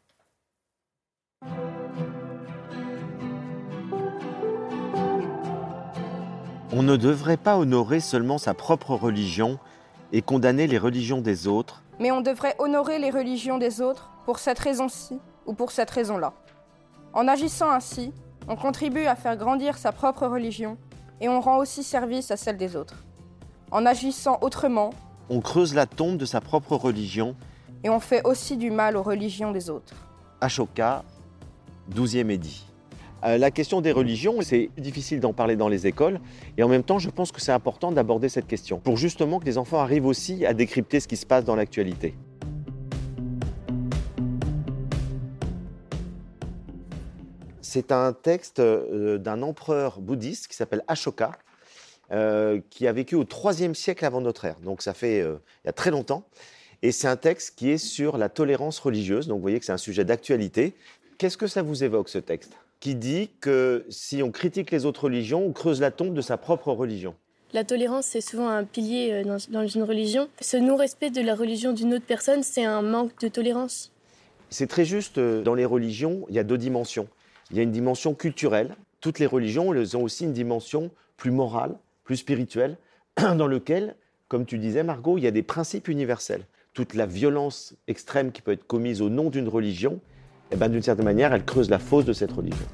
On 6.74 6.84
ne 6.84 6.96
devrait 6.96 7.38
pas 7.38 7.58
honorer 7.58 8.00
seulement 8.00 8.38
sa 8.38 8.54
propre 8.54 8.92
religion 8.92 9.58
et 10.12 10.22
condamner 10.22 10.68
les 10.68 10.78
religions 10.78 11.22
des 11.22 11.48
autres. 11.48 11.82
Mais 12.00 12.12
on 12.12 12.22
devrait 12.22 12.56
honorer 12.60 13.00
les 13.00 13.10
religions 13.10 13.58
des 13.58 13.82
autres 13.82 14.12
pour 14.26 14.40
cette 14.40 14.60
raison-ci 14.60 15.20
ou 15.46 15.54
pour 15.54 15.72
cette 15.72 15.90
raison-là. 15.90 16.34
En 17.14 17.28
agissant 17.28 17.72
ainsi, 17.72 18.14
on 18.48 18.56
contribue 18.56 19.06
à 19.06 19.16
faire 19.16 19.38
grandir 19.38 19.78
sa 19.78 19.92
propre 19.92 20.28
religion 20.28 20.78
et 21.20 21.30
on 21.30 21.40
rend 21.40 21.58
aussi 21.58 21.84
service 21.84 22.32
à 22.32 22.38
celle 22.38 22.58
des 22.58 22.76
autres. 22.76 23.07
En 23.70 23.86
agissant 23.86 24.38
autrement, 24.42 24.92
on 25.30 25.42
creuse 25.42 25.74
la 25.74 25.86
tombe 25.86 26.16
de 26.16 26.26
sa 26.26 26.40
propre 26.40 26.78
religion 26.78 27.36
et 27.84 27.90
on 27.90 28.00
fait 28.00 28.26
aussi 28.26 28.56
du 28.56 28.72
mal 28.72 28.96
aux 28.96 29.04
religions 29.04 29.52
des 29.52 29.70
autres. 29.70 29.94
Ashoka, 30.40 31.04
12e 31.94 32.30
édit. 32.30 32.66
Euh, 33.26 33.38
la 33.38 33.52
question 33.52 33.82
des 33.82 33.92
religions, 33.92 34.36
c'est 34.42 34.70
difficile 34.78 35.20
d'en 35.20 35.34
parler 35.34 35.58
dans 35.58 35.68
les 35.68 35.86
écoles, 35.86 36.22
et 36.58 36.64
en 36.64 36.70
même 36.70 36.84
temps, 36.84 37.00
je 37.00 37.10
pense 37.10 37.34
que 37.34 37.42
c'est 37.42 37.52
important 37.52 37.92
d'aborder 37.92 38.30
cette 38.30 38.48
question, 38.48 38.80
pour 38.80 38.96
justement 38.96 39.40
que 39.40 39.46
les 39.46 39.58
enfants 39.58 39.80
arrivent 39.80 40.06
aussi 40.06 40.46
à 40.46 40.54
décrypter 40.54 41.00
ce 41.00 41.08
qui 41.08 41.18
se 41.18 41.26
passe 41.26 41.44
dans 41.44 41.56
l'actualité. 41.56 42.16
C'est 47.62 47.92
un 47.92 48.14
texte 48.14 48.60
euh, 48.60 49.18
d'un 49.18 49.42
empereur 49.42 50.00
bouddhiste 50.00 50.48
qui 50.48 50.56
s'appelle 50.56 50.84
Ashoka, 50.88 51.32
euh, 52.12 52.60
qui 52.70 52.88
a 52.88 52.94
vécu 52.94 53.16
au 53.16 53.26
IIIe 53.26 53.76
siècle 53.76 54.06
avant 54.06 54.22
notre 54.22 54.46
ère. 54.46 54.60
Donc 54.62 54.82
ça 54.82 54.94
fait 54.94 55.20
il 55.20 55.66
y 55.66 55.70
a 55.70 55.74
très 55.74 55.92
longtemps. 55.92 56.28
Et 56.84 56.92
c'est 56.92 57.08
un 57.08 57.18
texte 57.18 57.58
qui 57.58 57.70
est 57.70 57.78
sur 57.78 58.18
la 58.18 58.30
tolérance 58.30 58.80
religieuse. 58.80 59.28
Donc 59.28 59.38
vous 59.38 59.42
voyez 59.42 59.60
que 59.60 59.66
c'est 59.66 59.72
un 59.72 59.78
sujet 59.78 60.06
d'actualité. 60.06 60.76
Qu'est-ce 61.18 61.38
que 61.38 61.48
ça 61.48 61.64
vous 61.64 61.84
évoque 61.84 62.10
ce 62.10 62.20
texte 62.20 62.54
qui 62.80 62.94
dit 62.94 63.32
que 63.42 63.86
si 63.90 64.22
on 64.22 64.32
critique 64.32 64.70
les 64.70 64.86
autres 64.86 65.06
religions, 65.06 65.44
on 65.44 65.52
creuse 65.52 65.82
la 65.82 65.90
tombe 65.90 66.14
de 66.14 66.22
sa 66.22 66.38
propre 66.38 66.72
religion? 66.72 67.16
La 67.54 67.64
tolérance, 67.64 68.06
c'est 68.06 68.22
souvent 68.22 68.50
un 68.50 68.66
pilier 68.66 69.14
euh, 69.14 69.38
dans, 69.50 69.68
une 69.68 69.84
religion. 69.84 70.28
Ce 70.42 70.58
non-respect 70.58 71.10
de 71.10 71.22
la 71.22 71.34
religion 71.34 71.72
d'une 71.72 71.94
autre 71.94 72.06
personne, 72.06 72.44
c'est 72.44 72.66
un 72.66 72.82
manque 72.82 73.20
de 73.22 73.30
tolérance? 73.30 73.92
C'est 74.50 74.68
très 74.68 74.86
juste, 74.86 75.18
euh, 75.18 75.42
dans 75.42 75.56
les 75.56 75.66
religions, 75.66 76.26
il 76.30 76.36
y 76.36 76.40
a 76.40 76.44
deux 76.44 76.58
dimensions. 76.58 77.08
Il 77.52 77.58
y 77.58 77.60
a 77.62 77.64
une 77.64 77.72
dimension 77.72 78.14
culturelle. 78.14 78.76
Toutes 79.00 79.20
les 79.20 79.26
religions, 79.26 79.74
elles 79.74 79.96
ont 79.96 80.04
aussi 80.04 80.26
une 80.26 80.34
dimension 80.34 80.92
plus 81.16 81.32
morale, 81.32 81.76
plus 82.08 82.18
spirituelle, 82.18 82.78
dans 83.18 83.48
lequel, 83.48 83.96
comme 84.30 84.46
tu 84.46 84.58
disais 84.58 84.82
Margot, 84.82 85.18
il 85.18 85.24
y 85.24 85.28
a 85.28 85.32
des 85.32 85.44
principes 85.44 85.90
universels. 85.90 86.46
Toute 86.74 86.96
la 86.96 87.06
violence 87.06 87.76
extrême 87.88 88.32
qui 88.32 88.42
peut 88.42 88.54
être 88.54 88.66
commise 88.66 89.02
au 89.02 89.10
nom 89.10 89.30
d'une 89.30 89.50
religion, 89.50 90.00
eh 90.52 90.56
ben, 90.56 90.70
d'une 90.70 90.82
certaine 90.82 91.06
manière, 91.06 91.34
elle 91.34 91.44
creuse 91.44 91.70
la 91.70 91.80
fosse 91.80 92.06
de 92.06 92.14
cette 92.14 92.32
religion. 92.32 92.66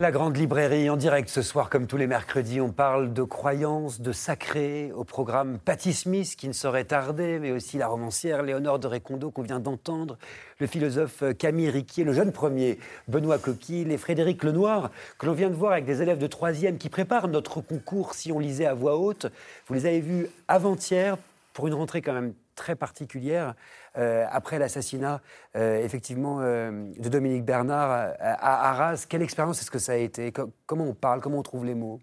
La 0.00 0.12
grande 0.12 0.36
librairie 0.36 0.88
en 0.90 0.96
direct 0.96 1.28
ce 1.28 1.42
soir, 1.42 1.68
comme 1.68 1.88
tous 1.88 1.96
les 1.96 2.06
mercredis, 2.06 2.60
on 2.60 2.70
parle 2.70 3.12
de 3.12 3.24
croyances, 3.24 4.00
de 4.00 4.12
sacré, 4.12 4.92
au 4.94 5.02
programme 5.02 5.58
Patty 5.58 5.92
Smith 5.92 6.36
qui 6.36 6.46
ne 6.46 6.52
saurait 6.52 6.84
tarder, 6.84 7.40
mais 7.40 7.50
aussi 7.50 7.78
la 7.78 7.88
romancière 7.88 8.44
Léonore 8.44 8.78
de 8.78 8.86
Récondo 8.86 9.32
qu'on 9.32 9.42
vient 9.42 9.58
d'entendre, 9.58 10.16
le 10.60 10.68
philosophe 10.68 11.24
Camille 11.36 11.70
Riquier, 11.70 12.04
le 12.04 12.12
jeune 12.12 12.30
premier 12.30 12.78
Benoît 13.08 13.38
Coquille 13.38 13.90
et 13.90 13.98
Frédéric 13.98 14.44
Lenoir, 14.44 14.92
que 15.18 15.26
l'on 15.26 15.32
vient 15.32 15.50
de 15.50 15.56
voir 15.56 15.72
avec 15.72 15.84
des 15.84 16.00
élèves 16.00 16.18
de 16.18 16.28
troisième 16.28 16.78
qui 16.78 16.90
préparent 16.90 17.26
notre 17.26 17.60
concours 17.60 18.14
si 18.14 18.30
on 18.30 18.38
lisait 18.38 18.66
à 18.66 18.74
voix 18.74 18.96
haute. 18.96 19.26
Vous 19.66 19.74
les 19.74 19.86
avez 19.86 20.00
vus 20.00 20.28
avant-hier 20.46 21.16
pour 21.54 21.66
une 21.66 21.74
rentrée 21.74 22.02
quand 22.02 22.12
même 22.12 22.34
très 22.54 22.76
particulière, 22.76 23.54
après 23.98 24.58
l'assassinat, 24.58 25.20
effectivement, 25.54 26.40
de 26.40 27.08
Dominique 27.08 27.44
Bernard 27.44 27.90
à 28.20 28.70
Arras. 28.70 29.06
Quelle 29.08 29.22
expérience 29.22 29.60
est-ce 29.60 29.70
que 29.70 29.78
ça 29.78 29.92
a 29.92 29.96
été? 29.96 30.32
Comment 30.66 30.84
on 30.84 30.94
parle? 30.94 31.20
Comment 31.20 31.38
on 31.38 31.42
trouve 31.42 31.64
les 31.64 31.74
mots? 31.74 32.00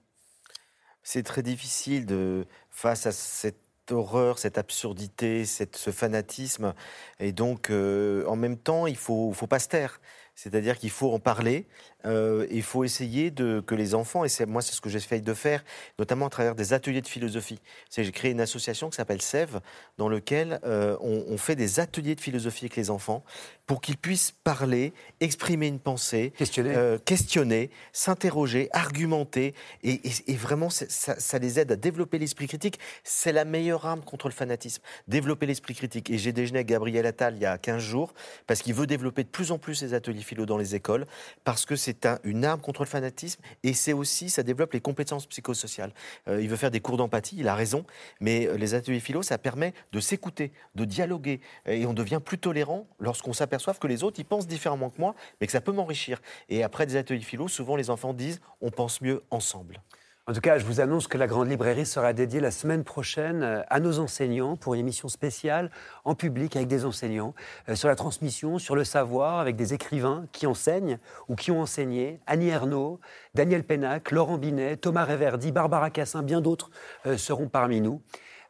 C'est 1.04 1.24
très 1.24 1.42
difficile 1.42 2.06
de, 2.06 2.46
face 2.70 3.06
à 3.06 3.12
cette 3.12 3.58
horreur, 3.92 4.40
cette 4.40 4.58
absurdité, 4.58 5.46
ce 5.46 5.92
fanatisme. 5.92 6.74
Et 7.20 7.32
donc, 7.32 7.70
en 7.70 8.36
même 8.36 8.58
temps, 8.58 8.88
il 8.88 8.94
ne 8.94 8.98
faut, 8.98 9.32
faut 9.32 9.48
pas 9.48 9.60
se 9.60 9.70
taire. 9.70 10.02
C'est-à-dire 10.36 10.78
qu'il 10.78 10.90
faut 10.90 11.14
en 11.14 11.20
parler, 11.20 11.66
euh, 12.06 12.46
il 12.52 12.62
faut 12.62 12.84
essayer 12.84 13.32
de, 13.32 13.64
que 13.66 13.74
les 13.74 13.96
enfants, 13.96 14.26
et 14.26 14.30
c'est, 14.30 14.46
moi 14.46 14.62
c'est 14.62 14.74
ce 14.74 14.82
que 14.82 14.90
j'essaye 14.90 15.22
de 15.22 15.34
faire, 15.34 15.64
notamment 15.98 16.28
à 16.28 16.30
travers 16.30 16.56
des 16.56 16.74
ateliers 16.74 17.02
de 17.02 17.08
philosophie. 17.08 17.60
C'est, 17.90 18.04
j'ai 18.04 18.12
créé 18.12 18.32
une 18.32 18.42
association 18.42 18.90
qui 18.90 18.98
s'appelle 18.98 19.22
SEV, 19.22 19.60
dans 19.98 20.10
lequel 20.10 20.60
euh, 20.66 20.98
on, 21.00 21.38
fait 21.38 21.56
des 21.56 21.80
ateliers 21.80 22.16
de 22.16 22.22
philosophie 22.22 22.66
avec 22.66 22.76
les 22.76 22.90
enfants 22.90 23.24
pour 23.66 23.82
qu'ils 23.82 23.98
puissent 23.98 24.34
parler, 24.44 24.94
exprimer 25.20 25.68
une 25.68 25.80
pensée, 25.80 26.34
questionner, 26.38 26.76
euh, 26.76 26.98
questionner 26.98 27.70
s'interroger, 27.94 28.70
argumenter, 28.72 29.54
et, 29.84 30.00
vraiment 30.36 30.70
ça, 30.70 30.86
ça, 31.20 31.40
les 31.40 31.60
aide 31.60 31.72
à 31.72 31.76
développer 31.76 32.20
l'esprit 32.20 32.48
critique. 32.48 32.78
C'est 33.04 33.32
la 33.32 33.46
meilleure 33.46 33.86
arme 33.86 34.02
contre 34.02 34.28
le 34.28 34.34
fanatisme, 34.34 34.82
développer 35.08 35.46
l'esprit 35.46 35.74
critique. 35.74 36.10
Et 36.10 36.18
j'ai 36.18 36.34
déjeuné 36.34 36.60
avec 36.60 36.68
Gabriel 36.68 37.06
Attal 37.06 37.36
il 37.36 37.42
y 37.42 37.46
a 37.46 37.58
15 37.58 37.82
jours, 37.82 38.14
parce 38.48 38.62
qu'il 38.62 38.74
veut 38.74 38.88
développer 38.88 39.24
de 39.24 39.30
plus 39.30 39.52
en 39.52 39.58
plus 39.58 39.76
ces 39.76 39.94
ateliers 39.94 40.25
philo 40.26 40.46
dans 40.46 40.58
les 40.58 40.76
écoles, 40.76 41.06
parce 41.44 41.66
que 41.66 41.76
c'est 41.76 42.08
une 42.24 42.44
arme 42.44 42.60
contre 42.60 42.82
le 42.82 42.90
fanatisme 42.90 43.42
et 43.64 43.74
c'est 43.74 43.94
aussi, 43.94 44.30
ça 44.30 44.44
développe 44.44 44.74
les 44.74 44.82
compétences 44.82 45.26
psychosociales. 45.26 45.94
Euh, 46.28 46.42
il 46.42 46.50
veut 46.50 46.58
faire 46.58 46.72
des 46.72 46.82
cours 46.82 46.98
d'empathie, 46.98 47.38
il 47.40 47.48
a 47.48 47.56
raison, 47.56 47.86
mais 48.20 48.48
euh, 48.48 48.58
les 48.58 48.74
ateliers 48.74 49.00
philo, 49.00 49.22
ça 49.22 49.38
permet 49.38 49.74
de 49.92 50.00
s'écouter, 50.00 50.52
de 50.76 50.86
dialoguer 50.86 51.40
et 51.66 51.86
on 51.86 51.94
devient 51.94 52.20
plus 52.24 52.38
tolérant 52.38 52.88
lorsqu'on 53.00 53.34
s'aperçoit 53.34 53.74
que 53.74 53.88
les 53.88 54.04
autres, 54.04 54.20
ils 54.20 54.26
pensent 54.26 54.48
différemment 54.48 54.90
que 54.90 55.00
moi, 55.00 55.16
mais 55.40 55.48
que 55.48 55.54
ça 55.54 55.62
peut 55.62 55.72
m'enrichir. 55.72 56.22
Et 56.50 56.64
après 56.64 56.86
des 56.86 56.96
ateliers 56.96 57.22
philo, 57.22 57.48
souvent 57.48 57.76
les 57.76 57.90
enfants 57.90 58.14
disent 58.14 58.42
on 58.62 58.72
pense 58.72 59.02
mieux 59.02 59.24
ensemble. 59.32 59.82
En 60.28 60.34
tout 60.34 60.42
cas, 60.42 60.58
je 60.58 60.66
vous 60.66 60.82
annonce 60.82 61.08
que 61.08 61.20
la 61.20 61.28
Grande 61.28 61.52
Librairie 61.52 61.86
sera 61.86 62.12
dédiée 62.12 62.40
la 62.40 62.50
semaine 62.50 62.84
prochaine 62.84 63.44
euh, 63.44 63.62
à 63.70 63.80
nos 63.80 64.00
enseignants 64.00 64.56
pour 64.56 64.74
une 64.74 64.80
émission 64.80 65.08
spéciale 65.08 65.70
en 66.04 66.16
public 66.16 66.56
avec 66.56 66.68
des 66.68 66.84
enseignants 66.84 67.36
euh, 67.70 67.76
sur 67.76 67.90
la 67.90 67.96
transmission, 67.96 68.58
sur 68.58 68.76
le 68.76 68.84
savoir, 68.84 69.38
avec 69.38 69.56
des 69.56 69.76
écrivains 69.76 70.26
qui 70.32 70.48
enseignent 70.48 70.98
ou 71.28 71.36
qui 71.36 71.52
ont 71.52 71.62
enseigné. 71.62 72.20
Annie 72.26 72.48
Ernaux, 72.48 73.00
Daniel 73.36 73.64
Pénac, 73.64 74.10
Laurent 74.10 74.40
Binet, 74.40 74.78
Thomas 74.78 75.06
Reverdy, 75.06 75.52
Barbara 75.52 75.92
Cassin, 75.92 76.24
bien 76.24 76.42
d'autres 76.42 76.72
euh, 77.06 77.18
seront 77.18 77.48
parmi 77.48 77.80
nous. 77.80 78.02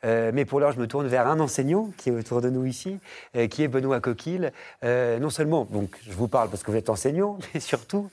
Euh, 0.06 0.32
mais 0.34 0.46
pour 0.46 0.60
l'heure, 0.60 0.72
je 0.72 0.80
me 0.80 0.88
tourne 0.88 1.08
vers 1.08 1.28
un 1.28 1.40
enseignant 1.40 1.90
qui 1.98 2.10
est 2.10 2.12
autour 2.12 2.42
de 2.42 2.50
nous 2.50 2.66
ici, 2.66 3.00
euh, 3.36 3.48
qui 3.48 3.64
est 3.64 3.68
Benoît 3.68 4.00
Coquille. 4.00 4.52
Euh, 4.84 5.20
non 5.20 5.30
seulement, 5.30 5.68
donc, 5.72 5.90
je 6.08 6.14
vous 6.14 6.28
parle 6.28 6.50
parce 6.50 6.64
que 6.64 6.72
vous 6.72 6.78
êtes 6.78 6.90
enseignant, 6.90 7.38
mais 7.54 7.60
surtout 7.60 8.10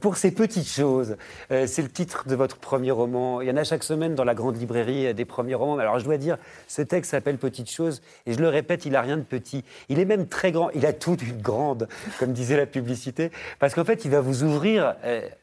pour 0.00 0.16
ces 0.16 0.30
petites 0.30 0.68
choses. 0.68 1.16
c'est 1.48 1.82
le 1.82 1.88
titre 1.88 2.28
de 2.28 2.34
votre 2.34 2.56
premier 2.56 2.90
roman. 2.90 3.40
Il 3.40 3.48
y 3.48 3.50
en 3.50 3.56
a 3.56 3.64
chaque 3.64 3.84
semaine 3.84 4.14
dans 4.14 4.24
la 4.24 4.34
grande 4.34 4.56
librairie 4.56 5.12
des 5.14 5.24
premiers 5.24 5.54
romans. 5.54 5.78
Alors, 5.78 5.98
je 5.98 6.04
dois 6.04 6.18
dire, 6.18 6.38
ce 6.68 6.82
texte 6.82 7.10
s'appelle 7.10 7.38
Petites 7.38 7.70
choses, 7.70 8.02
et 8.26 8.32
je 8.32 8.38
le 8.38 8.48
répète, 8.48 8.84
il 8.84 8.92
n'a 8.92 9.00
rien 9.00 9.16
de 9.16 9.22
petit. 9.22 9.64
Il 9.88 9.98
est 9.98 10.04
même 10.04 10.28
très 10.28 10.52
grand. 10.52 10.70
Il 10.70 10.86
a 10.86 10.92
tout 10.92 11.16
d'une 11.16 11.40
grande, 11.40 11.88
comme 12.18 12.32
disait 12.32 12.56
la 12.56 12.66
publicité, 12.66 13.30
parce 13.58 13.74
qu'en 13.74 13.84
fait, 13.84 14.04
il 14.04 14.10
va 14.10 14.20
vous 14.20 14.44
ouvrir 14.44 14.94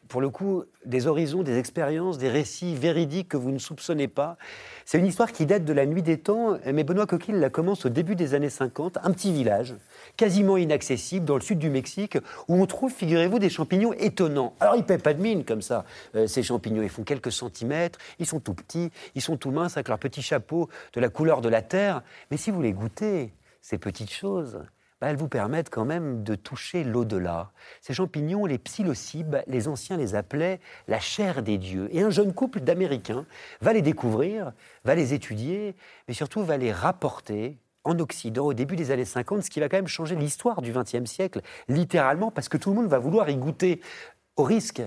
pour 0.09 0.21
le 0.21 0.29
coup, 0.29 0.63
des 0.85 1.05
horizons, 1.05 1.43
des 1.43 1.59
expériences, 1.59 2.17
des 2.17 2.29
récits 2.29 2.75
véridiques 2.75 3.29
que 3.29 3.37
vous 3.37 3.51
ne 3.51 3.59
soupçonnez 3.59 4.07
pas. 4.07 4.37
C'est 4.91 4.97
une 4.97 5.05
histoire 5.05 5.31
qui 5.31 5.45
date 5.45 5.65
de 5.65 5.71
la 5.71 5.85
nuit 5.85 6.01
des 6.01 6.17
temps, 6.17 6.57
mais 6.65 6.83
Benoît 6.83 7.05
Coquille 7.05 7.35
la 7.35 7.51
commence 7.51 7.85
au 7.85 7.89
début 7.89 8.15
des 8.15 8.33
années 8.33 8.49
50, 8.49 8.97
un 9.03 9.11
petit 9.11 9.31
village, 9.31 9.75
quasiment 10.17 10.57
inaccessible, 10.57 11.27
dans 11.27 11.35
le 11.35 11.41
sud 11.41 11.59
du 11.59 11.69
Mexique, 11.69 12.17
où 12.47 12.59
on 12.59 12.65
trouve, 12.65 12.91
figurez-vous, 12.91 13.37
des 13.37 13.51
champignons 13.51 13.93
étonnants. 13.93 14.55
Alors, 14.59 14.73
ils 14.73 14.79
ne 14.79 14.85
paient 14.85 14.97
pas 14.97 15.13
de 15.13 15.21
mine 15.21 15.45
comme 15.45 15.61
ça, 15.61 15.85
euh, 16.15 16.25
ces 16.25 16.41
champignons. 16.41 16.81
Ils 16.81 16.89
font 16.89 17.03
quelques 17.03 17.31
centimètres, 17.31 17.99
ils 18.17 18.25
sont 18.25 18.39
tout 18.39 18.55
petits, 18.55 18.89
ils 19.13 19.21
sont 19.21 19.37
tout 19.37 19.51
minces, 19.51 19.77
avec 19.77 19.89
leur 19.89 19.99
petit 19.99 20.23
chapeau 20.23 20.69
de 20.93 20.99
la 20.99 21.09
couleur 21.09 21.41
de 21.41 21.49
la 21.49 21.61
terre. 21.61 22.01
Mais 22.31 22.37
si 22.37 22.49
vous 22.49 22.63
les 22.63 22.73
goûtez, 22.73 23.31
ces 23.61 23.77
petites 23.77 24.11
choses, 24.11 24.59
bah, 25.01 25.07
elles 25.09 25.17
vous 25.17 25.27
permettent 25.27 25.69
quand 25.69 25.85
même 25.85 26.23
de 26.23 26.35
toucher 26.35 26.83
l'au-delà. 26.83 27.51
Ces 27.81 27.93
champignons, 27.93 28.45
les 28.45 28.57
psilocybes, 28.57 29.37
les 29.47 29.67
anciens 29.67 29.97
les 29.97 30.15
appelaient 30.15 30.59
la 30.87 30.99
chair 30.99 31.41
des 31.41 31.57
dieux. 31.57 31.87
Et 31.91 32.01
un 32.01 32.09
jeune 32.09 32.33
couple 32.33 32.59
d'Américains 32.59 33.25
va 33.61 33.73
les 33.73 33.81
découvrir, 33.81 34.51
va 34.83 34.95
les 34.95 35.13
étudier, 35.13 35.75
mais 36.07 36.13
surtout 36.13 36.43
va 36.43 36.57
les 36.57 36.71
rapporter 36.71 37.57
en 37.85 37.97
Occident 37.99 38.45
au 38.45 38.53
début 38.53 38.75
des 38.75 38.91
années 38.91 39.05
50, 39.05 39.43
ce 39.43 39.49
qui 39.49 39.59
va 39.59 39.69
quand 39.69 39.77
même 39.77 39.87
changer 39.87 40.15
l'histoire 40.15 40.61
du 40.61 40.73
XXe 40.73 41.09
siècle, 41.09 41.41
littéralement, 41.69 42.29
parce 42.29 42.49
que 42.49 42.57
tout 42.57 42.69
le 42.69 42.75
monde 42.75 42.87
va 42.87 42.99
vouloir 42.99 43.29
y 43.29 43.37
goûter, 43.37 43.81
au 44.35 44.43
risque 44.43 44.81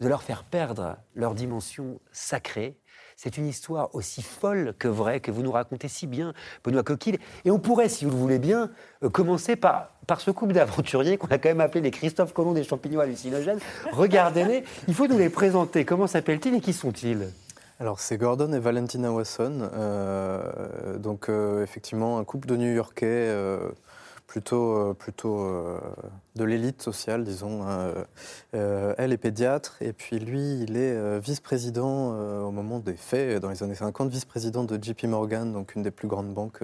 de 0.00 0.08
leur 0.08 0.22
faire 0.22 0.44
perdre 0.44 0.96
leur 1.14 1.34
dimension 1.34 2.00
sacrée 2.12 2.79
c'est 3.22 3.36
une 3.36 3.46
histoire 3.46 3.94
aussi 3.94 4.22
folle 4.22 4.72
que 4.78 4.88
vraie 4.88 5.20
que 5.20 5.30
vous 5.30 5.42
nous 5.42 5.52
racontez 5.52 5.88
si 5.88 6.06
bien, 6.06 6.32
Benoît 6.64 6.82
Coquille. 6.82 7.18
Et 7.44 7.50
on 7.50 7.58
pourrait, 7.58 7.90
si 7.90 8.06
vous 8.06 8.12
le 8.12 8.16
voulez 8.16 8.38
bien, 8.38 8.70
euh, 9.02 9.10
commencer 9.10 9.56
par, 9.56 9.90
par 10.06 10.22
ce 10.22 10.30
couple 10.30 10.54
d'aventuriers 10.54 11.18
qu'on 11.18 11.26
a 11.26 11.36
quand 11.36 11.50
même 11.50 11.60
appelé 11.60 11.82
les 11.82 11.90
Christophe 11.90 12.32
Colomb 12.32 12.54
des 12.54 12.64
champignons 12.64 13.00
hallucinogènes. 13.00 13.58
Regardez-les, 13.92 14.64
il 14.88 14.94
faut 14.94 15.06
nous 15.06 15.18
les 15.18 15.28
présenter. 15.28 15.84
Comment 15.84 16.06
s'appellent-ils 16.06 16.54
et 16.54 16.60
qui 16.62 16.72
sont-ils? 16.72 17.28
Alors 17.78 18.00
c'est 18.00 18.16
Gordon 18.16 18.54
et 18.54 18.58
Valentina 18.58 19.12
Wasson, 19.12 19.68
euh, 19.74 20.96
donc 20.96 21.28
euh, 21.28 21.62
effectivement 21.62 22.18
un 22.18 22.24
couple 22.24 22.48
de 22.48 22.56
New-Yorkais 22.56 23.28
plutôt, 24.30 24.76
euh, 24.76 24.94
plutôt 24.94 25.40
euh, 25.40 25.80
de 26.36 26.44
l'élite 26.44 26.80
sociale, 26.82 27.24
disons. 27.24 27.66
Euh, 28.54 28.94
elle 28.96 29.12
est 29.12 29.18
pédiatre 29.18 29.76
et 29.80 29.92
puis 29.92 30.20
lui, 30.20 30.60
il 30.60 30.76
est 30.76 31.18
vice-président 31.18 32.12
au 32.46 32.52
moment 32.52 32.78
des 32.78 32.94
faits, 32.94 33.40
dans 33.42 33.50
les 33.50 33.64
années 33.64 33.74
50, 33.74 34.08
vice-président 34.08 34.62
de 34.62 34.78
JP 34.80 35.04
Morgan, 35.04 35.52
donc 35.52 35.74
une 35.74 35.82
des 35.82 35.90
plus 35.90 36.06
grandes 36.06 36.32
banques 36.32 36.62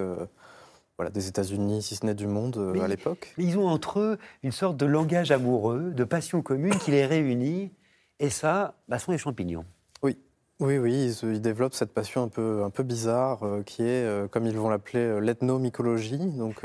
voilà, 0.97 1.11
des 1.11 1.27
États-Unis, 1.27 1.83
si 1.83 1.97
ce 1.97 2.07
n'est 2.07 2.15
du 2.15 2.29
monde 2.29 2.77
à 2.81 2.87
l'époque. 2.87 3.35
Ils 3.37 3.59
ont 3.59 3.67
entre 3.67 3.99
eux 3.99 4.19
une 4.45 4.53
sorte 4.53 4.77
de 4.77 4.87
langage 4.87 5.33
amoureux, 5.33 5.91
de 5.91 6.05
passion 6.05 6.43
commune 6.43 6.77
qui 6.79 6.93
les 6.93 7.05
réunit. 7.05 7.73
Et 8.21 8.31
ça, 8.31 8.77
bah, 8.89 8.99
sont 8.99 9.13
les 9.13 9.19
champignons. 9.19 9.65
Oui, 10.03 10.17
oui, 10.61 10.79
oui, 10.79 11.17
ils, 11.23 11.41
développent 11.41 11.75
cette 11.75 11.93
passion 11.93 12.23
un 12.23 12.29
peu, 12.29 12.63
un 12.65 12.71
peu 12.71 12.83
bizarre 12.83 13.41
qui 13.67 13.83
est, 13.83 14.31
comme 14.31 14.47
ils 14.47 14.57
vont 14.57 14.71
l'appeler, 14.71 15.21
l'ethnomycologie. 15.21 16.19
Donc, 16.19 16.63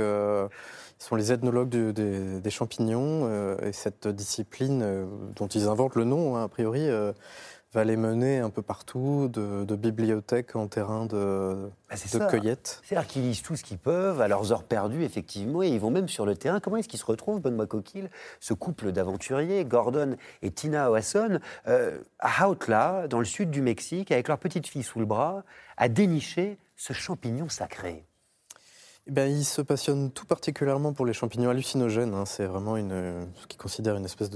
sont 1.01 1.15
les 1.15 1.31
ethnologues 1.31 1.69
des, 1.69 2.49
champignons 2.49 3.21
euh, 3.23 3.57
et 3.61 3.73
cette 3.73 4.07
discipline 4.07 4.81
euh, 4.83 5.05
dont 5.35 5.47
ils 5.47 5.67
inventent 5.67 5.95
le 5.95 6.03
nom, 6.03 6.35
hein, 6.35 6.43
a 6.43 6.47
priori, 6.47 6.87
euh, 6.87 7.11
va 7.73 7.83
les 7.85 7.95
mener 7.95 8.37
un 8.37 8.51
peu 8.51 8.61
partout, 8.61 9.27
de, 9.27 9.75
bibliothèques 9.75 10.55
en 10.55 10.67
terrain 10.67 11.07
de, 11.07 11.71
bah, 11.89 12.27
cueillette. 12.27 12.81
C'est-à-dire 12.83 13.07
qu'ils 13.07 13.23
lisent 13.23 13.41
tout 13.41 13.55
ce 13.55 13.63
qu'ils 13.63 13.79
peuvent 13.79 14.21
à 14.21 14.27
leurs 14.27 14.51
heures 14.51 14.63
perdues, 14.63 15.03
effectivement, 15.03 15.63
et 15.63 15.69
ils 15.69 15.79
vont 15.79 15.89
même 15.89 16.09
sur 16.09 16.25
le 16.25 16.35
terrain. 16.35 16.59
Comment 16.59 16.77
est-ce 16.77 16.89
qu'ils 16.89 16.99
se 16.99 17.05
retrouvent, 17.05 17.41
Benoît 17.41 17.65
Coquille, 17.65 18.09
ce 18.39 18.53
couple 18.53 18.91
d'aventuriers, 18.91 19.65
Gordon 19.65 20.17
et 20.41 20.51
Tina 20.51 20.91
Oasson, 20.91 21.39
à 22.19 22.49
Hautla, 22.49 23.07
dans 23.07 23.19
le 23.19 23.25
sud 23.25 23.49
du 23.49 23.61
Mexique, 23.61 24.11
avec 24.11 24.27
leur 24.27 24.37
petite 24.37 24.67
fille 24.67 24.83
sous 24.83 24.99
le 24.99 25.05
bras, 25.05 25.43
à 25.77 25.87
dénicher 25.87 26.59
ce 26.75 26.91
champignon 26.91 27.47
sacré? 27.47 28.05
Eh 29.07 29.11
ben, 29.11 29.31
il 29.31 29.43
se 29.43 29.61
passionne 29.61 30.11
tout 30.11 30.25
particulièrement 30.25 30.93
pour 30.93 31.05
les 31.05 31.13
champignons 31.13 31.49
hallucinogènes. 31.49 32.13
Hein. 32.13 32.25
C'est 32.25 32.45
vraiment 32.45 32.77
une, 32.77 33.27
ce 33.35 33.47
qu'il 33.47 33.59
considère 33.59 33.95
une 33.95 34.05
espèce 34.05 34.29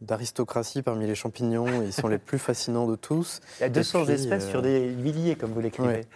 d'aristocratie 0.00 0.82
parmi 0.82 1.06
les 1.06 1.14
champignons. 1.14 1.82
Ils 1.82 1.92
sont 1.92 2.08
les 2.08 2.18
plus 2.18 2.38
fascinants 2.38 2.86
de 2.86 2.96
tous. 2.96 3.40
Il 3.60 3.62
y 3.62 3.64
a 3.64 3.68
200 3.70 4.06
espèces 4.08 4.48
sur 4.48 4.60
des 4.60 4.90
milliers, 4.90 5.36
comme 5.36 5.52
vous 5.52 5.60
l'écrivez. 5.60 6.06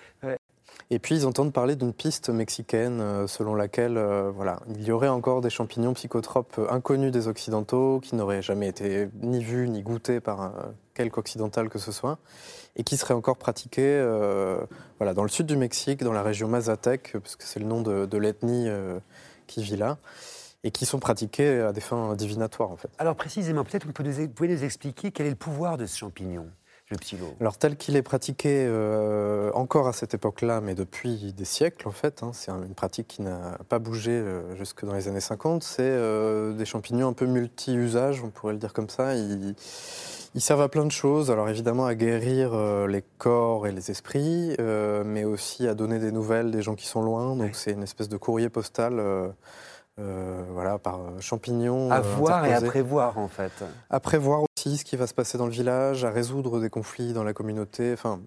Et 0.90 0.98
puis 0.98 1.16
ils 1.16 1.26
entendent 1.26 1.52
parler 1.52 1.76
d'une 1.76 1.92
piste 1.92 2.30
mexicaine 2.30 3.00
euh, 3.00 3.26
selon 3.26 3.54
laquelle 3.54 3.98
euh, 3.98 4.30
voilà, 4.34 4.60
il 4.70 4.82
y 4.82 4.90
aurait 4.90 5.08
encore 5.08 5.42
des 5.42 5.50
champignons 5.50 5.92
psychotropes 5.92 6.58
inconnus 6.70 7.12
des 7.12 7.28
Occidentaux, 7.28 8.00
qui 8.00 8.14
n'auraient 8.14 8.40
jamais 8.40 8.68
été 8.68 9.08
ni 9.20 9.44
vus 9.44 9.68
ni 9.68 9.82
goûtés 9.82 10.20
par 10.20 10.40
un, 10.40 10.52
quelque 10.94 11.18
occidental 11.18 11.68
que 11.68 11.78
ce 11.78 11.92
soit, 11.92 12.18
et 12.76 12.84
qui 12.84 12.96
seraient 12.96 13.14
encore 13.14 13.36
pratiqués 13.36 13.82
euh, 13.82 14.64
voilà, 14.98 15.12
dans 15.12 15.24
le 15.24 15.28
sud 15.28 15.46
du 15.46 15.56
Mexique, 15.56 16.02
dans 16.02 16.12
la 16.12 16.22
région 16.22 16.48
Mazatec, 16.48 17.12
parce 17.12 17.36
que 17.36 17.44
c'est 17.44 17.60
le 17.60 17.66
nom 17.66 17.82
de, 17.82 18.18
l'ethnie 18.18 18.68
qui 19.46 19.62
vit 19.62 19.76
là 19.76 19.98
et 20.64 20.72
qui 20.72 20.86
sont 20.86 20.98
pratiqués 20.98 21.60
à 21.60 21.72
des 21.72 21.80
fins 21.80 22.16
divinatoires 22.16 22.70
en 22.70 22.76
fait. 22.76 22.90
Alors 22.98 23.14
précisément, 23.14 23.62
peut-être 23.62 23.86
vous 23.86 23.92
pouvez 23.92 24.48
nous 24.48 24.64
expliquer 24.64 25.12
quel 25.12 25.26
est 25.26 25.30
le 25.30 25.36
pouvoir 25.36 25.76
de 25.76 25.86
ce 25.86 25.96
champignon? 25.96 26.48
Le 26.90 26.96
psylo 26.96 27.26
Alors 27.40 27.56
tel 27.58 27.76
qu'il 27.76 27.96
est 27.96 28.02
pratiqué 28.02 28.64
euh, 28.66 29.50
encore 29.54 29.88
à 29.88 29.92
cette 29.92 30.14
époque-là, 30.14 30.60
mais 30.60 30.74
depuis 30.74 31.32
des 31.32 31.44
siècles 31.44 31.86
en 31.88 31.92
fait, 31.92 32.22
hein, 32.22 32.30
c'est 32.32 32.50
une 32.50 32.74
pratique 32.74 33.08
qui 33.08 33.22
n'a 33.22 33.58
pas 33.68 33.78
bougé 33.78 34.12
euh, 34.12 34.56
jusque 34.56 34.84
dans 34.84 34.94
les 34.94 35.08
années 35.08 35.20
50, 35.20 35.62
c'est 35.62 35.82
euh, 35.82 36.52
des 36.52 36.64
champignons 36.64 37.08
un 37.08 37.12
peu 37.12 37.26
multi-usages, 37.26 38.22
on 38.22 38.30
pourrait 38.30 38.54
le 38.54 38.58
dire 38.58 38.72
comme 38.72 38.88
ça. 38.88 39.14
Ils, 39.14 39.54
ils 40.34 40.40
servent 40.40 40.62
à 40.62 40.68
plein 40.68 40.84
de 40.84 40.92
choses, 40.92 41.30
alors 41.30 41.48
évidemment 41.48 41.86
à 41.86 41.94
guérir 41.94 42.54
les 42.86 43.02
corps 43.18 43.66
et 43.66 43.72
les 43.72 43.90
esprits, 43.90 44.54
mais 44.58 45.24
aussi 45.24 45.66
à 45.66 45.74
donner 45.74 45.98
des 45.98 46.12
nouvelles 46.12 46.50
des 46.50 46.60
gens 46.62 46.74
qui 46.74 46.86
sont 46.86 47.02
loin, 47.02 47.34
donc 47.34 47.54
c'est 47.54 47.72
une 47.72 47.82
espèce 47.82 48.10
de 48.10 48.18
courrier 48.18 48.50
postal. 48.50 49.02
voilà, 49.96 50.78
par 50.78 51.00
champignons. 51.20 51.90
À 51.90 52.00
voir 52.00 52.44
et 52.44 52.52
à 52.52 52.60
prévoir, 52.60 53.18
en 53.18 53.28
fait. 53.28 53.52
À 53.88 54.00
prévoir 54.00 54.47
ce 54.76 54.84
qui 54.84 54.96
va 54.96 55.06
se 55.06 55.14
passer 55.14 55.38
dans 55.38 55.46
le 55.46 55.52
village, 55.52 56.04
à 56.04 56.10
résoudre 56.10 56.60
des 56.60 56.70
conflits 56.70 57.12
dans 57.12 57.24
la 57.24 57.32
communauté. 57.32 57.92
Enfin, 57.92 58.20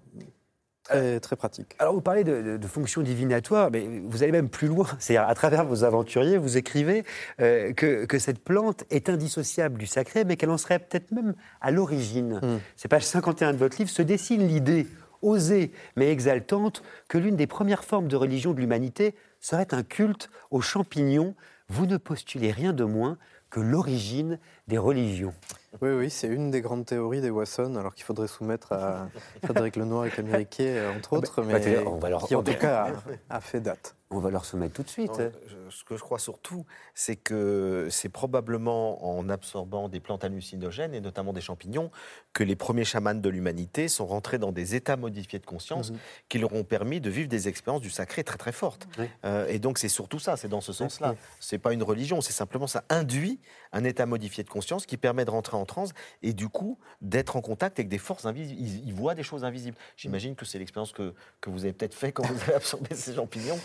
Très, 0.84 1.20
très, 1.20 1.36
pratique. 1.36 1.76
Alors, 1.78 1.94
vous 1.94 2.00
parlez 2.00 2.24
de, 2.24 2.56
de, 2.56 2.66
fonctions 2.66 3.02
divinatoires, 3.02 3.70
mais 3.70 3.86
vous 4.04 4.24
allez 4.24 4.32
même 4.32 4.48
plus 4.48 4.66
loin. 4.66 4.84
C'est-à-dire, 4.98 5.28
à 5.28 5.34
travers 5.34 5.64
vos 5.64 5.84
aventuriers, 5.84 6.38
vous 6.38 6.56
écrivez 6.56 7.04
euh, 7.40 7.72
que, 7.72 8.04
que, 8.04 8.18
cette 8.18 8.42
plante 8.42 8.82
est 8.90 9.08
indissociable 9.08 9.78
du 9.78 9.86
sacré, 9.86 10.24
mais 10.24 10.36
qu'elle 10.36 10.50
en 10.50 10.58
serait 10.58 10.80
peut-être 10.80 11.12
même 11.12 11.34
à 11.60 11.70
l'origine. 11.70 12.40
Hmm. 12.42 12.58
C'est 12.74 12.88
page 12.88 13.04
51 13.04 13.52
de 13.52 13.58
votre 13.58 13.78
livre, 13.78 13.90
se 13.90 14.02
dessine 14.02 14.44
l'idée, 14.44 14.88
osée 15.22 15.70
mais 15.94 16.10
exaltante, 16.10 16.82
que 17.06 17.16
l'une 17.16 17.36
des 17.36 17.46
premières 17.46 17.84
formes 17.84 18.08
de 18.08 18.16
religion 18.16 18.52
de 18.52 18.60
l'humanité 18.60 19.14
serait 19.38 19.72
un 19.72 19.84
culte 19.84 20.30
aux 20.50 20.62
champignons. 20.62 21.36
Vous 21.68 21.86
ne 21.86 21.96
postulez 21.96 22.50
rien 22.50 22.72
de 22.72 22.82
moins 22.82 23.18
que 23.50 23.60
l'origine 23.60 24.40
des 24.68 24.78
religions. 24.78 25.34
Oui, 25.80 25.90
oui, 25.90 26.10
c'est 26.10 26.28
une 26.28 26.50
des 26.50 26.60
grandes 26.60 26.84
théories 26.84 27.22
des 27.22 27.30
Wasson, 27.30 27.76
alors 27.76 27.94
qu'il 27.94 28.04
faudrait 28.04 28.28
soumettre 28.28 28.72
à 28.72 29.08
Frédéric 29.44 29.76
Lenoir 29.76 30.04
et 30.04 30.10
Camille 30.10 30.36
Riquet, 30.36 30.78
euh, 30.78 30.92
entre 30.92 31.14
ah, 31.14 31.16
autres, 31.16 31.42
bah, 31.42 31.58
mais 31.58 31.78
on 31.78 31.98
va 31.98 32.10
leur... 32.10 32.26
qui 32.26 32.34
en 32.34 32.42
tout 32.42 32.54
cas 32.54 32.92
a, 33.30 33.40
fait 33.40 33.60
date. 33.60 33.96
On 34.10 34.18
va 34.18 34.30
leur 34.30 34.44
soumettre 34.44 34.74
tout 34.74 34.82
de 34.82 34.90
suite. 34.90 35.22
ce 35.70 35.84
que 35.84 35.96
je 35.96 36.02
crois 36.02 36.18
surtout, 36.18 36.66
c'est 36.94 37.16
que 37.16 37.88
c'est 37.90 38.10
probablement 38.10 39.16
en 39.16 39.30
absorbant 39.30 39.88
des 39.88 40.00
plantes 40.00 40.22
hallucinogènes, 40.22 40.94
et 40.94 41.00
notamment 41.00 41.32
des 41.32 41.40
champignons, 41.40 41.90
que 42.34 42.44
les 42.44 42.54
premiers 42.54 42.84
chamans 42.84 43.14
de 43.14 43.28
l'humanité 43.30 43.88
sont 43.88 44.04
rentrés 44.04 44.36
dans 44.36 44.52
des 44.52 44.74
états 44.74 44.98
modifiés 44.98 45.38
de 45.38 45.46
conscience 45.46 45.90
mhm. 45.90 45.98
qui 46.28 46.38
leur 46.38 46.52
ont 46.52 46.64
permis 46.64 47.00
de 47.00 47.08
vivre 47.08 47.28
des 47.28 47.48
expériences 47.48 47.80
du 47.80 47.90
sacré 47.90 48.22
très 48.22 48.36
très 48.36 48.52
fortes. 48.52 48.86
Euh, 49.24 49.46
et 49.48 49.58
donc 49.58 49.78
c'est 49.78 49.88
surtout 49.88 50.18
ça, 50.18 50.36
c'est 50.36 50.48
dans 50.48 50.60
ce 50.60 50.74
sens-là. 50.74 51.14
C'est 51.40 51.58
pas 51.58 51.72
une 51.72 51.82
religion, 51.82 52.20
c'est 52.20 52.34
simplement 52.34 52.66
ça 52.66 52.84
induit 52.90 53.40
un 53.72 53.84
état 53.84 54.06
modifié 54.06 54.44
de 54.44 54.48
conscience 54.48 54.86
qui 54.86 54.96
permet 54.96 55.24
de 55.24 55.30
rentrer 55.30 55.56
en 55.56 55.64
transe 55.64 55.92
et 56.22 56.32
du 56.32 56.48
coup 56.48 56.78
d'être 57.00 57.36
en 57.36 57.40
contact 57.40 57.78
avec 57.78 57.88
des 57.88 57.98
forces 57.98 58.26
invisibles. 58.26 58.60
Ils, 58.60 58.92
voient 58.92 59.14
des 59.14 59.22
choses 59.22 59.44
invisibles. 59.44 59.76
J'imagine 59.96 60.34
que 60.34 60.44
c'est 60.44 60.58
l'expérience 60.58 60.92
que, 60.92 61.14
que 61.40 61.50
vous 61.50 61.64
avez 61.64 61.72
peut-être 61.72 61.94
fait 61.94 62.12
quand 62.12 62.26
vous 62.26 62.40
avez 62.42 62.54
absorbé 62.54 62.94
ces 62.94 63.14
champignons. 63.14 63.58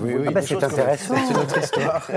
oui, 0.00 0.14
oui, 0.14 0.26
ah 0.28 0.30
bah, 0.30 0.42
c'est 0.42 0.62
intéressant. 0.62 1.14
C'est 1.26 1.34
notre 1.34 1.58
histoire. 1.58 2.10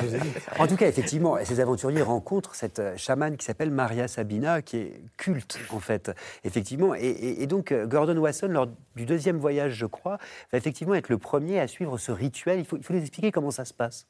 en 0.58 0.66
tout 0.66 0.76
cas, 0.76 0.86
effectivement, 0.86 1.36
ces 1.44 1.60
aventuriers 1.60 2.02
rencontrent 2.02 2.54
cette 2.54 2.78
euh, 2.78 2.96
chamane 2.96 3.36
qui 3.36 3.44
s'appelle 3.44 3.70
Maria 3.70 4.08
Sabina, 4.08 4.62
qui 4.62 4.76
est 4.76 5.02
culte 5.16 5.58
en 5.70 5.80
fait, 5.80 6.10
effectivement. 6.44 6.94
Et, 6.94 7.46
donc 7.46 7.72
euh, 7.72 7.86
Gordon 7.86 8.16
Wasson, 8.18 8.48
lors 8.48 8.68
du 8.96 9.06
deuxième 9.06 9.38
voyage, 9.38 9.72
je 9.72 9.86
crois, 9.86 10.18
va 10.52 10.58
effectivement 10.58 10.94
être 10.94 11.08
le 11.08 11.18
premier 11.18 11.58
à 11.60 11.66
suivre 11.66 11.98
ce 11.98 12.12
rituel. 12.12 12.58
Il 12.58 12.64
faut, 12.64 12.76
il 12.76 12.84
faut 12.84 12.92
nous 12.92 13.00
expliquer 13.00 13.32
comment 13.32 13.50
ça 13.50 13.64
se 13.64 13.74
passe. 13.74 14.06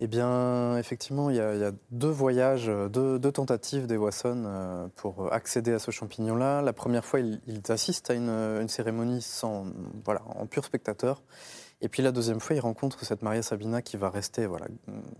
Eh 0.00 0.06
bien, 0.06 0.78
effectivement, 0.78 1.28
il 1.28 1.36
y, 1.36 1.40
a, 1.40 1.72
deux 1.90 2.08
voyages, 2.08 2.66
deux, 2.66 3.18
tentatives 3.32 3.88
des 3.88 3.96
Wasson 3.96 4.44
euh, 4.46 4.86
pour 4.94 5.32
accéder 5.32 5.72
à 5.72 5.80
ce 5.80 5.90
champignon-là. 5.90 6.62
La 6.62 6.72
première 6.72 7.04
fois, 7.04 7.18
ils, 7.18 7.40
assistent 7.68 8.10
à 8.10 8.14
une, 8.14 8.68
cérémonie 8.68 9.22
sans, 9.22 9.66
voilà, 10.04 10.22
en 10.36 10.46
pur 10.46 10.64
spectateur. 10.64 11.22
Et 11.80 11.88
puis 11.88 12.02
la 12.02 12.12
deuxième 12.12 12.38
fois, 12.38 12.54
ils 12.54 12.60
rencontrent 12.60 13.04
cette 13.04 13.22
Maria 13.22 13.42
Sabina 13.42 13.82
qui 13.82 13.96
va 13.96 14.08
rester 14.08 14.46
voilà, 14.46 14.66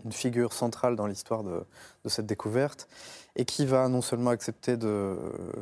une 0.05 0.11
figure 0.11 0.53
centrale 0.53 0.95
dans 0.95 1.07
l'histoire 1.07 1.43
de, 1.43 1.65
cette 2.05 2.25
découverte 2.25 2.87
et 3.35 3.45
qui 3.45 3.65
va 3.65 3.87
non 3.89 4.01
seulement 4.01 4.31
accepter 4.31 4.77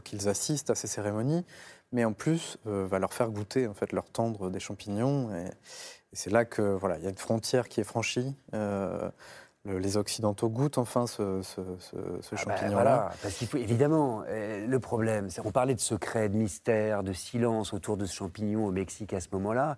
qu'ils 0.04 0.30
assistent 0.30 0.70
à 0.70 0.76
ces 0.76 0.88
cérémonies, 0.88 1.44
mais 1.92 2.04
en 2.06 2.14
plus 2.14 2.58
euh, 2.68 2.88
va 2.88 3.00
leur 3.00 3.14
faire 3.14 3.30
goûter, 3.30 3.68
en 3.68 3.74
fait, 3.74 3.92
leur 3.94 4.10
tendre 4.10 4.50
des 4.50 4.60
champignons. 4.60 5.30
C'est 6.18 6.32
là 6.32 6.46
que 6.46 6.64
voilà, 6.64 6.98
il 6.98 7.04
y 7.04 7.08
a 7.08 7.12
une 7.12 7.18
frontière 7.18 7.70
qui 7.70 7.80
est 7.80 7.84
franchie. 7.84 8.36
Euh, 8.56 9.10
les 9.66 9.98
Occidentaux 9.98 10.50
goûtent 10.50 10.78
enfin 10.80 11.06
ce, 11.06 11.42
ce, 11.44 11.62
ce, 11.80 11.96
ah 11.96 12.36
bah, 12.46 12.56
champignon-là. 12.56 13.12
parce 13.22 13.36
qu'il 13.36 13.48
faut 13.48 13.58
évidemment 13.58 14.24
euh, 14.28 14.66
le 14.66 14.80
problème, 14.80 15.28
on 15.44 15.52
parlait 15.52 15.76
de 15.76 15.80
secret, 15.80 16.30
de 16.30 16.38
mystère, 16.38 17.04
de 17.04 17.14
silence 17.14 17.72
autour 17.74 17.98
de 17.98 18.06
ce 18.06 18.16
champignon 18.16 18.66
au 18.66 18.72
Mexique 18.72 19.14
à 19.14 19.20
ce 19.20 19.28
moment-là. 19.34 19.76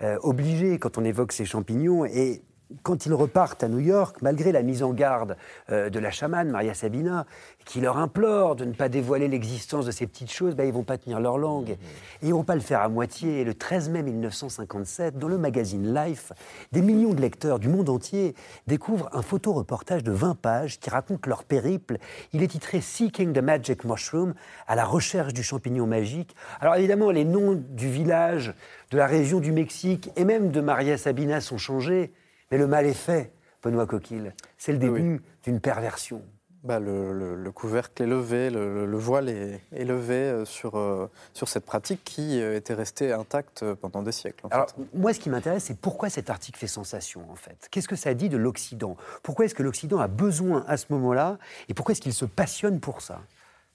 Euh, 0.00 0.16
obligé 0.22 0.78
quand 0.78 0.96
on 0.96 1.04
évoque 1.04 1.32
ces 1.32 1.44
champignons 1.44 2.06
et 2.06 2.42
quand 2.82 3.06
ils 3.06 3.14
repartent 3.14 3.62
à 3.62 3.68
New 3.68 3.78
York, 3.78 4.16
malgré 4.22 4.52
la 4.52 4.62
mise 4.62 4.82
en 4.82 4.92
garde 4.92 5.36
euh, 5.70 5.90
de 5.90 5.98
la 5.98 6.10
chamane, 6.10 6.50
Maria 6.50 6.74
Sabina, 6.74 7.26
qui 7.64 7.80
leur 7.80 7.98
implore 7.98 8.56
de 8.56 8.64
ne 8.64 8.72
pas 8.72 8.88
dévoiler 8.88 9.28
l'existence 9.28 9.86
de 9.86 9.90
ces 9.90 10.06
petites 10.06 10.32
choses, 10.32 10.54
ben, 10.54 10.64
ils 10.64 10.68
ne 10.68 10.74
vont 10.74 10.82
pas 10.82 10.98
tenir 10.98 11.20
leur 11.20 11.38
langue. 11.38 11.70
Et 11.70 11.78
ils 12.22 12.28
ne 12.28 12.34
vont 12.34 12.44
pas 12.44 12.54
le 12.54 12.60
faire 12.60 12.80
à 12.80 12.88
moitié. 12.88 13.44
Le 13.44 13.54
13 13.54 13.90
mai 13.90 14.02
1957, 14.02 15.18
dans 15.18 15.28
le 15.28 15.38
magazine 15.38 15.94
Life, 15.94 16.32
des 16.72 16.82
millions 16.82 17.14
de 17.14 17.20
lecteurs 17.20 17.58
du 17.58 17.68
monde 17.68 17.88
entier 17.88 18.34
découvrent 18.66 19.08
un 19.12 19.22
photoreportage 19.22 20.02
de 20.02 20.12
20 20.12 20.34
pages 20.36 20.80
qui 20.80 20.90
raconte 20.90 21.26
leur 21.26 21.44
périple. 21.44 21.98
Il 22.32 22.42
est 22.42 22.48
titré 22.48 22.80
Seeking 22.80 23.32
the 23.32 23.38
Magic 23.38 23.84
Mushroom, 23.84 24.34
à 24.66 24.74
la 24.74 24.84
recherche 24.84 25.32
du 25.32 25.42
champignon 25.42 25.86
magique. 25.86 26.34
Alors 26.60 26.76
évidemment, 26.76 27.10
les 27.10 27.24
noms 27.24 27.54
du 27.54 27.88
village, 27.88 28.54
de 28.92 28.98
la 28.98 29.06
région 29.06 29.40
du 29.40 29.52
Mexique 29.52 30.10
et 30.16 30.24
même 30.24 30.50
de 30.50 30.60
Maria 30.60 30.98
Sabina 30.98 31.40
sont 31.40 31.58
changés. 31.58 32.12
Mais 32.52 32.58
le 32.58 32.66
mal 32.66 32.84
est 32.84 32.92
fait, 32.92 33.32
Benoît 33.62 33.86
Coquille. 33.86 34.30
C'est 34.58 34.72
le 34.72 34.78
début 34.78 35.22
d'une 35.42 35.58
perversion. 35.58 36.22
Bah, 36.64 36.78
le, 36.78 37.50
couvercle 37.50 38.02
est 38.02 38.06
levé, 38.06 38.50
le, 38.50 38.96
voile 38.96 39.30
est, 39.30 39.84
levé 39.84 40.14
euh, 40.14 40.44
sur, 40.44 40.76
euh, 40.76 41.10
sur 41.32 41.48
cette 41.48 41.64
pratique 41.64 42.04
qui 42.04 42.40
euh, 42.40 42.56
était 42.56 42.74
restée 42.74 43.10
intacte 43.12 43.64
pendant 43.74 44.02
des 44.02 44.12
siècles. 44.12 44.46
Alors, 44.50 44.66
moi, 44.94 45.12
ce 45.12 45.18
qui 45.18 45.30
m'intéresse, 45.30 45.64
c'est 45.64 45.78
pourquoi 45.78 46.08
cet 46.08 46.30
article 46.30 46.58
fait 46.58 46.68
sensation, 46.68 47.28
en 47.30 47.34
fait. 47.34 47.68
Qu'est-ce 47.70 47.88
que 47.88 47.96
ça 47.96 48.14
dit 48.14 48.28
de 48.28 48.36
l'Occident? 48.36 48.96
Pourquoi 49.24 49.46
est-ce 49.46 49.56
que 49.56 49.64
l'Occident 49.64 49.98
a 49.98 50.06
besoin 50.06 50.64
à 50.68 50.76
ce 50.76 50.86
moment-là? 50.90 51.38
Et 51.68 51.74
pourquoi 51.74 51.92
est-ce 51.92 52.02
qu'il 52.02 52.12
se 52.12 52.26
passionne 52.26 52.78
pour 52.80 53.00
ça? 53.00 53.22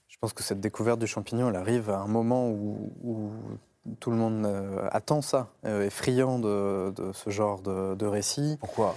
Je 0.06 0.16
pense 0.18 0.32
que 0.32 0.42
cette 0.42 0.60
découverte 0.60 1.00
du 1.00 1.06
champignon, 1.06 1.50
elle 1.50 1.56
arrive 1.56 1.90
à 1.90 1.98
un 1.98 2.08
moment 2.08 2.48
où 2.48 3.28
tout 4.00 4.10
le 4.10 4.16
monde 4.16 4.44
euh, 4.46 4.88
attend 4.90 5.22
ça, 5.22 5.48
euh, 5.64 5.86
est 5.86 5.90
friand 5.90 6.38
de, 6.38 6.92
ce 7.12 7.30
genre 7.30 7.60
de, 7.60 8.06
récits. 8.06 8.56
Pourquoi? 8.60 8.94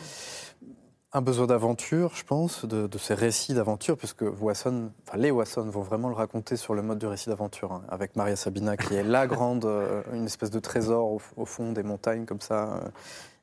Un 1.14 1.22
besoin 1.22 1.48
d'aventure, 1.48 2.14
je 2.16 2.24
pense, 2.24 2.66
de, 2.66 2.98
ces 2.98 3.14
récits 3.14 3.54
d'aventure, 3.54 3.98
puisque 3.98 4.24
Wasson, 4.40 4.92
enfin, 5.06 5.18
les 5.18 5.32
Wasson 5.32 5.64
vont 5.64 5.82
vraiment 5.82 6.08
le 6.08 6.16
raconter 6.16 6.56
sur 6.56 6.74
le 6.74 6.82
mode 6.82 7.00
du 7.00 7.08
récit 7.08 7.30
d'aventure, 7.30 7.74
hein, 7.74 7.84
avec 7.90 8.16
Maria 8.16 8.36
Sabina, 8.36 8.78
qui 8.78 8.96
est 8.96 9.04
la 9.04 9.28
grande, 9.28 9.66
euh, 9.66 10.04
une 10.14 10.26
espèce 10.26 10.52
de 10.52 10.60
trésor 10.60 11.20
au, 11.36 11.46
fond 11.46 11.74
des 11.74 11.84
montagnes, 11.84 12.26
comme 12.26 12.42
ça. 12.42 12.80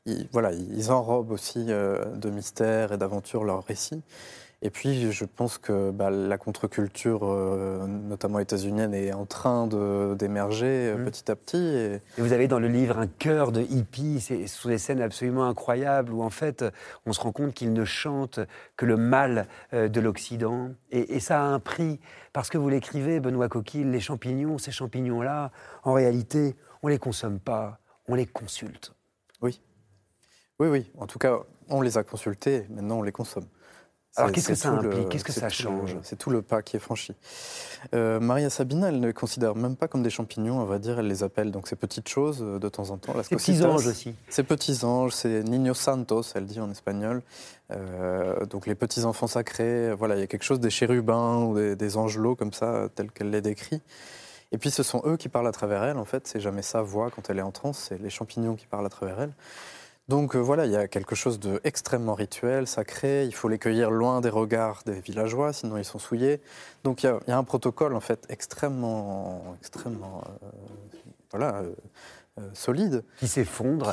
Ils, 0.06 0.28
voilà, 0.32 0.52
ils 0.52 0.90
enrobent 0.90 1.32
aussi 1.32 1.66
de 1.66 2.30
mystère 2.30 2.92
et 2.92 2.96
d'aventure 2.96 3.44
leurs 3.44 3.64
récits. 3.64 4.02
Et 4.60 4.70
puis, 4.70 5.12
je 5.12 5.24
pense 5.24 5.56
que 5.56 5.92
bah, 5.92 6.10
la 6.10 6.36
contre-culture, 6.36 7.20
euh, 7.22 7.86
notamment 7.86 8.40
états-unienne, 8.40 8.92
est 8.92 9.12
en 9.12 9.24
train 9.24 9.68
d'émerger 10.16 10.66
euh, 10.66 10.98
mmh. 10.98 11.04
petit 11.04 11.30
à 11.30 11.36
petit. 11.36 11.56
Et... 11.56 12.00
vous 12.18 12.32
avez 12.32 12.48
dans 12.48 12.58
le 12.58 12.66
livre 12.66 12.98
un 12.98 13.06
cœur 13.06 13.52
de 13.52 13.60
hippie, 13.60 14.20
c'est 14.20 14.48
sous 14.48 14.66
des 14.66 14.78
scènes 14.78 15.00
absolument 15.00 15.44
incroyables 15.44 16.12
où 16.12 16.24
en 16.24 16.30
fait, 16.30 16.64
on 17.06 17.12
se 17.12 17.20
rend 17.20 17.30
compte 17.30 17.54
qu'ils 17.54 17.72
ne 17.72 17.84
chantent 17.84 18.40
que 18.76 18.84
le 18.84 18.96
mal 18.96 19.46
euh, 19.74 19.88
de 19.88 20.00
l'Occident. 20.00 20.70
Et, 20.90 21.14
et, 21.14 21.20
ça 21.20 21.40
a 21.40 21.44
un 21.44 21.60
prix, 21.60 22.00
parce 22.32 22.50
que 22.50 22.58
vous 22.58 22.68
l'écrivez, 22.68 23.20
Benoît 23.20 23.48
Coquille, 23.48 23.84
les 23.84 24.00
champignons, 24.00 24.58
ces 24.58 24.72
champignons-là, 24.72 25.52
en 25.84 25.92
réalité, 25.92 26.56
on 26.82 26.88
ne 26.88 26.92
les 26.94 26.98
consomme 26.98 27.38
pas, 27.38 27.78
on 28.08 28.16
les 28.16 28.26
consulte. 28.26 28.92
Oui. 29.40 29.60
Oui, 30.58 30.66
oui. 30.66 30.90
En 30.98 31.06
tout 31.06 31.20
cas, 31.20 31.38
on 31.68 31.80
les 31.80 31.96
a 31.96 32.02
consultés, 32.02 32.66
maintenant 32.70 32.98
on 32.98 33.02
les 33.02 33.12
consomme. 33.12 33.46
Alors 34.16 34.32
qu'est-ce 34.32 34.48
que 34.48 34.54
ça 34.54 34.70
implique? 34.70 35.08
Qu'est-ce 35.08 35.24
que 35.24 35.32
ça 35.32 35.48
change? 35.48 35.96
C'est 36.02 36.16
tout 36.16 36.30
le 36.30 36.42
pas 36.42 36.62
qui 36.62 36.76
est 36.76 36.80
franchi. 36.80 37.14
Euh, 37.94 38.18
Maria 38.18 38.50
Sabina, 38.50 38.88
elle 38.88 39.00
ne 39.00 39.12
considère 39.12 39.54
même 39.54 39.76
pas 39.76 39.86
comme 39.86 40.02
des 40.02 40.10
champignons, 40.10 40.60
on 40.60 40.64
va 40.64 40.78
dire, 40.78 40.98
elle 40.98 41.06
les 41.06 41.22
appelle 41.22 41.52
donc 41.52 41.68
ces 41.68 41.76
petites 41.76 42.08
choses 42.08 42.42
euh, 42.42 42.58
de 42.58 42.68
temps 42.68 42.90
en 42.90 42.98
temps. 42.98 43.14
Ces 43.22 43.36
petits 43.36 43.64
anges 43.64 43.86
aussi. 43.86 44.14
Ces 44.28 44.42
petits 44.42 44.84
anges, 44.84 45.12
c'est 45.12 45.44
Niños 45.44 45.74
Santos, 45.74 46.22
elle 46.34 46.46
dit 46.46 46.58
en 46.58 46.70
espagnol. 46.70 47.22
Euh, 47.70 48.44
donc 48.46 48.66
les 48.66 48.74
petits 48.74 49.04
enfants 49.04 49.28
sacrés, 49.28 49.94
voilà, 49.94 50.16
il 50.16 50.20
y 50.20 50.24
a 50.24 50.26
quelque 50.26 50.42
chose 50.44 50.58
des 50.58 50.70
chérubins 50.70 51.44
ou 51.44 51.54
des, 51.54 51.76
des 51.76 51.96
angelots 51.96 52.34
comme 52.34 52.52
ça, 52.52 52.88
tel 52.94 53.12
qu'elle 53.12 53.30
les 53.30 53.42
décrit. 53.42 53.80
Et 54.50 54.58
puis 54.58 54.70
ce 54.70 54.82
sont 54.82 55.02
eux 55.04 55.16
qui 55.16 55.28
parlent 55.28 55.46
à 55.46 55.52
travers 55.52 55.84
elle, 55.84 55.98
en 55.98 56.06
fait, 56.06 56.26
c'est 56.26 56.40
jamais 56.40 56.62
sa 56.62 56.82
voix 56.82 57.10
quand 57.10 57.28
elle 57.30 57.38
est 57.38 57.42
en 57.42 57.52
transe, 57.52 57.86
c'est 57.88 58.00
les 58.00 58.10
champignons 58.10 58.56
qui 58.56 58.66
parlent 58.66 58.86
à 58.86 58.90
travers 58.90 59.20
elle. 59.20 59.34
Donc 60.08 60.34
euh, 60.34 60.38
voilà, 60.38 60.64
il 60.64 60.72
y 60.72 60.76
a 60.76 60.88
quelque 60.88 61.14
chose 61.14 61.38
d'extrêmement 61.38 62.14
rituel, 62.14 62.66
sacré. 62.66 63.26
Il 63.26 63.34
faut 63.34 63.48
les 63.48 63.58
cueillir 63.58 63.90
loin 63.90 64.22
des 64.22 64.30
regards 64.30 64.82
des 64.86 65.00
villageois, 65.00 65.52
sinon 65.52 65.76
ils 65.76 65.84
sont 65.84 65.98
souillés. 65.98 66.40
Donc 66.82 67.02
il 67.02 67.06
y 67.06 67.30
a, 67.30 67.38
un 67.38 67.44
protocole 67.44 67.94
en 67.94 68.00
fait 68.00 68.24
extrêmement, 68.30 69.56
extrêmement, 69.60 70.22
euh, 70.42 70.48
voilà, 71.30 71.56
euh, 71.56 71.74
solide. 72.52 73.04
Qui 73.18 73.28
s'effondre. 73.28 73.92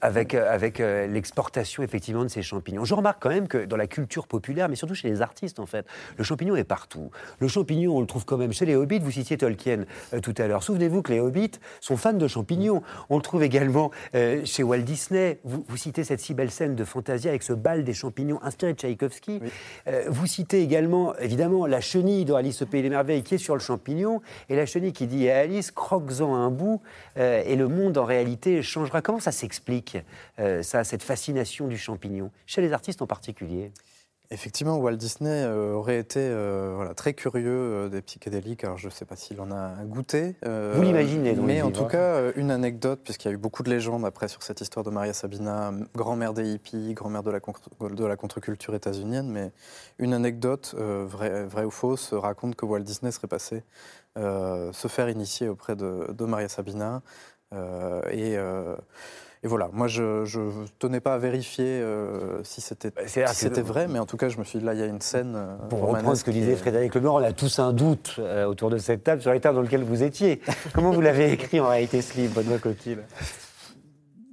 Avec, 0.00 0.34
euh, 0.34 0.52
avec 0.52 0.80
euh, 0.80 1.06
l'exportation, 1.06 1.82
effectivement, 1.82 2.22
de 2.24 2.28
ces 2.28 2.42
champignons. 2.42 2.84
Je 2.84 2.94
remarque 2.94 3.22
quand 3.22 3.28
même 3.28 3.48
que 3.48 3.64
dans 3.64 3.76
la 3.76 3.86
culture 3.86 4.26
populaire, 4.26 4.68
mais 4.68 4.76
surtout 4.76 4.94
chez 4.94 5.08
les 5.08 5.22
artistes, 5.22 5.58
en 5.58 5.66
fait, 5.66 5.86
le 6.16 6.24
champignon 6.24 6.56
est 6.56 6.64
partout. 6.64 7.10
Le 7.38 7.48
champignon, 7.48 7.96
on 7.96 8.00
le 8.00 8.06
trouve 8.06 8.24
quand 8.24 8.36
même 8.36 8.52
chez 8.52 8.66
les 8.66 8.74
hobbits. 8.74 8.98
Vous 8.98 9.10
citiez 9.10 9.36
Tolkien 9.36 9.84
tout 10.22 10.34
à 10.38 10.46
l'heure. 10.46 10.62
Souvenez-vous 10.62 11.02
que 11.02 11.12
les 11.12 11.20
hobbits 11.20 11.52
sont 11.80 11.96
fans 11.96 12.12
de 12.12 12.28
champignons. 12.28 12.82
On 13.10 13.16
le 13.16 13.22
trouve 13.22 13.42
également 13.42 13.90
chez 14.12 14.62
Walt 14.62 14.78
Disney. 14.78 15.40
Vous, 15.44 15.76
citez 15.76 16.04
cette 16.04 16.20
si 16.20 16.34
belle 16.34 16.50
scène 16.50 16.74
de 16.74 16.84
Fantasia 16.84 17.30
avec 17.30 17.42
ce 17.42 17.52
bal 17.52 17.84
des 17.84 17.94
champignons 17.94 18.40
inspiré 18.42 18.72
de 18.72 18.78
Tchaïkovski. 18.78 19.40
vous 20.08 20.26
citez 20.26 20.62
également, 20.62 21.16
évidemment, 21.16 21.66
la 21.66 21.80
chenille 21.80 22.24
de 22.24 22.32
Alice 22.32 22.62
au 22.62 22.66
Pays 22.66 22.82
des 22.82 22.90
Merveilles 22.90 23.22
qui 23.22 23.34
est 23.36 23.38
sur 23.38 23.54
le 23.54 23.60
champignon. 23.60 24.20
Et 24.48 24.56
la 24.56 24.66
chenille 24.66 24.92
qui 24.92 25.06
dit 25.06 25.28
à 25.28 25.40
Alice, 25.40 25.70
croque-en 25.70 26.34
un 26.34 26.50
bout. 26.50 26.80
et 27.16 27.56
le 27.56 27.68
monde 27.68 27.81
en 27.90 28.04
réalité 28.04 28.62
changera. 28.62 29.02
Comment 29.02 29.20
ça 29.20 29.32
s'explique, 29.32 29.98
euh, 30.38 30.62
ça, 30.62 30.84
cette 30.84 31.02
fascination 31.02 31.68
du 31.68 31.78
champignon, 31.78 32.30
chez 32.46 32.60
les 32.60 32.72
artistes 32.72 33.02
en 33.02 33.06
particulier? 33.06 33.72
Effectivement, 34.30 34.78
Walt 34.78 34.96
Disney 34.96 35.42
euh, 35.44 35.74
aurait 35.74 35.98
été 35.98 36.18
euh, 36.18 36.72
voilà, 36.74 36.94
très 36.94 37.12
curieux 37.12 37.90
des 37.90 38.00
psychédéliques. 38.00 38.64
Alors, 38.64 38.78
je 38.78 38.86
ne 38.86 38.90
sais 38.90 39.04
pas 39.04 39.14
s'il 39.14 39.38
en 39.42 39.50
a 39.50 39.74
goûté. 39.84 40.36
Vous 40.42 40.80
l'imaginez, 40.80 41.34
Mais 41.34 41.60
en 41.60 41.70
tout 41.70 41.84
cas, 41.84 42.32
une 42.36 42.50
anecdote, 42.50 43.00
puisqu'il 43.04 43.28
y 43.28 43.30
a 43.30 43.34
eu 43.34 43.38
beaucoup 43.38 43.62
de 43.62 43.68
légendes 43.68 44.06
après 44.06 44.28
sur 44.28 44.42
cette 44.42 44.62
histoire 44.62 44.86
de 44.86 44.90
Maria 44.90 45.12
Sabina, 45.12 45.74
grand-mère 45.94 46.32
des 46.32 46.50
hippies, 46.50 46.94
grand-mère 46.94 47.22
de 47.22 47.30
la, 47.30 47.40
de 47.40 48.04
la 48.06 48.16
contre-culture 48.16 48.74
états-unienne. 48.74 49.28
Mais 49.28 49.52
une 49.98 50.14
anecdote, 50.14 50.74
vraie, 50.78 51.44
vraie, 51.44 51.64
ou 51.64 51.70
fausse, 51.70 52.14
raconte 52.14 52.56
que 52.56 52.64
Walt 52.64 52.80
Disney 52.80 53.12
serait 53.12 53.28
passé 53.28 53.64
se 54.16 54.88
faire 54.88 55.10
initier 55.10 55.50
auprès 55.50 55.76
de, 55.76 56.10
de 56.10 56.24
Maria 56.24 56.48
Sabina. 56.48 57.02
Euh, 57.52 58.00
et, 58.10 58.36
euh, 58.36 58.74
et, 59.42 59.48
voilà, 59.48 59.68
moi 59.72 59.88
je 59.88 60.02
ne 60.02 60.66
tenais 60.78 61.00
pas 61.00 61.14
à 61.14 61.18
vérifier 61.18 61.66
euh, 61.66 62.42
si 62.44 62.60
c'était 62.60 62.92
c'était 63.06 63.62
vrai, 63.62 63.88
mais 63.88 63.98
en 63.98 64.06
tout 64.06 64.16
cas 64.16 64.28
je 64.28 64.38
me 64.38 64.44
suis 64.44 64.58
dit 64.58 64.64
là 64.64 64.74
il 64.74 64.80
y 64.80 64.82
a 64.82 64.86
une 64.86 65.00
scène. 65.00 65.36
Pour 65.68 65.80
reprendre 65.80 66.16
ce 66.16 66.24
que 66.24 66.30
disait 66.30 66.56
Frédéric 66.56 66.94
Leblanc, 66.94 67.16
on 67.16 67.24
a 67.24 67.32
tous 67.32 67.58
un 67.58 67.72
doute 67.72 68.20
autour 68.46 68.70
de 68.70 68.78
cette 68.78 69.04
table 69.04 69.22
sur 69.22 69.32
l'état 69.32 69.52
dans 69.52 69.62
lequel 69.62 69.84
vous 69.84 70.02
étiez. 70.02 70.40
Comment 70.74 70.90
vous 70.90 71.00
l'avez 71.00 71.32
écrit 71.32 71.60
en 71.60 71.68
réalité 71.68 72.02
ce 72.02 72.16
livre, 72.16 72.40
Benoît 72.40 72.58
Coquille 72.58 72.98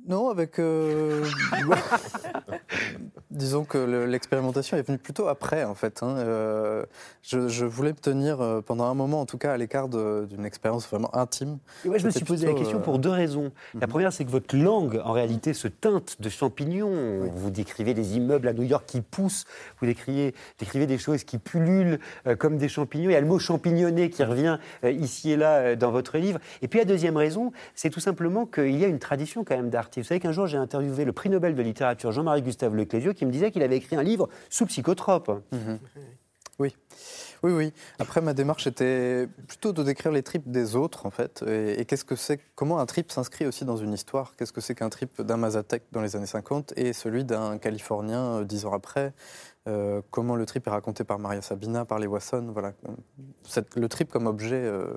non, 0.10 0.30
avec. 0.30 0.57
Euh, 0.57 1.23
disons 3.30 3.64
que 3.64 3.77
l'expérimentation 4.07 4.76
est 4.76 4.81
venue 4.81 4.98
plutôt 4.98 5.27
après, 5.27 5.64
en 5.64 5.76
fait. 5.76 6.02
Hein. 6.02 6.15
Euh, 6.18 6.84
je, 7.22 7.64
voulais 7.64 7.91
me 7.91 7.98
tenir 7.98 8.41
euh, 8.41 8.60
pendant 8.60 8.86
un 8.86 8.95
moment, 8.95 9.22
en 9.22 9.27
tout 9.27 9.38
cas, 9.38 9.53
à 9.53 9.57
l'écart 9.57 9.88
d'une 9.88 10.45
expérience 10.45 10.88
vraiment 10.88 11.15
intime. 11.15 11.60
je 11.86 11.90
me 11.90 12.10
suis 12.10 12.26
posé 12.26 12.48
la 12.48 12.53
question 12.53 12.80
pour 12.80 12.98
deux 12.98 13.11
raisons. 13.11 13.52
La 13.76 13.86
mhm. 13.86 13.91
première, 13.91 14.11
c'est 14.11 14.26
que 14.26 14.31
votre 14.31 14.57
langue, 14.57 14.99
en 15.06 15.11
réalité, 15.11 15.53
se 15.53 15.68
teinte 15.68 16.19
de 16.19 16.30
champignons. 16.30 17.30
Vous 17.36 17.52
décrivez 17.52 17.94
des 17.94 18.18
immeubles 18.18 18.48
à 18.48 18.53
New 18.53 18.64
York 18.64 18.86
qui 18.88 19.02
poussent, 19.02 19.45
vous 19.80 19.86
décrivez, 19.86 20.34
décrivez 20.57 20.88
des 20.88 20.98
choses 20.98 21.23
qui 21.23 21.38
pullulent 21.38 21.99
comme 22.40 22.57
des 22.57 22.68
champignons. 22.68 23.11
Il 23.11 23.14
y 23.14 23.15
a 23.15 23.22
le 23.22 23.27
mot 23.27 23.38
champignonné 23.38 24.10
qui 24.10 24.23
revient 24.23 24.57
ici 24.84 25.31
et 25.31 25.38
là 25.38 25.76
dans 25.76 25.91
votre 25.91 26.18
livre. 26.18 26.40
Et 26.64 26.68
puis 26.68 26.80
la 26.80 26.86
deuxième 26.86 27.15
raison, 27.15 27.52
c'est 27.76 27.91
tout 27.91 27.99
simplement 27.99 28.48
qu'il 28.48 28.76
y 28.76 28.84
a 28.84 28.88
une 28.88 28.98
tradition 28.98 29.44
quand 29.44 29.56
même 29.56 29.69
d'artistes 29.69 29.99
vous 30.00 30.08
savez 30.08 30.20
qu'un 30.20 30.32
jour, 30.32 30.48
j'ai 30.48 30.58
interviewé 30.58 31.06
le 31.06 31.14
prix 31.14 31.30
Nobel 31.30 31.56
de 31.56 31.62
littérature 31.62 32.12
Jean-Marie 32.12 32.42
Gustave 32.42 32.76
Leclésieux 32.76 33.14
qui 33.14 33.26
me 33.26 33.32
disait 33.32 33.52
qu'il 33.52 33.64
avait 33.64 33.78
écrit 33.78 33.96
un 33.96 34.04
livre 34.04 34.30
sous 34.50 34.66
psychotrope. 34.66 35.30
Mhm. 35.52 35.80
Oui. 36.60 36.76
Oui, 37.42 37.54
oui. 37.54 37.74
Après, 38.00 38.20
ma 38.20 38.34
démarche 38.34 38.68
était 38.68 39.28
plutôt 39.48 39.72
de 39.72 39.82
décrire 39.82 40.12
les 40.12 40.24
tripes 40.24 40.52
des 40.52 40.76
autres, 40.76 41.06
en 41.06 41.10
fait. 41.10 41.42
Et, 41.48 41.86
qu'est-ce 41.86 42.04
que 42.04 42.18
c'est, 42.18 42.40
comment 42.56 42.80
un 42.80 42.86
trip 42.86 43.12
s'inscrit 43.12 43.46
aussi 43.46 43.64
dans 43.64 43.78
une 43.78 43.94
histoire? 43.94 44.36
Qu'est-ce 44.36 44.52
que 44.52 44.60
c'est 44.60 44.76
qu'un 44.76 44.90
trip 44.90 45.22
d'un 45.22 45.38
Mazatec 45.38 45.84
dans 45.94 46.02
les 46.02 46.18
années 46.18 46.26
50 46.26 46.74
et 46.76 46.92
celui 46.92 47.24
d'un 47.24 47.58
Californien 47.58 48.40
euh, 48.40 48.44
dix 48.44 48.66
ans 48.66 48.74
après? 48.74 49.14
Euh, 49.70 50.02
Comment 50.12 50.36
le 50.36 50.46
trip 50.46 50.68
est 50.68 50.70
raconté 50.70 51.06
par 51.06 51.18
Maria 51.18 51.42
Sabina, 51.42 51.86
par 51.86 52.00
les 52.00 52.08
Wasson 52.08 52.50
Voilà. 52.52 52.74
le 53.76 53.88
trip 53.88 54.12
comme 54.12 54.28
objet. 54.28 54.62
Euh, 54.62 54.94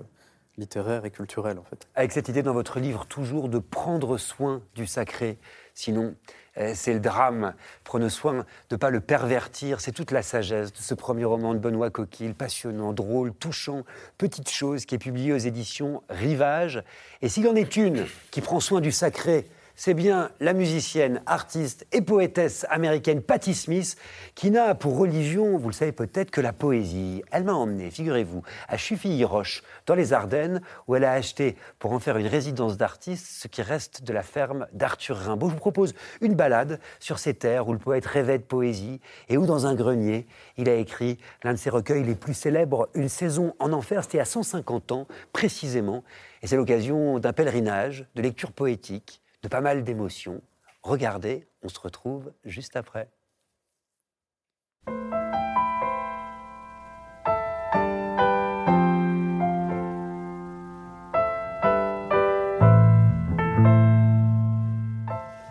littéraire 0.58 1.04
et 1.04 1.10
culturel 1.10 1.58
en 1.58 1.64
fait. 1.64 1.88
Avec 1.94 2.12
cette 2.12 2.28
idée 2.28 2.42
dans 2.42 2.52
votre 2.52 2.78
livre 2.80 3.06
toujours 3.06 3.48
de 3.48 3.58
prendre 3.58 4.18
soin 4.18 4.62
du 4.74 4.86
sacré, 4.86 5.38
sinon 5.74 6.14
euh, 6.58 6.72
c'est 6.74 6.92
le 6.92 7.00
drame. 7.00 7.54
Prenez 7.84 8.10
soin 8.10 8.34
de 8.34 8.44
ne 8.72 8.76
pas 8.76 8.90
le 8.90 9.00
pervertir, 9.00 9.80
c'est 9.80 9.92
toute 9.92 10.10
la 10.10 10.22
sagesse 10.22 10.72
de 10.72 10.78
ce 10.78 10.94
premier 10.94 11.24
roman 11.24 11.54
de 11.54 11.58
Benoît 11.58 11.90
Coquille, 11.90 12.34
passionnant, 12.34 12.92
drôle, 12.92 13.32
touchant, 13.32 13.84
petite 14.18 14.50
chose 14.50 14.84
qui 14.84 14.94
est 14.94 14.98
publié 14.98 15.32
aux 15.32 15.38
éditions 15.38 16.02
Rivage. 16.10 16.82
Et 17.22 17.28
s'il 17.28 17.48
en 17.48 17.54
est 17.54 17.76
une 17.76 18.06
qui 18.30 18.40
prend 18.40 18.60
soin 18.60 18.80
du 18.80 18.92
sacré, 18.92 19.46
c'est 19.74 19.94
bien 19.94 20.30
la 20.40 20.52
musicienne, 20.52 21.22
artiste 21.26 21.86
et 21.92 22.02
poétesse 22.02 22.66
américaine 22.68 23.22
Patti 23.22 23.54
Smith 23.54 23.96
qui 24.34 24.50
n'a 24.50 24.74
pour 24.74 24.98
religion, 24.98 25.56
vous 25.56 25.68
le 25.68 25.74
savez 25.74 25.92
peut-être, 25.92 26.30
que 26.30 26.40
la 26.40 26.52
poésie. 26.52 27.22
Elle 27.30 27.44
m'a 27.44 27.54
emmené, 27.54 27.90
figurez-vous, 27.90 28.42
à 28.68 28.76
Chufilly-Roche, 28.76 29.62
dans 29.86 29.94
les 29.94 30.12
Ardennes, 30.12 30.60
où 30.86 30.94
elle 30.94 31.04
a 31.04 31.12
acheté, 31.12 31.56
pour 31.78 31.92
en 31.92 31.98
faire 31.98 32.16
une 32.16 32.26
résidence 32.26 32.76
d'artiste, 32.76 33.26
ce 33.26 33.48
qui 33.48 33.62
reste 33.62 34.04
de 34.04 34.12
la 34.12 34.22
ferme 34.22 34.66
d'Arthur 34.72 35.16
Rimbaud. 35.16 35.48
Je 35.48 35.54
vous 35.54 35.58
propose 35.58 35.94
une 36.20 36.34
balade 36.34 36.78
sur 37.00 37.18
ces 37.18 37.34
terres 37.34 37.68
où 37.68 37.72
le 37.72 37.78
poète 37.78 38.06
rêvait 38.06 38.38
de 38.38 38.44
poésie 38.44 39.00
et 39.28 39.36
où, 39.38 39.46
dans 39.46 39.66
un 39.66 39.74
grenier, 39.74 40.26
il 40.58 40.68
a 40.68 40.74
écrit 40.74 41.18
l'un 41.42 41.52
de 41.52 41.58
ses 41.58 41.70
recueils 41.70 42.04
les 42.04 42.14
plus 42.14 42.34
célèbres, 42.34 42.88
Une 42.94 43.08
saison 43.08 43.54
en 43.58 43.72
enfer. 43.72 44.02
C'était 44.02 44.20
à 44.20 44.24
150 44.24 44.92
ans, 44.92 45.06
précisément. 45.32 46.04
Et 46.42 46.46
c'est 46.46 46.56
l'occasion 46.56 47.18
d'un 47.18 47.32
pèlerinage, 47.32 48.06
de 48.14 48.22
lecture 48.22 48.52
poétique 48.52 49.21
de 49.42 49.48
pas 49.48 49.60
mal 49.60 49.82
d'émotions. 49.82 50.40
Regardez, 50.82 51.46
on 51.62 51.68
se 51.68 51.78
retrouve 51.80 52.32
juste 52.44 52.76
après. 52.76 53.08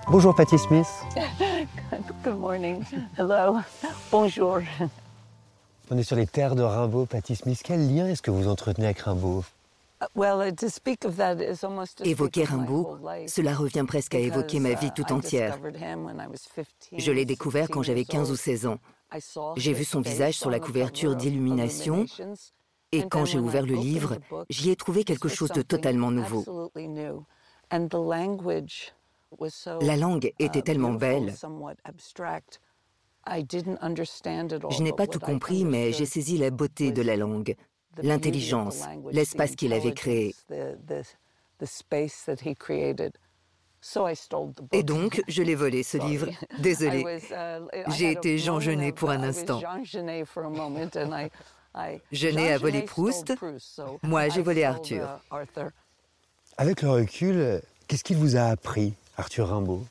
Bonjour 0.07 0.35
Patty 0.35 0.57
Smith. 0.57 0.87
Good 2.23 2.37
morning. 2.37 2.83
Hello. 3.17 3.59
Bonjour. 4.11 4.59
On 5.89 5.97
est 5.97 6.03
sur 6.03 6.17
les 6.17 6.27
terres 6.27 6.55
de 6.55 6.63
Rimbaud, 6.63 7.05
Patty 7.05 7.35
Smith. 7.35 7.61
Quel 7.63 7.93
lien 7.93 8.07
est-ce 8.07 8.21
que 8.21 8.31
vous 8.31 8.49
entretenez 8.49 8.87
avec 8.87 8.99
Rimbaud? 8.99 9.45
Évoquer 12.03 12.43
Rimbaud, 12.43 12.99
cela 13.27 13.53
revient 13.53 13.85
presque 13.87 14.15
à 14.15 14.19
évoquer 14.19 14.59
ma 14.59 14.73
vie 14.73 14.87
uh, 14.87 14.91
tout 14.95 15.11
entière. 15.13 15.59
Je 16.97 17.11
l'ai 17.11 17.25
découvert 17.25 17.69
quand 17.69 17.83
j'avais 17.83 18.05
15 18.05 18.31
ou 18.31 18.35
16 18.35 18.65
ans. 18.65 18.77
J'ai 19.57 19.73
vu 19.73 19.83
son 19.83 20.01
visage 20.01 20.35
sur 20.35 20.49
la 20.49 20.59
couverture 20.59 21.15
d'Illumination 21.15 22.05
et 22.91 23.07
quand 23.07 23.25
j'ai 23.25 23.39
ouvert 23.39 23.65
le 23.65 23.75
livre, 23.75 24.17
j'y 24.49 24.71
ai 24.71 24.75
trouvé 24.75 25.03
quelque 25.03 25.29
chose 25.29 25.51
de 25.51 25.61
totalement 25.61 26.11
nouveau. 26.11 26.71
La 29.81 29.97
langue 29.97 30.25
uh, 30.25 30.43
était 30.43 30.61
tellement 30.61 30.93
belle. 30.93 31.33
Je 34.69 34.81
n'ai 34.81 34.93
pas 34.93 35.07
tout 35.07 35.19
compris, 35.19 35.63
mais 35.63 35.93
j'ai 35.93 36.05
saisi 36.05 36.37
la 36.37 36.49
beauté 36.49 36.91
de 36.91 37.01
la 37.01 37.15
langue 37.15 37.55
l'intelligence, 38.01 38.83
l'espace 39.11 39.55
qu'il 39.55 39.73
avait 39.73 39.93
créé. 39.93 40.35
Et 44.71 44.83
donc, 44.83 45.23
je 45.27 45.41
l'ai 45.41 45.55
volé, 45.55 45.83
ce 45.83 45.97
livre. 45.97 46.27
Désolée. 46.59 47.03
Uh, 47.31 47.91
J'ai 47.95 48.11
été 48.11 48.37
Jean 48.37 48.59
Genet 48.59 48.91
pour 48.91 49.09
un 49.09 49.23
instant. 49.23 49.59
Genet 52.11 52.53
a 52.53 52.57
volé 52.59 52.83
Proust. 52.83 53.33
Moi, 54.03 54.29
j'ai 54.29 54.41
volé 54.41 54.63
Arthur. 54.63 55.19
Avec 56.57 56.81
le 56.81 56.91
recul, 56.91 57.61
qu'est-ce 57.87 58.03
qu'il 58.03 58.17
vous 58.17 58.35
a 58.35 58.43
appris, 58.43 58.93
Arthur 59.17 59.47
Rimbaud? 59.49 59.83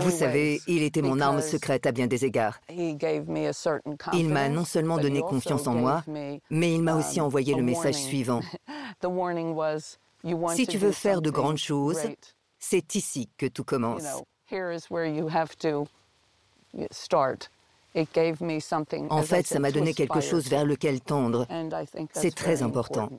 Vous 0.00 0.10
savez, 0.10 0.60
il 0.66 0.82
était 0.82 1.02
mon 1.02 1.20
arme 1.20 1.40
secrète 1.40 1.86
à 1.86 1.92
bien 1.92 2.06
des 2.06 2.24
égards. 2.24 2.60
Il 2.68 4.28
m'a 4.28 4.48
non 4.48 4.64
seulement 4.64 4.98
donné 4.98 5.20
confiance 5.20 5.66
en 5.66 5.74
moi, 5.74 6.04
mais 6.06 6.74
il 6.74 6.82
m'a 6.82 6.96
aussi 6.96 7.20
um, 7.20 7.26
envoyé 7.26 7.54
le 7.54 7.62
message 7.62 7.94
suivant. 7.94 8.40
Si 10.54 10.66
tu 10.66 10.78
veux 10.78 10.92
faire 10.92 11.20
de 11.22 11.30
grandes 11.30 11.58
choses, 11.58 12.00
c'est 12.58 12.94
ici 12.94 13.28
que 13.36 13.46
tout 13.46 13.64
commence. 13.64 14.02
En 19.10 19.22
fait, 19.22 19.46
ça 19.46 19.58
m'a 19.58 19.70
donné 19.70 19.94
quelque 19.94 20.20
chose 20.20 20.48
vers 20.48 20.64
lequel 20.64 21.00
tendre. 21.00 21.46
C'est 22.12 22.34
très 22.34 22.62
important. 22.62 23.10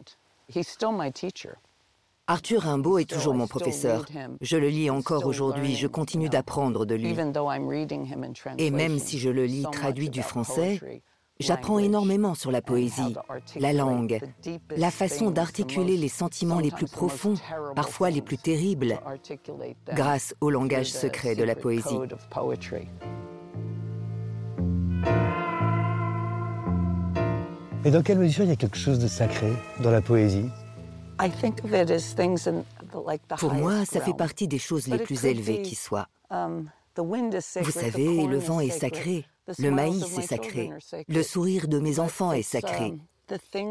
Arthur 2.30 2.64
Rimbaud 2.64 2.98
est 2.98 3.10
toujours 3.10 3.34
mon 3.34 3.48
professeur. 3.48 4.06
Je 4.42 4.58
le 4.58 4.68
lis 4.68 4.90
encore 4.90 5.26
aujourd'hui, 5.26 5.76
je 5.76 5.88
continue 5.88 6.28
d'apprendre 6.28 6.86
de 6.86 6.94
lui. 6.94 7.16
Et 8.58 8.70
même 8.70 9.00
si 9.00 9.18
je 9.18 9.30
le 9.30 9.46
lis 9.46 9.66
traduit 9.72 10.10
du 10.10 10.22
français, 10.22 10.82
j'apprends 11.40 11.80
énormément 11.80 12.36
sur 12.36 12.52
la 12.52 12.62
poésie, 12.62 13.16
la 13.58 13.72
langue, 13.72 14.20
la 14.76 14.92
façon 14.92 15.32
d'articuler 15.32 15.96
les 15.96 16.10
sentiments 16.10 16.60
les 16.60 16.72
plus 16.72 16.88
profonds, 16.88 17.36
parfois 17.78 18.10
les 18.10 18.22
plus 18.22 18.38
terribles, 18.38 19.00
grâce 19.94 20.36
au 20.42 20.50
langage 20.50 20.92
secret 20.92 21.34
de 21.34 21.46
la 21.46 21.56
poésie. 21.56 21.98
Et 27.86 27.92
dans 27.92 28.02
quelle 28.02 28.20
mesure 28.20 28.44
il 28.44 28.50
y 28.50 28.54
a 28.54 28.58
quelque 28.58 28.78
chose 28.78 29.00
de 29.00 29.08
sacré 29.08 29.54
dans 29.80 29.92
la 29.92 30.02
poésie? 30.02 30.50
Pour 33.38 33.54
moi, 33.54 33.86
ça 33.86 34.02
fait 34.02 34.14
partie 34.14 34.48
des 34.48 34.60
choses 34.60 34.88
les 34.88 34.98
plus 35.00 35.26
élevées 35.26 35.62
qui 35.62 35.76
soient. 35.76 36.08
Um, 36.30 36.70
Vous 36.98 37.72
savez, 37.72 38.28
le 38.28 38.38
vent 38.38 38.60
est 38.60 38.70
sacré, 38.70 39.26
le 39.60 39.72
maïs 39.72 40.18
est 40.18 40.28
sacré, 40.28 40.72
le 41.08 41.24
sourire 41.24 41.68
de 41.68 41.80
mes 41.80 42.00
enfants 42.00 42.34
est 42.34 42.42
sacré. 42.42 42.86
Um, 42.86 43.00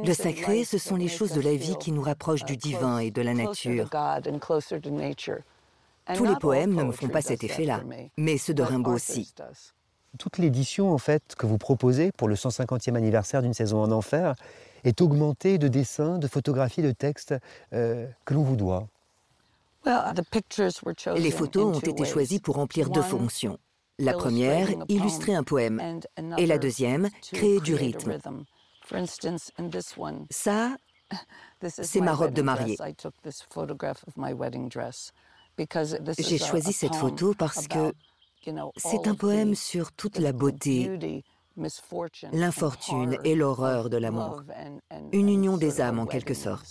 le 0.05 0.13
sacré, 0.13 0.65
ce 0.65 0.77
sont 0.77 0.97
les 0.97 1.09
choses 1.09 1.33
de 1.33 1.41
la 1.41 1.55
vie 1.55 1.77
qui 1.81 1.91
nous 1.91 2.03
rapprochent 2.03 2.45
du 2.45 2.57
divin 2.57 2.99
et 2.99 3.11
de 3.11 3.23
la 3.23 3.33
nature. 3.33 3.89
Tous 6.15 6.25
les 6.25 6.37
poèmes 6.37 6.75
ne 6.75 6.85
me 6.85 6.93
font 6.93 7.09
pas 7.09 7.23
cet 7.23 7.43
effet-là, 7.43 7.83
mais 8.17 8.39
ceux 8.39 8.55
de 8.55 8.63
Rimbaud 8.63 8.93
aussi. 8.93 9.33
Toute 10.19 10.39
l'édition 10.39 10.93
en 10.93 10.99
fait 10.99 11.35
que 11.37 11.47
vous 11.47 11.59
proposez 11.59 12.11
pour 12.13 12.29
le 12.29 12.37
150e 12.37 12.95
anniversaire 12.95 13.43
d'une 13.43 13.53
saison 13.53 13.83
en 13.83 13.93
enfer, 13.93 14.35
est 14.87 15.01
augmenté 15.01 15.59
de 15.59 15.69
dessins, 15.69 16.19
de 16.19 16.29
photographies, 16.29 16.83
de 16.83 16.93
textes 16.93 17.35
euh, 17.73 18.07
que 18.25 18.35
l'on 18.35 18.43
vous 18.43 18.57
doit 18.57 18.87
Les 21.17 21.31
photos 21.31 21.77
ont 21.77 21.81
été 21.81 22.05
choisies 22.05 22.41
pour 22.41 22.57
remplir 22.57 22.91
deux 22.91 23.03
fonctions. 23.03 23.59
La 23.99 24.13
première, 24.13 24.69
illustrer 24.89 25.35
un 25.35 25.45
poème, 25.45 26.01
et 26.37 26.47
la 26.47 26.59
deuxième, 26.59 27.09
créer 27.33 27.61
du 27.61 27.75
rythme. 27.75 28.19
Ça, 30.31 30.77
c'est 31.69 32.01
ma 32.01 32.15
robe 32.15 32.33
de 32.33 32.43
mariée. 32.43 32.77
J'ai 36.19 36.39
choisi 36.39 36.73
cette 36.73 36.95
photo 36.95 37.35
parce 37.39 37.67
que 37.69 37.93
c'est 38.77 39.07
un 39.07 39.15
poème 39.15 39.55
sur 39.55 39.93
toute 39.93 40.19
la 40.19 40.33
beauté, 40.33 41.23
l'infortune 42.33 43.19
et 43.25 43.35
l'horreur 43.35 43.91
de 43.91 43.97
l'amour. 43.97 44.43
Une 45.13 45.29
union 45.29 45.57
des 45.57 45.81
âmes 45.81 45.99
en 45.99 46.07
quelque 46.07 46.35
sorte. 46.35 46.67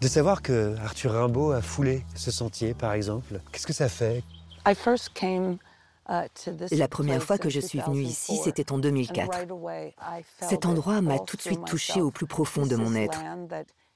De 0.00 0.08
savoir 0.08 0.40
que 0.40 0.76
Arthur 0.78 1.12
Rimbaud 1.12 1.52
a 1.52 1.60
foulé 1.60 2.04
ce 2.14 2.30
sentier, 2.30 2.72
par 2.72 2.94
exemple, 2.94 3.40
qu'est-ce 3.52 3.66
que 3.66 3.72
ça 3.72 3.88
fait? 3.88 4.22
Uh, 6.08 6.26
la 6.72 6.88
première 6.88 7.22
fois 7.22 7.38
que 7.38 7.48
je 7.48 7.60
suis 7.60 7.78
venue 7.78 8.02
ici, 8.02 8.36
c'était 8.42 8.72
en 8.72 8.78
2004. 8.78 9.46
Cet 10.40 10.66
endroit 10.66 11.00
m'a 11.02 11.18
tout 11.18 11.36
de 11.36 11.42
suite 11.42 11.64
touchée 11.64 12.00
au 12.00 12.10
plus 12.10 12.26
profond 12.26 12.66
de 12.66 12.74
mon 12.76 12.94
être. 12.94 13.20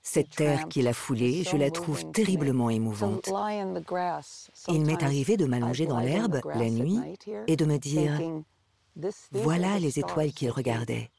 Cette 0.06 0.30
terre 0.36 0.68
qu'il 0.68 0.86
a 0.86 0.92
foulée, 0.92 1.44
je 1.44 1.56
la 1.56 1.70
trouve 1.70 2.04
terriblement 2.12 2.68
émouvante. 2.68 3.28
Il 4.68 4.84
m'est 4.84 5.02
arrivé 5.02 5.38
de 5.38 5.46
m'allonger 5.46 5.86
dans 5.86 5.98
l'herbe 5.98 6.40
la 6.44 6.68
nuit 6.68 7.00
et 7.46 7.56
de 7.56 7.64
me 7.64 7.78
dire, 7.78 8.20
voilà 9.32 9.78
les 9.78 9.98
étoiles 9.98 10.32
qu'il 10.32 10.50
regardait, 10.50 11.10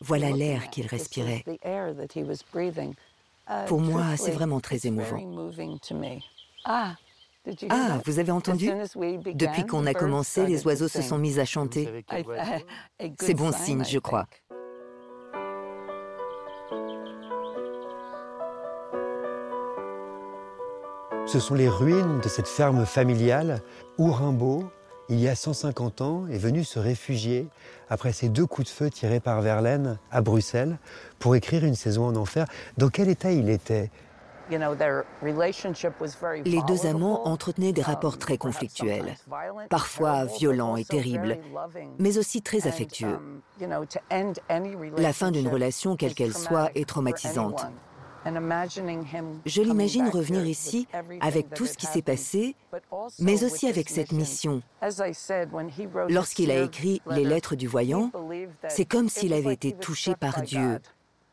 voilà 0.00 0.30
l'air 0.30 0.70
qu'il 0.70 0.86
respirait. 0.86 1.44
Pour 3.66 3.80
moi, 3.80 4.16
c'est 4.16 4.30
vraiment 4.30 4.60
très 4.60 4.86
émouvant. 4.86 5.20
Ah, 6.66 6.94
vous 8.06 8.18
avez 8.18 8.32
entendu? 8.32 8.70
Depuis 9.34 9.66
qu'on 9.66 9.84
a 9.84 9.92
commencé, 9.92 10.46
les 10.46 10.64
oiseaux 10.66 10.88
se 10.88 11.02
sont 11.02 11.18
mis 11.18 11.38
à 11.38 11.44
chanter. 11.44 12.04
C'est 13.20 13.34
bon 13.34 13.52
signe, 13.52 13.84
je 13.84 13.98
crois. 13.98 14.26
Ce 21.34 21.40
sont 21.40 21.56
les 21.56 21.68
ruines 21.68 22.20
de 22.20 22.28
cette 22.28 22.46
ferme 22.46 22.86
familiale 22.86 23.60
où 23.98 24.12
Rimbaud, 24.12 24.70
il 25.08 25.18
y 25.18 25.26
a 25.26 25.34
150 25.34 26.00
ans, 26.00 26.28
est 26.28 26.38
venu 26.38 26.62
se 26.62 26.78
réfugier 26.78 27.48
après 27.90 28.12
ces 28.12 28.28
deux 28.28 28.46
coups 28.46 28.68
de 28.68 28.72
feu 28.72 28.88
tirés 28.88 29.18
par 29.18 29.40
Verlaine 29.40 29.98
à 30.12 30.20
Bruxelles 30.20 30.78
pour 31.18 31.34
écrire 31.34 31.64
une 31.64 31.74
saison 31.74 32.06
en 32.06 32.14
enfer. 32.14 32.46
Dans 32.78 32.88
quel 32.88 33.08
état 33.08 33.32
il 33.32 33.50
était? 33.50 33.90
Les 34.48 34.58
deux 36.68 36.86
amants 36.86 37.26
entretenaient 37.26 37.72
des 37.72 37.82
rapports 37.82 38.16
très 38.16 38.38
conflictuels, 38.38 39.16
parfois 39.70 40.26
violents 40.26 40.76
et 40.76 40.84
terribles, 40.84 41.38
mais 41.98 42.16
aussi 42.16 42.42
très 42.42 42.68
affectueux. 42.68 43.18
La 44.98 45.12
fin 45.12 45.32
d'une 45.32 45.48
relation, 45.48 45.96
quelle 45.96 46.14
qu'elle 46.14 46.36
soit, 46.36 46.70
est 46.76 46.88
traumatisante. 46.88 47.66
Je 48.24 49.62
l'imagine 49.62 50.08
revenir 50.08 50.46
ici 50.46 50.86
avec 51.20 51.52
tout 51.54 51.66
ce 51.66 51.76
qui 51.76 51.86
s'est 51.86 52.02
passé, 52.02 52.56
mais 53.18 53.44
aussi 53.44 53.66
avec 53.68 53.90
cette 53.90 54.12
mission. 54.12 54.62
Lorsqu'il 56.08 56.50
a 56.50 56.62
écrit 56.62 57.02
Les 57.10 57.24
lettres 57.24 57.56
du 57.56 57.66
voyant, 57.66 58.10
c'est 58.68 58.84
comme 58.84 59.08
s'il 59.08 59.32
avait 59.32 59.54
été 59.54 59.72
touché 59.72 60.14
par 60.14 60.42
Dieu 60.42 60.78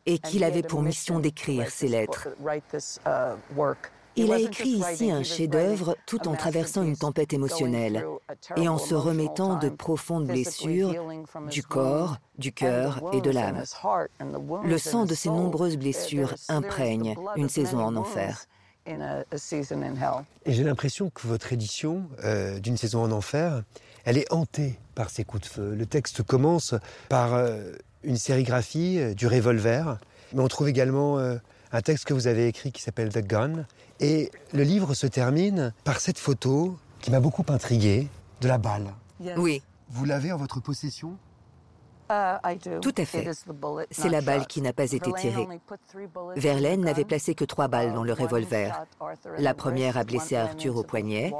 et 0.06 0.20
qu'il 0.20 0.44
avait 0.44 0.64
pour 0.64 0.82
mission 0.82 1.20
d'écrire 1.20 1.70
ces 1.70 1.88
lettres. 1.88 2.28
Il 4.16 4.32
a 4.32 4.40
écrit 4.40 4.70
ici 4.70 5.12
un 5.12 5.24
chef-d'œuvre 5.24 5.96
tout 6.06 6.28
en 6.28 6.36
traversant 6.36 6.84
une 6.84 6.98
tempête 6.98 7.34
émotionnelle 7.34 8.06
et 8.58 8.68
en 8.68 8.78
se 8.78 8.94
remettant 8.94 9.58
de 9.58 9.70
profondes 9.70 10.28
blessures 10.28 10.96
du 11.50 11.64
corps, 11.64 12.18
du 12.38 12.52
cœur 12.52 13.02
et 13.14 13.22
de 13.22 13.32
l'âme. 13.32 13.64
Le 14.64 14.78
sang 14.78 15.06
de 15.06 15.16
ces 15.16 15.30
nombreuses 15.30 15.78
blessures 15.78 16.36
imprègne 16.50 17.16
une 17.36 17.50
saison 17.50 17.80
en 17.80 17.96
enfer. 17.96 18.48
Et 20.46 20.54
j'ai 20.54 20.64
l'impression 20.64 21.10
que 21.12 21.28
votre 21.28 21.54
édition 21.54 22.08
euh, 22.24 22.60
d'une 22.60 22.78
saison 22.78 23.04
en 23.04 23.12
enfer, 23.12 23.64
elle 24.06 24.18
est 24.18 24.32
hantée 24.34 24.80
par 24.96 25.10
ces 25.10 25.24
coups 25.24 25.44
de 25.44 25.48
feu. 25.48 25.76
Le 25.76 25.86
texte 25.86 26.24
commence 26.24 26.74
par 27.08 27.36
euh, 27.36 27.74
une 28.04 28.18
sérigraphie 28.18 28.98
euh, 29.00 29.14
du 29.14 29.28
revolver, 29.28 30.00
mais 30.34 30.42
on 30.42 30.48
trouve 30.48 30.68
également 30.68 31.20
un 31.20 31.82
texte 31.82 32.06
que 32.06 32.14
vous 32.14 32.28
avez 32.28 32.48
écrit 32.48 32.72
qui 32.72 32.82
s'appelle 32.82 33.10
The 33.10 33.20
Gun. 33.20 33.66
Et 34.02 34.32
le 34.52 34.64
livre 34.64 34.94
se 34.96 35.08
termine 35.08 35.74
par 35.84 36.00
cette 36.00 36.18
photo 36.18 36.76
qui 37.00 37.12
m'a 37.12 37.20
beaucoup 37.20 37.46
intrigué 37.50 38.08
de 38.42 38.48
la 38.48 38.58
balle. 38.58 38.94
Oui. 39.38 39.62
Vous 39.90 40.06
l'avez 40.06 40.32
en 40.32 40.38
votre 40.38 40.60
possession? 40.60 41.18
Uh, 42.10 42.58
Tout 42.82 42.94
à 42.98 43.06
fait. 43.06 43.30
C'est 43.90 44.10
la 44.10 44.20
balle 44.20 44.46
qui 44.46 44.62
n'a 44.62 44.74
pas 44.74 44.92
été 44.92 45.14
tirée. 45.14 45.48
Verlaine 46.36 46.82
n'avait 46.82 47.06
placé 47.06 47.36
que 47.36 47.46
trois 47.46 47.70
balles 47.70 47.94
dans 47.94 48.04
le 48.04 48.12
revolver. 48.12 48.84
La 49.38 49.54
première 49.54 49.98
a 49.98 50.04
blessé 50.04 50.36
Arthur 50.36 50.76
au 50.76 50.84
poignet, 50.84 51.34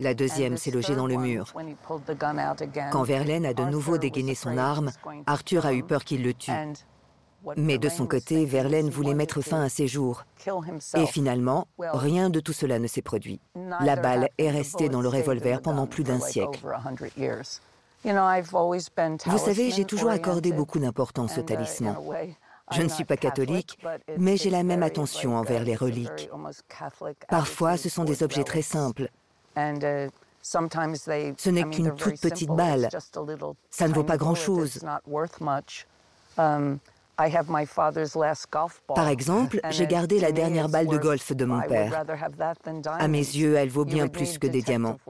la 0.00 0.14
deuxième 0.14 0.56
s'est 0.56 0.72
logée 0.72 0.96
dans 0.96 1.06
le 1.06 1.16
mur. 1.16 1.54
Quand 2.90 3.04
Verlaine 3.04 3.46
a 3.46 3.54
de 3.54 3.62
nouveau 3.64 3.98
dégainé 3.98 4.34
son 4.34 4.58
arme, 4.58 4.90
Arthur 5.26 5.64
a 5.64 5.74
eu 5.74 5.84
peur 5.84 6.02
qu'il 6.02 6.24
le 6.24 6.34
tue. 6.34 6.50
Mais 7.56 7.78
de 7.78 7.88
son 7.88 8.06
côté, 8.06 8.44
Verlaine 8.44 8.90
voulait 8.90 9.14
mettre 9.14 9.40
fin 9.40 9.62
à 9.62 9.68
ses 9.68 9.86
jours. 9.86 10.24
Et 10.96 11.06
finalement, 11.06 11.68
rien 11.78 12.30
de 12.30 12.40
tout 12.40 12.52
cela 12.52 12.78
ne 12.78 12.86
s'est 12.86 13.02
produit. 13.02 13.40
La 13.80 13.96
balle 13.96 14.28
est 14.38 14.50
restée 14.50 14.88
dans 14.88 15.00
le 15.00 15.08
revolver 15.08 15.60
pendant 15.62 15.86
plus 15.86 16.04
d'un 16.04 16.20
siècle. 16.20 16.60
Vous 18.04 19.38
savez, 19.38 19.70
j'ai 19.70 19.84
toujours 19.84 20.10
accordé 20.10 20.52
beaucoup 20.52 20.78
d'importance 20.78 21.38
au 21.38 21.42
talisman. 21.42 21.96
Je 22.72 22.82
ne 22.82 22.88
suis 22.88 23.04
pas 23.04 23.16
catholique, 23.16 23.78
mais 24.18 24.36
j'ai 24.36 24.50
la 24.50 24.64
même 24.64 24.82
attention 24.82 25.36
envers 25.36 25.62
les 25.62 25.76
reliques. 25.76 26.28
Parfois, 27.28 27.76
ce 27.76 27.88
sont 27.88 28.04
des 28.04 28.22
objets 28.24 28.44
très 28.44 28.62
simples. 28.62 29.08
Ce 29.54 31.50
n'est 31.50 31.64
qu'une 31.64 31.94
toute 31.94 32.20
petite 32.20 32.50
balle. 32.50 32.88
Ça 33.70 33.88
ne 33.88 33.94
vaut 33.94 34.04
pas 34.04 34.16
grand-chose. 34.16 34.80
Par 38.94 39.08
exemple, 39.08 39.60
j'ai 39.70 39.86
gardé 39.86 40.20
la 40.20 40.32
dernière 40.32 40.68
balle 40.68 40.86
de 40.86 40.98
golf 40.98 41.32
de 41.32 41.44
mon 41.44 41.60
père. 41.62 42.04
À 42.98 43.08
mes 43.08 43.18
yeux, 43.18 43.54
elle 43.54 43.70
vaut 43.70 43.84
bien 43.84 44.08
plus 44.08 44.38
que 44.38 44.46
des 44.46 44.62
diamants. 44.62 44.98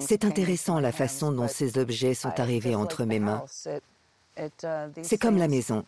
C'est 0.00 0.24
intéressant 0.24 0.80
la 0.80 0.92
façon 0.92 1.32
dont 1.32 1.48
ces 1.48 1.78
objets 1.78 2.14
sont 2.14 2.38
arrivés 2.38 2.74
entre 2.74 3.04
mes 3.04 3.20
mains. 3.20 3.44
Uh, 4.38 4.48
C'est 5.02 5.18
comme 5.18 5.36
la 5.36 5.48
maison. 5.48 5.84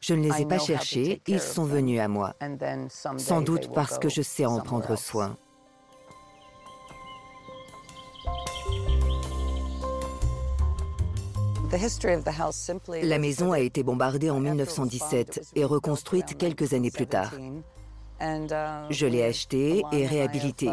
Je 0.00 0.14
ne 0.14 0.22
les 0.22 0.42
ai 0.42 0.44
pas 0.44 0.58
cherchés, 0.58 1.22
ils 1.26 1.40
sont 1.40 1.64
venus 1.64 1.98
à 1.98 2.08
moi. 2.08 2.34
Sans 3.16 3.40
doute 3.40 3.72
parce 3.72 3.98
que 3.98 4.10
je 4.10 4.20
sais 4.20 4.44
en 4.44 4.60
prendre 4.60 4.96
soin. 4.96 5.36
La 13.02 13.18
maison 13.18 13.52
a 13.52 13.60
été 13.60 13.84
bombardée 13.84 14.28
en 14.30 14.40
1917 14.40 15.52
et 15.54 15.64
reconstruite 15.64 16.36
quelques 16.36 16.74
années 16.74 16.90
plus 16.90 17.06
tard. 17.06 17.32
Je 18.20 19.06
l'ai 19.06 19.22
achetée 19.22 19.82
et 19.92 20.06
réhabilitée. 20.06 20.72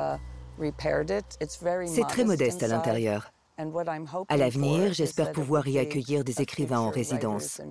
C'est 1.85 2.07
très 2.07 2.25
modeste 2.25 2.63
à 2.63 2.67
l'intérieur. 2.67 3.31
À 4.27 4.37
l'avenir, 4.37 4.93
j'espère 4.93 5.31
pouvoir 5.31 5.67
y 5.67 5.77
accueillir 5.77 6.23
des 6.23 6.41
écrivains 6.41 6.79
en 6.79 6.89
résidence. 6.89 7.61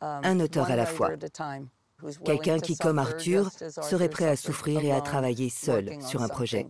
Un 0.00 0.40
auteur 0.40 0.70
à 0.70 0.76
la 0.76 0.86
fois. 0.86 1.10
Quelqu'un 2.24 2.60
qui, 2.60 2.76
comme 2.76 3.00
Arthur, 3.00 3.50
serait 3.82 4.08
prêt 4.08 4.28
à 4.28 4.36
souffrir 4.36 4.84
et 4.84 4.92
à 4.92 5.00
travailler 5.00 5.50
seul 5.50 6.00
sur 6.00 6.22
un 6.22 6.28
projet. 6.28 6.68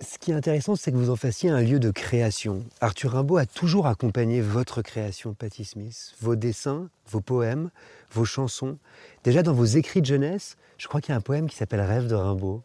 Ce 0.00 0.18
qui 0.18 0.32
est 0.32 0.34
intéressant, 0.34 0.74
c'est 0.74 0.90
que 0.90 0.96
vous 0.96 1.10
en 1.10 1.16
fassiez 1.16 1.50
un 1.50 1.60
lieu 1.60 1.78
de 1.78 1.92
création. 1.92 2.64
Arthur 2.80 3.12
Rimbaud 3.12 3.36
a 3.36 3.46
toujours 3.46 3.86
accompagné 3.86 4.40
votre 4.40 4.82
création, 4.82 5.34
Patti 5.34 5.64
Smith, 5.64 6.14
vos 6.20 6.34
dessins, 6.34 6.88
vos 7.06 7.20
poèmes, 7.20 7.70
vos 8.10 8.24
chansons. 8.24 8.76
Déjà 9.22 9.44
dans 9.44 9.54
vos 9.54 9.64
écrits 9.64 10.00
de 10.00 10.06
jeunesse, 10.06 10.56
je 10.78 10.88
crois 10.88 11.00
qu'il 11.00 11.12
y 11.12 11.14
a 11.14 11.18
un 11.18 11.20
poème 11.20 11.48
qui 11.48 11.56
s'appelle 11.56 11.80
Rêve 11.80 12.08
de 12.08 12.16
Rimbaud. 12.16 12.62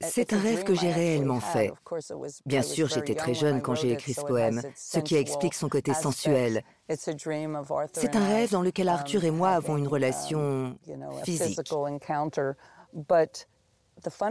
C'est 0.00 0.32
un 0.32 0.38
rêve 0.38 0.64
que 0.64 0.74
j'ai 0.74 0.90
réellement 0.90 1.40
fait. 1.40 1.72
Bien 2.46 2.62
sûr, 2.62 2.88
j'étais 2.88 3.14
très 3.14 3.34
jeune 3.34 3.60
quand 3.60 3.74
j'ai 3.74 3.92
écrit 3.92 4.14
ce 4.14 4.22
poème, 4.22 4.62
ce 4.74 5.00
qui 5.00 5.16
explique 5.16 5.54
son 5.54 5.68
côté 5.68 5.94
sensuel. 5.94 6.62
C'est 6.88 8.16
un 8.16 8.26
rêve 8.26 8.50
dans 8.50 8.62
lequel 8.62 8.88
Arthur 8.88 9.24
et 9.24 9.30
moi 9.30 9.50
avons 9.50 9.76
une 9.76 9.88
relation 9.88 10.76
physique. 11.24 11.60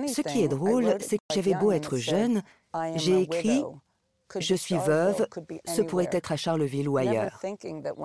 Ce 0.08 0.22
qui 0.22 0.44
est 0.44 0.48
drôle, 0.48 0.98
c'est 1.00 1.18
que 1.18 1.24
j'avais 1.34 1.54
beau 1.54 1.72
être 1.72 1.98
jeune, 1.98 2.42
j'ai 2.96 3.22
écrit 3.22 3.64
je 4.38 4.54
suis 4.54 4.78
veuve, 4.78 5.28
ce 5.66 5.82
pourrait 5.82 6.10
être 6.12 6.32
à 6.32 6.36
Charleville 6.36 6.88
ou 6.88 6.98
ailleurs, 6.98 7.42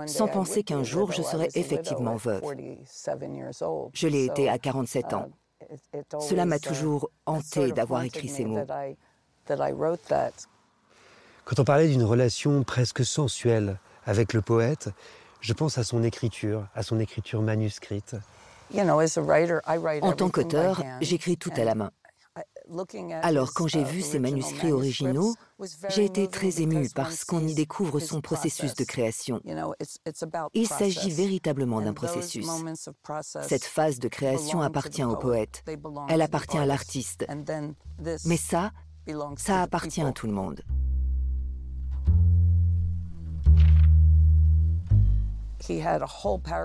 sans 0.07 0.28
penser 0.28 0.62
qu'un 0.62 0.82
jour 0.82 1.12
je 1.12 1.23
serais 1.23 1.49
effectivement 1.55 2.16
veuve. 2.16 2.43
Je 3.93 4.09
l'ai 4.09 4.24
été 4.24 4.49
à 4.49 4.59
47 4.59 5.12
ans. 5.12 5.28
Cela 6.20 6.47
m'a 6.47 6.59
toujours 6.59 7.11
hanté 7.27 7.73
d'avoir 7.73 8.03
écrit 8.03 8.28
ces 8.28 8.45
mots. 8.45 8.66
Quand 11.45 11.59
on 11.59 11.65
parlait 11.65 11.89
d'une 11.89 12.05
relation 12.05 12.62
presque 12.65 13.05
sensuelle 13.05 13.78
avec 14.07 14.32
le 14.32 14.41
poète, 14.41 14.91
je 15.41 15.53
pense 15.53 15.77
à 15.77 15.85
son 15.85 16.03
écriture, 16.03 16.66
à 16.74 16.82
son 16.82 16.99
écriture 16.99 17.43
manuscrite. 17.43 18.16
En 18.74 20.12
tant 20.12 20.31
qu'auteur, 20.31 20.82
j'écris 21.01 21.36
tout 21.36 21.53
à 21.57 21.65
la 21.65 21.74
main. 21.74 21.91
Alors 23.23 23.53
quand 23.53 23.66
j'ai 23.66 23.85
vu 23.85 24.01
ces 24.01 24.19
manuscrits 24.19 24.73
originaux, 24.73 25.35
j'ai 25.91 26.05
été 26.05 26.28
très 26.28 26.61
émue 26.61 26.89
parce 26.95 27.24
qu'on 27.24 27.47
y 27.47 27.55
découvre 27.55 28.01
son 28.01 28.20
processus 28.20 28.74
de 28.74 28.85
création. 28.85 29.41
Il 30.55 30.66
s'agit 30.66 31.11
véritablement 31.11 31.81
d'un 31.81 31.93
processus. 31.93 32.47
Cette 33.43 33.65
phase 33.65 33.99
de 33.99 34.09
création 34.09 34.61
appartient 34.61 35.05
au 35.05 35.16
poète, 35.16 35.65
elle 36.09 36.23
appartient 36.23 36.59
à 36.59 36.66
l'artiste. 36.66 37.27
Mais 38.24 38.36
ça, 38.36 38.73
ça 39.36 39.62
appartient 39.62 40.03
à 40.03 40.12
tout 40.12 40.27
le 40.27 40.32
monde. 40.32 40.62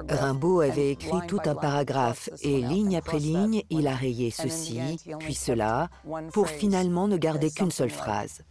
Rimbaud 0.10 0.62
avait 0.62 0.92
écrit 0.92 1.28
tout 1.28 1.40
un 1.46 1.56
paragraphe 1.56 2.30
et 2.42 2.62
ligne 2.62 2.98
après 2.98 3.20
ligne, 3.20 3.64
il 3.70 3.88
a 3.88 3.96
rayé 3.96 4.32
ceci, 4.32 4.80
puis 5.20 5.34
cela, 5.34 5.90
pour 6.34 6.48
finalement 6.48 7.08
ne 7.08 7.18
garder 7.18 7.52
qu'une 7.52 7.72
seule 7.72 7.90
phrase. 7.90 8.42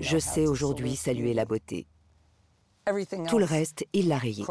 Je 0.00 0.18
sais 0.18 0.46
aujourd'hui 0.46 0.96
saluer 0.96 1.34
la 1.34 1.44
beauté. 1.44 1.86
Tout 3.28 3.38
le 3.38 3.44
reste, 3.44 3.86
il 3.92 4.08
l'a 4.08 4.18
rayé. 4.18 4.44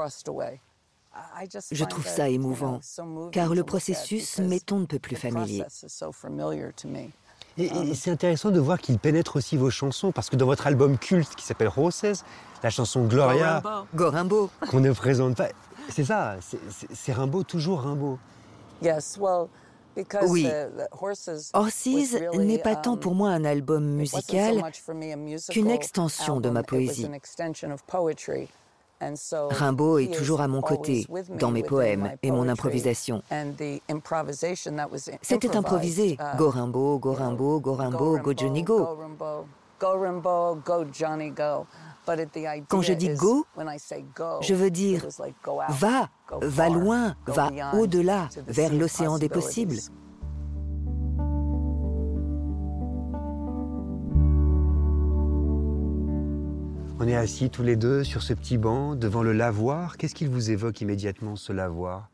Je 1.72 1.84
trouve 1.84 2.08
ça 2.08 2.30
émouvant, 2.30 2.80
car 3.32 3.54
le 3.54 3.64
processus 3.64 4.40
m'est 4.40 4.72
on 4.72 4.80
ne 4.80 4.86
peut 4.86 5.00
plus 5.00 5.18
familier. 5.18 5.64
Et, 7.58 7.94
c'est 7.96 8.12
intéressant 8.12 8.50
de 8.50 8.60
voir 8.60 8.80
qu'il 8.80 8.98
pénètre 8.98 9.36
aussi 9.36 9.58
vos 9.58 9.70
chansons, 9.70 10.12
parce 10.12 10.30
que 10.30 10.36
dans 10.36 10.46
votre 10.46 10.68
album 10.68 10.98
culte 10.98 11.36
qui 11.36 11.46
s'appelle 11.46 11.68
Roses, 11.68 12.24
la 12.64 12.70
chanson 12.70 13.06
Gloria, 13.06 13.62
Go 13.94 14.12
qu'on 14.70 14.80
ne 14.80 14.92
présente 14.92 15.36
pas, 15.36 15.50
c'est 15.90 16.06
ça, 16.06 16.38
c'est 16.94 17.12
Rimbaud, 17.12 17.44
toujours 17.44 17.82
Rimbaud. 17.82 18.18
Oui. 20.24 20.48
Horses 20.92 21.30
n'est 22.38 22.58
pas 22.60 22.76
tant 22.76 22.96
pour 22.96 23.12
um, 23.12 23.18
moi 23.18 23.30
un 23.32 23.44
album 23.44 23.84
musical 23.86 24.64
qu'une 25.50 25.70
extension 25.70 26.40
de 26.40 26.50
ma 26.50 26.64
poésie. 26.64 27.10
Rimbaud 29.50 29.98
est 30.00 30.14
toujours 30.14 30.42
à 30.42 30.48
mon 30.48 30.62
côté, 30.62 31.08
dans 31.40 31.52
mes 31.52 31.64
poèmes 31.64 32.12
et 32.22 32.32
mon 32.32 32.48
improvisation. 32.48 33.24
C'était 35.22 35.56
improvisé. 35.56 36.18
Uh, 36.20 36.38
go 36.38 36.50
Rimbaud, 36.50 37.00
go 37.00 37.14
Rimbaud, 37.14 37.60
go 37.60 37.74
Rimbaud, 37.74 38.20
go 38.20 38.34
Johnny 38.36 38.64
go. 38.64 38.88
Quand 42.68 42.82
je 42.82 42.94
dis 42.94 43.10
go, 43.10 43.46
je 44.42 44.54
veux 44.54 44.70
dire 44.70 45.08
va, 45.70 46.10
va 46.42 46.70
loin, 46.70 47.16
va 47.26 47.50
au-delà, 47.74 48.30
vers 48.48 48.74
l'océan 48.74 49.18
des 49.18 49.30
possibles. 49.30 49.78
On 57.04 57.08
est 57.08 57.16
assis 57.16 57.50
tous 57.50 57.64
les 57.64 57.76
deux 57.76 58.04
sur 58.04 58.22
ce 58.22 58.32
petit 58.32 58.60
banc 58.60 58.94
devant 58.94 59.24
le 59.24 59.34
lavoir. 59.34 59.98
Qu'est-ce 59.98 60.14
qu'il 60.14 60.30
vous 60.30 60.52
évoque 60.52 60.82
immédiatement, 60.82 61.36
ce 61.36 61.52
lavoir? 61.52 62.12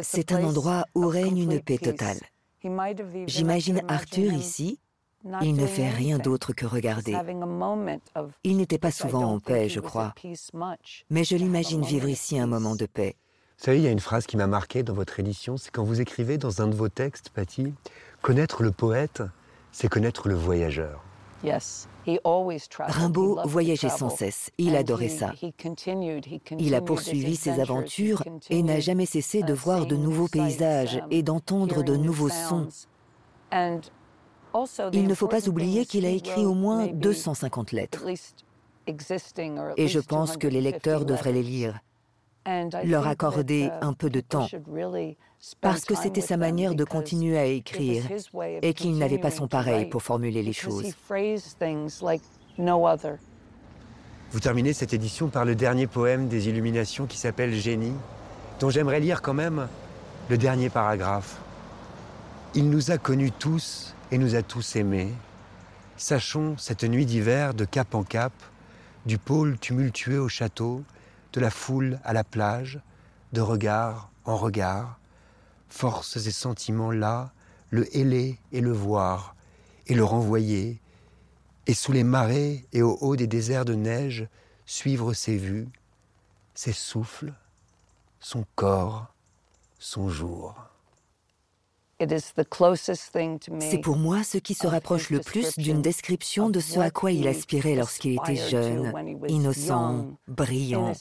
C'est 0.00 0.32
un 0.32 0.42
endroit 0.42 0.86
où 0.94 1.06
règne 1.08 1.36
une 1.36 1.60
paix 1.60 1.76
totale. 1.76 2.16
J'imagine 3.26 3.82
Arthur 3.86 4.32
ici. 4.32 4.80
Il 5.42 5.56
ne 5.56 5.66
fait 5.66 5.90
rien 5.90 6.16
d'autre 6.16 6.54
que 6.54 6.64
regarder. 6.64 7.14
Il 8.44 8.56
n'était 8.56 8.78
pas 8.78 8.90
souvent 8.90 9.24
en 9.24 9.40
paix, 9.40 9.68
je 9.68 9.80
crois. 9.80 10.14
Mais 11.10 11.24
je 11.24 11.36
l'imagine 11.36 11.82
vivre 11.82 12.08
ici 12.08 12.38
un 12.38 12.46
moment 12.46 12.76
de 12.76 12.86
paix. 12.86 13.14
Vous 13.58 13.64
savez, 13.66 13.76
il 13.76 13.84
y 13.84 13.88
a 13.88 13.92
une 13.92 14.00
phrase 14.00 14.24
qui 14.24 14.38
m'a 14.38 14.46
marqué 14.46 14.82
dans 14.82 14.94
votre 14.94 15.20
édition, 15.20 15.58
c'est 15.58 15.70
quand 15.70 15.84
vous 15.84 16.00
écrivez 16.00 16.38
dans 16.38 16.62
un 16.62 16.66
de 16.66 16.74
vos 16.74 16.88
textes, 16.88 17.28
Patty, 17.28 17.74
connaître 18.22 18.62
le 18.62 18.70
poète, 18.70 19.22
c'est 19.70 19.88
connaître 19.90 20.28
le 20.30 20.34
voyageur. 20.34 21.04
Rimbaud 22.78 23.40
voyageait 23.44 23.88
sans 23.88 24.08
cesse, 24.08 24.50
il 24.58 24.76
adorait 24.76 25.08
ça. 25.08 25.32
Il 26.58 26.74
a 26.74 26.80
poursuivi 26.80 27.36
ses 27.36 27.60
aventures 27.60 28.22
et 28.50 28.62
n'a 28.62 28.80
jamais 28.80 29.06
cessé 29.06 29.42
de 29.42 29.52
voir 29.52 29.86
de 29.86 29.96
nouveaux 29.96 30.28
paysages 30.28 30.96
um, 30.96 31.08
et 31.10 31.22
d'entendre 31.22 31.82
de 31.82 31.96
nouveaux 31.96 32.30
sons. 32.30 32.68
Il 34.92 35.06
ne 35.06 35.14
faut 35.14 35.28
pas 35.28 35.48
oublier 35.48 35.84
qu'il 35.84 36.06
a 36.06 36.10
écrit 36.10 36.46
au 36.46 36.54
moins 36.54 36.86
250 36.86 37.72
lettres. 37.72 38.04
Et 39.76 39.88
je 39.88 40.00
pense 40.00 40.36
que 40.36 40.46
les 40.46 40.62
lecteurs 40.62 41.04
devraient 41.04 41.32
les 41.32 41.42
lire, 41.42 41.80
leur 42.84 43.06
accorder 43.06 43.66
uh, 43.66 43.84
un 43.84 43.92
peu 43.92 44.08
de 44.08 44.20
temps, 44.20 44.48
parce 45.60 45.84
que 45.84 45.94
c'était 45.94 46.20
sa 46.20 46.36
manière 46.36 46.74
de 46.74 46.84
continuer 46.84 47.38
à 47.38 47.44
écrire 47.44 48.04
et 48.62 48.74
qu'il 48.74 48.98
n'avait 48.98 49.18
pas 49.18 49.30
son 49.30 49.48
pareil 49.48 49.86
pour 49.86 50.02
formuler 50.02 50.42
les 50.42 50.52
choses. 50.52 50.92
Vous 54.30 54.40
terminez 54.40 54.72
cette 54.72 54.92
édition 54.92 55.28
par 55.28 55.44
le 55.44 55.54
dernier 55.54 55.86
poème 55.86 56.28
des 56.28 56.48
Illuminations 56.48 57.06
qui 57.06 57.16
s'appelle 57.16 57.54
Génie, 57.54 57.94
dont 58.60 58.68
j'aimerais 58.68 59.00
lire 59.00 59.22
quand 59.22 59.34
même 59.34 59.68
le 60.28 60.36
dernier 60.36 60.68
paragraphe. 60.68 61.38
Il 62.54 62.68
nous 62.68 62.90
a 62.90 62.98
connus 62.98 63.32
tous 63.32 63.94
et 64.10 64.18
nous 64.18 64.34
a 64.34 64.42
tous 64.42 64.76
aimés. 64.76 65.12
Sachons 65.96 66.56
cette 66.58 66.84
nuit 66.84 67.06
d'hiver 67.06 67.54
de 67.54 67.64
cap 67.64 67.94
en 67.94 68.02
cap, 68.02 68.32
du 69.06 69.18
pôle 69.18 69.58
tumultueux 69.58 70.20
au 70.20 70.28
château, 70.28 70.82
de 71.32 71.40
la 71.40 71.50
foule 71.50 71.98
à 72.04 72.12
la 72.12 72.24
plage, 72.24 72.80
de 73.32 73.40
regard 73.40 74.10
en 74.24 74.36
regard, 74.36 74.98
forces 75.68 76.16
et 76.16 76.30
sentiments 76.30 76.90
là, 76.90 77.32
le 77.70 77.94
héler 77.96 78.38
et 78.52 78.60
le 78.60 78.72
voir, 78.72 79.36
et 79.86 79.94
le 79.94 80.04
renvoyer, 80.04 80.80
et 81.66 81.74
sous 81.74 81.92
les 81.92 82.04
marées 82.04 82.66
et 82.72 82.82
au 82.82 82.96
haut 83.00 83.16
des 83.16 83.26
déserts 83.26 83.64
de 83.64 83.74
neige, 83.74 84.26
suivre 84.66 85.12
ses 85.12 85.36
vues, 85.36 85.68
ses 86.54 86.72
souffles, 86.72 87.32
son 88.20 88.44
corps, 88.54 89.14
son 89.78 90.08
jour. 90.08 90.54
C'est 93.60 93.78
pour 93.78 93.96
moi 93.96 94.22
ce 94.22 94.38
qui 94.38 94.54
se 94.54 94.66
rapproche 94.66 95.10
le 95.10 95.18
plus 95.18 95.58
d'une 95.58 95.82
description 95.82 96.48
de 96.48 96.60
ce 96.60 96.78
à 96.78 96.90
quoi 96.90 97.10
il 97.10 97.26
aspirait 97.26 97.74
lorsqu'il 97.74 98.12
était 98.12 98.36
jeune, 98.36 98.92
innocent, 99.26 100.16
brillant, 100.28 100.92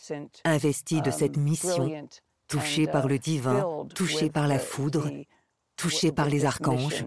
investi 0.43 1.01
de 1.01 1.11
cette 1.11 1.37
um, 1.37 1.43
mission, 1.43 2.07
touché 2.47 2.87
par 2.87 3.07
le 3.07 3.19
divin, 3.19 3.85
touché 3.93 4.29
par 4.29 4.47
la 4.47 4.59
foudre, 4.59 5.09
touché 5.75 6.11
par 6.11 6.27
les 6.27 6.45
archanges, 6.45 7.05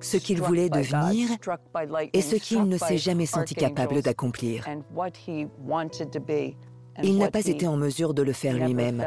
ce 0.00 0.16
qu'il 0.16 0.40
voulait 0.40 0.70
devenir 0.70 1.28
et 2.12 2.22
ce 2.22 2.36
qu'il 2.36 2.64
ne 2.64 2.78
s'est 2.78 2.98
jamais 2.98 3.26
senti 3.26 3.54
capable 3.54 4.02
d'accomplir. 4.02 4.66
Il 7.02 7.18
n'a 7.18 7.30
pas 7.30 7.46
été 7.46 7.66
en 7.66 7.76
mesure 7.76 8.14
de 8.14 8.22
le 8.22 8.32
faire 8.32 8.54
lui-même, 8.54 9.04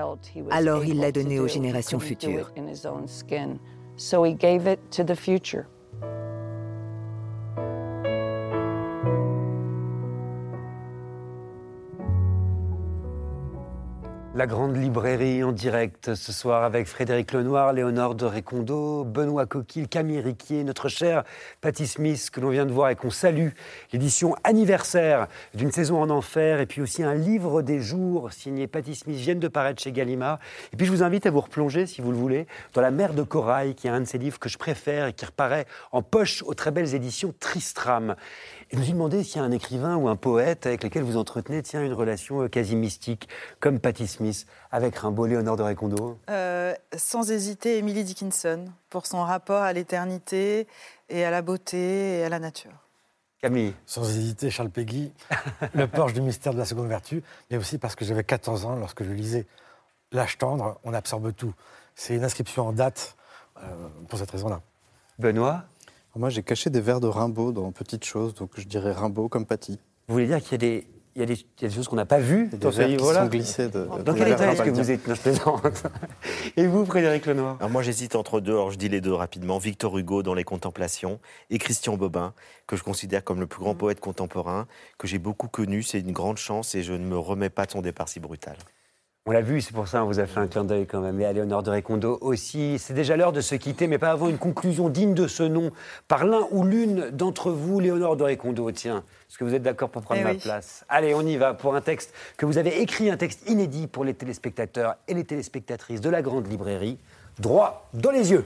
alors 0.51 0.85
il 0.85 0.99
l'a 0.99 1.11
donné 1.11 1.39
aux 1.39 1.47
générations 1.47 1.99
futures. 1.99 2.51
La 14.39 14.47
grande 14.47 14.77
librairie 14.77 15.43
en 15.43 15.51
direct 15.51 16.15
ce 16.15 16.31
soir 16.31 16.63
avec 16.63 16.87
Frédéric 16.87 17.33
Lenoir, 17.33 17.73
Léonore 17.73 18.15
de 18.15 18.23
Récondo, 18.23 19.03
Benoît 19.03 19.45
Coquille, 19.45 19.89
Camille 19.89 20.21
Riquier, 20.21 20.63
notre 20.63 20.87
cher 20.87 21.25
Patty 21.59 21.85
Smith 21.85 22.29
que 22.31 22.39
l'on 22.39 22.47
vient 22.47 22.65
de 22.65 22.71
voir 22.71 22.89
et 22.89 22.95
qu'on 22.95 23.09
salue. 23.09 23.49
L'édition 23.91 24.37
anniversaire 24.45 25.27
d'une 25.55 25.73
saison 25.73 26.01
en 26.01 26.09
enfer 26.09 26.61
et 26.61 26.67
puis 26.67 26.81
aussi 26.81 27.03
un 27.03 27.15
livre 27.15 27.61
des 27.61 27.81
jours 27.81 28.31
signé 28.31 28.65
Patty 28.67 28.95
Smith 28.95 29.17
viennent 29.17 29.41
de 29.41 29.49
paraître 29.49 29.81
chez 29.81 29.91
Gallimard. 29.91 30.39
Et 30.71 30.77
puis 30.77 30.85
je 30.85 30.91
vous 30.93 31.03
invite 31.03 31.25
à 31.25 31.31
vous 31.31 31.41
replonger, 31.41 31.85
si 31.85 31.99
vous 31.99 32.11
le 32.11 32.17
voulez, 32.17 32.47
dans 32.73 32.81
La 32.81 32.91
mer 32.91 33.13
de 33.13 33.23
corail 33.23 33.75
qui 33.75 33.87
est 33.87 33.91
un 33.91 33.99
de 33.99 34.05
ces 34.05 34.19
livres 34.19 34.39
que 34.39 34.47
je 34.47 34.57
préfère 34.57 35.07
et 35.07 35.11
qui 35.11 35.25
reparaît 35.25 35.65
en 35.91 36.01
poche 36.01 36.43
aux 36.43 36.53
très 36.53 36.71
belles 36.71 36.95
éditions 36.95 37.33
Tristram. 37.41 38.15
Et 38.71 38.75
je 38.75 38.79
me 38.79 38.83
suis 38.83 38.93
demandé 38.93 39.23
s'il 39.23 39.37
y 39.37 39.39
a 39.39 39.43
un 39.43 39.51
écrivain 39.51 39.95
ou 39.95 40.09
un 40.09 40.15
poète 40.15 40.67
avec 40.67 40.83
lequel 40.83 41.01
vous 41.01 41.17
entretenez 41.17 41.63
tiens, 41.63 41.83
une 41.83 41.93
relation 41.93 42.43
euh, 42.43 42.47
quasi 42.47 42.75
mystique, 42.75 43.27
comme 43.59 43.79
Patti 43.79 44.05
Smith 44.05 44.45
avec 44.69 44.95
Rimbaud, 44.95 45.25
Léonore 45.25 45.57
de 45.57 45.63
Récondo 45.63 46.19
euh, 46.29 46.75
Sans 46.95 47.31
hésiter, 47.31 47.79
Emily 47.79 48.03
Dickinson, 48.03 48.65
pour 48.91 49.07
son 49.07 49.23
rapport 49.23 49.63
à 49.63 49.73
l'éternité 49.73 50.67
et 51.09 51.25
à 51.25 51.31
la 51.31 51.41
beauté 51.41 52.19
et 52.19 52.23
à 52.23 52.29
la 52.29 52.37
nature. 52.37 52.85
Camille 53.41 53.73
Sans 53.87 54.07
hésiter, 54.07 54.51
Charles 54.51 54.69
Péguy, 54.69 55.13
Le 55.73 55.87
porche 55.87 56.13
du 56.13 56.21
mystère 56.21 56.53
de 56.53 56.59
la 56.59 56.65
seconde 56.65 56.89
vertu, 56.89 57.23
mais 57.49 57.57
aussi 57.57 57.79
parce 57.79 57.95
que 57.95 58.05
j'avais 58.05 58.23
14 58.23 58.65
ans 58.65 58.75
lorsque 58.75 59.03
je 59.03 59.11
lisais 59.11 59.47
L'âge 60.11 60.37
tendre, 60.37 60.79
on 60.83 60.93
absorbe 60.93 61.33
tout. 61.33 61.53
C'est 61.95 62.15
une 62.15 62.23
inscription 62.23 62.67
en 62.67 62.71
date 62.71 63.15
euh, 63.57 63.89
pour 64.07 64.19
cette 64.19 64.29
raison-là. 64.29 64.61
Benoît 65.17 65.65
moi, 66.15 66.29
j'ai 66.29 66.43
caché 66.43 66.69
des 66.69 66.81
vers 66.81 66.99
de 66.99 67.07
Rimbaud 67.07 67.51
dans 67.51 67.71
Petites 67.71 68.03
choses, 68.03 68.33
donc 68.33 68.51
je 68.57 68.67
dirais 68.67 68.91
Rimbaud 68.91 69.29
comme 69.29 69.45
Paty. 69.45 69.79
Vous 70.07 70.13
voulez 70.13 70.27
dire 70.27 70.41
qu'il 70.41 70.53
y 70.53 70.55
a 70.55 70.57
des, 70.57 70.87
il 71.15 71.19
y 71.19 71.23
a 71.23 71.25
des, 71.25 71.33
il 71.33 71.61
y 71.61 71.65
a 71.65 71.67
des 71.67 71.73
choses 71.73 71.87
qu'on 71.87 71.95
n'a 71.95 72.05
pas 72.05 72.19
vues 72.19 72.49
dans 72.59 72.71
ce 72.71 72.81
livre-là 72.81 73.27
glissés 73.27 73.67
de, 73.67 73.87
Dans 74.03 74.13
quel 74.13 74.29
état 74.29 74.51
est-ce 74.51 74.63
que 74.63 74.69
vous 74.69 74.91
êtes? 74.91 75.07
Non, 75.07 75.15
je 75.15 75.21
plaisante. 75.21 75.83
Et 76.57 76.65
vous, 76.65 76.85
Frédéric 76.85 77.25
Lenoir? 77.25 77.57
Alors 77.59 77.69
Moi, 77.69 77.83
j'hésite 77.83 78.15
entre 78.15 78.39
deux. 78.39 78.53
Alors, 78.53 78.71
je 78.71 78.77
dis 78.77 78.89
les 78.89 79.01
deux 79.01 79.13
rapidement. 79.13 79.57
Victor 79.59 79.97
Hugo 79.97 80.23
dans 80.23 80.33
Les 80.33 80.43
Contemplations 80.43 81.19
et 81.49 81.57
Christian 81.57 81.97
Bobin, 81.97 82.33
que 82.67 82.75
je 82.75 82.83
considère 82.83 83.23
comme 83.23 83.39
le 83.39 83.47
plus 83.47 83.59
grand 83.59 83.75
poète 83.75 83.99
contemporain, 83.99 84.67
que 84.97 85.07
j'ai 85.07 85.19
beaucoup 85.19 85.47
connu. 85.47 85.83
C'est 85.83 85.99
une 85.99 86.11
grande 86.11 86.37
chance 86.37 86.73
et 86.75 86.83
je 86.83 86.93
ne 86.93 87.05
me 87.05 87.17
remets 87.17 87.49
pas 87.49 87.65
de 87.65 87.71
son 87.71 87.81
départ 87.81 88.09
si 88.09 88.19
brutal. 88.19 88.55
On 89.25 89.31
l'a 89.31 89.41
vu, 89.41 89.61
c'est 89.61 89.73
pour 89.73 89.87
ça 89.87 89.99
qu'on 89.99 90.05
vous 90.07 90.19
a 90.19 90.25
fait 90.25 90.39
un 90.39 90.47
clin 90.47 90.63
d'œil 90.63 90.87
quand 90.87 91.01
même. 91.01 91.19
Et 91.21 91.25
à 91.25 91.33
Léonore 91.33 91.61
de 91.61 91.69
Récondo 91.69 92.17
aussi. 92.21 92.79
C'est 92.79 92.93
déjà 92.93 93.15
l'heure 93.15 93.31
de 93.31 93.41
se 93.41 93.53
quitter, 93.53 93.87
mais 93.87 93.99
pas 93.99 94.09
avant 94.09 94.27
une 94.27 94.39
conclusion 94.39 94.89
digne 94.89 95.13
de 95.13 95.27
ce 95.27 95.43
nom 95.43 95.71
par 96.07 96.25
l'un 96.25 96.47
ou 96.49 96.63
l'une 96.63 97.11
d'entre 97.11 97.51
vous, 97.51 97.79
Léonore 97.79 98.17
de 98.17 98.23
Récondo. 98.23 98.71
Tiens, 98.71 99.03
est-ce 99.29 99.37
que 99.37 99.43
vous 99.43 99.53
êtes 99.53 99.61
d'accord 99.61 99.89
pour 99.89 100.01
prendre 100.01 100.21
eh 100.21 100.23
ma 100.23 100.31
oui. 100.31 100.37
place? 100.37 100.83
Allez, 100.89 101.13
on 101.13 101.21
y 101.21 101.37
va 101.37 101.53
pour 101.53 101.75
un 101.75 101.81
texte 101.81 102.11
que 102.37 102.47
vous 102.47 102.57
avez 102.57 102.81
écrit, 102.81 103.11
un 103.11 103.17
texte 103.17 103.47
inédit 103.47 103.85
pour 103.85 104.03
les 104.03 104.15
téléspectateurs 104.15 104.95
et 105.07 105.13
les 105.13 105.25
téléspectatrices 105.25 106.01
de 106.01 106.09
la 106.09 106.23
Grande 106.23 106.47
Librairie. 106.47 106.97
Droit 107.37 107.87
dans 107.93 108.11
les 108.11 108.31
yeux. 108.31 108.45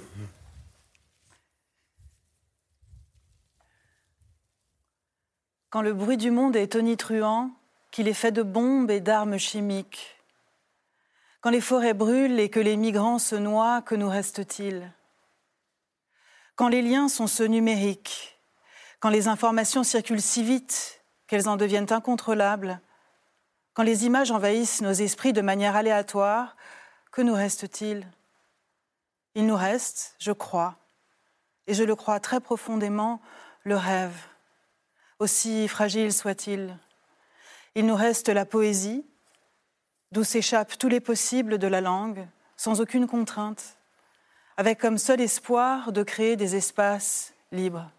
Quand 5.69 5.81
le 5.81 5.93
bruit 5.93 6.17
du 6.17 6.29
monde 6.29 6.55
est 6.55 6.73
tonitruant, 6.73 7.51
qu'il 7.89 8.07
est 8.07 8.13
fait 8.13 8.31
de 8.31 8.43
bombes 8.43 8.91
et 8.91 8.99
d'armes 8.99 9.37
chimiques, 9.37 10.12
quand 11.43 11.49
les 11.49 11.59
forêts 11.59 11.93
brûlent 11.93 12.39
et 12.39 12.49
que 12.49 12.61
les 12.61 12.77
migrants 12.77 13.19
se 13.19 13.35
noient, 13.35 13.81
que 13.81 13.95
nous 13.95 14.07
reste-t-il? 14.07 14.93
Quand 16.55 16.69
les 16.69 16.81
liens 16.81 17.09
sont 17.09 17.27
ceux 17.27 17.47
numériques, 17.47 18.39
quand 19.01 19.09
les 19.09 19.27
informations 19.27 19.83
circulent 19.83 20.21
si 20.21 20.41
vite 20.41 21.03
qu'elles 21.27 21.49
en 21.49 21.57
deviennent 21.57 21.91
incontrôlables, 21.91 22.79
quand 23.73 23.83
les 23.83 24.05
images 24.05 24.31
envahissent 24.31 24.81
nos 24.81 24.93
esprits 24.93 25.33
de 25.33 25.41
manière 25.41 25.75
aléatoire, 25.75 26.55
que 27.11 27.21
nous 27.21 27.33
reste-t-il? 27.33 28.07
Il 29.35 29.45
nous 29.45 29.57
reste, 29.57 30.15
je 30.19 30.31
crois, 30.31 30.77
et 31.67 31.73
je 31.73 31.83
le 31.83 31.97
crois 31.97 32.21
très 32.21 32.39
profondément, 32.39 33.19
le 33.63 33.75
rêve, 33.75 34.15
aussi 35.19 35.67
fragile 35.67 36.13
soit-il. 36.13 36.79
Il 37.75 37.85
nous 37.85 37.95
reste 37.95 38.29
la 38.29 38.45
poésie, 38.45 39.05
d'où 40.13 40.23
s'échappent 40.23 40.77
tous 40.77 40.89
les 40.89 40.99
possibles 40.99 41.57
de 41.57 41.65
la 41.65 41.81
langue, 41.81 42.27
sans 42.55 42.81
aucune 42.81 43.07
contrainte, 43.07 43.77
avec 44.57 44.79
comme 44.79 44.99
seul 44.99 45.19
espoir 45.19 45.91
de 45.91 46.03
créer 46.03 46.35
des 46.35 46.55
espaces 46.55 47.33
libres. 47.51 47.89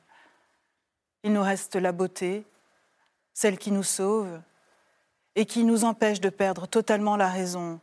Il 1.24 1.32
nous 1.32 1.42
reste 1.42 1.74
la 1.74 1.90
beauté, 1.90 2.46
celle 3.32 3.58
qui 3.58 3.72
nous 3.72 3.82
sauve 3.82 4.40
et 5.34 5.44
qui 5.44 5.64
nous 5.64 5.84
empêche 5.84 6.20
de 6.20 6.28
perdre 6.28 6.68
totalement 6.68 7.16
la 7.16 7.28
raison. 7.28 7.80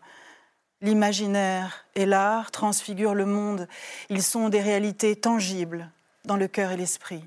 L'imaginaire 0.80 1.86
et 1.96 2.06
l'art 2.06 2.52
transfigurent 2.52 3.16
le 3.16 3.26
monde, 3.26 3.68
ils 4.10 4.24
sont 4.24 4.48
des 4.48 4.62
réalités 4.62 5.18
tangibles 5.18 5.92
dans 6.24 6.38
le 6.38 6.48
cœur 6.48 6.72
et 6.72 6.78
l'esprit. 6.78 7.26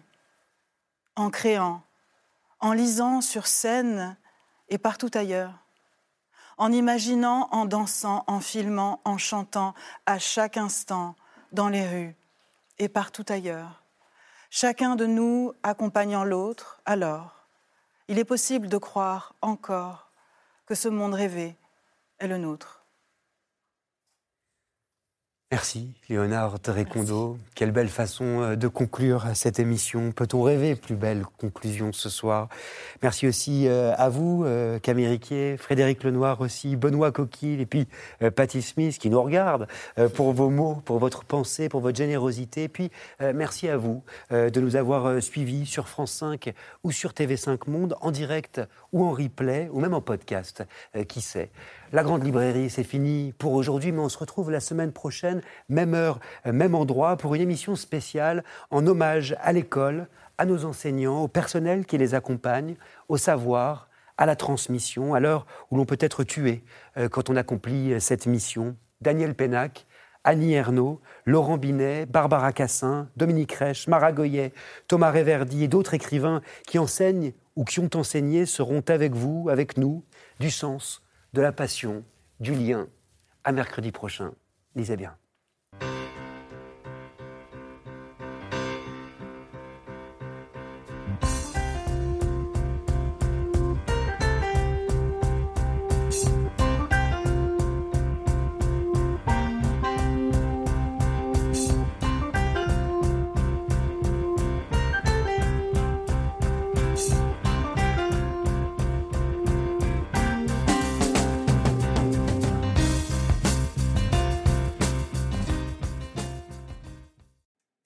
En 1.17 1.29
créant, 1.29 1.83
en 2.61 2.73
lisant 2.73 3.21
sur 3.21 3.47
scène 3.47 4.17
et 4.71 4.79
partout 4.79 5.11
ailleurs, 5.13 5.64
en 6.59 6.73
imaginant, 6.73 7.49
en 7.53 7.65
dansant, 7.65 8.25
en 8.27 8.41
filmant, 8.41 9.01
en 9.05 9.19
chantant, 9.19 9.75
à 10.07 10.19
chaque 10.19 10.57
instant, 10.57 11.17
dans 11.53 11.69
les 11.69 11.87
rues 11.87 12.17
et 12.79 12.89
partout 12.89 13.25
ailleurs. 13.29 13.83
Chacun 14.51 14.97
de 14.97 15.07
nous 15.07 15.53
accompagnant 15.63 16.25
l'autre, 16.25 16.81
alors, 16.85 17.47
il 18.09 18.19
est 18.19 18.25
possible 18.25 18.69
de 18.69 18.79
croire 18.79 19.35
encore 19.41 20.11
que 20.67 20.75
ce 20.75 20.89
monde 20.89 21.15
rêvé 21.15 21.57
est 22.19 22.29
le 22.29 22.39
nôtre. 22.39 22.84
Merci, 25.53 25.93
Léonard 26.09 26.59
de 26.59 26.71
Récondo. 26.71 27.39
Quelle 27.55 27.71
belle 27.71 27.89
façon 27.89 28.41
euh, 28.41 28.57
de 28.57 28.67
conclure 28.67 29.27
cette 29.35 29.61
émission. 29.61 30.11
Peut-on 30.11 30.43
rêver 30.43 30.75
plus 30.75 30.97
belle 30.97 31.23
conclusion 31.39 31.93
ce 31.93 32.09
soir? 32.09 32.49
Merci 33.03 33.29
aussi 33.29 33.69
euh, 33.69 33.93
à 33.97 34.09
vous, 34.09 34.43
euh, 34.45 34.79
Camille 34.81 35.07
Riquier, 35.07 35.57
Frédéric 35.57 36.03
Lenoir 36.03 36.41
aussi, 36.41 36.77
Benoît 36.77 37.13
Coquille 37.13 37.61
et 37.61 37.67
puis 37.67 37.87
Patty 38.35 38.63
Smith 38.63 38.99
qui 38.99 39.11
nous 39.11 39.23
regarde 39.23 39.69
pour 40.15 40.33
vos 40.33 40.51
mots, 40.51 40.77
pour 40.85 40.99
votre 40.99 41.25
pensée, 41.25 41.69
pour 41.69 41.81
votre 41.81 41.99
générosité. 41.99 42.65
Et 42.65 42.69
puis 42.69 42.91
merci 43.21 43.69
à 43.69 43.77
vous 43.77 44.03
de 44.31 44.61
nous 44.61 44.77
avoir 44.77 45.23
suivis 45.23 45.67
sur 45.67 45.89
France 45.89 46.13
5 46.13 46.53
ou 46.83 46.91
sur 46.91 47.13
TV5 47.13 47.71
Monde 47.71 47.97
en 48.01 48.11
direct 48.11 48.61
ou 48.93 49.05
en 49.05 49.11
replay 49.11 49.69
ou 49.71 49.81
même 49.81 49.95
en 49.95 50.01
podcast. 50.01 50.65
Qui 51.09 51.21
sait 51.21 51.51
la 51.95 52.03
grande 52.03 52.25
librairie, 52.25 52.71
c'est 52.71 52.83
fini 52.83 53.33
pour 53.39 53.53
aujourd'hui, 53.53 53.93
mais 53.93 54.01
on 54.01 54.09
se 54.09 54.19
retrouve 54.19 54.51
la 54.51 54.59
semaine 54.59 54.91
prochaine, 54.91 55.43
même 55.69 55.95
heure, 55.95 56.21
même 56.45 56.75
endroit, 56.75 57.17
pour 57.17 57.35
une 57.35 57.43
émission 57.43 57.77
spéciale 57.77 58.45
en 58.71 58.87
hommage 58.87 59.37
à 59.41 59.53
l'école, 59.53 60.09
à 60.39 60.47
nos 60.47 60.65
enseignants, 60.65 61.23
au 61.23 61.29
personnel 61.29 61.87
qui 61.87 61.99
les 61.99 62.15
accompagne, 62.15 62.77
au 63.09 63.17
savoir, 63.17 63.89
à 64.17 64.27
la 64.27 64.37
transmission, 64.37 65.15
à 65.15 65.21
l'heure 65.21 65.47
où 65.71 65.77
l'on 65.77 65.85
peut 65.85 65.99
être 66.01 66.25
tué 66.25 66.63
euh, 66.97 67.09
quand 67.09 67.31
on 67.31 67.37
accomplit 67.37 68.01
cette 68.01 68.27
mission. 68.27 68.77
Daniel 69.01 69.35
Pénac, 69.35 69.87
Annie 70.25 70.55
Ernaux, 70.55 71.01
Laurent 71.27 71.59
Binet, 71.59 72.07
Barbara 72.07 72.53
Cassin, 72.53 73.09
Dominique 73.17 73.53
Reich, 73.53 73.87
Mara 73.89 74.13
Goyet, 74.13 74.53
Thomas 74.89 75.11
Réverdi 75.11 75.65
et 75.65 75.69
d'autres 75.69 75.95
écrivains 75.95 76.41
qui 76.67 76.79
enseignent 76.79 77.33
ou 77.57 77.65
qui 77.65 77.81
ont 77.81 77.91
enseigné 77.95 78.47
seront 78.47 78.83
avec 78.89 79.15
vous, 79.15 79.49
avec 79.51 79.77
nous, 79.77 80.03
du 80.41 80.51
sens, 80.51 81.03
de 81.35 81.43
la 81.43 81.53
passion, 81.53 82.03
du 82.41 82.55
lien. 82.55 82.89
À 83.45 83.53
mercredi 83.53 83.93
prochain. 83.93 84.33
Lisez 84.75 84.97
bien. 84.97 85.15